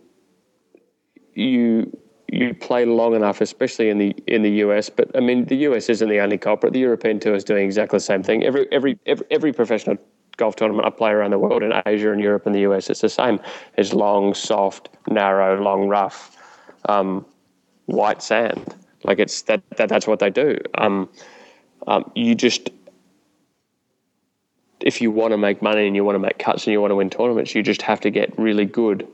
you 1.34 1.96
you 2.28 2.54
play 2.54 2.84
long 2.84 3.14
enough, 3.14 3.40
especially 3.40 3.88
in 3.88 3.98
the 3.98 4.14
in 4.26 4.42
the 4.42 4.50
US. 4.64 4.90
But 4.90 5.14
I 5.16 5.20
mean, 5.20 5.44
the 5.46 5.56
US 5.68 5.88
isn't 5.88 6.08
the 6.08 6.20
only 6.20 6.38
culprit. 6.38 6.72
The 6.72 6.80
European 6.80 7.20
Tour 7.20 7.34
is 7.34 7.44
doing 7.44 7.64
exactly 7.64 7.98
the 7.98 8.04
same 8.04 8.22
thing. 8.22 8.44
Every 8.44 8.66
every 8.72 8.98
every, 9.06 9.26
every 9.30 9.52
professional 9.52 9.96
golf 10.36 10.56
tournament 10.56 10.86
I 10.86 10.90
play 10.90 11.10
around 11.10 11.30
the 11.30 11.38
world 11.38 11.62
in 11.62 11.72
Asia 11.86 12.12
and 12.12 12.20
Europe 12.20 12.46
and 12.46 12.54
the 12.54 12.60
US, 12.60 12.90
it's 12.90 13.00
the 13.00 13.08
same. 13.08 13.40
It's 13.76 13.92
long, 13.92 14.34
soft, 14.34 14.90
narrow, 15.08 15.62
long, 15.62 15.88
rough, 15.88 16.36
um, 16.88 17.24
white 17.86 18.22
sand. 18.22 18.74
Like 19.04 19.18
it's 19.18 19.42
that, 19.42 19.62
that 19.76 19.88
that's 19.88 20.06
what 20.06 20.18
they 20.18 20.30
do. 20.30 20.58
Um, 20.76 21.08
um, 21.86 22.10
you 22.14 22.34
just 22.34 22.70
if 24.80 25.00
you 25.00 25.10
want 25.10 25.32
to 25.32 25.38
make 25.38 25.62
money 25.62 25.86
and 25.86 25.96
you 25.96 26.04
want 26.04 26.16
to 26.16 26.20
make 26.20 26.38
cuts 26.38 26.66
and 26.66 26.72
you 26.72 26.80
want 26.80 26.90
to 26.90 26.96
win 26.96 27.10
tournaments, 27.10 27.54
you 27.54 27.62
just 27.62 27.82
have 27.82 28.00
to 28.00 28.10
get 28.10 28.36
really 28.38 28.64
good 28.64 29.06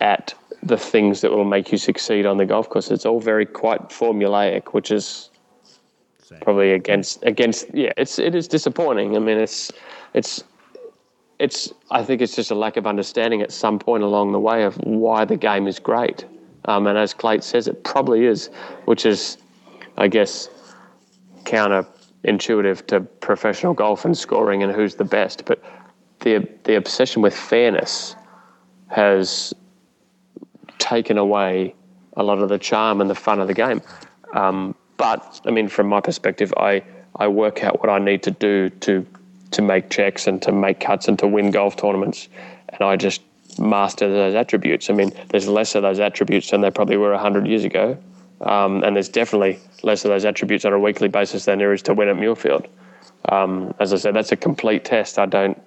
at 0.00 0.34
the 0.62 0.76
things 0.76 1.20
that 1.20 1.30
will 1.30 1.44
make 1.44 1.72
you 1.72 1.78
succeed 1.78 2.26
on 2.26 2.36
the 2.36 2.46
golf 2.46 2.68
course. 2.68 2.90
It's 2.90 3.06
all 3.06 3.20
very 3.20 3.46
quite 3.46 3.88
formulaic, 3.88 4.68
which 4.68 4.90
is 4.90 5.30
Same. 6.22 6.40
probably 6.40 6.72
against 6.72 7.22
against 7.24 7.74
yeah. 7.74 7.92
It's 7.96 8.18
it 8.18 8.34
is 8.34 8.48
disappointing. 8.48 9.16
I 9.16 9.18
mean, 9.18 9.38
it's 9.38 9.72
it's 10.14 10.44
it's 11.38 11.72
I 11.90 12.02
think 12.02 12.20
it's 12.20 12.34
just 12.34 12.50
a 12.50 12.54
lack 12.54 12.76
of 12.76 12.86
understanding 12.86 13.42
at 13.42 13.52
some 13.52 13.78
point 13.78 14.02
along 14.02 14.32
the 14.32 14.40
way 14.40 14.64
of 14.64 14.76
why 14.84 15.24
the 15.24 15.36
game 15.36 15.66
is 15.66 15.78
great. 15.78 16.24
Um, 16.66 16.86
and 16.86 16.98
as 16.98 17.14
Clayton 17.14 17.42
says, 17.42 17.68
it 17.68 17.84
probably 17.84 18.24
is, 18.24 18.48
which 18.86 19.06
is, 19.06 19.38
I 19.96 20.08
guess, 20.08 20.48
counterintuitive 22.26 22.86
to 22.88 23.00
professional 23.00 23.74
golf 23.74 24.04
and 24.04 24.16
scoring 24.16 24.62
and 24.62 24.72
who's 24.72 24.96
the 24.96 25.04
best. 25.04 25.44
But 25.44 25.62
the 26.20 26.48
the 26.64 26.76
obsession 26.76 27.22
with 27.22 27.36
fairness 27.36 28.16
has 28.88 29.54
taken 30.78 31.18
away 31.18 31.74
a 32.16 32.22
lot 32.22 32.38
of 32.38 32.48
the 32.48 32.58
charm 32.58 33.00
and 33.00 33.10
the 33.10 33.14
fun 33.14 33.40
of 33.40 33.48
the 33.48 33.54
game. 33.54 33.82
Um, 34.32 34.74
but 34.96 35.40
I 35.44 35.50
mean, 35.50 35.68
from 35.68 35.88
my 35.88 36.00
perspective, 36.00 36.52
I 36.56 36.82
I 37.16 37.28
work 37.28 37.64
out 37.64 37.80
what 37.80 37.90
I 37.90 37.98
need 37.98 38.22
to 38.24 38.30
do 38.30 38.70
to 38.70 39.06
to 39.52 39.62
make 39.62 39.90
checks 39.90 40.26
and 40.26 40.42
to 40.42 40.52
make 40.52 40.80
cuts 40.80 41.08
and 41.08 41.18
to 41.20 41.26
win 41.26 41.50
golf 41.50 41.76
tournaments, 41.76 42.28
and 42.68 42.82
I 42.82 42.96
just 42.96 43.22
master 43.58 44.08
those 44.08 44.34
attributes. 44.34 44.90
I 44.90 44.92
mean, 44.92 45.12
there's 45.28 45.48
less 45.48 45.74
of 45.74 45.82
those 45.82 46.00
attributes 46.00 46.50
than 46.50 46.60
there 46.60 46.70
probably 46.70 46.96
were 46.96 47.16
hundred 47.16 47.46
years 47.46 47.64
ago, 47.64 47.96
um, 48.40 48.82
and 48.84 48.96
there's 48.96 49.08
definitely 49.08 49.58
less 49.82 50.04
of 50.04 50.10
those 50.10 50.24
attributes 50.24 50.64
on 50.64 50.72
a 50.72 50.78
weekly 50.78 51.08
basis 51.08 51.44
than 51.44 51.58
there 51.58 51.72
is 51.72 51.82
to 51.82 51.94
win 51.94 52.08
at 52.08 52.16
Muirfield. 52.16 52.66
Um, 53.28 53.74
as 53.80 53.92
I 53.92 53.96
said, 53.96 54.14
that's 54.14 54.32
a 54.32 54.36
complete 54.36 54.84
test. 54.84 55.18
I 55.18 55.26
don't. 55.26 55.60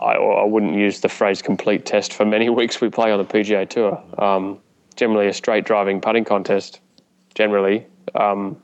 I, 0.00 0.12
I, 0.12 0.44
wouldn't 0.44 0.74
use 0.74 1.00
the 1.00 1.08
phrase 1.08 1.42
complete 1.42 1.84
test 1.84 2.12
for 2.12 2.24
many 2.24 2.48
weeks 2.60 2.80
we 2.80 2.88
play 2.88 3.10
on 3.10 3.18
the 3.18 3.24
PGA 3.24 3.68
Tour. 3.68 4.00
Um, 4.16 4.60
generally, 4.94 5.26
a 5.26 5.32
straight 5.32 5.64
driving 5.64 6.00
putting 6.00 6.24
contest, 6.24 6.80
generally, 7.34 7.84
um, 8.14 8.62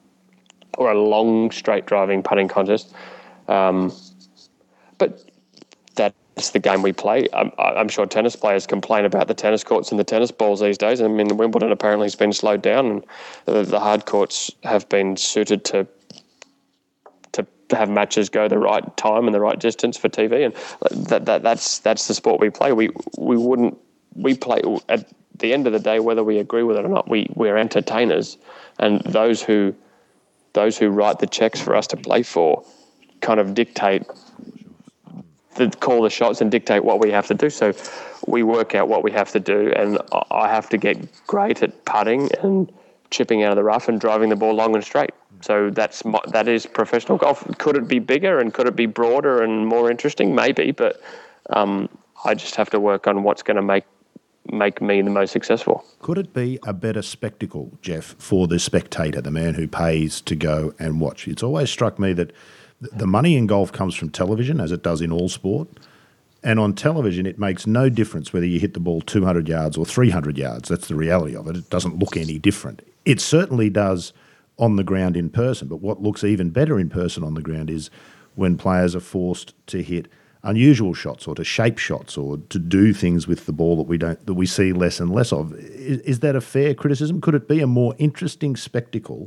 or 0.79 0.93
a 0.93 1.01
long 1.01 1.51
straight 1.51 1.87
driving 1.87 2.23
putting 2.23 2.47
contest. 2.47 2.95
Um, 3.49 3.93
but 4.99 5.25
that's 6.35 6.51
the 6.51 6.59
game 6.59 6.83
we 6.83 6.93
play. 6.93 7.29
I'm, 7.33 7.53
I'm, 7.59 7.89
sure 7.89 8.07
tennis 8.07 8.35
players 8.35 8.67
complain 8.67 9.05
about 9.05 9.29
the 9.29 9.35
tennis 9.35 9.63
courts 9.63 9.91
and 9.91 10.01
the 10.01 10.05
tennis 10.05 10.33
balls 10.33 10.61
these 10.61 10.79
days. 10.79 11.01
I 11.01 11.07
mean, 11.07 11.37
Wimbledon 11.37 11.71
apparently 11.71 12.07
has 12.07 12.17
been 12.17 12.33
slowed 12.33 12.61
down, 12.61 12.87
and 12.87 13.05
the, 13.45 13.63
the 13.63 13.81
hard 13.81 14.05
courts 14.07 14.51
have 14.65 14.89
been 14.89 15.17
suited 15.17 15.65
to 15.67 15.87
to 17.69 17.77
have 17.77 17.89
matches 17.89 18.29
go 18.29 18.47
the 18.47 18.59
right 18.59 18.97
time 18.97 19.27
and 19.27 19.35
the 19.35 19.41
right 19.41 19.59
distance 19.59 19.97
for 19.97 20.09
TV, 20.09 20.45
and 20.45 21.07
that, 21.09 21.25
that 21.25 21.43
that's 21.43 21.79
that's 21.81 22.09
the 22.09 22.15
sport 22.15 22.41
we 22.41 22.51
play. 22.51 22.73
We 22.73 22.91
we 23.17 23.37
wouldn't 23.37 23.79
we 24.15 24.37
play 24.37 24.61
at 24.89 25.09
the 25.39 25.53
end 25.53 25.67
of 25.67 25.73
the 25.73 25.81
day, 25.81 25.99
whether 26.01 26.23
we 26.23 26.39
agree 26.39 26.63
with 26.63 26.77
it 26.77 26.85
or 26.85 26.89
not. 26.89 27.09
We 27.09 27.29
we're 27.35 27.57
entertainers, 27.57 28.39
and 28.79 29.01
those 29.03 29.43
who 29.43 29.75
those 30.53 30.79
who 30.79 30.89
write 30.89 31.19
the 31.19 31.27
checks 31.27 31.61
for 31.61 31.75
us 31.75 31.87
to 31.89 31.97
play 31.97 32.23
for 32.23 32.65
kind 33.21 33.41
of 33.41 33.55
dictate 33.55 34.03
the, 35.55 35.71
call 35.71 36.03
the 36.03 36.11
shots 36.11 36.41
and 36.41 36.51
dictate 36.51 36.85
what 36.85 37.01
we 37.01 37.11
have 37.11 37.27
to 37.29 37.35
do. 37.35 37.51
So 37.51 37.73
we 38.27 38.43
work 38.43 38.75
out 38.75 38.89
what 38.89 39.03
we 39.03 39.13
have 39.13 39.31
to 39.33 39.41
do, 39.41 39.73
and 39.77 39.99
I 40.31 40.49
have 40.49 40.69
to 40.71 40.79
get 40.79 40.97
great 41.27 41.63
at 41.63 41.85
putting 41.85 42.33
and 42.43 42.73
chipping 43.11 43.43
out 43.43 43.51
of 43.51 43.57
the 43.57 43.65
rough 43.65 43.89
and 43.89 44.01
driving 44.01 44.29
the 44.31 44.37
ball 44.37 44.55
long 44.55 44.75
and 44.75 44.85
straight. 44.85 45.11
So 45.41 45.71
that's 45.71 46.05
my, 46.05 46.21
that 46.29 46.49
is 46.49 46.67
professional 46.67 47.19
golf. 47.19 47.47
Could 47.59 47.77
it 47.77 47.87
be 47.87 47.99
bigger 47.99 48.41
and 48.41 48.53
could 48.53 48.67
it 48.67 48.77
be 48.77 48.87
broader 48.87 49.43
and 49.43 49.67
more 49.67 49.91
interesting? 49.91 50.35
Maybe, 50.35 50.71
but 50.71 51.03
um, 51.51 51.89
I 52.25 52.35
just 52.35 52.57
have 52.57 52.71
to 52.71 52.81
work 52.81 53.07
on 53.07 53.23
what's 53.23 53.43
going 53.43 53.57
to 53.57 53.63
make 53.63 53.85
make 54.51 54.83
me 54.83 55.01
the 55.01 55.11
most 55.11 55.33
successful. 55.33 55.85
Could 56.01 56.19
it 56.19 56.35
be 56.35 56.59
a 56.65 56.75
better 56.75 57.01
spectacle, 57.01 57.79
Geoff, 57.81 58.15
for 58.19 58.47
the 58.47 58.59
spectator, 58.59 59.23
the 59.23 59.31
man 59.31 59.55
who 59.55 59.67
pays 59.67 60.21
to 60.23 60.37
go 60.37 60.75
and 60.79 61.01
watch? 61.01 61.27
It's 61.27 61.43
always 61.43 61.71
struck 61.71 61.99
me 61.99 62.13
that 62.13 62.33
the 62.81 63.07
money 63.07 63.37
in 63.37 63.47
golf 63.47 63.73
comes 63.73 63.95
from 63.95 64.11
television, 64.11 64.61
as 64.61 64.73
it 64.73 64.83
does 64.83 65.01
in 65.01 65.13
all 65.13 65.29
sport. 65.29 65.69
And 66.43 66.61
on 66.61 66.75
television, 66.75 67.25
it 67.25 67.39
makes 67.39 67.67
no 67.67 67.89
difference 67.89 68.33
whether 68.33 68.45
you 68.45 68.61
hit 68.61 68.75
the 68.75 68.81
ball 68.81 69.01
200 69.01 69.49
yards 69.49 69.79
or 69.79 69.87
300 69.87 70.37
yards. 70.37 70.69
That's 70.69 70.89
the 70.89 70.95
reality 70.95 71.35
of 71.35 71.49
it. 71.49 71.57
It 71.57 71.71
doesn't 71.71 71.99
look 71.99 72.19
any 72.19 72.39
different. 72.39 72.87
It 73.07 73.21
certainly 73.21 73.71
does 73.71 74.13
on 74.59 74.77
the 74.77 74.85
ground 74.85 75.17
in 75.17 75.31
person. 75.31 75.69
But 75.69 75.81
what 75.81 76.03
looks 76.03 76.23
even 76.23 76.51
better 76.51 76.79
in 76.79 76.91
person 76.91 77.25
on 77.25 77.35
the 77.35 77.43
ground 77.43 77.71
is 77.71 77.89
when 78.35 78.59
players 78.59 78.95
are 78.95 79.01
forced 79.01 79.55
to 79.69 79.83
hit 79.83 80.09
unusual 80.43 80.93
shots 80.93 81.27
or 81.27 81.35
to 81.35 81.43
shape 81.43 81.79
shots 81.79 82.19
or 82.19 82.37
to 82.51 82.59
do 82.59 82.93
things 82.93 83.27
with 83.27 83.47
the 83.47 83.53
ball 83.53 83.77
that 83.77 83.85
we 83.85 83.97
don't 83.97 84.25
that 84.27 84.35
we 84.35 84.47
see 84.47 84.73
less 84.73 85.01
and 85.01 85.11
less 85.11 85.33
of. 85.33 85.55
Is, 85.55 86.01
is 86.01 86.21
that 86.21 86.37
a 86.37 86.41
fair 86.41 86.75
criticism? 86.75 87.21
Could 87.21 87.35
it 87.35 87.49
be 87.49 87.61
a 87.61 87.67
more 87.67 87.95
interesting 87.99 88.55
spectacle 88.55 89.27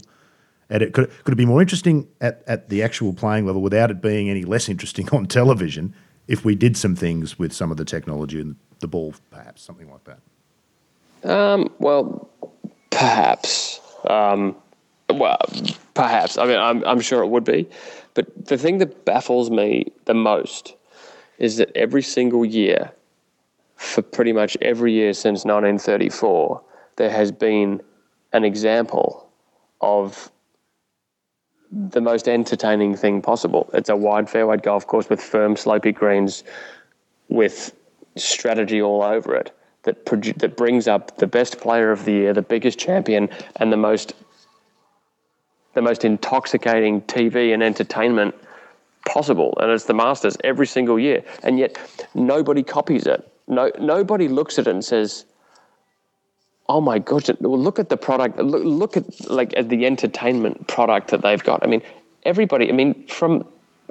at 0.70 0.82
it. 0.82 0.94
Could, 0.94 1.10
could 1.24 1.34
it 1.34 1.38
be 1.38 1.46
more 1.46 1.62
interesting 1.62 2.08
at, 2.22 2.44
at 2.48 2.70
the 2.70 2.84
actual 2.84 3.14
playing 3.14 3.46
level 3.46 3.62
without 3.62 3.92
it 3.92 4.02
being 4.02 4.30
any 4.30 4.44
less 4.44 4.70
interesting 4.70 5.10
on 5.14 5.26
television 5.26 5.94
if 6.28 6.44
we 6.44 6.56
did 6.56 6.76
some 6.76 6.96
things 6.96 7.40
with 7.40 7.54
some 7.54 7.72
of 7.72 7.78
the 7.78 7.86
technology 7.86 8.42
and 8.42 8.56
the 8.80 8.88
ball, 8.88 9.14
perhaps, 9.32 9.62
something 9.62 9.90
like 9.90 10.04
that? 10.04 11.30
Um, 11.30 11.70
well, 11.80 12.30
perhaps. 12.90 13.80
Um, 14.08 14.56
well, 15.10 15.40
perhaps. 15.94 16.38
I 16.38 16.46
mean, 16.46 16.60
I'm, 16.60 16.84
I'm 16.86 17.00
sure 17.00 17.24
it 17.24 17.28
would 17.28 17.44
be. 17.44 17.68
But 18.14 18.48
the 18.48 18.58
thing 18.58 18.80
that 18.80 19.06
baffles 19.06 19.50
me 19.50 19.92
the 20.06 20.14
most 20.14 20.76
is 21.40 21.58
that 21.58 21.72
every 21.76 22.02
single 22.02 22.44
year, 22.44 22.92
for 23.76 24.02
pretty 24.02 24.34
much 24.34 24.58
every 24.62 24.92
year 24.92 25.14
since 25.14 25.46
1934, 25.46 26.62
there 26.98 27.12
has 27.12 27.32
been 27.32 27.82
an 28.34 28.44
example 28.44 29.30
of 29.82 30.32
the 31.72 32.02
most 32.02 32.28
entertaining 32.28 32.96
thing 32.96 33.22
possible. 33.22 33.70
It's 33.74 33.90
a 33.90 33.96
wide 33.96 34.30
fairway 34.30 34.58
golf 34.58 34.88
course 34.88 35.10
with 35.10 35.22
firm 35.22 35.56
slopey 35.56 35.94
greens 35.94 36.44
with 37.30 37.74
strategy 38.16 38.82
all 38.82 39.04
over 39.04 39.36
it 39.36 39.52
that 39.84 40.06
produ- 40.06 40.38
that 40.40 40.58
brings 40.58 40.88
up 40.88 41.18
the 41.18 41.28
best 41.28 41.60
player 41.60 41.92
of 41.92 42.06
the 42.06 42.12
year, 42.12 42.34
the 42.34 42.42
biggest 42.42 42.78
champion, 42.78 43.30
and 43.56 43.72
the 43.72 43.78
most 43.78 44.14
the 45.74 45.82
most 45.82 46.04
intoxicating 46.04 47.02
TV 47.02 47.54
and 47.54 47.62
entertainment 47.62 48.34
possible. 49.06 49.56
And 49.62 49.72
it's 49.72 49.86
the 49.86 49.94
Masters 49.94 50.36
every 50.44 50.66
single 50.66 50.98
year, 50.98 51.24
and 51.44 51.60
yet 51.60 51.78
nobody 52.16 52.64
copies 52.64 53.06
it. 53.06 53.32
No, 53.48 53.72
nobody 53.80 54.28
looks 54.28 54.58
at 54.58 54.68
it 54.68 54.72
and 54.72 54.84
says, 54.84 55.26
oh 56.70 56.82
my 56.82 57.00
gosh, 57.00 57.30
look 57.40 57.80
at 57.80 57.90
the 57.90 57.98
product. 57.98 58.38
Look, 58.38 58.64
look 58.64 58.98
at 58.98 59.30
like 59.30 59.54
at 59.56 59.70
the 59.70 59.86
entertainment 59.86 60.68
product 60.68 61.10
that 61.10 61.22
they've 61.22 61.44
got. 61.44 61.64
I 61.64 61.68
mean, 61.68 61.82
everybody. 62.24 62.70
I 62.70 62.74
mean, 62.74 63.08
from 63.08 63.46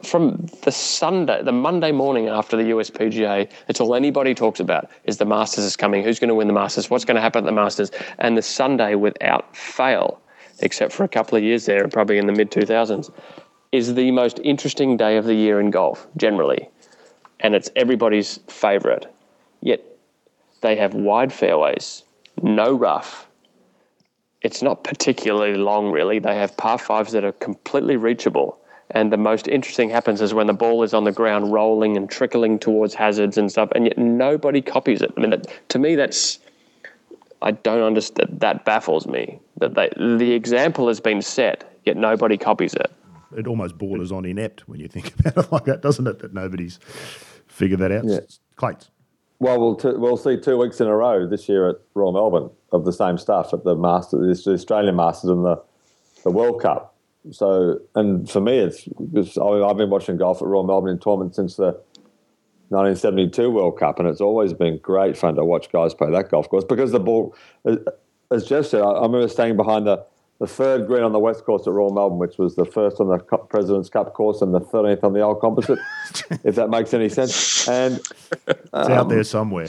from 0.05 0.47
the 0.63 0.73
Sunday, 0.73 1.43
the 1.43 1.53
Monday 1.53 1.91
morning 1.91 2.29
after 2.29 2.57
the 2.57 2.65
USPGA, 2.65 3.51
it's 3.69 3.81
all 3.81 3.95
anybody 3.95 4.35
talks 4.35 4.61
about 4.61 4.91
is 5.05 5.17
the 5.17 5.25
Masters 5.25 5.65
is 5.65 5.77
coming. 5.77 6.05
Who's 6.05 6.19
going 6.19 6.29
to 6.29 6.35
win 6.35 6.49
the 6.49 6.53
Masters? 6.53 6.91
What's 6.91 7.07
going 7.07 7.15
to 7.15 7.21
happen 7.21 7.45
at 7.45 7.47
the 7.47 7.53
Masters? 7.53 7.91
And 8.19 8.37
the 8.37 8.43
Sunday, 8.43 8.95
without 8.95 9.57
fail, 9.57 10.21
except 10.61 10.93
for 10.93 11.05
a 11.05 11.09
couple 11.09 11.39
of 11.39 11.45
years 11.45 11.65
there, 11.65 11.89
probably 11.89 12.19
in 12.19 12.27
the 12.27 12.33
mid 12.35 12.51
2000s, 12.51 13.11
is 13.73 13.95
the 13.95 14.11
most 14.11 14.39
interesting 14.45 14.97
day 14.97 15.17
of 15.17 15.25
the 15.25 15.35
year 15.35 15.61
in 15.61 15.71
golf 15.71 16.07
generally, 16.17 16.69
and 17.41 17.55
it's 17.55 17.71
everybody's 17.75 18.39
favourite. 18.49 19.07
Yet 19.63 19.83
they 20.61 20.77
have 20.77 20.93
wide 20.93 21.33
fairways 21.33 22.03
no 22.43 22.73
rough. 22.73 23.29
It's 24.43 24.63
not 24.63 24.85
particularly 24.85 25.57
long, 25.57 25.91
really. 25.91 26.19
They 26.19 26.37
have 26.37 26.57
par 26.57 26.79
fives 26.79 27.13
that 27.13 27.25
are 27.25 27.33
completely 27.33 27.97
reachable. 27.97 28.59
And 28.91 29.13
the 29.13 29.17
most 29.17 29.49
interesting 29.49 29.91
happens 29.91 30.21
is 30.21 30.33
when 30.33 30.47
the 30.47 30.53
ball 30.53 30.83
is 30.85 30.95
on 30.95 31.05
the 31.05 31.13
ground 31.13 31.53
rolling 31.53 31.97
and 31.97 32.09
trickling 32.09 32.59
towards 32.59 32.95
hazards 32.95 33.37
and 33.37 33.51
stuff, 33.51 33.71
and 33.75 33.85
yet 33.85 33.99
nobody 33.99 34.63
copies 34.63 35.03
it. 35.03 35.13
I 35.17 35.21
mean, 35.21 35.43
to 35.69 35.79
me, 35.79 35.97
that's 35.97 36.39
I 37.43 37.51
don't 37.51 37.83
understand. 37.83 38.41
That 38.41 38.65
baffles 38.65 39.07
me. 39.07 39.41
That 39.59 39.75
they, 39.75 39.91
the 39.97 40.33
example 40.33 40.89
has 40.89 41.01
been 41.01 41.21
set, 41.23 41.79
yet 41.85 41.97
nobody 41.97 42.39
copies 42.39 42.75
it. 42.75 42.93
It 43.37 43.47
almost 43.47 43.77
borders 43.77 44.13
on 44.13 44.25
inept 44.25 44.69
when 44.69 44.81
you 44.81 44.89
think 44.89 45.13
about 45.27 45.45
it 45.45 45.53
like 45.53 45.65
that, 45.65 45.83
doesn't 45.83 46.07
it? 46.07 46.21
That 46.21 46.33
nobody's 46.33 46.79
figured 47.49 47.81
that 47.81 47.91
out. 47.93 48.05
Yeah. 48.05 48.21
Clates. 48.55 48.91
Well, 49.39 49.61
we'll, 49.61 49.75
t- 49.75 49.93
we'll 49.95 50.17
see 50.17 50.39
two 50.39 50.57
weeks 50.57 50.81
in 50.81 50.87
a 50.87 50.97
row 50.97 51.27
this 51.27 51.49
year 51.49 51.69
at 51.69 51.77
Royal 51.95 52.13
Melbourne 52.13 52.51
of 52.73 52.85
the 52.85 52.93
same 52.93 53.19
stuff 53.19 53.53
at 53.53 53.65
the 53.65 53.75
Masters, 53.75 54.45
the 54.45 54.53
Australian 54.53 54.97
Masters 54.97 55.31
and 55.31 55.45
the, 55.45 55.63
the 56.25 56.31
World 56.31 56.63
Cup. 56.63 56.95
so, 57.31 57.79
and 57.95 58.31
for 58.31 58.41
me, 58.41 58.59
it's 58.59 58.85
because 58.85 59.37
I've 59.37 59.77
been 59.77 59.91
watching 59.91 60.17
golf 60.17 60.41
at 60.41 60.49
Royal 60.49 60.65
Melbourne 60.65 60.93
in 60.93 60.99
tournament 60.99 61.35
since 61.35 61.57
the 61.57 61.79
1972 62.69 63.51
World 63.51 63.79
Cup, 63.79 63.99
and 63.99 64.09
it's 64.09 64.21
always 64.21 64.53
been 64.53 64.79
great 64.79 65.17
fun 65.17 65.37
to 65.37 65.45
watch 65.45 65.71
guys 65.71 65.95
play 65.95 66.11
that 66.11 66.31
golf 66.31 66.49
course 66.49 66.65
because 66.65 66.91
the 66.91 66.99
ball, 66.99 67.35
as 68.31 68.47
Geoff 68.47 68.67
said, 68.67 68.83
I 68.83 68.95
remember 68.95 69.29
staying 69.29 69.57
behind 69.57 69.87
the, 69.87 70.05
the 70.39 70.47
third 70.47 70.87
green 70.87 71.03
on 71.03 71.13
the 71.13 71.19
west 71.19 71.45
course 71.45 71.67
at 71.67 71.73
Royal 71.73 71.93
Melbourne, 71.93 72.19
which 72.19 72.37
was 72.37 72.57
the 72.57 72.65
first 72.65 73.01
on 73.01 73.09
the 73.09 73.19
President's 73.19 73.89
Cup 73.89 74.13
course 74.13 74.43
and 74.43 74.55
the 74.55 74.61
13th 74.61 75.03
on 75.03 75.13
the 75.15 75.21
old 75.21 75.41
composite, 75.41 75.79
if 76.45 76.57
that 76.57 76.69
makes 76.69 76.93
any 76.93 77.09
sense. 77.09 77.67
And 77.69 78.01
it's 78.47 78.71
um, 78.73 78.93
out 78.93 79.09
there 79.09 79.25
somewhere. 79.25 79.69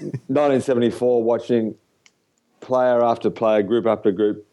1974, 0.00 1.22
watching 1.22 1.76
player 2.60 3.04
after 3.04 3.30
player, 3.30 3.62
group 3.62 3.86
after 3.86 4.10
group, 4.10 4.46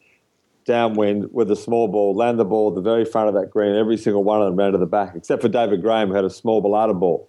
downwind 0.65 1.33
with 1.33 1.49
a 1.49 1.55
small 1.55 1.87
ball, 1.87 2.15
land 2.15 2.39
the 2.39 2.45
ball 2.45 2.69
at 2.69 2.75
the 2.75 2.81
very 2.81 3.05
front 3.05 3.27
of 3.27 3.33
that 3.33 3.49
green. 3.49 3.75
Every 3.75 3.97
single 3.97 4.23
one 4.23 4.41
of 4.41 4.47
them 4.47 4.55
ran 4.55 4.73
to 4.73 4.77
the 4.77 4.85
back, 4.85 5.15
except 5.15 5.41
for 5.41 5.49
David 5.49 5.81
Graham, 5.81 6.09
who 6.09 6.13
had 6.13 6.25
a 6.25 6.29
small 6.29 6.61
balata 6.61 6.97
ball, 6.97 7.27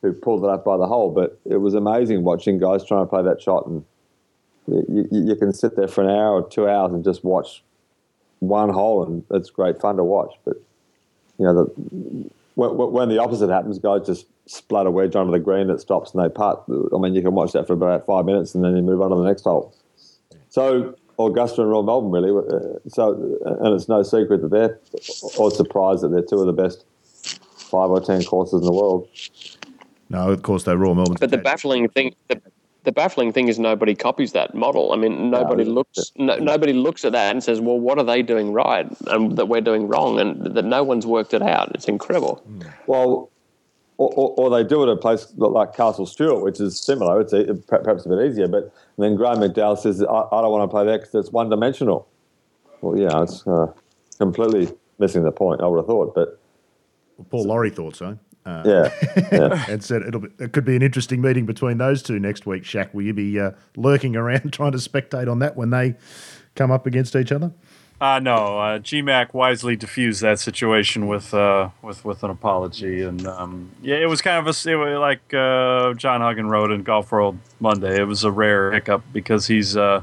who 0.00 0.14
pulled 0.14 0.44
it 0.44 0.50
up 0.50 0.64
by 0.64 0.78
the 0.78 0.86
hole. 0.86 1.10
But 1.10 1.38
it 1.44 1.58
was 1.58 1.74
amazing 1.74 2.24
watching 2.24 2.58
guys 2.58 2.84
trying 2.84 3.04
to 3.04 3.10
play 3.10 3.22
that 3.22 3.42
shot, 3.42 3.66
and 3.66 3.84
you, 4.88 5.08
you, 5.10 5.28
you 5.28 5.36
can 5.36 5.52
sit 5.52 5.76
there 5.76 5.88
for 5.88 6.02
an 6.02 6.10
hour 6.10 6.42
or 6.42 6.48
two 6.48 6.68
hours 6.68 6.92
and 6.92 7.04
just 7.04 7.24
watch 7.24 7.62
one 8.38 8.70
hole, 8.70 9.04
and 9.04 9.24
it's 9.30 9.50
great 9.50 9.80
fun 9.80 9.96
to 9.96 10.04
watch. 10.04 10.34
But 10.44 10.56
you 11.38 11.44
know, 11.46 11.64
the, 11.64 12.30
when, 12.54 12.92
when 12.92 13.08
the 13.08 13.18
opposite 13.18 13.50
happens, 13.50 13.78
guys 13.78 14.06
just 14.06 14.26
splat 14.46 14.86
a 14.86 14.90
wedge 14.90 15.14
onto 15.14 15.32
the 15.32 15.38
green 15.38 15.68
that 15.68 15.80
stops 15.80 16.12
and 16.12 16.22
they 16.22 16.28
putt. 16.28 16.64
I 16.68 16.98
mean, 16.98 17.14
you 17.14 17.22
can 17.22 17.34
watch 17.34 17.52
that 17.52 17.66
for 17.66 17.74
about 17.74 18.04
five 18.04 18.24
minutes 18.24 18.54
and 18.54 18.64
then 18.64 18.76
you 18.76 18.82
move 18.82 19.00
on 19.00 19.10
to 19.10 19.16
the 19.16 19.24
next 19.24 19.42
hole. 19.42 19.74
So 20.48 20.96
Augusta 21.18 21.62
and 21.62 21.70
Royal 21.70 21.82
Melbourne, 21.82 22.10
really. 22.10 22.30
Uh, 22.30 22.78
so, 22.88 23.38
and 23.44 23.74
it's 23.74 23.88
no 23.88 24.02
secret 24.02 24.42
that 24.42 24.50
they're 24.50 24.78
or 25.38 25.50
surprised 25.50 26.02
that 26.02 26.08
they're 26.08 26.22
two 26.22 26.40
of 26.40 26.46
the 26.46 26.52
best 26.52 26.84
five 27.12 27.90
or 27.90 28.00
ten 28.00 28.24
courses 28.24 28.60
in 28.60 28.66
the 28.66 28.72
world. 28.72 29.08
No, 30.08 30.30
of 30.30 30.42
course 30.42 30.64
they're 30.64 30.76
Royal 30.76 30.96
Melbourne. 30.96 31.16
But 31.20 31.30
the 31.30 31.38
baffling 31.38 31.88
thing, 31.88 32.14
the, 32.28 32.40
the, 32.84 32.92
baffling 32.92 33.32
thing 33.32 33.48
is 33.48 33.58
nobody 33.58 33.94
copies 33.94 34.32
that 34.32 34.54
model. 34.54 34.92
I 34.92 34.96
mean, 34.96 35.30
nobody 35.30 35.64
no, 35.64 35.70
looks, 35.70 36.12
no, 36.16 36.36
nobody 36.36 36.72
looks 36.72 37.04
at 37.04 37.12
that 37.12 37.32
and 37.32 37.42
says, 37.42 37.60
"Well, 37.60 37.78
what 37.78 37.98
are 37.98 38.04
they 38.04 38.22
doing 38.22 38.52
right 38.52 38.86
and 39.08 39.36
that 39.36 39.46
we're 39.46 39.60
doing 39.60 39.88
wrong?" 39.88 40.18
And 40.18 40.54
that 40.54 40.64
no 40.64 40.82
one's 40.82 41.06
worked 41.06 41.34
it 41.34 41.42
out. 41.42 41.72
It's 41.74 41.88
incredible. 41.88 42.42
Well, 42.86 43.30
or, 43.98 44.10
or, 44.14 44.34
or, 44.38 44.50
they 44.50 44.66
do 44.66 44.82
it 44.82 44.90
at 44.90 44.96
a 44.96 44.96
place 44.96 45.30
like 45.36 45.76
Castle 45.76 46.06
Stuart, 46.06 46.42
which 46.42 46.58
is 46.58 46.80
similar. 46.80 47.20
It's 47.20 47.34
a, 47.34 47.54
perhaps 47.54 48.06
a 48.06 48.08
bit 48.08 48.30
easier, 48.30 48.48
but 48.48 48.72
then 48.96 49.14
Graham 49.14 49.40
McDowell 49.40 49.76
says, 49.76 50.02
I, 50.02 50.06
I 50.06 50.40
don't 50.40 50.50
want 50.50 50.62
to 50.62 50.68
play 50.68 50.86
there 50.86 50.98
because 50.98 51.14
it's 51.14 51.30
one 51.30 51.50
dimensional. 51.50 52.08
Well, 52.80 52.98
yeah, 52.98 53.22
it's 53.22 53.46
uh, 53.46 53.66
completely 54.16 54.74
missing 54.98 55.22
the 55.22 55.32
point, 55.32 55.60
I 55.60 55.66
would 55.66 55.76
have 55.76 55.86
thought. 55.86 56.14
But 56.14 56.40
well, 57.18 57.26
Paul 57.30 57.44
Lawrie 57.44 57.68
thought 57.68 57.96
so. 57.96 58.18
Uh, 58.46 58.62
yeah, 58.64 59.28
yeah. 59.32 59.64
and 59.68 59.84
said 59.84 60.02
it'll 60.02 60.20
be, 60.20 60.28
it 60.38 60.52
could 60.52 60.64
be 60.64 60.76
an 60.76 60.82
interesting 60.82 61.20
meeting 61.20 61.46
between 61.46 61.78
those 61.78 62.02
two 62.02 62.18
next 62.18 62.46
week. 62.46 62.64
Shack, 62.64 62.94
will 62.94 63.02
you 63.02 63.12
be 63.12 63.38
uh, 63.38 63.52
lurking 63.76 64.16
around 64.16 64.52
trying 64.52 64.72
to 64.72 64.78
spectate 64.78 65.30
on 65.30 65.38
that 65.40 65.56
when 65.56 65.70
they 65.70 65.96
come 66.54 66.70
up 66.70 66.86
against 66.86 67.14
each 67.16 67.32
other? 67.32 67.52
Uh, 68.00 68.18
no, 68.18 68.58
uh, 68.58 68.78
GMAC 68.78 69.34
wisely 69.34 69.76
diffused 69.76 70.22
that 70.22 70.38
situation 70.38 71.06
with 71.06 71.34
uh, 71.34 71.68
with 71.82 72.02
with 72.02 72.22
an 72.22 72.30
apology, 72.30 73.02
and 73.02 73.26
um, 73.26 73.72
yeah, 73.82 73.96
it 73.96 74.08
was 74.08 74.22
kind 74.22 74.38
of 74.38 74.46
a 74.46 74.70
it 74.70 74.74
was 74.74 74.98
like 74.98 75.34
uh, 75.34 75.92
John 75.94 76.22
Huggan 76.22 76.48
wrote 76.48 76.70
in 76.70 76.82
Golf 76.82 77.12
World 77.12 77.36
Monday. 77.60 78.00
It 78.00 78.04
was 78.04 78.24
a 78.24 78.30
rare 78.30 78.72
hiccup 78.72 79.02
because 79.12 79.46
he's 79.48 79.76
uh, 79.76 80.02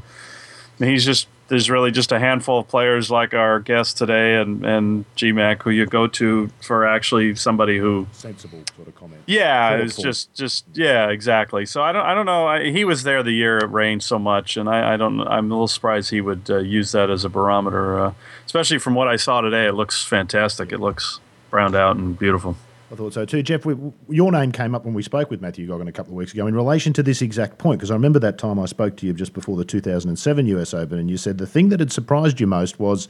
he's 0.77 1.05
just 1.05 1.27
there's 1.47 1.69
really 1.69 1.91
just 1.91 2.11
a 2.11 2.19
handful 2.19 2.59
of 2.59 2.67
players 2.67 3.09
like 3.09 3.33
our 3.33 3.59
guest 3.59 3.97
today 3.97 4.35
and, 4.35 4.65
and 4.65 5.05
GMAC 5.15 5.63
who 5.63 5.69
you 5.69 5.85
go 5.85 6.07
to 6.07 6.49
for 6.61 6.85
actually 6.85 7.35
somebody 7.35 7.77
who 7.77 8.07
sensible 8.11 8.61
sort 8.75 8.87
of 8.87 8.95
comment. 8.95 9.21
Yeah, 9.25 9.75
it's 9.77 9.95
just 9.95 10.33
just 10.33 10.65
yeah, 10.73 11.09
exactly. 11.09 11.65
So 11.65 11.81
I 11.81 11.91
don't 11.91 12.05
I 12.05 12.13
don't 12.13 12.25
know. 12.25 12.47
I, 12.47 12.69
he 12.69 12.83
was 12.83 13.03
there 13.03 13.23
the 13.23 13.31
year 13.31 13.57
it 13.57 13.69
rained 13.69 14.03
so 14.03 14.19
much, 14.19 14.57
and 14.57 14.69
I, 14.69 14.93
I 14.93 14.97
don't. 14.97 15.21
I'm 15.21 15.51
a 15.51 15.53
little 15.53 15.67
surprised 15.67 16.09
he 16.09 16.21
would 16.21 16.49
uh, 16.49 16.57
use 16.57 16.91
that 16.91 17.09
as 17.09 17.23
a 17.23 17.29
barometer, 17.29 17.99
uh, 17.99 18.13
especially 18.45 18.79
from 18.79 18.95
what 18.95 19.07
I 19.07 19.15
saw 19.15 19.41
today. 19.41 19.67
It 19.67 19.73
looks 19.73 20.03
fantastic. 20.03 20.71
It 20.71 20.79
looks 20.79 21.19
browned 21.49 21.75
out 21.75 21.95
and 21.95 22.17
beautiful. 22.17 22.57
I 22.91 22.95
thought 22.95 23.13
so 23.13 23.25
too. 23.25 23.43
Geoff, 23.43 23.65
we, 23.65 23.75
your 24.09 24.31
name 24.31 24.51
came 24.51 24.73
up 24.73 24.85
when 24.85 24.93
we 24.93 25.03
spoke 25.03 25.29
with 25.29 25.41
Matthew 25.41 25.67
Goggin 25.67 25.87
a 25.87 25.91
couple 25.91 26.13
of 26.13 26.17
weeks 26.17 26.33
ago 26.33 26.47
in 26.47 26.55
relation 26.55 26.93
to 26.93 27.03
this 27.03 27.21
exact 27.21 27.57
point, 27.57 27.79
because 27.79 27.91
I 27.91 27.95
remember 27.95 28.19
that 28.19 28.37
time 28.37 28.59
I 28.59 28.65
spoke 28.65 28.95
to 28.97 29.05
you 29.05 29.13
just 29.13 29.33
before 29.33 29.57
the 29.57 29.65
2007 29.65 30.47
US 30.47 30.73
Open, 30.73 30.97
and 30.97 31.09
you 31.09 31.17
said 31.17 31.37
the 31.37 31.47
thing 31.47 31.69
that 31.69 31.79
had 31.79 31.91
surprised 31.91 32.39
you 32.39 32.47
most 32.47 32.79
was 32.79 33.09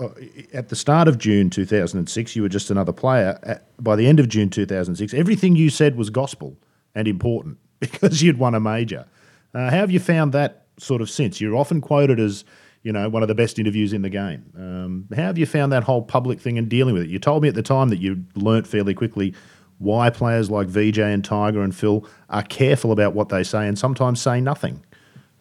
uh, 0.00 0.08
at 0.52 0.68
the 0.68 0.76
start 0.76 1.06
of 1.06 1.18
June 1.18 1.50
2006, 1.50 2.36
you 2.36 2.42
were 2.42 2.48
just 2.48 2.70
another 2.70 2.92
player. 2.92 3.38
At, 3.44 3.82
by 3.82 3.94
the 3.94 4.06
end 4.06 4.18
of 4.18 4.28
June 4.28 4.50
2006, 4.50 5.14
everything 5.14 5.54
you 5.54 5.70
said 5.70 5.96
was 5.96 6.10
gospel 6.10 6.56
and 6.94 7.06
important 7.06 7.58
because 7.80 8.22
you'd 8.22 8.38
won 8.38 8.54
a 8.54 8.60
major. 8.60 9.06
Uh, 9.54 9.70
how 9.70 9.78
have 9.78 9.90
you 9.90 10.00
found 10.00 10.32
that 10.32 10.66
sort 10.78 11.00
of 11.00 11.08
since? 11.08 11.40
You're 11.40 11.56
often 11.56 11.80
quoted 11.80 12.18
as 12.18 12.44
you 12.82 12.92
know, 12.92 13.08
one 13.08 13.22
of 13.22 13.28
the 13.28 13.34
best 13.34 13.58
interviews 13.58 13.92
in 13.92 14.02
the 14.02 14.08
game. 14.08 14.44
Um, 14.56 15.08
how 15.14 15.24
have 15.24 15.38
you 15.38 15.46
found 15.46 15.72
that 15.72 15.84
whole 15.84 16.02
public 16.02 16.40
thing 16.40 16.56
and 16.56 16.68
dealing 16.68 16.94
with 16.94 17.04
it? 17.04 17.10
You 17.10 17.18
told 17.18 17.42
me 17.42 17.48
at 17.48 17.54
the 17.54 17.62
time 17.62 17.88
that 17.90 17.98
you 17.98 18.24
learnt 18.34 18.66
fairly 18.66 18.94
quickly 18.94 19.34
why 19.78 20.10
players 20.10 20.50
like 20.50 20.68
VJ 20.68 20.98
and 20.98 21.24
Tiger 21.24 21.62
and 21.62 21.74
Phil 21.74 22.06
are 22.28 22.42
careful 22.42 22.92
about 22.92 23.14
what 23.14 23.30
they 23.30 23.42
say 23.42 23.66
and 23.66 23.78
sometimes 23.78 24.20
say 24.20 24.40
nothing 24.40 24.84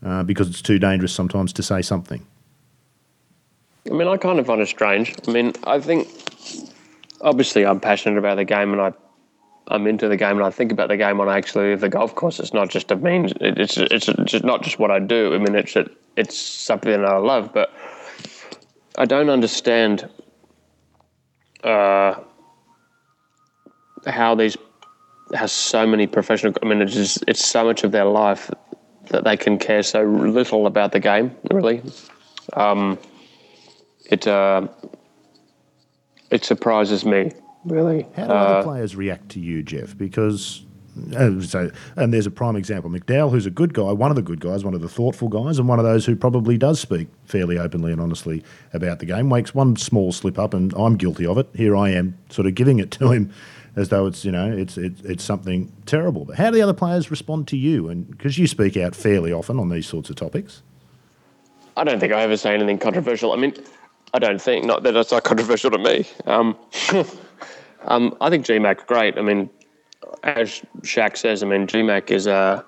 uh, 0.03 0.23
because 0.23 0.49
it's 0.49 0.61
too 0.61 0.79
dangerous 0.79 1.13
sometimes 1.13 1.51
to 1.53 1.63
say 1.63 1.81
something. 1.81 2.25
I 3.89 3.93
mean, 3.93 4.07
I 4.07 4.17
kind 4.17 4.39
of 4.39 4.47
find 4.47 4.61
it 4.61 4.67
strange. 4.67 5.15
I 5.27 5.31
mean, 5.31 5.53
I 5.65 5.79
think 5.79 6.07
obviously 7.21 7.65
I'm 7.65 7.79
passionate 7.79 8.17
about 8.17 8.35
the 8.35 8.45
game 8.45 8.71
and 8.71 8.81
I 8.81 8.93
I'm 9.69 9.85
into 9.85 10.07
the 10.07 10.17
game 10.17 10.37
and 10.37 10.43
I 10.43 10.49
think 10.49 10.71
about 10.71 10.89
the 10.89 10.97
game 10.97 11.19
on 11.19 11.29
actually 11.29 11.75
the 11.75 11.89
golf 11.89 12.15
course. 12.15 12.39
It's 12.39 12.53
not 12.53 12.69
just 12.69 12.91
a 12.91 12.95
means. 12.95 13.33
It's 13.39 13.77
it's 13.77 14.07
just 14.25 14.43
not 14.43 14.63
just 14.63 14.79
what 14.79 14.89
I 14.89 14.99
do. 14.99 15.33
I 15.33 15.37
mean, 15.37 15.55
it's 15.55 15.77
it's 16.15 16.37
something 16.37 16.91
that 16.91 17.05
I 17.05 17.17
love, 17.17 17.53
but 17.53 17.71
I 18.97 19.05
don't 19.05 19.29
understand 19.29 20.09
uh, 21.63 22.15
how 24.07 24.33
these 24.35 24.57
has 25.35 25.51
so 25.51 25.85
many 25.85 26.07
professional. 26.07 26.53
I 26.63 26.65
mean, 26.65 26.81
it's 26.81 27.19
it's 27.27 27.45
so 27.45 27.63
much 27.63 27.83
of 27.83 27.91
their 27.91 28.05
life 28.05 28.49
that 29.09 29.23
they 29.23 29.37
can 29.37 29.59
care 29.59 29.83
so 29.83 30.03
little 30.03 30.65
about 30.65 30.91
the 30.93 30.99
game. 30.99 31.35
Really, 31.51 31.83
um, 32.53 32.97
it 34.05 34.25
uh, 34.25 34.67
it 36.31 36.43
surprises 36.43 37.05
me 37.05 37.31
really. 37.65 38.05
How 38.15 38.25
do 38.25 38.31
uh, 38.31 38.35
other 38.35 38.63
players 38.63 38.95
react 38.95 39.29
to 39.29 39.39
you, 39.39 39.63
Geoff? 39.63 39.97
Because 39.97 40.63
uh, 41.15 41.41
so, 41.41 41.71
and 41.95 42.13
there's 42.13 42.25
a 42.25 42.31
prime 42.31 42.55
example, 42.55 42.89
McDowell, 42.89 43.31
who's 43.31 43.45
a 43.45 43.51
good 43.51 43.73
guy, 43.73 43.91
one 43.91 44.11
of 44.11 44.15
the 44.15 44.21
good 44.21 44.39
guys, 44.39 44.63
one 44.63 44.73
of 44.73 44.81
the 44.81 44.89
thoughtful 44.89 45.27
guys, 45.27 45.59
and 45.59 45.67
one 45.67 45.79
of 45.79 45.85
those 45.85 46.05
who 46.05 46.15
probably 46.15 46.57
does 46.57 46.79
speak 46.79 47.07
fairly 47.25 47.57
openly 47.57 47.91
and 47.91 48.01
honestly 48.01 48.43
about 48.73 48.99
the 48.99 49.05
game. 49.05 49.29
Makes 49.29 49.53
one 49.53 49.75
small 49.75 50.11
slip 50.11 50.37
up, 50.37 50.53
and 50.53 50.73
I'm 50.73 50.97
guilty 50.97 51.25
of 51.25 51.37
it. 51.37 51.47
Here 51.53 51.75
I 51.75 51.89
am, 51.91 52.17
sort 52.29 52.47
of 52.47 52.55
giving 52.55 52.79
it 52.79 52.91
to 52.91 53.11
him 53.11 53.31
as 53.75 53.89
though 53.89 54.07
it's 54.07 54.25
you 54.25 54.31
know 54.31 54.51
it's 54.51 54.77
it's, 54.77 55.01
it's 55.01 55.23
something 55.23 55.71
terrible. 55.85 56.25
But 56.25 56.37
how 56.37 56.49
do 56.49 56.55
the 56.55 56.61
other 56.61 56.73
players 56.73 57.11
respond 57.11 57.47
to 57.49 57.57
you? 57.57 57.89
And 57.89 58.09
because 58.09 58.37
you 58.37 58.47
speak 58.47 58.77
out 58.77 58.95
fairly 58.95 59.31
often 59.31 59.59
on 59.59 59.69
these 59.69 59.87
sorts 59.87 60.09
of 60.09 60.15
topics. 60.15 60.61
I 61.77 61.83
don't 61.85 61.99
think 61.99 62.11
I 62.11 62.21
ever 62.21 62.35
say 62.35 62.53
anything 62.53 62.77
controversial. 62.77 63.31
I 63.31 63.37
mean, 63.37 63.53
I 64.13 64.19
don't 64.19 64.41
think 64.41 64.65
not 64.65 64.83
that 64.83 64.95
it's 64.95 65.11
not 65.11 65.23
controversial 65.23 65.71
to 65.71 65.77
me. 65.77 66.05
Um, 66.25 66.57
Um, 67.85 68.15
I 68.21 68.29
think 68.29 68.45
GMAC 68.45 68.85
great. 68.87 69.17
I 69.17 69.21
mean, 69.21 69.49
as 70.23 70.61
Shack 70.83 71.17
says, 71.17 71.43
I 71.43 71.47
mean 71.47 71.67
GMAC 71.67 72.11
is 72.11 72.27
a 72.27 72.65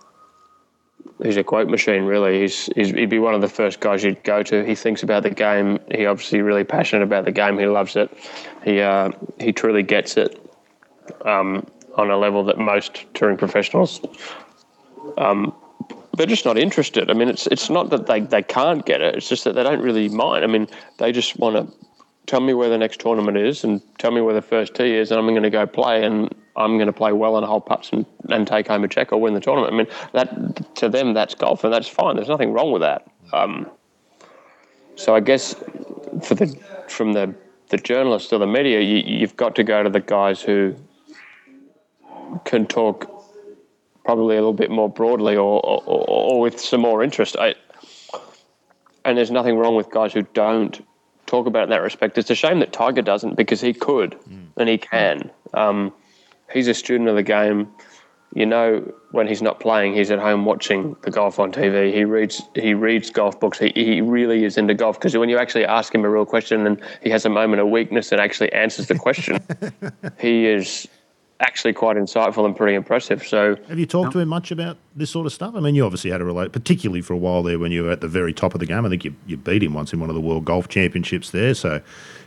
he's 1.24 1.38
a 1.38 1.44
quote 1.44 1.70
machine. 1.70 2.04
Really, 2.04 2.42
he's, 2.42 2.68
he's 2.76 2.90
he'd 2.92 3.10
be 3.10 3.20
one 3.20 3.34
of 3.34 3.42
the 3.42 3.50
first 3.50 3.80
guys 3.80 4.04
you'd 4.04 4.24
go 4.24 4.44
to. 4.44 4.64
He 4.66 4.76
thinks 4.76 5.04
about 5.04 5.24
the 5.24 5.30
game. 5.30 5.80
He 5.94 6.06
obviously 6.06 6.42
really 6.42 6.64
passionate 6.64 7.04
about 7.04 7.26
the 7.26 7.32
game. 7.32 7.58
He 7.58 7.66
loves 7.66 7.96
it. 7.96 8.12
He 8.64 8.82
uh, 8.82 9.12
he 9.40 9.52
truly 9.52 9.84
gets 9.84 10.18
it 10.18 10.40
um, 11.26 11.66
on 11.96 12.10
a 12.10 12.18
level 12.18 12.44
that 12.46 12.58
most 12.58 13.06
touring 13.14 13.38
professionals. 13.38 14.02
Um, 15.18 15.54
they're 16.18 16.28
just 16.28 16.46
not 16.46 16.58
interested. 16.58 17.10
I 17.10 17.14
mean, 17.14 17.30
it's 17.30 17.48
it's 17.48 17.70
not 17.70 17.90
that 17.90 18.08
they, 18.08 18.22
they 18.22 18.44
can't 18.44 18.86
get 18.86 19.02
it. 19.02 19.16
It's 19.16 19.30
just 19.30 19.44
that 19.46 19.54
they 19.54 19.64
don't 19.64 19.82
really 19.82 20.10
mind. 20.10 20.44
I 20.44 20.48
mean, 20.48 20.68
they 20.98 21.12
just 21.12 21.38
want 21.40 21.56
to 21.56 21.76
tell 22.26 22.40
me 22.40 22.54
where 22.54 22.70
the 22.70 22.78
next 22.78 23.00
tournament 23.00 23.38
is 23.38 23.64
and 23.64 23.82
tell 23.98 24.12
me 24.12 24.22
where 24.22 24.34
the 24.34 24.42
first 24.42 24.76
tee 24.76 24.96
is, 24.96 25.12
and 25.12 25.20
I'm 25.20 25.28
going 25.28 25.44
to 25.44 25.50
go 25.50 25.66
play, 25.66 26.04
and 26.04 26.34
I'm 26.56 26.78
going 26.78 26.88
to 26.88 26.94
play 26.94 27.12
well 27.12 27.38
and 27.38 27.46
hold 27.46 27.66
putts 27.66 27.92
and, 27.92 28.06
and 28.30 28.48
take 28.48 28.68
home 28.68 28.84
a 28.84 28.88
check 28.88 29.12
or 29.12 29.20
win 29.20 29.34
the 29.34 29.40
tournament. 29.40 29.74
I 29.74 29.78
mean, 29.78 29.88
that 30.14 30.76
to 30.76 30.90
them 30.90 31.14
that's 31.14 31.36
golf, 31.36 31.64
and 31.64 31.74
that's 31.74 31.88
fine. 31.88 32.16
There's 32.16 32.30
nothing 32.30 32.54
wrong 32.54 32.72
with 32.72 32.82
that. 32.82 33.08
Um, 33.34 33.70
so 34.96 35.16
I 35.16 35.20
guess 35.20 35.56
for 36.22 36.36
the 36.36 36.58
from 36.88 37.14
the 37.14 37.34
the 37.70 37.78
journalists 37.78 38.32
or 38.34 38.40
the 38.40 38.48
media, 38.48 38.82
you, 38.82 38.98
you've 38.98 39.38
got 39.38 39.56
to 39.56 39.64
go 39.64 39.82
to 39.82 39.90
the 39.90 40.02
guys 40.02 40.42
who 40.42 40.76
can 42.44 42.68
talk 42.68 43.26
probably 44.04 44.36
a 44.36 44.40
little 44.40 44.54
bit 44.54 44.70
more 44.70 44.90
broadly 44.90 45.36
or, 45.36 45.62
or, 45.66 45.82
or 45.86 46.40
with 46.42 46.60
some 46.60 46.82
more 46.82 47.04
interest. 47.04 47.38
I, 47.40 47.56
and 49.06 49.18
there's 49.18 49.32
nothing 49.32 49.58
wrong 49.58 49.76
with 49.76 49.90
guys 49.90 50.12
who 50.12 50.24
don't 50.34 50.86
talk 51.32 51.48
about 51.48 51.64
in 51.64 51.70
that 51.70 51.82
respect. 51.82 52.18
It's 52.18 52.30
a 52.30 52.36
shame 52.36 52.60
that 52.60 52.74
Tiger 52.74 53.02
doesn't 53.02 53.36
because 53.36 53.62
he 53.62 53.74
could 53.74 54.12
mm. 54.30 54.48
and 54.58 54.70
he 54.70 54.78
can. 54.78 55.32
Um, 55.54 55.94
he's 56.52 56.68
a 56.68 56.74
student 56.74 57.10
of 57.10 57.16
the 57.16 57.24
game. 57.24 57.70
You 58.34 58.46
know, 58.46 58.94
when 59.12 59.28
he's 59.28 59.42
not 59.42 59.60
playing, 59.60 59.94
he's 59.94 60.10
at 60.10 60.20
home 60.20 60.46
watching 60.46 60.96
the 61.02 61.12
golf 61.12 61.38
on 61.40 61.52
TV. 61.52 61.94
He 61.94 62.06
reads 62.06 62.42
he 62.56 62.74
reads 62.74 63.10
golf 63.10 63.40
books. 63.40 63.60
He, 63.60 63.72
he 63.76 64.02
really 64.02 64.46
is 64.46 64.58
into 64.58 64.74
golf 64.74 64.98
because 64.98 65.18
when 65.18 65.30
you 65.30 65.38
actually 65.38 65.66
ask 65.66 65.94
him 65.94 66.06
a 66.06 66.10
real 66.10 66.26
question 66.26 66.66
and 66.66 66.82
he 67.02 67.10
has 67.10 67.26
a 67.26 67.30
moment 67.30 67.62
of 67.62 67.70
weakness 67.70 68.12
and 68.12 68.22
actually 68.22 68.52
answers 68.54 68.88
the 68.88 68.96
question, 68.96 69.40
he 70.20 70.48
is 70.48 70.88
actually 71.42 71.74
quite 71.74 71.98
insightful 71.98 72.46
and 72.46 72.56
pretty 72.56 72.76
impressive. 72.76 73.26
So, 73.28 73.58
have 73.68 73.80
you 73.80 73.86
talked 73.86 74.14
to 74.14 74.20
him 74.20 74.30
much 74.30 74.52
about 74.52 74.78
this 74.96 75.10
sort 75.10 75.26
of 75.26 75.34
stuff? 75.34 75.56
I 75.56 75.60
mean, 75.60 75.76
you 75.76 75.84
obviously 75.84 76.12
had 76.12 76.22
a 76.22 76.26
relate, 76.26 76.52
particularly 76.52 77.02
for 77.02 77.14
a 77.14 77.18
while 77.18 77.44
there 77.44 77.60
when 77.60 77.72
you 77.72 77.84
were 77.84 77.92
at 77.92 78.02
the 78.02 78.08
very 78.08 78.34
top 78.34 78.54
of 78.54 78.60
the 78.60 78.66
game. 78.66 78.86
I 78.86 78.90
think 78.90 79.04
you 79.04 79.14
you 79.26 79.38
beat 79.38 79.64
him 79.64 79.74
once 79.74 79.92
in 79.92 80.00
one 80.00 80.10
of 80.10 80.16
the 80.16 80.22
World 80.22 80.46
Golf 80.46 80.70
Championships 80.70 81.32
there. 81.32 81.54
So, 81.54 81.82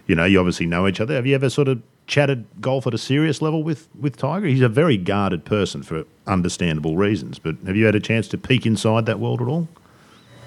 you 0.07 0.15
know, 0.15 0.25
you 0.25 0.39
obviously 0.39 0.67
know 0.67 0.87
each 0.87 1.01
other. 1.01 1.15
Have 1.15 1.27
you 1.27 1.35
ever 1.35 1.49
sort 1.49 1.69
of 1.69 1.81
chatted 2.07 2.45
golf 2.61 2.87
at 2.87 2.93
a 2.93 2.99
serious 2.99 3.41
level 3.41 3.63
with 3.63 3.89
with 3.99 4.17
Tiger? 4.17 4.47
He's 4.47 4.61
a 4.61 4.69
very 4.69 4.97
guarded 4.97 5.45
person 5.45 5.83
for 5.83 6.05
understandable 6.27 6.97
reasons. 6.97 7.39
But 7.39 7.57
have 7.67 7.77
you 7.77 7.87
had 7.87 7.95
a 7.95 8.01
chance 8.01 8.29
to 8.29 8.39
peek 8.39 8.67
inside 8.67 9.07
that 9.07 9.21
world 9.21 9.41
at 9.41 9.49
all? 9.49 9.69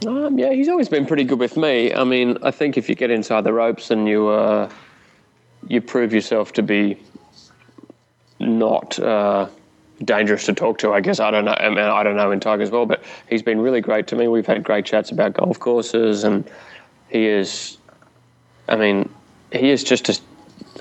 Um, 0.05 0.37
yeah, 0.37 0.51
he's 0.51 0.69
always 0.69 0.89
been 0.89 1.07
pretty 1.07 1.23
good 1.23 1.39
with 1.39 1.57
me. 1.57 1.91
I 1.91 2.03
mean, 2.03 2.37
I 2.43 2.51
think 2.51 2.77
if 2.77 2.87
you 2.87 2.93
get 2.93 3.09
inside 3.09 3.43
the 3.43 3.53
ropes 3.53 3.89
and 3.89 4.07
you 4.07 4.27
uh, 4.27 4.69
you 5.67 5.81
prove 5.81 6.13
yourself 6.13 6.53
to 6.53 6.63
be 6.63 6.97
not 8.47 8.97
uh, 8.99 9.47
dangerous 10.03 10.45
to 10.45 10.53
talk 10.53 10.77
to. 10.79 10.93
I 10.93 11.01
guess 11.01 11.19
I 11.19 11.31
don't 11.31 11.45
know. 11.45 11.53
I, 11.53 11.69
mean, 11.69 11.79
I 11.79 12.03
don't 12.03 12.15
know 12.15 12.31
in 12.31 12.39
Tiger 12.39 12.63
as 12.63 12.71
well, 12.71 12.85
but 12.85 13.03
he's 13.29 13.41
been 13.41 13.59
really 13.59 13.81
great 13.81 14.07
to 14.07 14.15
me. 14.15 14.27
We've 14.27 14.45
had 14.45 14.63
great 14.63 14.85
chats 14.85 15.11
about 15.11 15.33
golf 15.33 15.59
courses, 15.59 16.23
and 16.23 16.49
he 17.09 17.25
is. 17.25 17.77
I 18.67 18.75
mean, 18.75 19.09
he 19.51 19.69
is 19.69 19.83
just 19.83 20.09
a, 20.09 20.19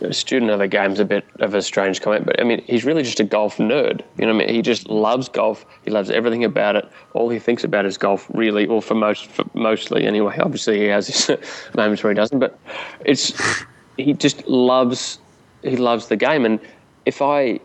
a 0.01 0.13
student 0.13 0.51
of 0.51 0.59
the 0.59 0.69
game's 0.69 0.99
a 0.99 1.05
bit 1.05 1.25
of 1.39 1.55
a 1.55 1.63
strange 1.63 2.01
comment, 2.01 2.27
but 2.27 2.41
I 2.41 2.45
mean, 2.45 2.63
he's 2.67 2.85
really 2.85 3.03
just 3.03 3.21
a 3.21 3.25
golf 3.25 3.59
nerd. 3.59 4.03
You 4.19 4.27
know, 4.27 4.33
I 4.33 4.37
mean, 4.37 4.49
he 4.49 4.61
just 4.61 4.89
loves 4.89 5.29
golf. 5.29 5.65
He 5.85 5.91
loves 5.91 6.11
everything 6.11 6.45
about 6.45 6.77
it. 6.77 6.89
All 7.15 7.29
he 7.29 7.39
thinks 7.39 7.65
about 7.65 7.87
is 7.87 7.97
golf, 7.97 8.27
really, 8.35 8.67
or 8.67 8.83
for 8.83 8.95
most, 8.95 9.27
for 9.27 9.45
mostly 9.55 10.05
anyway. 10.05 10.37
Obviously, 10.41 10.79
he 10.79 10.87
has 10.87 11.07
his 11.07 11.31
moments 11.75 12.03
where 12.03 12.13
he 12.13 12.17
doesn't, 12.17 12.39
but 12.39 12.59
it's 13.05 13.33
he 13.97 14.13
just 14.13 14.47
loves 14.47 15.19
he 15.63 15.77
loves 15.77 16.09
the 16.09 16.17
game 16.17 16.45
and 16.45 16.61
if 17.07 17.23
I 17.23 17.61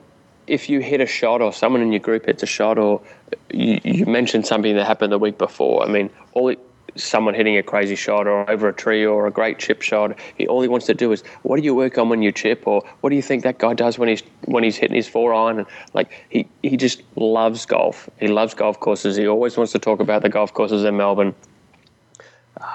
if 0.47 0.69
you 0.69 0.79
hit 0.79 1.01
a 1.01 1.05
shot 1.05 1.41
or 1.41 1.53
someone 1.53 1.81
in 1.81 1.91
your 1.91 1.99
group 1.99 2.25
hits 2.25 2.43
a 2.43 2.47
shot 2.47 2.77
or 2.77 3.01
you, 3.51 3.79
you 3.83 4.05
mentioned 4.05 4.45
something 4.45 4.75
that 4.75 4.85
happened 4.85 5.11
the 5.11 5.19
week 5.19 5.37
before, 5.37 5.83
I 5.83 5.87
mean, 5.87 6.09
all 6.33 6.49
it, 6.49 6.59
someone 6.95 7.33
hitting 7.33 7.57
a 7.57 7.63
crazy 7.63 7.95
shot 7.95 8.27
or 8.27 8.49
over 8.49 8.67
a 8.67 8.73
tree 8.73 9.05
or 9.05 9.27
a 9.27 9.31
great 9.31 9.59
chip 9.59 9.81
shot, 9.81 10.17
he, 10.35 10.47
all 10.47 10.61
he 10.61 10.67
wants 10.67 10.85
to 10.87 10.93
do 10.93 11.11
is, 11.11 11.23
what 11.43 11.57
do 11.57 11.63
you 11.63 11.73
work 11.73 11.97
on 11.97 12.09
when 12.09 12.21
you 12.21 12.31
chip, 12.31 12.67
or 12.67 12.83
what 12.99 13.11
do 13.11 13.15
you 13.15 13.21
think 13.21 13.43
that 13.43 13.59
guy 13.59 13.73
does 13.73 13.97
when 13.97 14.09
he's 14.09 14.23
when 14.45 14.63
he's 14.63 14.75
hitting 14.75 14.95
his 14.95 15.07
four 15.07 15.33
iron? 15.33 15.59
And 15.59 15.67
like 15.93 16.11
he 16.29 16.47
he 16.63 16.75
just 16.75 17.03
loves 17.15 17.65
golf. 17.65 18.09
He 18.19 18.27
loves 18.27 18.53
golf 18.53 18.79
courses. 18.79 19.15
He 19.15 19.27
always 19.27 19.57
wants 19.57 19.71
to 19.73 19.79
talk 19.79 19.99
about 19.99 20.21
the 20.21 20.29
golf 20.29 20.53
courses 20.53 20.83
in 20.83 20.97
Melbourne. 20.97 21.33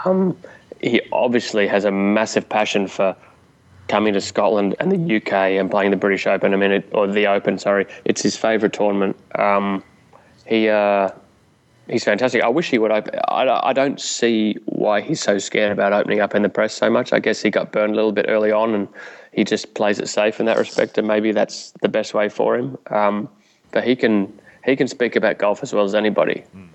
Um, 0.04 0.36
he 0.80 1.00
obviously 1.12 1.66
has 1.66 1.84
a 1.84 1.90
massive 1.90 2.48
passion 2.48 2.86
for 2.88 3.16
coming 3.88 4.14
to 4.14 4.20
Scotland 4.20 4.74
and 4.80 4.90
the 4.90 5.16
UK 5.16 5.32
and 5.32 5.70
playing 5.70 5.90
the 5.90 5.96
British 5.96 6.26
Open. 6.26 6.52
I 6.52 6.56
mean, 6.56 6.72
it, 6.72 6.88
or 6.92 7.06
the 7.06 7.26
Open, 7.26 7.58
sorry, 7.58 7.86
it's 8.04 8.22
his 8.22 8.36
favourite 8.36 8.72
tournament. 8.72 9.16
Um, 9.36 9.82
he 10.46 10.68
uh, 10.68 11.10
he's 11.88 12.04
fantastic. 12.04 12.42
I 12.42 12.48
wish 12.48 12.70
he 12.70 12.78
would 12.78 12.90
open. 12.90 13.18
I, 13.28 13.68
I 13.68 13.72
don't 13.72 14.00
see 14.00 14.56
why 14.66 15.00
he's 15.00 15.20
so 15.20 15.38
scared 15.38 15.72
about 15.72 15.92
opening 15.92 16.20
up 16.20 16.34
in 16.34 16.42
the 16.42 16.48
press 16.48 16.74
so 16.74 16.90
much. 16.90 17.12
I 17.12 17.18
guess 17.18 17.42
he 17.42 17.50
got 17.50 17.72
burned 17.72 17.92
a 17.92 17.96
little 17.96 18.12
bit 18.12 18.26
early 18.28 18.52
on, 18.52 18.74
and 18.74 18.88
he 19.32 19.44
just 19.44 19.74
plays 19.74 19.98
it 19.98 20.08
safe 20.08 20.40
in 20.40 20.46
that 20.46 20.58
respect. 20.58 20.98
And 20.98 21.06
maybe 21.06 21.32
that's 21.32 21.72
the 21.82 21.88
best 21.88 22.14
way 22.14 22.28
for 22.28 22.56
him. 22.56 22.78
Um, 22.90 23.28
but 23.72 23.84
he 23.84 23.96
can 23.96 24.32
he 24.64 24.76
can 24.76 24.88
speak 24.88 25.16
about 25.16 25.38
golf 25.38 25.62
as 25.62 25.72
well 25.72 25.84
as 25.84 25.94
anybody. 25.94 26.44
Mm. 26.56 26.68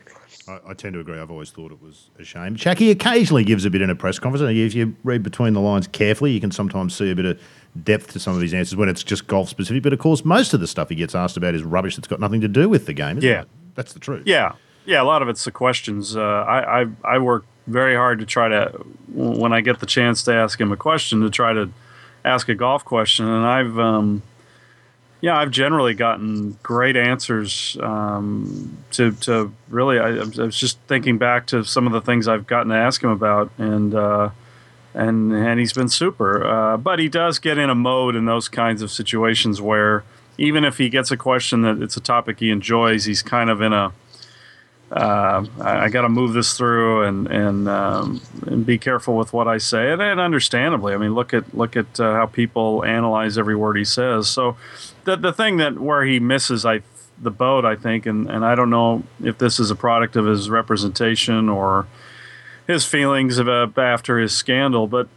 I, 0.52 0.72
I, 0.72 0.74
tend 0.74 0.94
to 0.94 1.00
agree. 1.00 1.20
I've 1.20 1.32
always 1.32 1.52
thought 1.52 1.72
it 1.72 1.82
was 1.82 2.10
a 2.20 2.24
shame. 2.24 2.56
Chucky 2.56 2.92
occasionally 2.92 3.44
gives 3.44 3.66
a 3.66 3.70
bit 3.70 3.82
in 3.82 3.90
a 3.90 3.96
press 3.96 4.20
conference. 4.20 4.44
If 4.58 4.76
you 4.76 4.96
read 5.04 5.24
between 5.24 5.54
the 5.54 5.62
lines 5.62 5.88
carefully, 5.88 6.32
you 6.32 6.42
can 6.42 6.52
sometimes 6.52 6.96
see 6.96 7.10
a 7.10 7.16
bit 7.16 7.26
of 7.26 7.40
depth 7.84 8.12
to 8.14 8.20
some 8.20 8.36
of 8.36 8.42
his 8.42 8.54
answers 8.54 8.76
when 8.76 8.90
it's 8.90 9.04
just 9.04 9.28
golf 9.28 9.50
specific. 9.50 9.84
But 9.84 9.94
of 9.94 10.00
course, 10.00 10.26
most 10.26 10.54
of 10.54 10.60
the 10.60 10.68
stuff 10.68 10.90
he 10.90 10.96
gets 10.96 11.16
asked 11.16 11.38
about 11.38 11.56
is 11.56 11.64
rubbish 11.64 11.96
that's 11.96 12.08
got 12.08 12.20
nothing 12.20 12.42
to 12.42 12.48
do 12.48 12.68
with 12.68 12.86
the 12.86 12.94
game. 12.94 13.20
yeah, 13.22 13.42
it? 13.42 13.48
that's 13.76 13.94
the 13.94 14.00
truth. 14.00 14.24
Yeah, 14.26 14.54
yeah. 14.86 15.02
A 15.02 15.06
lot 15.06 15.22
of 15.22 15.30
it's 15.30 15.46
the 15.46 15.52
questions. 15.52 16.16
Uh, 16.16 16.22
I, 16.22 16.82
I 16.82 16.86
I 17.04 17.18
work 17.20 17.46
very 17.68 17.96
hard 17.96 18.20
to 18.20 18.26
try 18.26 18.50
to 18.50 18.86
when 19.14 19.54
I 19.54 19.62
get 19.62 19.80
the 19.80 19.86
chance 19.86 20.24
to 20.24 20.34
ask 20.34 20.60
him 20.60 20.72
a 20.72 20.78
question 20.78 21.22
to 21.22 21.30
try 21.30 21.54
to 21.54 21.72
ask 22.26 22.50
a 22.50 22.56
golf 22.56 22.84
question, 22.84 23.28
and 23.28 23.46
I've 23.46 23.80
um, 23.80 24.22
yeah, 25.22 25.38
I've 25.38 25.52
generally 25.52 25.94
gotten 25.94 26.58
great 26.64 26.98
answers 26.98 27.78
um, 27.80 28.78
to, 28.92 29.12
to 29.12 29.54
really. 29.70 30.00
I, 30.00 30.10
I, 30.10 30.24
was 30.24 30.58
just 30.58 30.80
thinking 30.88 31.20
back 31.20 31.46
to 31.48 31.64
some 31.64 31.86
of 31.86 31.94
the 31.94 32.02
things 32.02 32.28
I've 32.28 32.48
gotten 32.48 32.70
to 32.70 32.76
ask 32.76 33.04
him 33.04 33.12
about, 33.12 33.52
and 33.60 33.94
uh, 33.94 34.32
and 34.96 35.32
and 35.32 35.60
he's 35.60 35.74
been 35.74 35.90
super. 35.90 36.44
Uh, 36.44 36.78
but 36.78 36.98
he 36.98 37.08
does 37.08 37.38
get 37.38 37.60
in 37.60 37.70
a 37.70 37.76
mode 37.76 38.16
in 38.16 38.26
those 38.26 38.50
kinds 38.50 38.82
of 38.82 38.90
situations 38.90 39.62
where 39.62 40.04
even 40.40 40.66
if 40.66 40.80
he 40.80 40.90
gets 40.90 41.12
a 41.12 41.18
question 41.18 41.62
that 41.62 41.84
it's 41.84 41.96
a 41.96 42.02
topic 42.02 42.40
he 42.40 42.50
enjoys, 42.50 43.06
he's 43.06 43.22
kind 43.22 43.52
of 43.52 43.62
in 43.62 43.74
a 43.74 43.94
uh, 44.92 45.46
I, 45.62 45.86
I 45.86 45.90
got 45.90 46.02
to 46.02 46.10
move 46.10 46.34
this 46.34 46.58
through 46.58 47.04
and 47.04 47.28
and 47.28 47.70
um, 47.70 48.22
and 48.46 48.66
be 48.66 48.78
careful 48.78 49.16
with 49.16 49.32
what 49.32 49.48
I 49.48 49.58
say. 49.58 49.92
And, 49.92 50.02
and 50.02 50.20
understandably, 50.20 50.94
I 50.94 50.98
mean, 50.98 51.16
look 51.16 51.34
at 51.34 51.56
look 51.56 51.78
at 51.78 52.00
uh, 52.00 52.14
how 52.14 52.26
people 52.26 52.84
analyze 52.84 53.38
every 53.38 53.56
word 53.56 53.78
he 53.78 53.86
says. 53.86 54.28
So 54.28 54.58
the 55.06 55.16
the 55.16 55.32
thing 55.32 55.58
that 55.58 55.80
where 55.80 56.04
he 56.04 56.20
misses, 56.20 56.66
I 56.66 56.82
the 57.22 57.32
boat, 57.32 57.64
I 57.64 57.76
think, 57.76 58.06
and 58.06 58.30
and 58.30 58.44
I 58.44 58.54
don't 58.56 58.70
know 58.70 59.04
if 59.24 59.38
this 59.38 59.60
is 59.60 59.72
a 59.72 59.76
product 59.76 60.18
of 60.18 60.26
his 60.26 60.50
representation 60.50 61.48
or 61.48 61.88
his 62.68 62.86
feelings 62.86 63.38
about 63.38 63.78
after 63.78 64.20
his 64.20 64.36
scandal, 64.36 64.88
but 64.88 65.08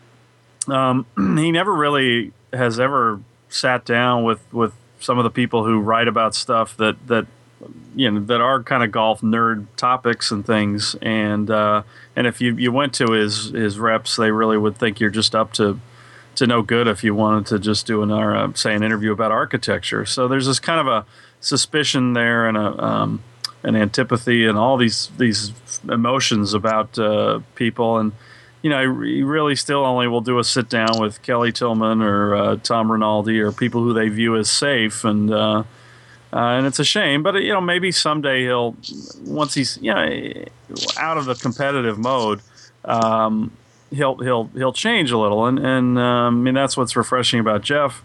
um, 0.69 1.07
he 1.17 1.51
never 1.51 1.75
really 1.75 2.33
has 2.53 2.79
ever 2.79 3.21
sat 3.49 3.85
down 3.85 4.23
with 4.23 4.41
with 4.53 4.73
some 5.01 5.19
of 5.19 5.25
the 5.25 5.31
people 5.31 5.65
who 5.65 5.81
write 5.81 6.07
about 6.07 6.37
stuff 6.37 6.77
that 6.77 7.09
that 7.09 7.27
you 7.95 8.11
know 8.11 8.21
that 8.21 8.41
are 8.41 8.63
kind 8.63 8.83
of 8.83 8.91
golf 8.91 9.21
nerd 9.21 9.67
topics 9.77 10.31
and 10.31 10.47
things 10.47 10.95
and 11.03 11.51
uh, 11.51 11.83
and 12.17 12.27
if 12.27 12.41
you, 12.41 12.57
you 12.57 12.73
went 12.73 12.93
to 12.95 13.13
his 13.13 13.51
his 13.51 13.79
reps 13.79 14.17
they 14.17 14.31
really 14.31 14.59
would 14.59 14.77
think 14.77 15.01
you're 15.01 15.11
just 15.11 15.35
up 15.35 15.53
to 15.53 15.79
to 16.37 16.47
no 16.47 16.63
good 16.63 16.89
if 16.89 17.05
you 17.05 17.15
wanted 17.15 17.47
to 17.47 17.59
just 17.59 17.87
do 17.87 18.03
an 18.03 18.11
uh, 18.11 18.53
say 18.55 18.75
an 18.75 18.83
interview 18.83 19.13
about 19.13 19.33
architecture. 19.33 20.05
So 20.05 20.29
there's 20.29 20.47
this 20.47 20.61
kind 20.61 20.81
of 20.81 20.87
a 20.87 21.07
suspicion 21.41 22.13
there 22.15 22.49
and 22.49 22.57
a 22.57 22.85
um, 22.85 23.23
an 23.63 23.77
antipathy 23.77 24.47
and 24.47 24.59
all 24.59 24.77
these 24.77 25.11
these 25.19 25.53
emotions 25.89 26.55
about 26.55 26.99
uh, 26.99 27.41
people 27.55 27.99
and 27.99 28.13
you 28.63 28.71
know 28.71 29.03
he 29.03 29.23
really 29.23 29.57
still 29.57 29.85
only 29.85 30.09
will 30.09 30.21
do 30.21 30.39
a 30.39 30.45
sit 30.45 30.69
down 30.69 31.01
with 31.01 31.23
Kelly 31.23 31.53
Tilghman 31.53 32.03
or 32.03 32.35
uh, 32.35 32.57
Tom 32.57 32.91
Rinaldi 32.91 33.41
or 33.41 33.53
people 33.53 33.83
who 33.83 33.93
they 33.93 34.09
view 34.09 34.37
as 34.37 34.51
safe 34.51 35.05
and 35.05 35.33
uh, 36.35 36.57
and 36.59 36.67
it's 36.67 36.81
a 36.81 36.85
shame, 36.85 37.23
but 37.23 37.37
you 37.37 37.53
know 37.53 37.61
maybe 37.61 37.93
someday 37.93 38.43
he'll 38.43 38.77
once 39.25 39.55
he's 39.55 39.79
you 39.81 39.95
know 39.95 40.33
out 40.99 41.17
of 41.17 41.27
the 41.27 41.37
competitive 41.37 41.97
mode, 41.97 42.41
um, 42.85 43.53
he'll 43.93 44.17
he'll 44.17 44.47
he'll 44.49 44.73
change 44.73 45.13
a 45.13 45.19
little, 45.19 45.47
and 45.47 45.61
and 45.61 45.97
um, 45.97 46.41
I 46.41 46.43
mean 46.43 46.55
that's 46.55 46.77
what's 46.77 46.97
refreshing 46.97 47.39
about 47.39 47.63
Geoff. 47.63 48.03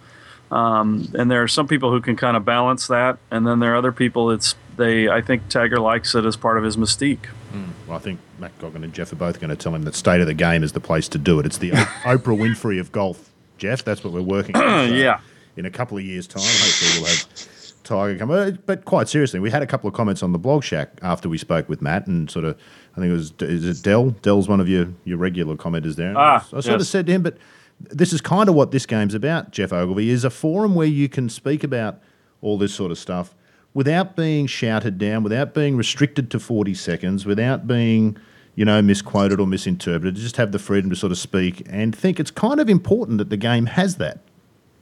Um, 0.51 1.11
and 1.17 1.29
there 1.29 1.41
are 1.41 1.47
some 1.47 1.67
people 1.67 1.91
who 1.91 2.01
can 2.01 2.15
kind 2.15 2.37
of 2.37 2.45
balance 2.45 2.87
that, 2.87 3.17
and 3.31 3.47
then 3.47 3.59
there 3.59 3.73
are 3.73 3.75
other 3.75 3.91
people. 3.91 4.29
It's 4.29 4.53
they. 4.77 5.09
I 5.09 5.21
think 5.21 5.49
Tiger 5.49 5.79
likes 5.79 6.13
it 6.13 6.23
as 6.23 6.35
part 6.35 6.59
of 6.59 6.63
his 6.63 6.77
mystique. 6.77 7.29
Mm. 7.51 7.69
Well, 7.87 7.97
I 7.97 7.99
think 7.99 8.19
Matt 8.37 8.57
Goggin 8.59 8.83
and 8.83 8.93
Geoff 8.93 9.11
are 9.11 9.15
both 9.15 9.39
going 9.39 9.49
to 9.49 9.55
tell 9.55 9.73
him 9.73 9.83
that 9.83 9.95
state 9.95 10.21
of 10.21 10.27
the 10.27 10.35
game 10.35 10.63
is 10.63 10.73
the 10.73 10.79
place 10.79 11.07
to 11.09 11.17
do 11.17 11.39
it. 11.39 11.47
It's 11.47 11.57
the 11.57 11.71
Oprah 12.03 12.37
Winfrey 12.37 12.79
of 12.79 12.91
golf, 12.91 13.31
Geoff. 13.57 13.83
That's 13.83 14.03
what 14.03 14.13
we're 14.13 14.21
working 14.21 14.55
on. 14.55 14.89
So 14.89 14.93
yeah. 14.93 15.19
In 15.57 15.65
a 15.65 15.71
couple 15.71 15.97
of 15.97 16.03
years' 16.03 16.27
time, 16.27 16.43
hopefully 16.43 17.01
we'll 17.01 17.09
have 17.09 17.49
Tiger 17.89 18.17
come. 18.17 18.59
But 18.65 18.85
quite 18.85 19.09
seriously, 19.09 19.39
we 19.39 19.49
had 19.51 19.61
a 19.61 19.67
couple 19.67 19.87
of 19.87 19.93
comments 19.93 20.23
on 20.23 20.31
the 20.31 20.39
blog 20.39 20.63
Shack 20.63 20.99
after 21.01 21.27
we 21.27 21.37
spoke 21.37 21.67
with 21.67 21.81
Matt, 21.81 22.07
and 22.07 22.29
sort 22.29 22.45
of, 22.45 22.57
I 22.95 23.01
think 23.01 23.11
it 23.11 23.13
was 23.13 23.33
is 23.41 23.65
it 23.65 23.83
Dell? 23.83 24.11
Dell's 24.21 24.47
one 24.47 24.59
of 24.59 24.69
your 24.69 24.87
your 25.03 25.17
regular 25.17 25.55
commenters 25.55 25.95
there. 25.95 26.13
Ah, 26.17 26.35
I, 26.35 26.35
I 26.35 26.39
sort 26.41 26.65
yes. 26.65 26.81
of 26.81 26.87
said 26.87 27.07
to 27.07 27.11
him, 27.11 27.23
but 27.23 27.37
this 27.79 28.13
is 28.13 28.21
kind 28.21 28.47
of 28.47 28.55
what 28.55 28.71
this 28.71 28.85
game's 28.85 29.13
about. 29.13 29.51
Geoff 29.51 29.73
Ogilvy 29.73 30.09
is 30.09 30.23
a 30.23 30.29
forum 30.29 30.75
where 30.75 30.87
you 30.87 31.09
can 31.09 31.29
speak 31.29 31.63
about 31.63 31.99
all 32.41 32.57
this 32.57 32.73
sort 32.73 32.91
of 32.91 32.97
stuff 32.97 33.35
without 33.73 34.15
being 34.15 34.47
shouted 34.47 34.97
down, 34.97 35.23
without 35.23 35.53
being 35.53 35.75
restricted 35.75 36.31
to 36.31 36.39
forty 36.39 36.73
seconds, 36.73 37.25
without 37.25 37.67
being 37.67 38.17
you 38.55 38.65
know, 38.65 38.81
misquoted 38.81 39.39
or 39.39 39.47
misinterpreted. 39.47 40.15
Just 40.15 40.35
have 40.35 40.51
the 40.51 40.59
freedom 40.59 40.89
to 40.89 40.95
sort 40.95 41.13
of 41.13 41.17
speak 41.17 41.65
and 41.69 41.95
think 41.95 42.19
it's 42.19 42.31
kind 42.31 42.59
of 42.59 42.67
important 42.67 43.17
that 43.17 43.29
the 43.29 43.37
game 43.37 43.67
has 43.67 43.95
that. 43.95 44.19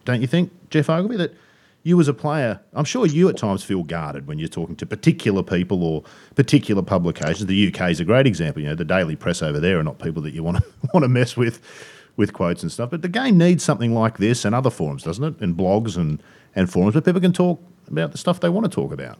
Don't 0.03 0.19
you 0.19 0.25
think, 0.25 0.51
Geoff 0.71 0.89
Ogilvy? 0.89 1.17
That 1.17 1.35
you 1.83 1.99
as 1.99 2.07
a 2.07 2.13
player, 2.13 2.59
I'm 2.73 2.85
sure 2.85 3.05
you 3.05 3.29
at 3.29 3.37
times 3.37 3.63
feel 3.63 3.83
guarded 3.83 4.27
when 4.27 4.39
you're 4.39 4.49
talking 4.49 4.75
to 4.77 4.85
particular 4.85 5.43
people 5.43 5.83
or 5.83 6.03
particular 6.35 6.81
publications. 6.81 7.45
The 7.45 7.73
UK 7.73 7.91
is 7.91 7.99
a 7.99 8.05
great 8.05 8.27
example. 8.27 8.61
You 8.61 8.69
know, 8.69 8.75
the 8.75 8.85
daily 8.85 9.15
press 9.15 9.41
over 9.41 9.59
there 9.59 9.79
are 9.79 9.83
not 9.83 9.99
people 9.99 10.21
that 10.23 10.33
you 10.33 10.43
want 10.43 10.57
to 10.57 10.63
want 10.93 11.03
to 11.03 11.09
mess 11.09 11.37
with. 11.37 11.61
with 12.17 12.33
quotes 12.33 12.63
and 12.63 12.71
stuff. 12.71 12.89
But 12.89 13.03
the 13.03 13.09
game 13.09 13.37
needs 13.37 13.63
something 13.63 13.93
like 13.93 14.17
this 14.17 14.43
and 14.43 14.55
other 14.55 14.71
forums, 14.71 15.03
doesn't 15.03 15.23
it? 15.23 15.39
And 15.39 15.55
blogs 15.55 15.95
and, 15.95 16.21
and 16.55 16.67
forums 16.67 16.95
where 16.95 17.01
people 17.03 17.21
can 17.21 17.31
talk 17.31 17.61
about 17.87 18.11
the 18.11 18.17
stuff 18.17 18.39
they 18.39 18.49
want 18.49 18.65
to 18.65 18.71
talk 18.71 18.91
about. 18.91 19.19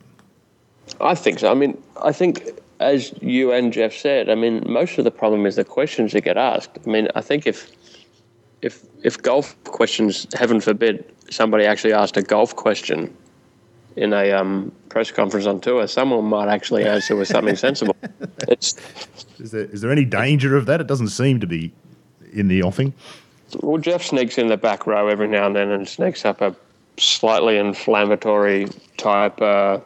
I 1.00 1.16
think 1.16 1.40
so. 1.40 1.52
I 1.52 1.54
mean, 1.54 1.82
I 2.02 2.12
think 2.12 2.50
as 2.80 3.14
you 3.22 3.52
and 3.52 3.72
Geoff 3.72 3.94
said, 3.94 4.30
I 4.30 4.36
mean, 4.36 4.64
most 4.68 4.98
of 4.98 5.04
the 5.04 5.12
problem 5.12 5.46
is 5.46 5.56
the 5.56 5.64
questions 5.64 6.12
that 6.14 6.22
get 6.22 6.38
asked. 6.38 6.78
I 6.86 6.90
mean, 6.90 7.08
I 7.16 7.22
think 7.22 7.46
if 7.46 7.72
if 8.62 8.84
if 9.04 9.22
golf 9.22 9.56
questions, 9.66 10.28
heaven 10.34 10.60
forbid, 10.60 11.06
somebody 11.30 11.66
actually 11.66 11.94
asked 11.94 12.18
a 12.18 12.22
golf 12.22 12.56
question 12.56 13.16
in 13.96 14.14
a 14.14 14.32
um, 14.32 14.72
press 14.90 15.12
conference 15.12 15.46
on 15.46 15.60
tour, 15.60 15.88
someone 15.88 16.26
might 16.26 16.48
actually 16.48 16.86
answer 16.86 17.16
with 17.16 17.28
something 17.28 17.56
sensible. 17.56 17.96
It's 18.48 18.76
is 19.40 19.52
there 19.52 19.66
is 19.66 19.82
there 19.82 19.92
any 19.92 20.06
danger 20.06 20.56
of 20.56 20.68
that? 20.68 20.80
It 20.80 20.88
doesn't 20.88 21.10
seem 21.10 21.40
to 21.40 21.48
be 21.48 21.74
in 22.34 22.48
the 22.48 22.62
offing. 22.62 22.94
Well, 23.62 23.78
Geoff 23.80 24.04
sneaks 24.04 24.38
in 24.38 24.48
the 24.48 24.58
back 24.58 24.86
row 24.86 25.08
every 25.08 25.28
now 25.28 25.48
and 25.48 25.56
then 25.56 25.70
and 25.72 25.88
sneaks 25.88 26.24
up 26.24 26.40
a 26.40 26.56
slightly 26.98 27.58
inflammatory 27.58 28.68
type 28.98 29.42
uh, 29.42 29.80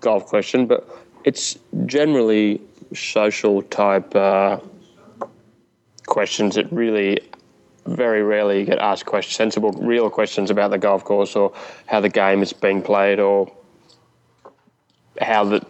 golf 0.00 0.26
question, 0.26 0.66
but 0.66 0.88
it's 1.24 1.56
generally 1.86 2.60
social 2.94 3.62
type 3.62 4.14
uh, 4.14 4.58
questions 6.06 6.56
that 6.56 6.70
really 6.72 7.18
very 7.88 8.22
rarely 8.22 8.60
you 8.60 8.66
get 8.66 8.78
asked 8.78 9.06
questions, 9.06 9.36
sensible, 9.36 9.72
real 9.72 10.10
questions 10.10 10.50
about 10.50 10.70
the 10.70 10.78
golf 10.78 11.04
course 11.04 11.36
or 11.36 11.52
how 11.86 12.00
the 12.00 12.08
game 12.08 12.42
is 12.42 12.52
being 12.52 12.82
played 12.82 13.18
or 13.18 13.52
how 15.20 15.44
the 15.44 15.66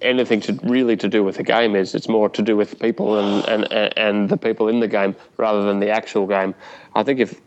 anything 0.00 0.40
to 0.40 0.52
really 0.62 0.96
to 0.96 1.08
do 1.08 1.24
with 1.24 1.36
the 1.36 1.42
game 1.42 1.74
is. 1.74 1.94
It's 1.94 2.08
more 2.08 2.28
to 2.28 2.42
do 2.42 2.56
with 2.56 2.78
people 2.78 3.18
and, 3.18 3.44
and, 3.72 3.98
and 3.98 4.28
the 4.28 4.36
people 4.36 4.68
in 4.68 4.80
the 4.80 4.88
game 4.88 5.16
rather 5.36 5.62
than 5.64 5.80
the 5.80 5.90
actual 5.90 6.26
game. 6.26 6.54
I 6.94 7.02
think 7.02 7.20
if 7.20 7.40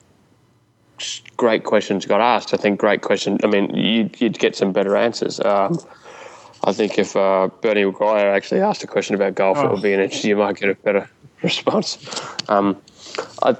great 1.37 1.63
questions 1.63 2.05
got 2.05 2.21
asked, 2.21 2.53
I 2.53 2.57
think 2.57 2.79
great 2.79 3.01
question. 3.01 3.39
I 3.43 3.47
mean, 3.47 3.73
you'd, 3.73 4.19
you'd 4.19 4.39
get 4.39 4.55
some 4.55 4.71
better 4.73 4.95
answers. 4.95 5.39
Um, 5.39 5.79
I 6.63 6.73
think 6.73 6.99
if 6.99 7.15
uh, 7.15 7.49
Bernie 7.61 7.83
McGuire 7.83 8.35
actually 8.35 8.61
asked 8.61 8.83
a 8.83 8.87
question 8.87 9.15
about 9.15 9.35
golf, 9.35 9.57
oh. 9.57 9.65
it 9.65 9.71
would 9.71 9.81
be 9.81 9.93
an 9.93 9.99
interesting. 9.99 10.29
You 10.29 10.35
might 10.35 10.57
get 10.57 10.69
a 10.69 10.75
better 10.75 11.09
response. 11.41 11.97
Um, 12.49 12.81
I, 13.41 13.55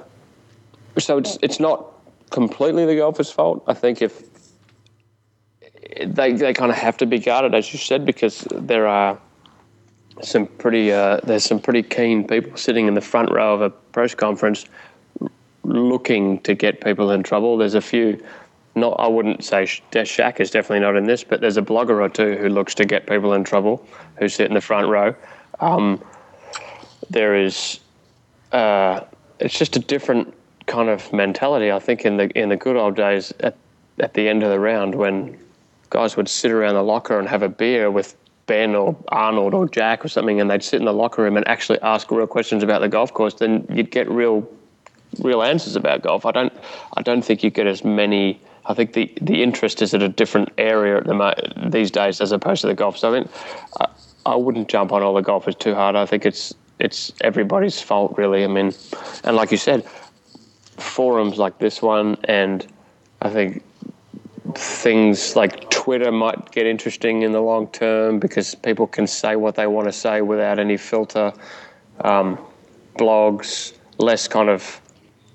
so 0.98 1.18
it's 1.18 1.38
it's 1.42 1.60
not 1.60 1.86
completely 2.30 2.86
the 2.86 2.96
golfer's 2.96 3.30
fault. 3.30 3.62
I 3.66 3.74
think 3.74 4.02
if 4.02 4.22
they 6.04 6.32
they 6.32 6.52
kind 6.52 6.70
of 6.70 6.78
have 6.78 6.96
to 6.98 7.06
be 7.06 7.18
guarded, 7.18 7.54
as 7.54 7.72
you 7.72 7.78
said, 7.78 8.04
because 8.04 8.46
there 8.50 8.86
are 8.86 9.18
some 10.22 10.46
pretty 10.46 10.92
uh, 10.92 11.20
there's 11.24 11.44
some 11.44 11.60
pretty 11.60 11.82
keen 11.82 12.26
people 12.26 12.56
sitting 12.56 12.86
in 12.86 12.94
the 12.94 13.00
front 13.00 13.30
row 13.30 13.54
of 13.54 13.62
a 13.62 13.70
press 13.70 14.14
conference 14.14 14.66
looking 15.64 16.40
to 16.40 16.54
get 16.54 16.80
people 16.80 17.10
in 17.10 17.22
trouble. 17.22 17.56
There's 17.56 17.74
a 17.74 17.80
few 17.80 18.22
not 18.74 18.96
I 18.98 19.08
wouldn't 19.08 19.44
say 19.44 19.66
Shack 19.66 20.40
is 20.40 20.50
definitely 20.50 20.80
not 20.80 20.96
in 20.96 21.04
this, 21.04 21.24
but 21.24 21.40
there's 21.40 21.56
a 21.56 21.62
blogger 21.62 22.00
or 22.00 22.08
two 22.08 22.36
who 22.36 22.48
looks 22.48 22.74
to 22.76 22.84
get 22.84 23.06
people 23.06 23.34
in 23.34 23.44
trouble 23.44 23.86
who 24.18 24.28
sit 24.28 24.46
in 24.46 24.54
the 24.54 24.60
front 24.60 24.88
row. 24.88 25.14
Um, 25.60 26.02
there 27.10 27.36
is, 27.36 27.80
uh, 28.52 29.00
it's 29.38 29.58
just 29.58 29.76
a 29.76 29.78
different 29.78 30.34
kind 30.66 30.88
of 30.88 31.12
mentality. 31.12 31.70
I 31.70 31.78
think 31.78 32.04
in 32.04 32.16
the 32.16 32.28
in 32.38 32.48
the 32.48 32.56
good 32.56 32.76
old 32.76 32.96
days, 32.96 33.32
at 33.40 33.56
at 33.98 34.14
the 34.14 34.28
end 34.28 34.42
of 34.42 34.50
the 34.50 34.58
round, 34.58 34.94
when 34.94 35.38
guys 35.90 36.16
would 36.16 36.28
sit 36.28 36.50
around 36.50 36.74
the 36.74 36.82
locker 36.82 37.18
and 37.18 37.28
have 37.28 37.42
a 37.42 37.48
beer 37.48 37.90
with 37.90 38.16
Ben 38.46 38.74
or 38.74 38.96
Arnold 39.08 39.54
or 39.54 39.68
Jack 39.68 40.04
or 40.04 40.08
something, 40.08 40.40
and 40.40 40.50
they'd 40.50 40.62
sit 40.62 40.80
in 40.80 40.86
the 40.86 40.92
locker 40.92 41.22
room 41.22 41.36
and 41.36 41.46
actually 41.46 41.80
ask 41.82 42.10
real 42.10 42.26
questions 42.26 42.62
about 42.62 42.80
the 42.80 42.88
golf 42.88 43.12
course, 43.12 43.34
then 43.34 43.66
you'd 43.70 43.90
get 43.90 44.08
real 44.10 44.48
real 45.20 45.42
answers 45.42 45.76
about 45.76 46.02
golf. 46.02 46.24
I 46.26 46.32
don't 46.32 46.52
I 46.96 47.02
don't 47.02 47.22
think 47.22 47.42
you 47.42 47.50
get 47.50 47.66
as 47.66 47.84
many 47.84 48.40
I 48.64 48.74
think 48.74 48.92
the, 48.92 49.12
the 49.20 49.42
interest 49.42 49.82
is 49.82 49.92
at 49.92 50.02
a 50.02 50.08
different 50.08 50.50
area 50.56 50.98
at 50.98 51.04
the 51.04 51.68
these 51.68 51.90
days 51.90 52.20
as 52.20 52.32
opposed 52.32 52.60
to 52.62 52.68
the 52.68 52.74
golf. 52.74 52.96
So 52.96 53.12
I 53.12 53.20
mean, 53.20 53.28
I, 53.80 53.86
I 54.26 54.36
wouldn't 54.36 54.68
jump 54.68 54.92
on 54.92 55.02
all 55.02 55.14
the 55.14 55.22
golfers 55.22 55.56
too 55.56 55.74
hard. 55.74 55.96
I 55.96 56.06
think 56.06 56.24
it's 56.24 56.54
it's 56.78 57.12
everybody's 57.20 57.80
fault 57.80 58.16
really. 58.16 58.44
I 58.44 58.46
mean, 58.46 58.72
and 59.24 59.36
like 59.36 59.50
you 59.50 59.56
said, 59.56 59.86
forums 60.82 61.38
like 61.38 61.58
this 61.58 61.80
one, 61.80 62.16
and 62.24 62.66
I 63.20 63.30
think 63.30 63.62
things 64.54 65.36
like 65.36 65.70
Twitter 65.70 66.12
might 66.12 66.50
get 66.50 66.66
interesting 66.66 67.22
in 67.22 67.32
the 67.32 67.40
long 67.40 67.68
term 67.68 68.18
because 68.18 68.54
people 68.54 68.86
can 68.86 69.06
say 69.06 69.36
what 69.36 69.54
they 69.54 69.66
want 69.66 69.86
to 69.88 69.92
say 69.92 70.20
without 70.20 70.58
any 70.58 70.76
filter. 70.76 71.32
Um, 72.00 72.38
blogs, 72.98 73.72
less 73.98 74.28
kind 74.28 74.48
of 74.48 74.80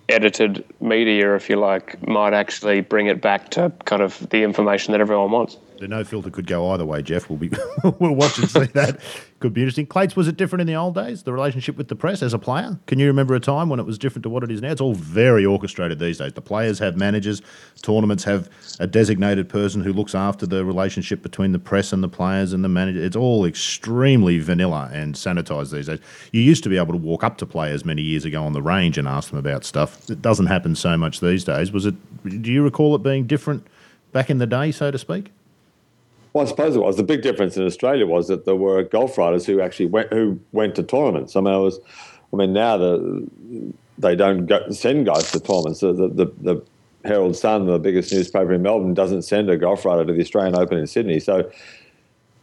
edited 0.10 0.64
media, 0.80 1.36
if 1.36 1.50
you 1.50 1.56
like, 1.58 2.06
might 2.08 2.34
actually 2.34 2.82
bring 2.82 3.08
it 3.08 3.22
back 3.22 3.50
to 3.52 3.72
kind 3.86 4.02
of 4.02 4.30
the 4.30 4.44
information 4.44 4.92
that 4.92 5.02
everyone 5.02 5.32
wants. 5.32 5.58
The 5.80 5.88
no 5.88 6.04
filter 6.04 6.30
could 6.30 6.48
go 6.48 6.72
either 6.72 6.86
way, 6.86 7.02
Geoff. 7.02 7.30
We'll 7.30 7.40
be 7.40 7.50
we'll 8.00 8.14
watch 8.14 8.38
and 8.38 8.50
see 8.50 8.66
that. 8.66 9.00
Could 9.40 9.54
be 9.54 9.62
interesting. 9.62 9.86
Clates, 9.86 10.16
was 10.16 10.28
it 10.28 10.36
different 10.36 10.62
in 10.62 10.68
the 10.68 10.76
old 10.76 10.96
days? 10.96 11.24
The 11.24 11.32
relationship 11.32 11.78
with 11.78 11.90
the 11.90 11.96
press 11.96 12.24
as 12.24 12.34
a 12.34 12.40
player? 12.40 12.80
Can 12.88 12.98
you 12.98 13.06
remember 13.08 13.36
a 13.36 13.40
time 13.40 13.70
when 13.70 13.80
it 13.80 13.86
was 13.86 14.00
different 14.00 14.24
to 14.24 14.30
what 14.30 14.44
it 14.44 14.52
is 14.52 14.62
now? 14.62 14.72
It's 14.72 14.82
all 14.82 14.96
very 14.96 15.46
orchestrated 15.46 16.00
these 16.00 16.18
days. 16.18 16.34
The 16.34 16.42
players 16.42 16.80
have 16.80 16.98
managers, 16.98 17.42
tournaments 17.84 18.24
have 18.24 18.50
a 18.80 18.88
designated 18.88 19.48
person 19.48 19.82
who 19.82 19.94
looks 19.94 20.16
after 20.16 20.48
the 20.48 20.66
relationship 20.66 21.22
between 21.22 21.52
the 21.52 21.60
press 21.60 21.94
and 21.94 22.04
the 22.04 22.08
players 22.08 22.52
and 22.54 22.64
the 22.64 22.70
manager. 22.70 23.04
It's 23.04 23.16
all 23.16 23.46
extremely 23.46 24.40
vanilla 24.40 24.90
and 24.92 25.14
sanitized 25.14 25.72
these 25.72 25.86
days. 25.86 26.00
You 26.32 26.42
used 26.42 26.64
to 26.64 26.70
be 26.70 26.78
able 26.78 26.94
to 26.94 26.98
walk 27.00 27.24
up 27.24 27.38
to 27.38 27.46
players 27.46 27.86
many 27.86 28.02
years 28.02 28.26
ago 28.26 28.44
on 28.44 28.54
the 28.54 28.62
range 28.62 28.98
and 28.98 29.08
ask 29.08 29.30
them 29.30 29.38
about 29.38 29.64
stuff. 29.64 30.10
It 30.10 30.22
doesn't 30.22 30.48
happen 30.48 30.76
so 30.76 30.98
much 30.98 31.20
these 31.20 31.44
days. 31.44 31.72
Was 31.72 31.86
it? 31.86 31.96
Do 32.42 32.52
you 32.52 32.64
recall 32.64 32.96
it 32.96 33.04
being 33.04 33.28
different 33.28 33.68
back 34.12 34.30
in 34.32 34.40
the 34.40 34.48
day, 34.48 34.72
so 34.72 34.90
to 34.90 34.98
speak? 34.98 35.32
Well, 36.38 36.46
I 36.46 36.50
suppose 36.50 36.76
it 36.76 36.80
was. 36.80 36.98
The 36.98 37.04
big 37.04 37.24
difference 37.24 37.58
in 37.58 37.66
Australia 37.66 38.06
was 38.06 38.28
that 38.28 38.46
there 38.46 38.56
were 38.56 38.84
golf 38.84 39.18
writers 39.18 39.48
who 39.48 39.60
actually 39.60 39.88
went 39.88 40.14
who 40.14 40.40
went 40.52 40.76
to 40.76 40.84
tournaments. 40.84 41.36
I 41.36 41.42
mean, 41.42 41.52
I 41.52 41.58
was, 41.58 41.80
I 42.32 42.36
mean, 42.36 42.54
now 42.54 42.78
the 42.78 43.28
they 43.98 44.16
don't 44.16 44.46
go, 44.46 44.70
send 44.70 45.08
guys 45.08 45.32
to 45.32 45.40
tournaments. 45.40 45.80
The, 45.80 45.94
the, 45.94 46.32
the, 46.40 46.64
Herald 47.06 47.36
Sun, 47.36 47.66
the 47.66 47.80
biggest 47.80 48.14
newspaper 48.14 48.54
in 48.54 48.62
Melbourne, 48.62 48.94
doesn't 48.94 49.24
send 49.24 49.50
a 49.50 49.58
golf 49.58 49.84
writer 49.84 50.06
to 50.06 50.14
the 50.14 50.22
Australian 50.22 50.56
Open 50.56 50.78
in 50.78 50.86
Sydney. 50.86 51.20
So 51.20 51.52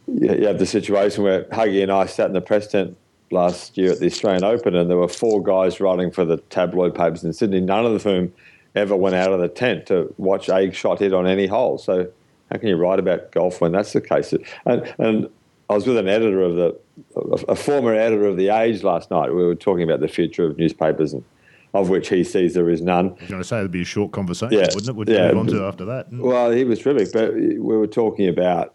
you 0.07 0.45
have 0.45 0.59
the 0.59 0.65
situation 0.65 1.23
where 1.23 1.45
Huggy 1.45 1.81
and 1.81 1.89
I 1.89 2.05
sat 2.05 2.27
in 2.27 2.33
the 2.33 2.41
press 2.41 2.67
tent 2.67 2.97
last 3.31 3.77
year 3.77 3.93
at 3.93 4.01
the 4.01 4.07
Australian 4.07 4.43
Open, 4.43 4.75
and 4.75 4.89
there 4.89 4.97
were 4.97 5.07
four 5.07 5.41
guys 5.41 5.79
writing 5.79 6.11
for 6.11 6.25
the 6.25 6.35
tabloid 6.49 6.95
papers 6.95 7.23
in 7.23 7.31
Sydney, 7.31 7.61
none 7.61 7.85
of 7.85 8.03
whom 8.03 8.33
ever 8.75 8.93
went 8.93 9.15
out 9.15 9.31
of 9.31 9.39
the 9.39 9.47
tent 9.47 9.85
to 9.85 10.13
watch 10.17 10.49
a 10.49 10.69
shot 10.73 10.99
hit 10.99 11.13
on 11.13 11.25
any 11.25 11.47
hole. 11.47 11.77
So 11.77 12.11
how 12.51 12.57
can 12.57 12.69
you 12.69 12.75
write 12.75 12.99
about 12.99 13.31
golf 13.31 13.61
when 13.61 13.71
that's 13.71 13.93
the 13.93 14.01
case? 14.01 14.33
And, 14.65 14.93
and 14.97 15.29
I 15.69 15.73
was 15.73 15.87
with 15.87 15.97
an 15.97 16.07
editor 16.07 16.41
of 16.41 16.55
the, 16.55 16.79
a 17.47 17.55
former 17.55 17.93
editor 17.93 18.25
of 18.25 18.37
The 18.37 18.49
Age 18.49 18.83
last 18.83 19.09
night. 19.11 19.29
We 19.29 19.43
were 19.43 19.55
talking 19.55 19.83
about 19.83 19.99
the 19.99 20.07
future 20.07 20.45
of 20.45 20.57
newspapers 20.57 21.13
and 21.13 21.23
of 21.73 21.89
which 21.89 22.07
he 22.07 22.23
sees 22.23 22.53
there 22.53 22.69
is 22.69 22.81
none. 22.81 23.09
I 23.09 23.21
was 23.21 23.29
going 23.29 23.41
to 23.41 23.47
say 23.47 23.59
it'd 23.59 23.71
be 23.71 23.81
a 23.81 23.85
short 23.85 24.11
conversation, 24.11 24.57
yeah, 24.57 24.67
wouldn't 24.73 24.87
it? 24.87 24.95
Would 24.95 25.09
yeah, 25.09 25.27
move 25.31 25.39
on 25.39 25.47
to 25.47 25.65
after 25.65 25.85
that? 25.85 26.07
Well, 26.11 26.51
he 26.51 26.63
was 26.63 26.79
terrific, 26.79 27.11
but 27.11 27.33
we 27.33 27.57
were 27.59 27.87
talking 27.87 28.29
about 28.29 28.73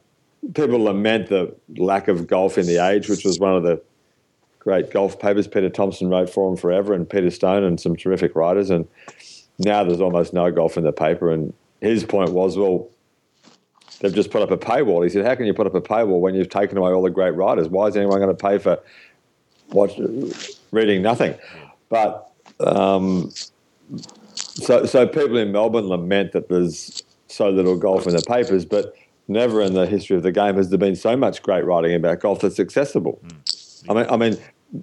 people 0.54 0.82
lament 0.82 1.28
the 1.28 1.54
lack 1.76 2.08
of 2.08 2.26
golf 2.26 2.58
in 2.58 2.66
the 2.66 2.76
age, 2.76 3.08
which 3.08 3.24
was 3.24 3.38
one 3.38 3.54
of 3.54 3.62
the 3.62 3.80
great 4.58 4.90
golf 4.90 5.18
papers. 5.18 5.48
Peter 5.48 5.70
Thomson 5.70 6.08
wrote 6.08 6.28
for 6.28 6.50
him 6.50 6.56
forever, 6.56 6.92
and 6.92 7.08
Peter 7.08 7.30
Stone 7.30 7.64
and 7.64 7.80
some 7.80 7.96
terrific 7.96 8.34
writers. 8.34 8.68
And 8.68 8.86
now 9.58 9.82
there's 9.82 10.00
almost 10.00 10.32
no 10.32 10.50
golf 10.50 10.76
in 10.76 10.84
the 10.84 10.92
paper. 10.92 11.30
And 11.30 11.54
his 11.80 12.04
point 12.04 12.32
was, 12.32 12.58
well, 12.58 12.88
they've 14.00 14.14
just 14.14 14.30
put 14.30 14.42
up 14.42 14.50
a 14.50 14.56
paywall. 14.58 15.04
He 15.04 15.10
said, 15.10 15.24
"How 15.24 15.34
can 15.34 15.46
you 15.46 15.54
put 15.54 15.66
up 15.66 15.74
a 15.74 15.80
paywall 15.80 16.20
when 16.20 16.34
you've 16.34 16.50
taken 16.50 16.76
away 16.76 16.90
all 16.90 17.02
the 17.02 17.10
great 17.10 17.34
writers? 17.34 17.68
Why 17.68 17.86
is 17.86 17.96
anyone 17.96 18.18
going 18.18 18.34
to 18.34 18.42
pay 18.42 18.58
for 18.58 18.78
watch, 19.70 19.98
reading 20.72 21.02
nothing?" 21.02 21.34
But 21.88 22.30
um, 22.60 23.32
so, 24.34 24.84
so 24.84 25.06
people 25.06 25.36
in 25.36 25.52
Melbourne 25.52 25.88
lament 25.88 26.32
that 26.32 26.48
there's 26.48 27.02
so 27.28 27.48
little 27.48 27.76
golf 27.76 28.06
in 28.06 28.14
the 28.14 28.22
papers, 28.22 28.64
but 28.64 28.94
never 29.28 29.62
in 29.62 29.74
the 29.74 29.86
history 29.86 30.16
of 30.16 30.22
the 30.22 30.32
game 30.32 30.56
has 30.56 30.70
there 30.70 30.78
been 30.78 30.96
so 30.96 31.16
much 31.16 31.42
great 31.42 31.64
writing 31.64 31.94
about 31.94 32.20
golf 32.20 32.40
that's 32.40 32.58
accessible. 32.58 33.20
Mm. 33.24 33.36
I 33.88 33.94
mean, 33.94 34.06
I 34.10 34.16
mean, 34.16 34.38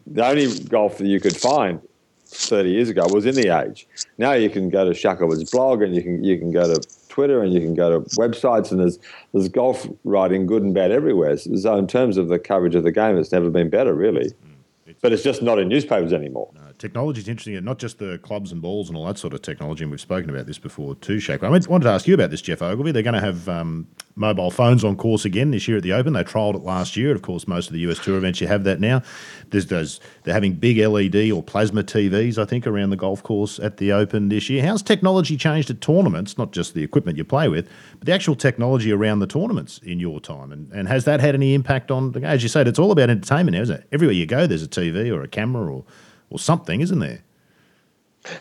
the 0.07 0.25
only 0.25 0.59
golf 0.59 0.97
that 0.97 1.07
you 1.07 1.19
could 1.19 1.35
find 1.35 1.81
30 2.25 2.69
years 2.69 2.89
ago 2.89 3.05
was 3.09 3.25
in 3.25 3.35
the 3.35 3.49
age. 3.49 3.87
Now 4.17 4.33
you 4.33 4.49
can 4.49 4.69
go 4.69 4.85
to 4.85 4.93
Shackelford's 4.93 5.49
blog 5.49 5.81
and 5.81 5.95
you 5.95 6.01
can 6.01 6.23
you 6.23 6.37
can 6.37 6.51
go 6.51 6.73
to 6.73 6.87
Twitter 7.17 7.41
and 7.41 7.51
you 7.51 7.59
can 7.59 7.73
go 7.73 7.89
to 7.89 8.09
websites 8.15 8.69
and 8.69 8.79
there's 8.79 8.99
there's 9.33 9.49
golf 9.49 9.87
writing 10.03 10.45
good 10.45 10.61
and 10.61 10.71
bad 10.71 10.91
everywhere. 10.91 11.35
So 11.35 11.75
in 11.75 11.87
terms 11.87 12.15
of 12.15 12.27
the 12.27 12.37
coverage 12.37 12.75
of 12.75 12.83
the 12.83 12.91
game, 12.91 13.17
it's 13.17 13.31
never 13.31 13.49
been 13.49 13.71
better, 13.71 13.95
really. 13.95 14.25
Mm, 14.25 14.53
it's, 14.85 15.01
but 15.01 15.11
it's 15.11 15.23
just 15.23 15.41
not 15.41 15.57
in 15.57 15.67
newspapers 15.67 16.13
anymore. 16.13 16.51
No, 16.77 16.87
technology 16.87 17.21
is 17.21 17.27
interesting, 17.27 17.63
not 17.63 17.79
just 17.79 17.97
the 17.97 18.19
clubs 18.19 18.51
and 18.51 18.61
balls 18.61 18.89
and 18.89 18.97
all 18.97 19.05
that 19.05 19.17
sort 19.17 19.33
of 19.33 19.41
technology. 19.41 19.83
And 19.83 19.91
we've 19.91 20.01
spoken 20.01 20.29
about 20.29 20.45
this 20.45 20.59
before 20.59 20.95
too, 20.95 21.19
Shack. 21.19 21.43
I 21.43 21.49
wanted 21.49 21.83
to 21.83 21.89
ask 21.89 22.07
you 22.07 22.13
about 22.13 22.29
this, 22.29 22.41
Geoff 22.41 22.61
Ogilvy. 22.61 22.91
They're 22.91 23.03
going 23.03 23.13
to 23.15 23.19
have 23.19 23.49
um, 23.49 23.87
mobile 24.15 24.51
phones 24.51 24.83
on 24.83 24.95
course 24.95 25.25
again 25.25 25.51
this 25.51 25.67
year 25.67 25.77
at 25.77 25.83
the 25.83 25.93
Open. 25.93 26.13
They 26.13 26.23
trialled 26.23 26.55
it 26.55 26.63
last 26.63 26.95
year. 26.95 27.13
Of 27.13 27.21
course, 27.21 27.47
most 27.47 27.67
of 27.67 27.73
the 27.73 27.79
US 27.89 27.99
Tour 27.99 28.17
events 28.17 28.41
you 28.41 28.47
have 28.47 28.63
that 28.65 28.79
now. 28.79 29.01
There's. 29.49 29.67
They're 29.67 30.33
having 30.33 30.53
big 30.53 30.77
LED 30.77 31.31
or 31.31 31.41
plasma 31.41 31.83
TVs, 31.83 32.37
I 32.37 32.45
think, 32.45 32.67
around 32.67 32.89
the 32.89 32.97
golf 32.97 33.23
course 33.23 33.59
at 33.59 33.77
the 33.77 33.91
Open 33.91 34.29
this 34.29 34.49
year. 34.49 34.63
How's 34.63 34.81
technology 34.81 35.37
changed 35.37 35.69
at 35.69 35.81
tournaments? 35.81 36.37
Not 36.37 36.51
just 36.51 36.73
the 36.73 36.83
equipment 36.83 37.17
you 37.17 37.23
play 37.23 37.47
with, 37.47 37.69
but 37.97 38.05
the 38.05 38.13
actual 38.13 38.35
technology 38.35 38.91
around 38.91 39.19
the 39.19 39.27
tournaments 39.27 39.79
in 39.79 39.99
your 39.99 40.19
time. 40.19 40.51
And, 40.51 40.71
and 40.71 40.87
has 40.87 41.05
that 41.05 41.21
had 41.21 41.33
any 41.33 41.53
impact 41.53 41.91
on? 41.91 42.23
As 42.23 42.43
you 42.43 42.49
said, 42.49 42.67
it's 42.67 42.79
all 42.79 42.91
about 42.91 43.09
entertainment 43.09 43.55
now, 43.55 43.63
isn't 43.63 43.77
it? 43.77 43.87
Everywhere 43.91 44.13
you 44.13 44.25
go, 44.25 44.45
there's 44.45 44.63
a 44.63 44.67
TV 44.67 45.13
or 45.13 45.21
a 45.21 45.27
camera 45.27 45.73
or 45.73 45.85
or 46.29 46.39
something, 46.39 46.81
isn't 46.81 46.99
there? 46.99 47.19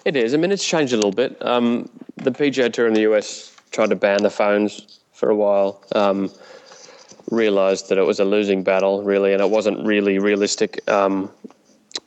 It 0.04 0.16
is. 0.16 0.34
I 0.34 0.36
mean, 0.36 0.52
it's 0.52 0.66
changed 0.66 0.92
a 0.92 0.96
little 0.96 1.12
bit. 1.12 1.36
Um, 1.44 1.88
the 2.16 2.32
PGA 2.32 2.72
Tour 2.72 2.86
in 2.86 2.94
the 2.94 3.02
US 3.02 3.54
tried 3.70 3.90
to 3.90 3.96
ban 3.96 4.22
the 4.22 4.30
phones 4.30 5.00
for 5.12 5.30
a 5.30 5.36
while. 5.36 5.82
Um, 5.92 6.30
realized 7.30 7.88
that 7.88 7.98
it 7.98 8.06
was 8.06 8.20
a 8.20 8.24
losing 8.24 8.62
battle, 8.62 9.02
really, 9.02 9.32
and 9.32 9.42
it 9.42 9.50
wasn't 9.50 9.84
really 9.86 10.18
realistic. 10.18 10.88
Um, 10.90 11.30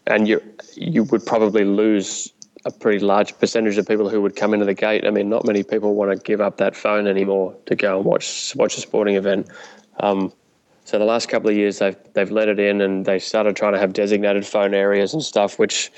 and 0.08 0.28
you 0.28 0.42
you 0.76 1.04
would 1.06 1.26
probably 1.26 1.66
lose 1.66 2.32
a 2.66 2.72
pretty 2.72 3.00
large 3.00 3.38
percentage 3.40 3.78
of 3.78 3.88
people 3.88 4.10
who 4.10 4.22
would 4.22 4.36
come 4.36 4.54
into 4.54 4.66
the 4.66 4.74
gate. 4.74 5.06
I 5.06 5.12
mean, 5.12 5.30
not 5.30 5.46
many 5.46 5.64
people 5.64 5.96
want 5.96 6.12
to 6.12 6.18
give 6.18 6.42
up 6.42 6.58
that 6.58 6.76
phone 6.76 7.08
anymore 7.08 7.56
to 7.68 7.76
go 7.76 7.98
and 7.98 8.06
watch 8.06 8.54
watch 8.56 8.78
a 8.78 8.82
sporting 8.82 9.16
event. 9.16 9.48
Um, 10.00 10.34
so 10.90 10.98
the 10.98 11.06
last 11.06 11.30
couple 11.30 11.52
of 11.52 11.56
years, 11.56 11.78
they've 11.78 11.96
they've 12.14 12.32
let 12.32 12.48
it 12.50 12.60
in, 12.60 12.82
and 12.82 13.06
they 13.06 13.20
started 13.20 13.56
trying 13.56 13.74
to 13.74 13.80
have 13.80 13.94
designated 13.94 14.44
phone 14.44 14.74
areas 14.74 15.14
and 15.14 15.22
stuff. 15.22 15.60
Which 15.60 15.92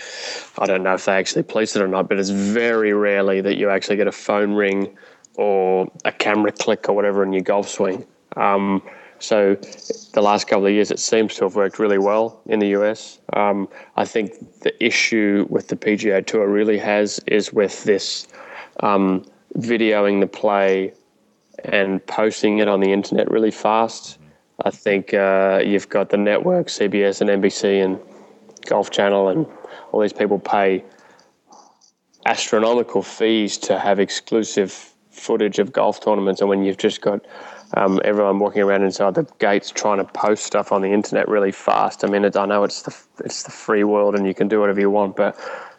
I 0.59 0.65
don't 0.65 0.83
know 0.83 0.95
if 0.95 1.05
they 1.05 1.13
actually 1.13 1.43
police 1.43 1.77
it 1.77 1.81
or 1.81 1.87
not, 1.87 2.09
but 2.09 2.19
it's 2.19 2.29
very 2.29 2.91
rarely 2.91 3.39
that 3.39 3.55
you 3.55 3.69
actually 3.69 3.95
get 3.95 4.07
a 4.07 4.11
phone 4.11 4.51
ring 4.51 4.97
or 5.35 5.89
a 6.03 6.11
camera 6.11 6.51
click 6.51 6.89
or 6.89 6.93
whatever 6.93 7.23
in 7.23 7.31
your 7.31 7.41
golf 7.41 7.69
swing. 7.69 8.05
Um, 8.35 8.83
so 9.19 9.55
the 10.13 10.21
last 10.21 10.49
couple 10.49 10.65
of 10.65 10.73
years, 10.73 10.91
it 10.91 10.99
seems 10.99 11.35
to 11.35 11.45
have 11.45 11.55
worked 11.55 11.79
really 11.79 11.97
well 11.97 12.41
in 12.47 12.59
the 12.59 12.67
US. 12.79 13.19
Um, 13.31 13.69
I 13.95 14.03
think 14.03 14.59
the 14.59 14.73
issue 14.83 15.47
with 15.49 15.69
the 15.69 15.77
PGA 15.77 16.25
Tour 16.25 16.49
really 16.49 16.79
has 16.79 17.21
is 17.27 17.53
with 17.53 17.85
this 17.85 18.27
um, 18.81 19.23
videoing 19.57 20.19
the 20.19 20.27
play 20.27 20.91
and 21.63 22.05
posting 22.07 22.57
it 22.57 22.67
on 22.67 22.81
the 22.81 22.91
internet 22.91 23.31
really 23.31 23.51
fast. 23.51 24.17
I 24.63 24.69
think 24.69 25.13
uh, 25.13 25.61
you've 25.65 25.89
got 25.89 26.09
the 26.09 26.17
network, 26.17 26.67
CBS 26.67 27.21
and 27.21 27.29
NBC 27.29 27.83
and 27.83 27.99
Golf 28.65 28.91
Channel, 28.91 29.29
and 29.29 29.47
all 29.91 30.01
these 30.01 30.13
people 30.13 30.37
pay 30.37 30.83
astronomical 32.25 33.01
fees 33.01 33.57
to 33.57 33.79
have 33.79 33.99
exclusive 33.99 34.71
footage 35.09 35.57
of 35.57 35.73
golf 35.73 36.01
tournaments. 36.01 36.41
And 36.41 36.49
when 36.49 36.63
you've 36.63 36.77
just 36.77 37.01
got 37.01 37.25
um, 37.73 37.99
everyone 38.03 38.37
walking 38.37 38.61
around 38.61 38.83
inside 38.83 39.15
the 39.15 39.27
gates 39.39 39.71
trying 39.71 39.97
to 39.97 40.03
post 40.03 40.45
stuff 40.45 40.71
on 40.71 40.81
the 40.81 40.91
internet 40.91 41.27
really 41.27 41.51
fast, 41.51 42.03
I 42.03 42.07
mean, 42.07 42.25
I 42.25 42.45
know 42.45 42.63
it's 42.63 42.83
the 42.83 42.95
it's 43.25 43.43
the 43.43 43.51
free 43.51 43.83
world 43.83 44.15
and 44.15 44.27
you 44.27 44.33
can 44.33 44.47
do 44.47 44.59
whatever 44.59 44.79
you 44.79 44.91
want, 44.91 45.15
but 45.15 45.35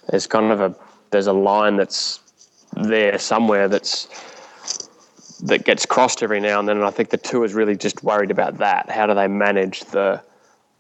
there's 0.09 0.27
kind 0.27 0.51
of 0.51 0.61
a 0.61 0.75
there's 1.11 1.29
a 1.29 1.33
line 1.33 1.77
that's 1.77 2.21
there 2.75 3.19
somewhere 3.19 3.69
that's 3.69 4.09
that 5.43 5.65
gets 5.65 5.85
crossed 5.85 6.23
every 6.23 6.41
now 6.41 6.59
and 6.59 6.69
then. 6.69 6.77
And 6.77 6.87
I 6.87 6.91
think 6.91 7.11
the 7.11 7.17
tour 7.17 7.45
is 7.45 7.55
really 7.55 7.77
just 7.77 8.03
worried 8.03 8.31
about 8.31 8.59
that. 8.59 8.91
How 8.91 9.07
do 9.07 9.15
they 9.15 9.29
manage 9.29 9.81
the 9.87 10.23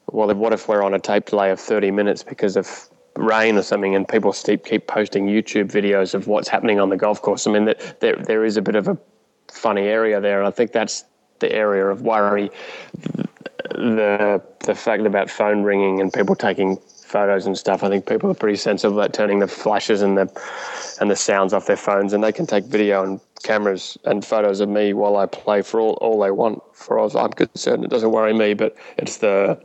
well? 0.06 0.32
What 0.34 0.52
if 0.52 0.68
we're 0.68 0.82
on 0.82 0.94
a 0.94 0.98
tape 0.98 1.26
delay 1.26 1.50
of 1.50 1.60
thirty 1.60 1.90
minutes 1.90 2.22
because 2.22 2.56
of 2.56 2.88
rain 3.16 3.56
or 3.56 3.62
something, 3.62 3.94
and 3.94 4.08
people 4.08 4.32
keep 4.32 4.64
keep 4.64 4.86
posting 4.86 5.26
YouTube 5.26 5.70
videos 5.70 6.14
of 6.14 6.26
what's 6.26 6.48
happening 6.48 6.80
on 6.80 6.88
the 6.88 6.96
golf 6.96 7.20
course? 7.20 7.46
I 7.46 7.52
mean, 7.52 7.64
that 7.66 8.00
there 8.00 8.16
there 8.16 8.44
is 8.44 8.56
a 8.56 8.62
bit 8.62 8.76
of 8.76 8.88
a 8.88 8.96
funny 9.50 9.82
area 9.82 10.20
there, 10.20 10.38
and 10.38 10.46
I 10.46 10.50
think 10.50 10.72
that's 10.72 11.04
the 11.40 11.52
area 11.52 11.86
of 11.86 12.02
worry. 12.02 12.50
The 13.70 14.42
the 14.60 14.74
fact 14.74 15.06
about 15.06 15.28
phone 15.30 15.62
ringing 15.62 16.00
and 16.00 16.12
people 16.12 16.36
taking 16.36 16.78
photos 17.12 17.46
and 17.46 17.56
stuff. 17.56 17.84
I 17.84 17.88
think 17.88 18.06
people 18.06 18.30
are 18.30 18.34
pretty 18.34 18.56
sensible 18.56 18.98
about 18.98 19.12
turning 19.12 19.38
the 19.38 19.46
flashes 19.46 20.00
and 20.00 20.16
the 20.16 20.26
and 21.00 21.10
the 21.10 21.16
sounds 21.16 21.52
off 21.52 21.66
their 21.66 21.76
phones, 21.76 22.12
and 22.12 22.24
they 22.24 22.32
can 22.32 22.46
take 22.46 22.64
video 22.64 23.04
and 23.04 23.20
cameras 23.42 23.98
and 24.04 24.24
photos 24.24 24.60
of 24.60 24.68
me 24.68 24.92
while 24.94 25.16
I 25.16 25.26
play 25.26 25.62
for 25.62 25.78
all, 25.80 25.94
all 26.00 26.20
they 26.20 26.30
want. 26.30 26.62
For 26.72 26.98
as 27.04 27.14
I'm 27.14 27.30
concerned, 27.30 27.84
it 27.84 27.90
doesn't 27.90 28.10
worry 28.10 28.32
me, 28.32 28.54
but 28.54 28.74
it's 28.96 29.18
the 29.18 29.62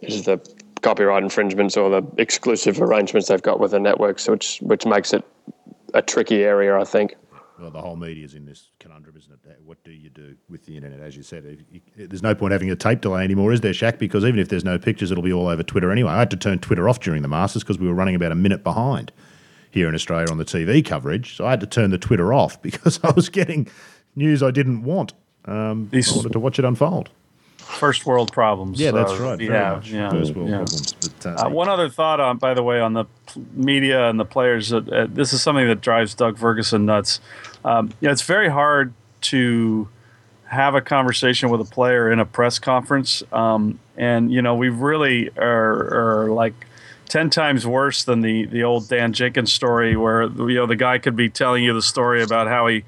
it's 0.00 0.22
the 0.22 0.38
copyright 0.82 1.24
infringements 1.24 1.76
or 1.76 1.90
the 1.90 2.02
exclusive 2.18 2.80
arrangements 2.80 3.28
they've 3.28 3.42
got 3.42 3.58
with 3.58 3.72
the 3.72 3.80
networks, 3.80 4.28
which 4.28 4.58
which 4.60 4.86
makes 4.86 5.12
it 5.12 5.24
a 5.94 6.02
tricky 6.02 6.44
area, 6.44 6.78
I 6.78 6.84
think. 6.84 7.16
Well, 7.58 7.70
the 7.72 7.80
whole 7.80 7.96
media 7.96 8.24
is 8.24 8.34
in 8.34 8.46
this 8.46 8.70
conundrum, 8.78 9.16
isn't 9.16 9.32
it? 9.32 9.58
What 9.64 9.82
do 9.82 9.90
you 9.90 10.10
do 10.10 10.36
with 10.48 10.64
the 10.64 10.76
internet? 10.76 11.00
As 11.00 11.16
you 11.16 11.24
said, 11.24 11.64
there's 11.96 12.22
no 12.22 12.34
point 12.34 12.52
having 12.52 12.70
a 12.70 12.76
tape 12.76 13.00
delay 13.00 13.24
anymore, 13.24 13.52
is 13.52 13.62
there, 13.62 13.74
Shack? 13.74 13.98
Because 13.98 14.24
even 14.24 14.38
if 14.38 14.48
there's 14.48 14.64
no 14.64 14.78
pictures, 14.78 15.10
it'll 15.10 15.24
be 15.24 15.32
all 15.32 15.48
over 15.48 15.64
Twitter 15.64 15.90
anyway. 15.90 16.12
I 16.12 16.18
had 16.20 16.30
to 16.30 16.36
turn 16.36 16.60
Twitter 16.60 16.88
off 16.88 17.00
during 17.00 17.22
the 17.22 17.28
Masters 17.28 17.64
because 17.64 17.78
we 17.78 17.88
were 17.88 17.94
running 17.94 18.14
about 18.14 18.30
a 18.30 18.36
minute 18.36 18.62
behind 18.62 19.10
here 19.70 19.88
in 19.88 19.94
Australia 19.94 20.30
on 20.30 20.38
the 20.38 20.44
TV 20.44 20.84
coverage. 20.84 21.36
So 21.36 21.46
I 21.46 21.50
had 21.50 21.60
to 21.60 21.66
turn 21.66 21.90
the 21.90 21.98
Twitter 21.98 22.32
off 22.32 22.62
because 22.62 23.00
I 23.02 23.10
was 23.10 23.28
getting 23.28 23.68
news 24.14 24.42
I 24.42 24.52
didn't 24.52 24.84
want. 24.84 25.12
Um, 25.44 25.90
I 25.92 26.02
wanted 26.14 26.32
to 26.32 26.40
watch 26.40 26.58
it 26.58 26.64
unfold. 26.64 27.10
First 27.58 28.06
world 28.06 28.32
problems. 28.32 28.80
Yeah, 28.80 28.92
that's 28.92 29.14
right. 29.18 29.38
Yeah, 29.38 29.80
yeah, 29.84 30.10
First 30.10 30.34
world 30.34 30.48
yeah. 30.48 30.56
problems. 30.56 30.92
But, 30.94 31.26
uh, 31.26 31.46
Uh, 31.46 31.50
one 31.50 31.68
other 31.68 31.90
thought 31.90 32.18
on, 32.18 32.38
by 32.38 32.54
the 32.54 32.62
way, 32.62 32.80
on 32.80 32.94
the 32.94 33.04
media 33.52 34.08
and 34.08 34.18
the 34.18 34.24
players. 34.24 34.72
Uh, 34.72 34.78
uh, 34.90 35.06
this 35.08 35.34
is 35.34 35.42
something 35.42 35.66
that 35.68 35.82
drives 35.82 36.14
Doug 36.14 36.38
Ferguson 36.38 36.86
nuts. 36.86 37.20
Um, 37.64 37.92
you 38.00 38.06
know, 38.06 38.12
it's 38.12 38.22
very 38.22 38.48
hard 38.48 38.92
to 39.22 39.88
have 40.44 40.74
a 40.74 40.80
conversation 40.80 41.50
with 41.50 41.60
a 41.60 41.64
player 41.64 42.10
in 42.10 42.18
a 42.18 42.24
press 42.24 42.58
conference, 42.58 43.22
um, 43.32 43.78
and 43.96 44.32
you 44.32 44.40
know, 44.40 44.54
we 44.54 44.68
really 44.68 45.30
are, 45.36 46.24
are 46.24 46.30
like 46.30 46.54
ten 47.08 47.30
times 47.30 47.66
worse 47.66 48.04
than 48.04 48.20
the 48.20 48.46
the 48.46 48.62
old 48.62 48.88
Dan 48.88 49.12
Jenkins 49.12 49.52
story, 49.52 49.96
where 49.96 50.24
you 50.24 50.54
know 50.54 50.66
the 50.66 50.76
guy 50.76 50.98
could 50.98 51.16
be 51.16 51.28
telling 51.28 51.64
you 51.64 51.74
the 51.74 51.82
story 51.82 52.22
about 52.22 52.46
how 52.46 52.66
he 52.66 52.84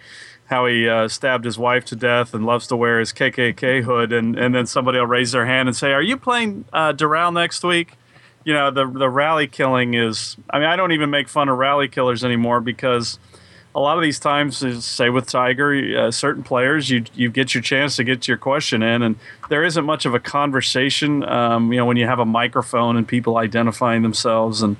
how 0.47 0.66
he 0.66 0.88
uh, 0.88 1.09
stabbed 1.09 1.44
his 1.44 1.59
wife 1.59 1.84
to 1.86 1.97
death 1.97 2.34
and 2.34 2.44
loves 2.44 2.66
to 2.66 2.76
wear 2.76 2.98
his 2.98 3.12
KKK 3.12 3.82
hood, 3.84 4.12
and, 4.12 4.36
and 4.36 4.52
then 4.52 4.66
somebody 4.66 4.98
will 4.98 5.06
raise 5.06 5.30
their 5.30 5.47
hand 5.47 5.68
and 5.68 5.76
say, 5.76 5.92
"Are 5.92 6.02
you 6.02 6.16
playing 6.16 6.64
uh, 6.72 6.92
Doral 6.92 7.32
next 7.32 7.62
week?" 7.62 7.94
You 8.44 8.55
know, 8.55 8.70
the 8.70 8.86
the 8.86 9.09
rally 9.09 9.47
killing 9.47 9.94
is. 9.94 10.36
I 10.51 10.59
mean, 10.59 10.68
I 10.68 10.76
don't 10.76 10.92
even 10.92 11.10
make 11.10 11.28
fun 11.28 11.48
of 11.48 11.56
rally 11.59 11.88
killers 11.88 12.24
anymore 12.24 12.60
because 12.60 13.18
a 13.74 13.80
lot 13.80 13.97
of 13.97 14.02
these 14.02 14.18
times, 14.18 14.84
say 14.84 15.10
with 15.10 15.26
Tiger, 15.26 15.98
uh, 15.98 16.10
certain 16.10 16.42
players, 16.42 16.90
you 16.90 17.05
you 17.14 17.30
get 17.30 17.55
your 17.55 17.62
chance 17.62 17.97
to 17.97 18.05
get 18.05 18.26
your 18.26 18.36
question 18.36 18.82
in, 18.82 19.02
and 19.02 19.16
there 19.48 19.64
isn't 19.64 19.84
much 19.84 20.06
of 20.06 20.14
a 20.14 20.20
conversation. 20.20 21.24
Um, 21.24 21.72
you 21.72 21.78
know, 21.78 21.86
when 21.86 21.97
you 21.97 22.06
have 22.06 22.18
a 22.18 22.24
microphone 22.24 22.97
and 22.97 23.06
people 23.06 23.36
identifying 23.36 24.02
themselves 24.02 24.62
and 24.62 24.76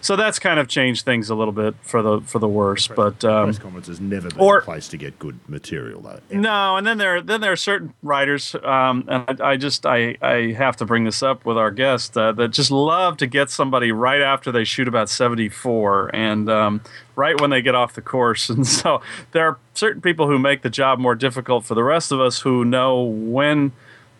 so 0.00 0.16
that's 0.16 0.38
kind 0.38 0.58
of 0.58 0.68
changed 0.68 1.04
things 1.04 1.30
a 1.30 1.34
little 1.34 1.52
bit 1.52 1.74
for 1.82 2.02
the 2.02 2.20
for 2.22 2.38
the 2.38 2.48
worse. 2.48 2.88
But 2.88 3.24
um, 3.24 3.46
press 3.46 3.58
conference 3.58 3.86
has 3.88 4.00
never 4.00 4.28
been 4.28 4.38
or- 4.40 4.58
a 4.58 4.62
place 4.62 4.88
to 4.88 4.96
get 4.96 5.18
good 5.18 5.38
material, 5.48 6.00
though. 6.00 6.20
no, 6.30 6.76
and 6.76 6.86
then 6.86 6.98
there 6.98 7.20
then 7.20 7.40
there 7.40 7.52
are 7.52 7.56
certain 7.56 7.94
writers, 8.02 8.54
um, 8.62 9.04
and 9.08 9.40
I, 9.40 9.50
I 9.52 9.56
just 9.56 9.86
I, 9.86 10.16
I 10.22 10.52
have 10.52 10.76
to 10.78 10.84
bring 10.84 11.04
this 11.04 11.22
up 11.22 11.44
with 11.44 11.56
our 11.58 11.70
guest 11.70 12.16
uh, 12.16 12.32
that 12.32 12.48
just 12.50 12.70
love 12.70 13.16
to 13.18 13.26
get 13.26 13.50
somebody 13.50 13.92
right 13.92 14.20
after 14.20 14.50
they 14.50 14.64
shoot 14.64 14.88
about 14.88 15.08
seventy 15.08 15.48
four, 15.48 16.10
and 16.14 16.48
um, 16.50 16.80
right 17.16 17.40
when 17.40 17.50
they 17.50 17.62
get 17.62 17.74
off 17.74 17.94
the 17.94 18.02
course, 18.02 18.48
and 18.50 18.66
so 18.66 19.00
there 19.32 19.46
are 19.46 19.58
certain 19.74 20.00
people 20.02 20.26
who 20.26 20.38
make 20.38 20.62
the 20.62 20.70
job 20.70 20.98
more 20.98 21.14
difficult 21.14 21.64
for 21.64 21.74
the 21.74 21.84
rest 21.84 22.12
of 22.12 22.20
us 22.20 22.40
who 22.40 22.64
know 22.64 23.02
when 23.02 23.72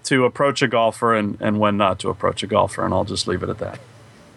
to 0.02 0.24
approach 0.24 0.62
a 0.62 0.68
golfer 0.68 1.14
and, 1.14 1.36
and 1.40 1.60
when 1.60 1.76
not 1.76 1.98
to 2.00 2.08
approach 2.08 2.42
a 2.42 2.46
golfer, 2.46 2.84
and 2.84 2.94
I'll 2.94 3.04
just 3.04 3.26
leave 3.28 3.42
it 3.42 3.48
at 3.48 3.58
that. 3.58 3.78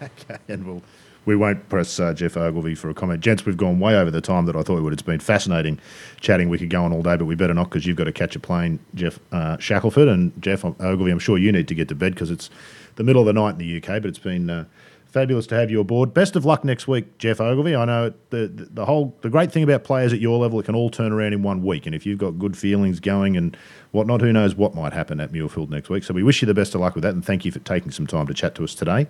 Okay, 0.02 0.36
and 0.48 0.66
we'll, 0.66 0.82
we 1.26 1.36
won't 1.36 1.68
press 1.68 1.98
uh, 1.98 2.12
Geoff 2.12 2.36
Ogilvy 2.36 2.74
for 2.74 2.90
a 2.90 2.94
comment. 2.94 3.20
Gents, 3.20 3.46
we've 3.46 3.56
gone 3.56 3.80
way 3.80 3.96
over 3.96 4.10
the 4.10 4.20
time 4.20 4.46
that 4.46 4.56
I 4.56 4.62
thought 4.62 4.76
we 4.76 4.82
would. 4.82 4.92
It's 4.92 5.02
been 5.02 5.20
fascinating 5.20 5.80
chatting. 6.20 6.48
We 6.48 6.58
could 6.58 6.70
go 6.70 6.84
on 6.84 6.92
all 6.92 7.02
day, 7.02 7.16
but 7.16 7.24
we 7.24 7.34
better 7.34 7.54
not 7.54 7.70
because 7.70 7.86
you've 7.86 7.96
got 7.96 8.04
to 8.04 8.12
catch 8.12 8.36
a 8.36 8.40
plane, 8.40 8.78
Geoff 8.94 9.18
uh, 9.32 9.56
Shackelford. 9.58 10.08
And 10.08 10.32
Geoff 10.42 10.64
Ogilvy, 10.64 11.10
I'm 11.10 11.18
sure 11.18 11.38
you 11.38 11.52
need 11.52 11.68
to 11.68 11.74
get 11.74 11.88
to 11.88 11.94
bed 11.94 12.14
because 12.14 12.30
it's 12.30 12.50
the 12.96 13.04
middle 13.04 13.22
of 13.22 13.26
the 13.26 13.32
night 13.32 13.52
in 13.52 13.58
the 13.58 13.76
UK, 13.76 14.02
but 14.02 14.06
it's 14.06 14.18
been 14.18 14.50
uh, 14.50 14.64
fabulous 15.06 15.46
to 15.46 15.54
have 15.54 15.70
you 15.70 15.80
aboard. 15.80 16.12
Best 16.12 16.36
of 16.36 16.44
luck 16.44 16.64
next 16.64 16.88
week, 16.88 17.18
Geoff 17.18 17.40
Ogilvy. 17.40 17.74
I 17.74 17.84
know 17.84 18.12
the, 18.30 18.48
the, 18.48 18.64
the 18.64 18.84
whole 18.84 19.16
the 19.22 19.30
great 19.30 19.52
thing 19.52 19.62
about 19.62 19.84
players 19.84 20.12
at 20.12 20.20
your 20.20 20.38
level, 20.38 20.58
it 20.60 20.64
can 20.64 20.74
all 20.74 20.90
turn 20.90 21.12
around 21.12 21.32
in 21.32 21.42
one 21.42 21.62
week. 21.62 21.86
And 21.86 21.94
if 21.94 22.04
you've 22.04 22.18
got 22.18 22.32
good 22.32 22.56
feelings 22.56 23.00
going 23.00 23.36
and 23.36 23.56
whatnot, 23.92 24.20
who 24.20 24.32
knows 24.32 24.56
what 24.56 24.74
might 24.74 24.92
happen 24.92 25.20
at 25.20 25.32
Muirfield 25.32 25.70
next 25.70 25.88
week. 25.88 26.04
So 26.04 26.12
we 26.12 26.22
wish 26.22 26.42
you 26.42 26.46
the 26.46 26.54
best 26.54 26.74
of 26.74 26.80
luck 26.80 26.94
with 26.94 27.02
that 27.02 27.14
and 27.14 27.24
thank 27.24 27.44
you 27.44 27.52
for 27.52 27.60
taking 27.60 27.92
some 27.92 28.06
time 28.06 28.26
to 28.26 28.34
chat 28.34 28.54
to 28.56 28.64
us 28.64 28.74
today. 28.74 29.06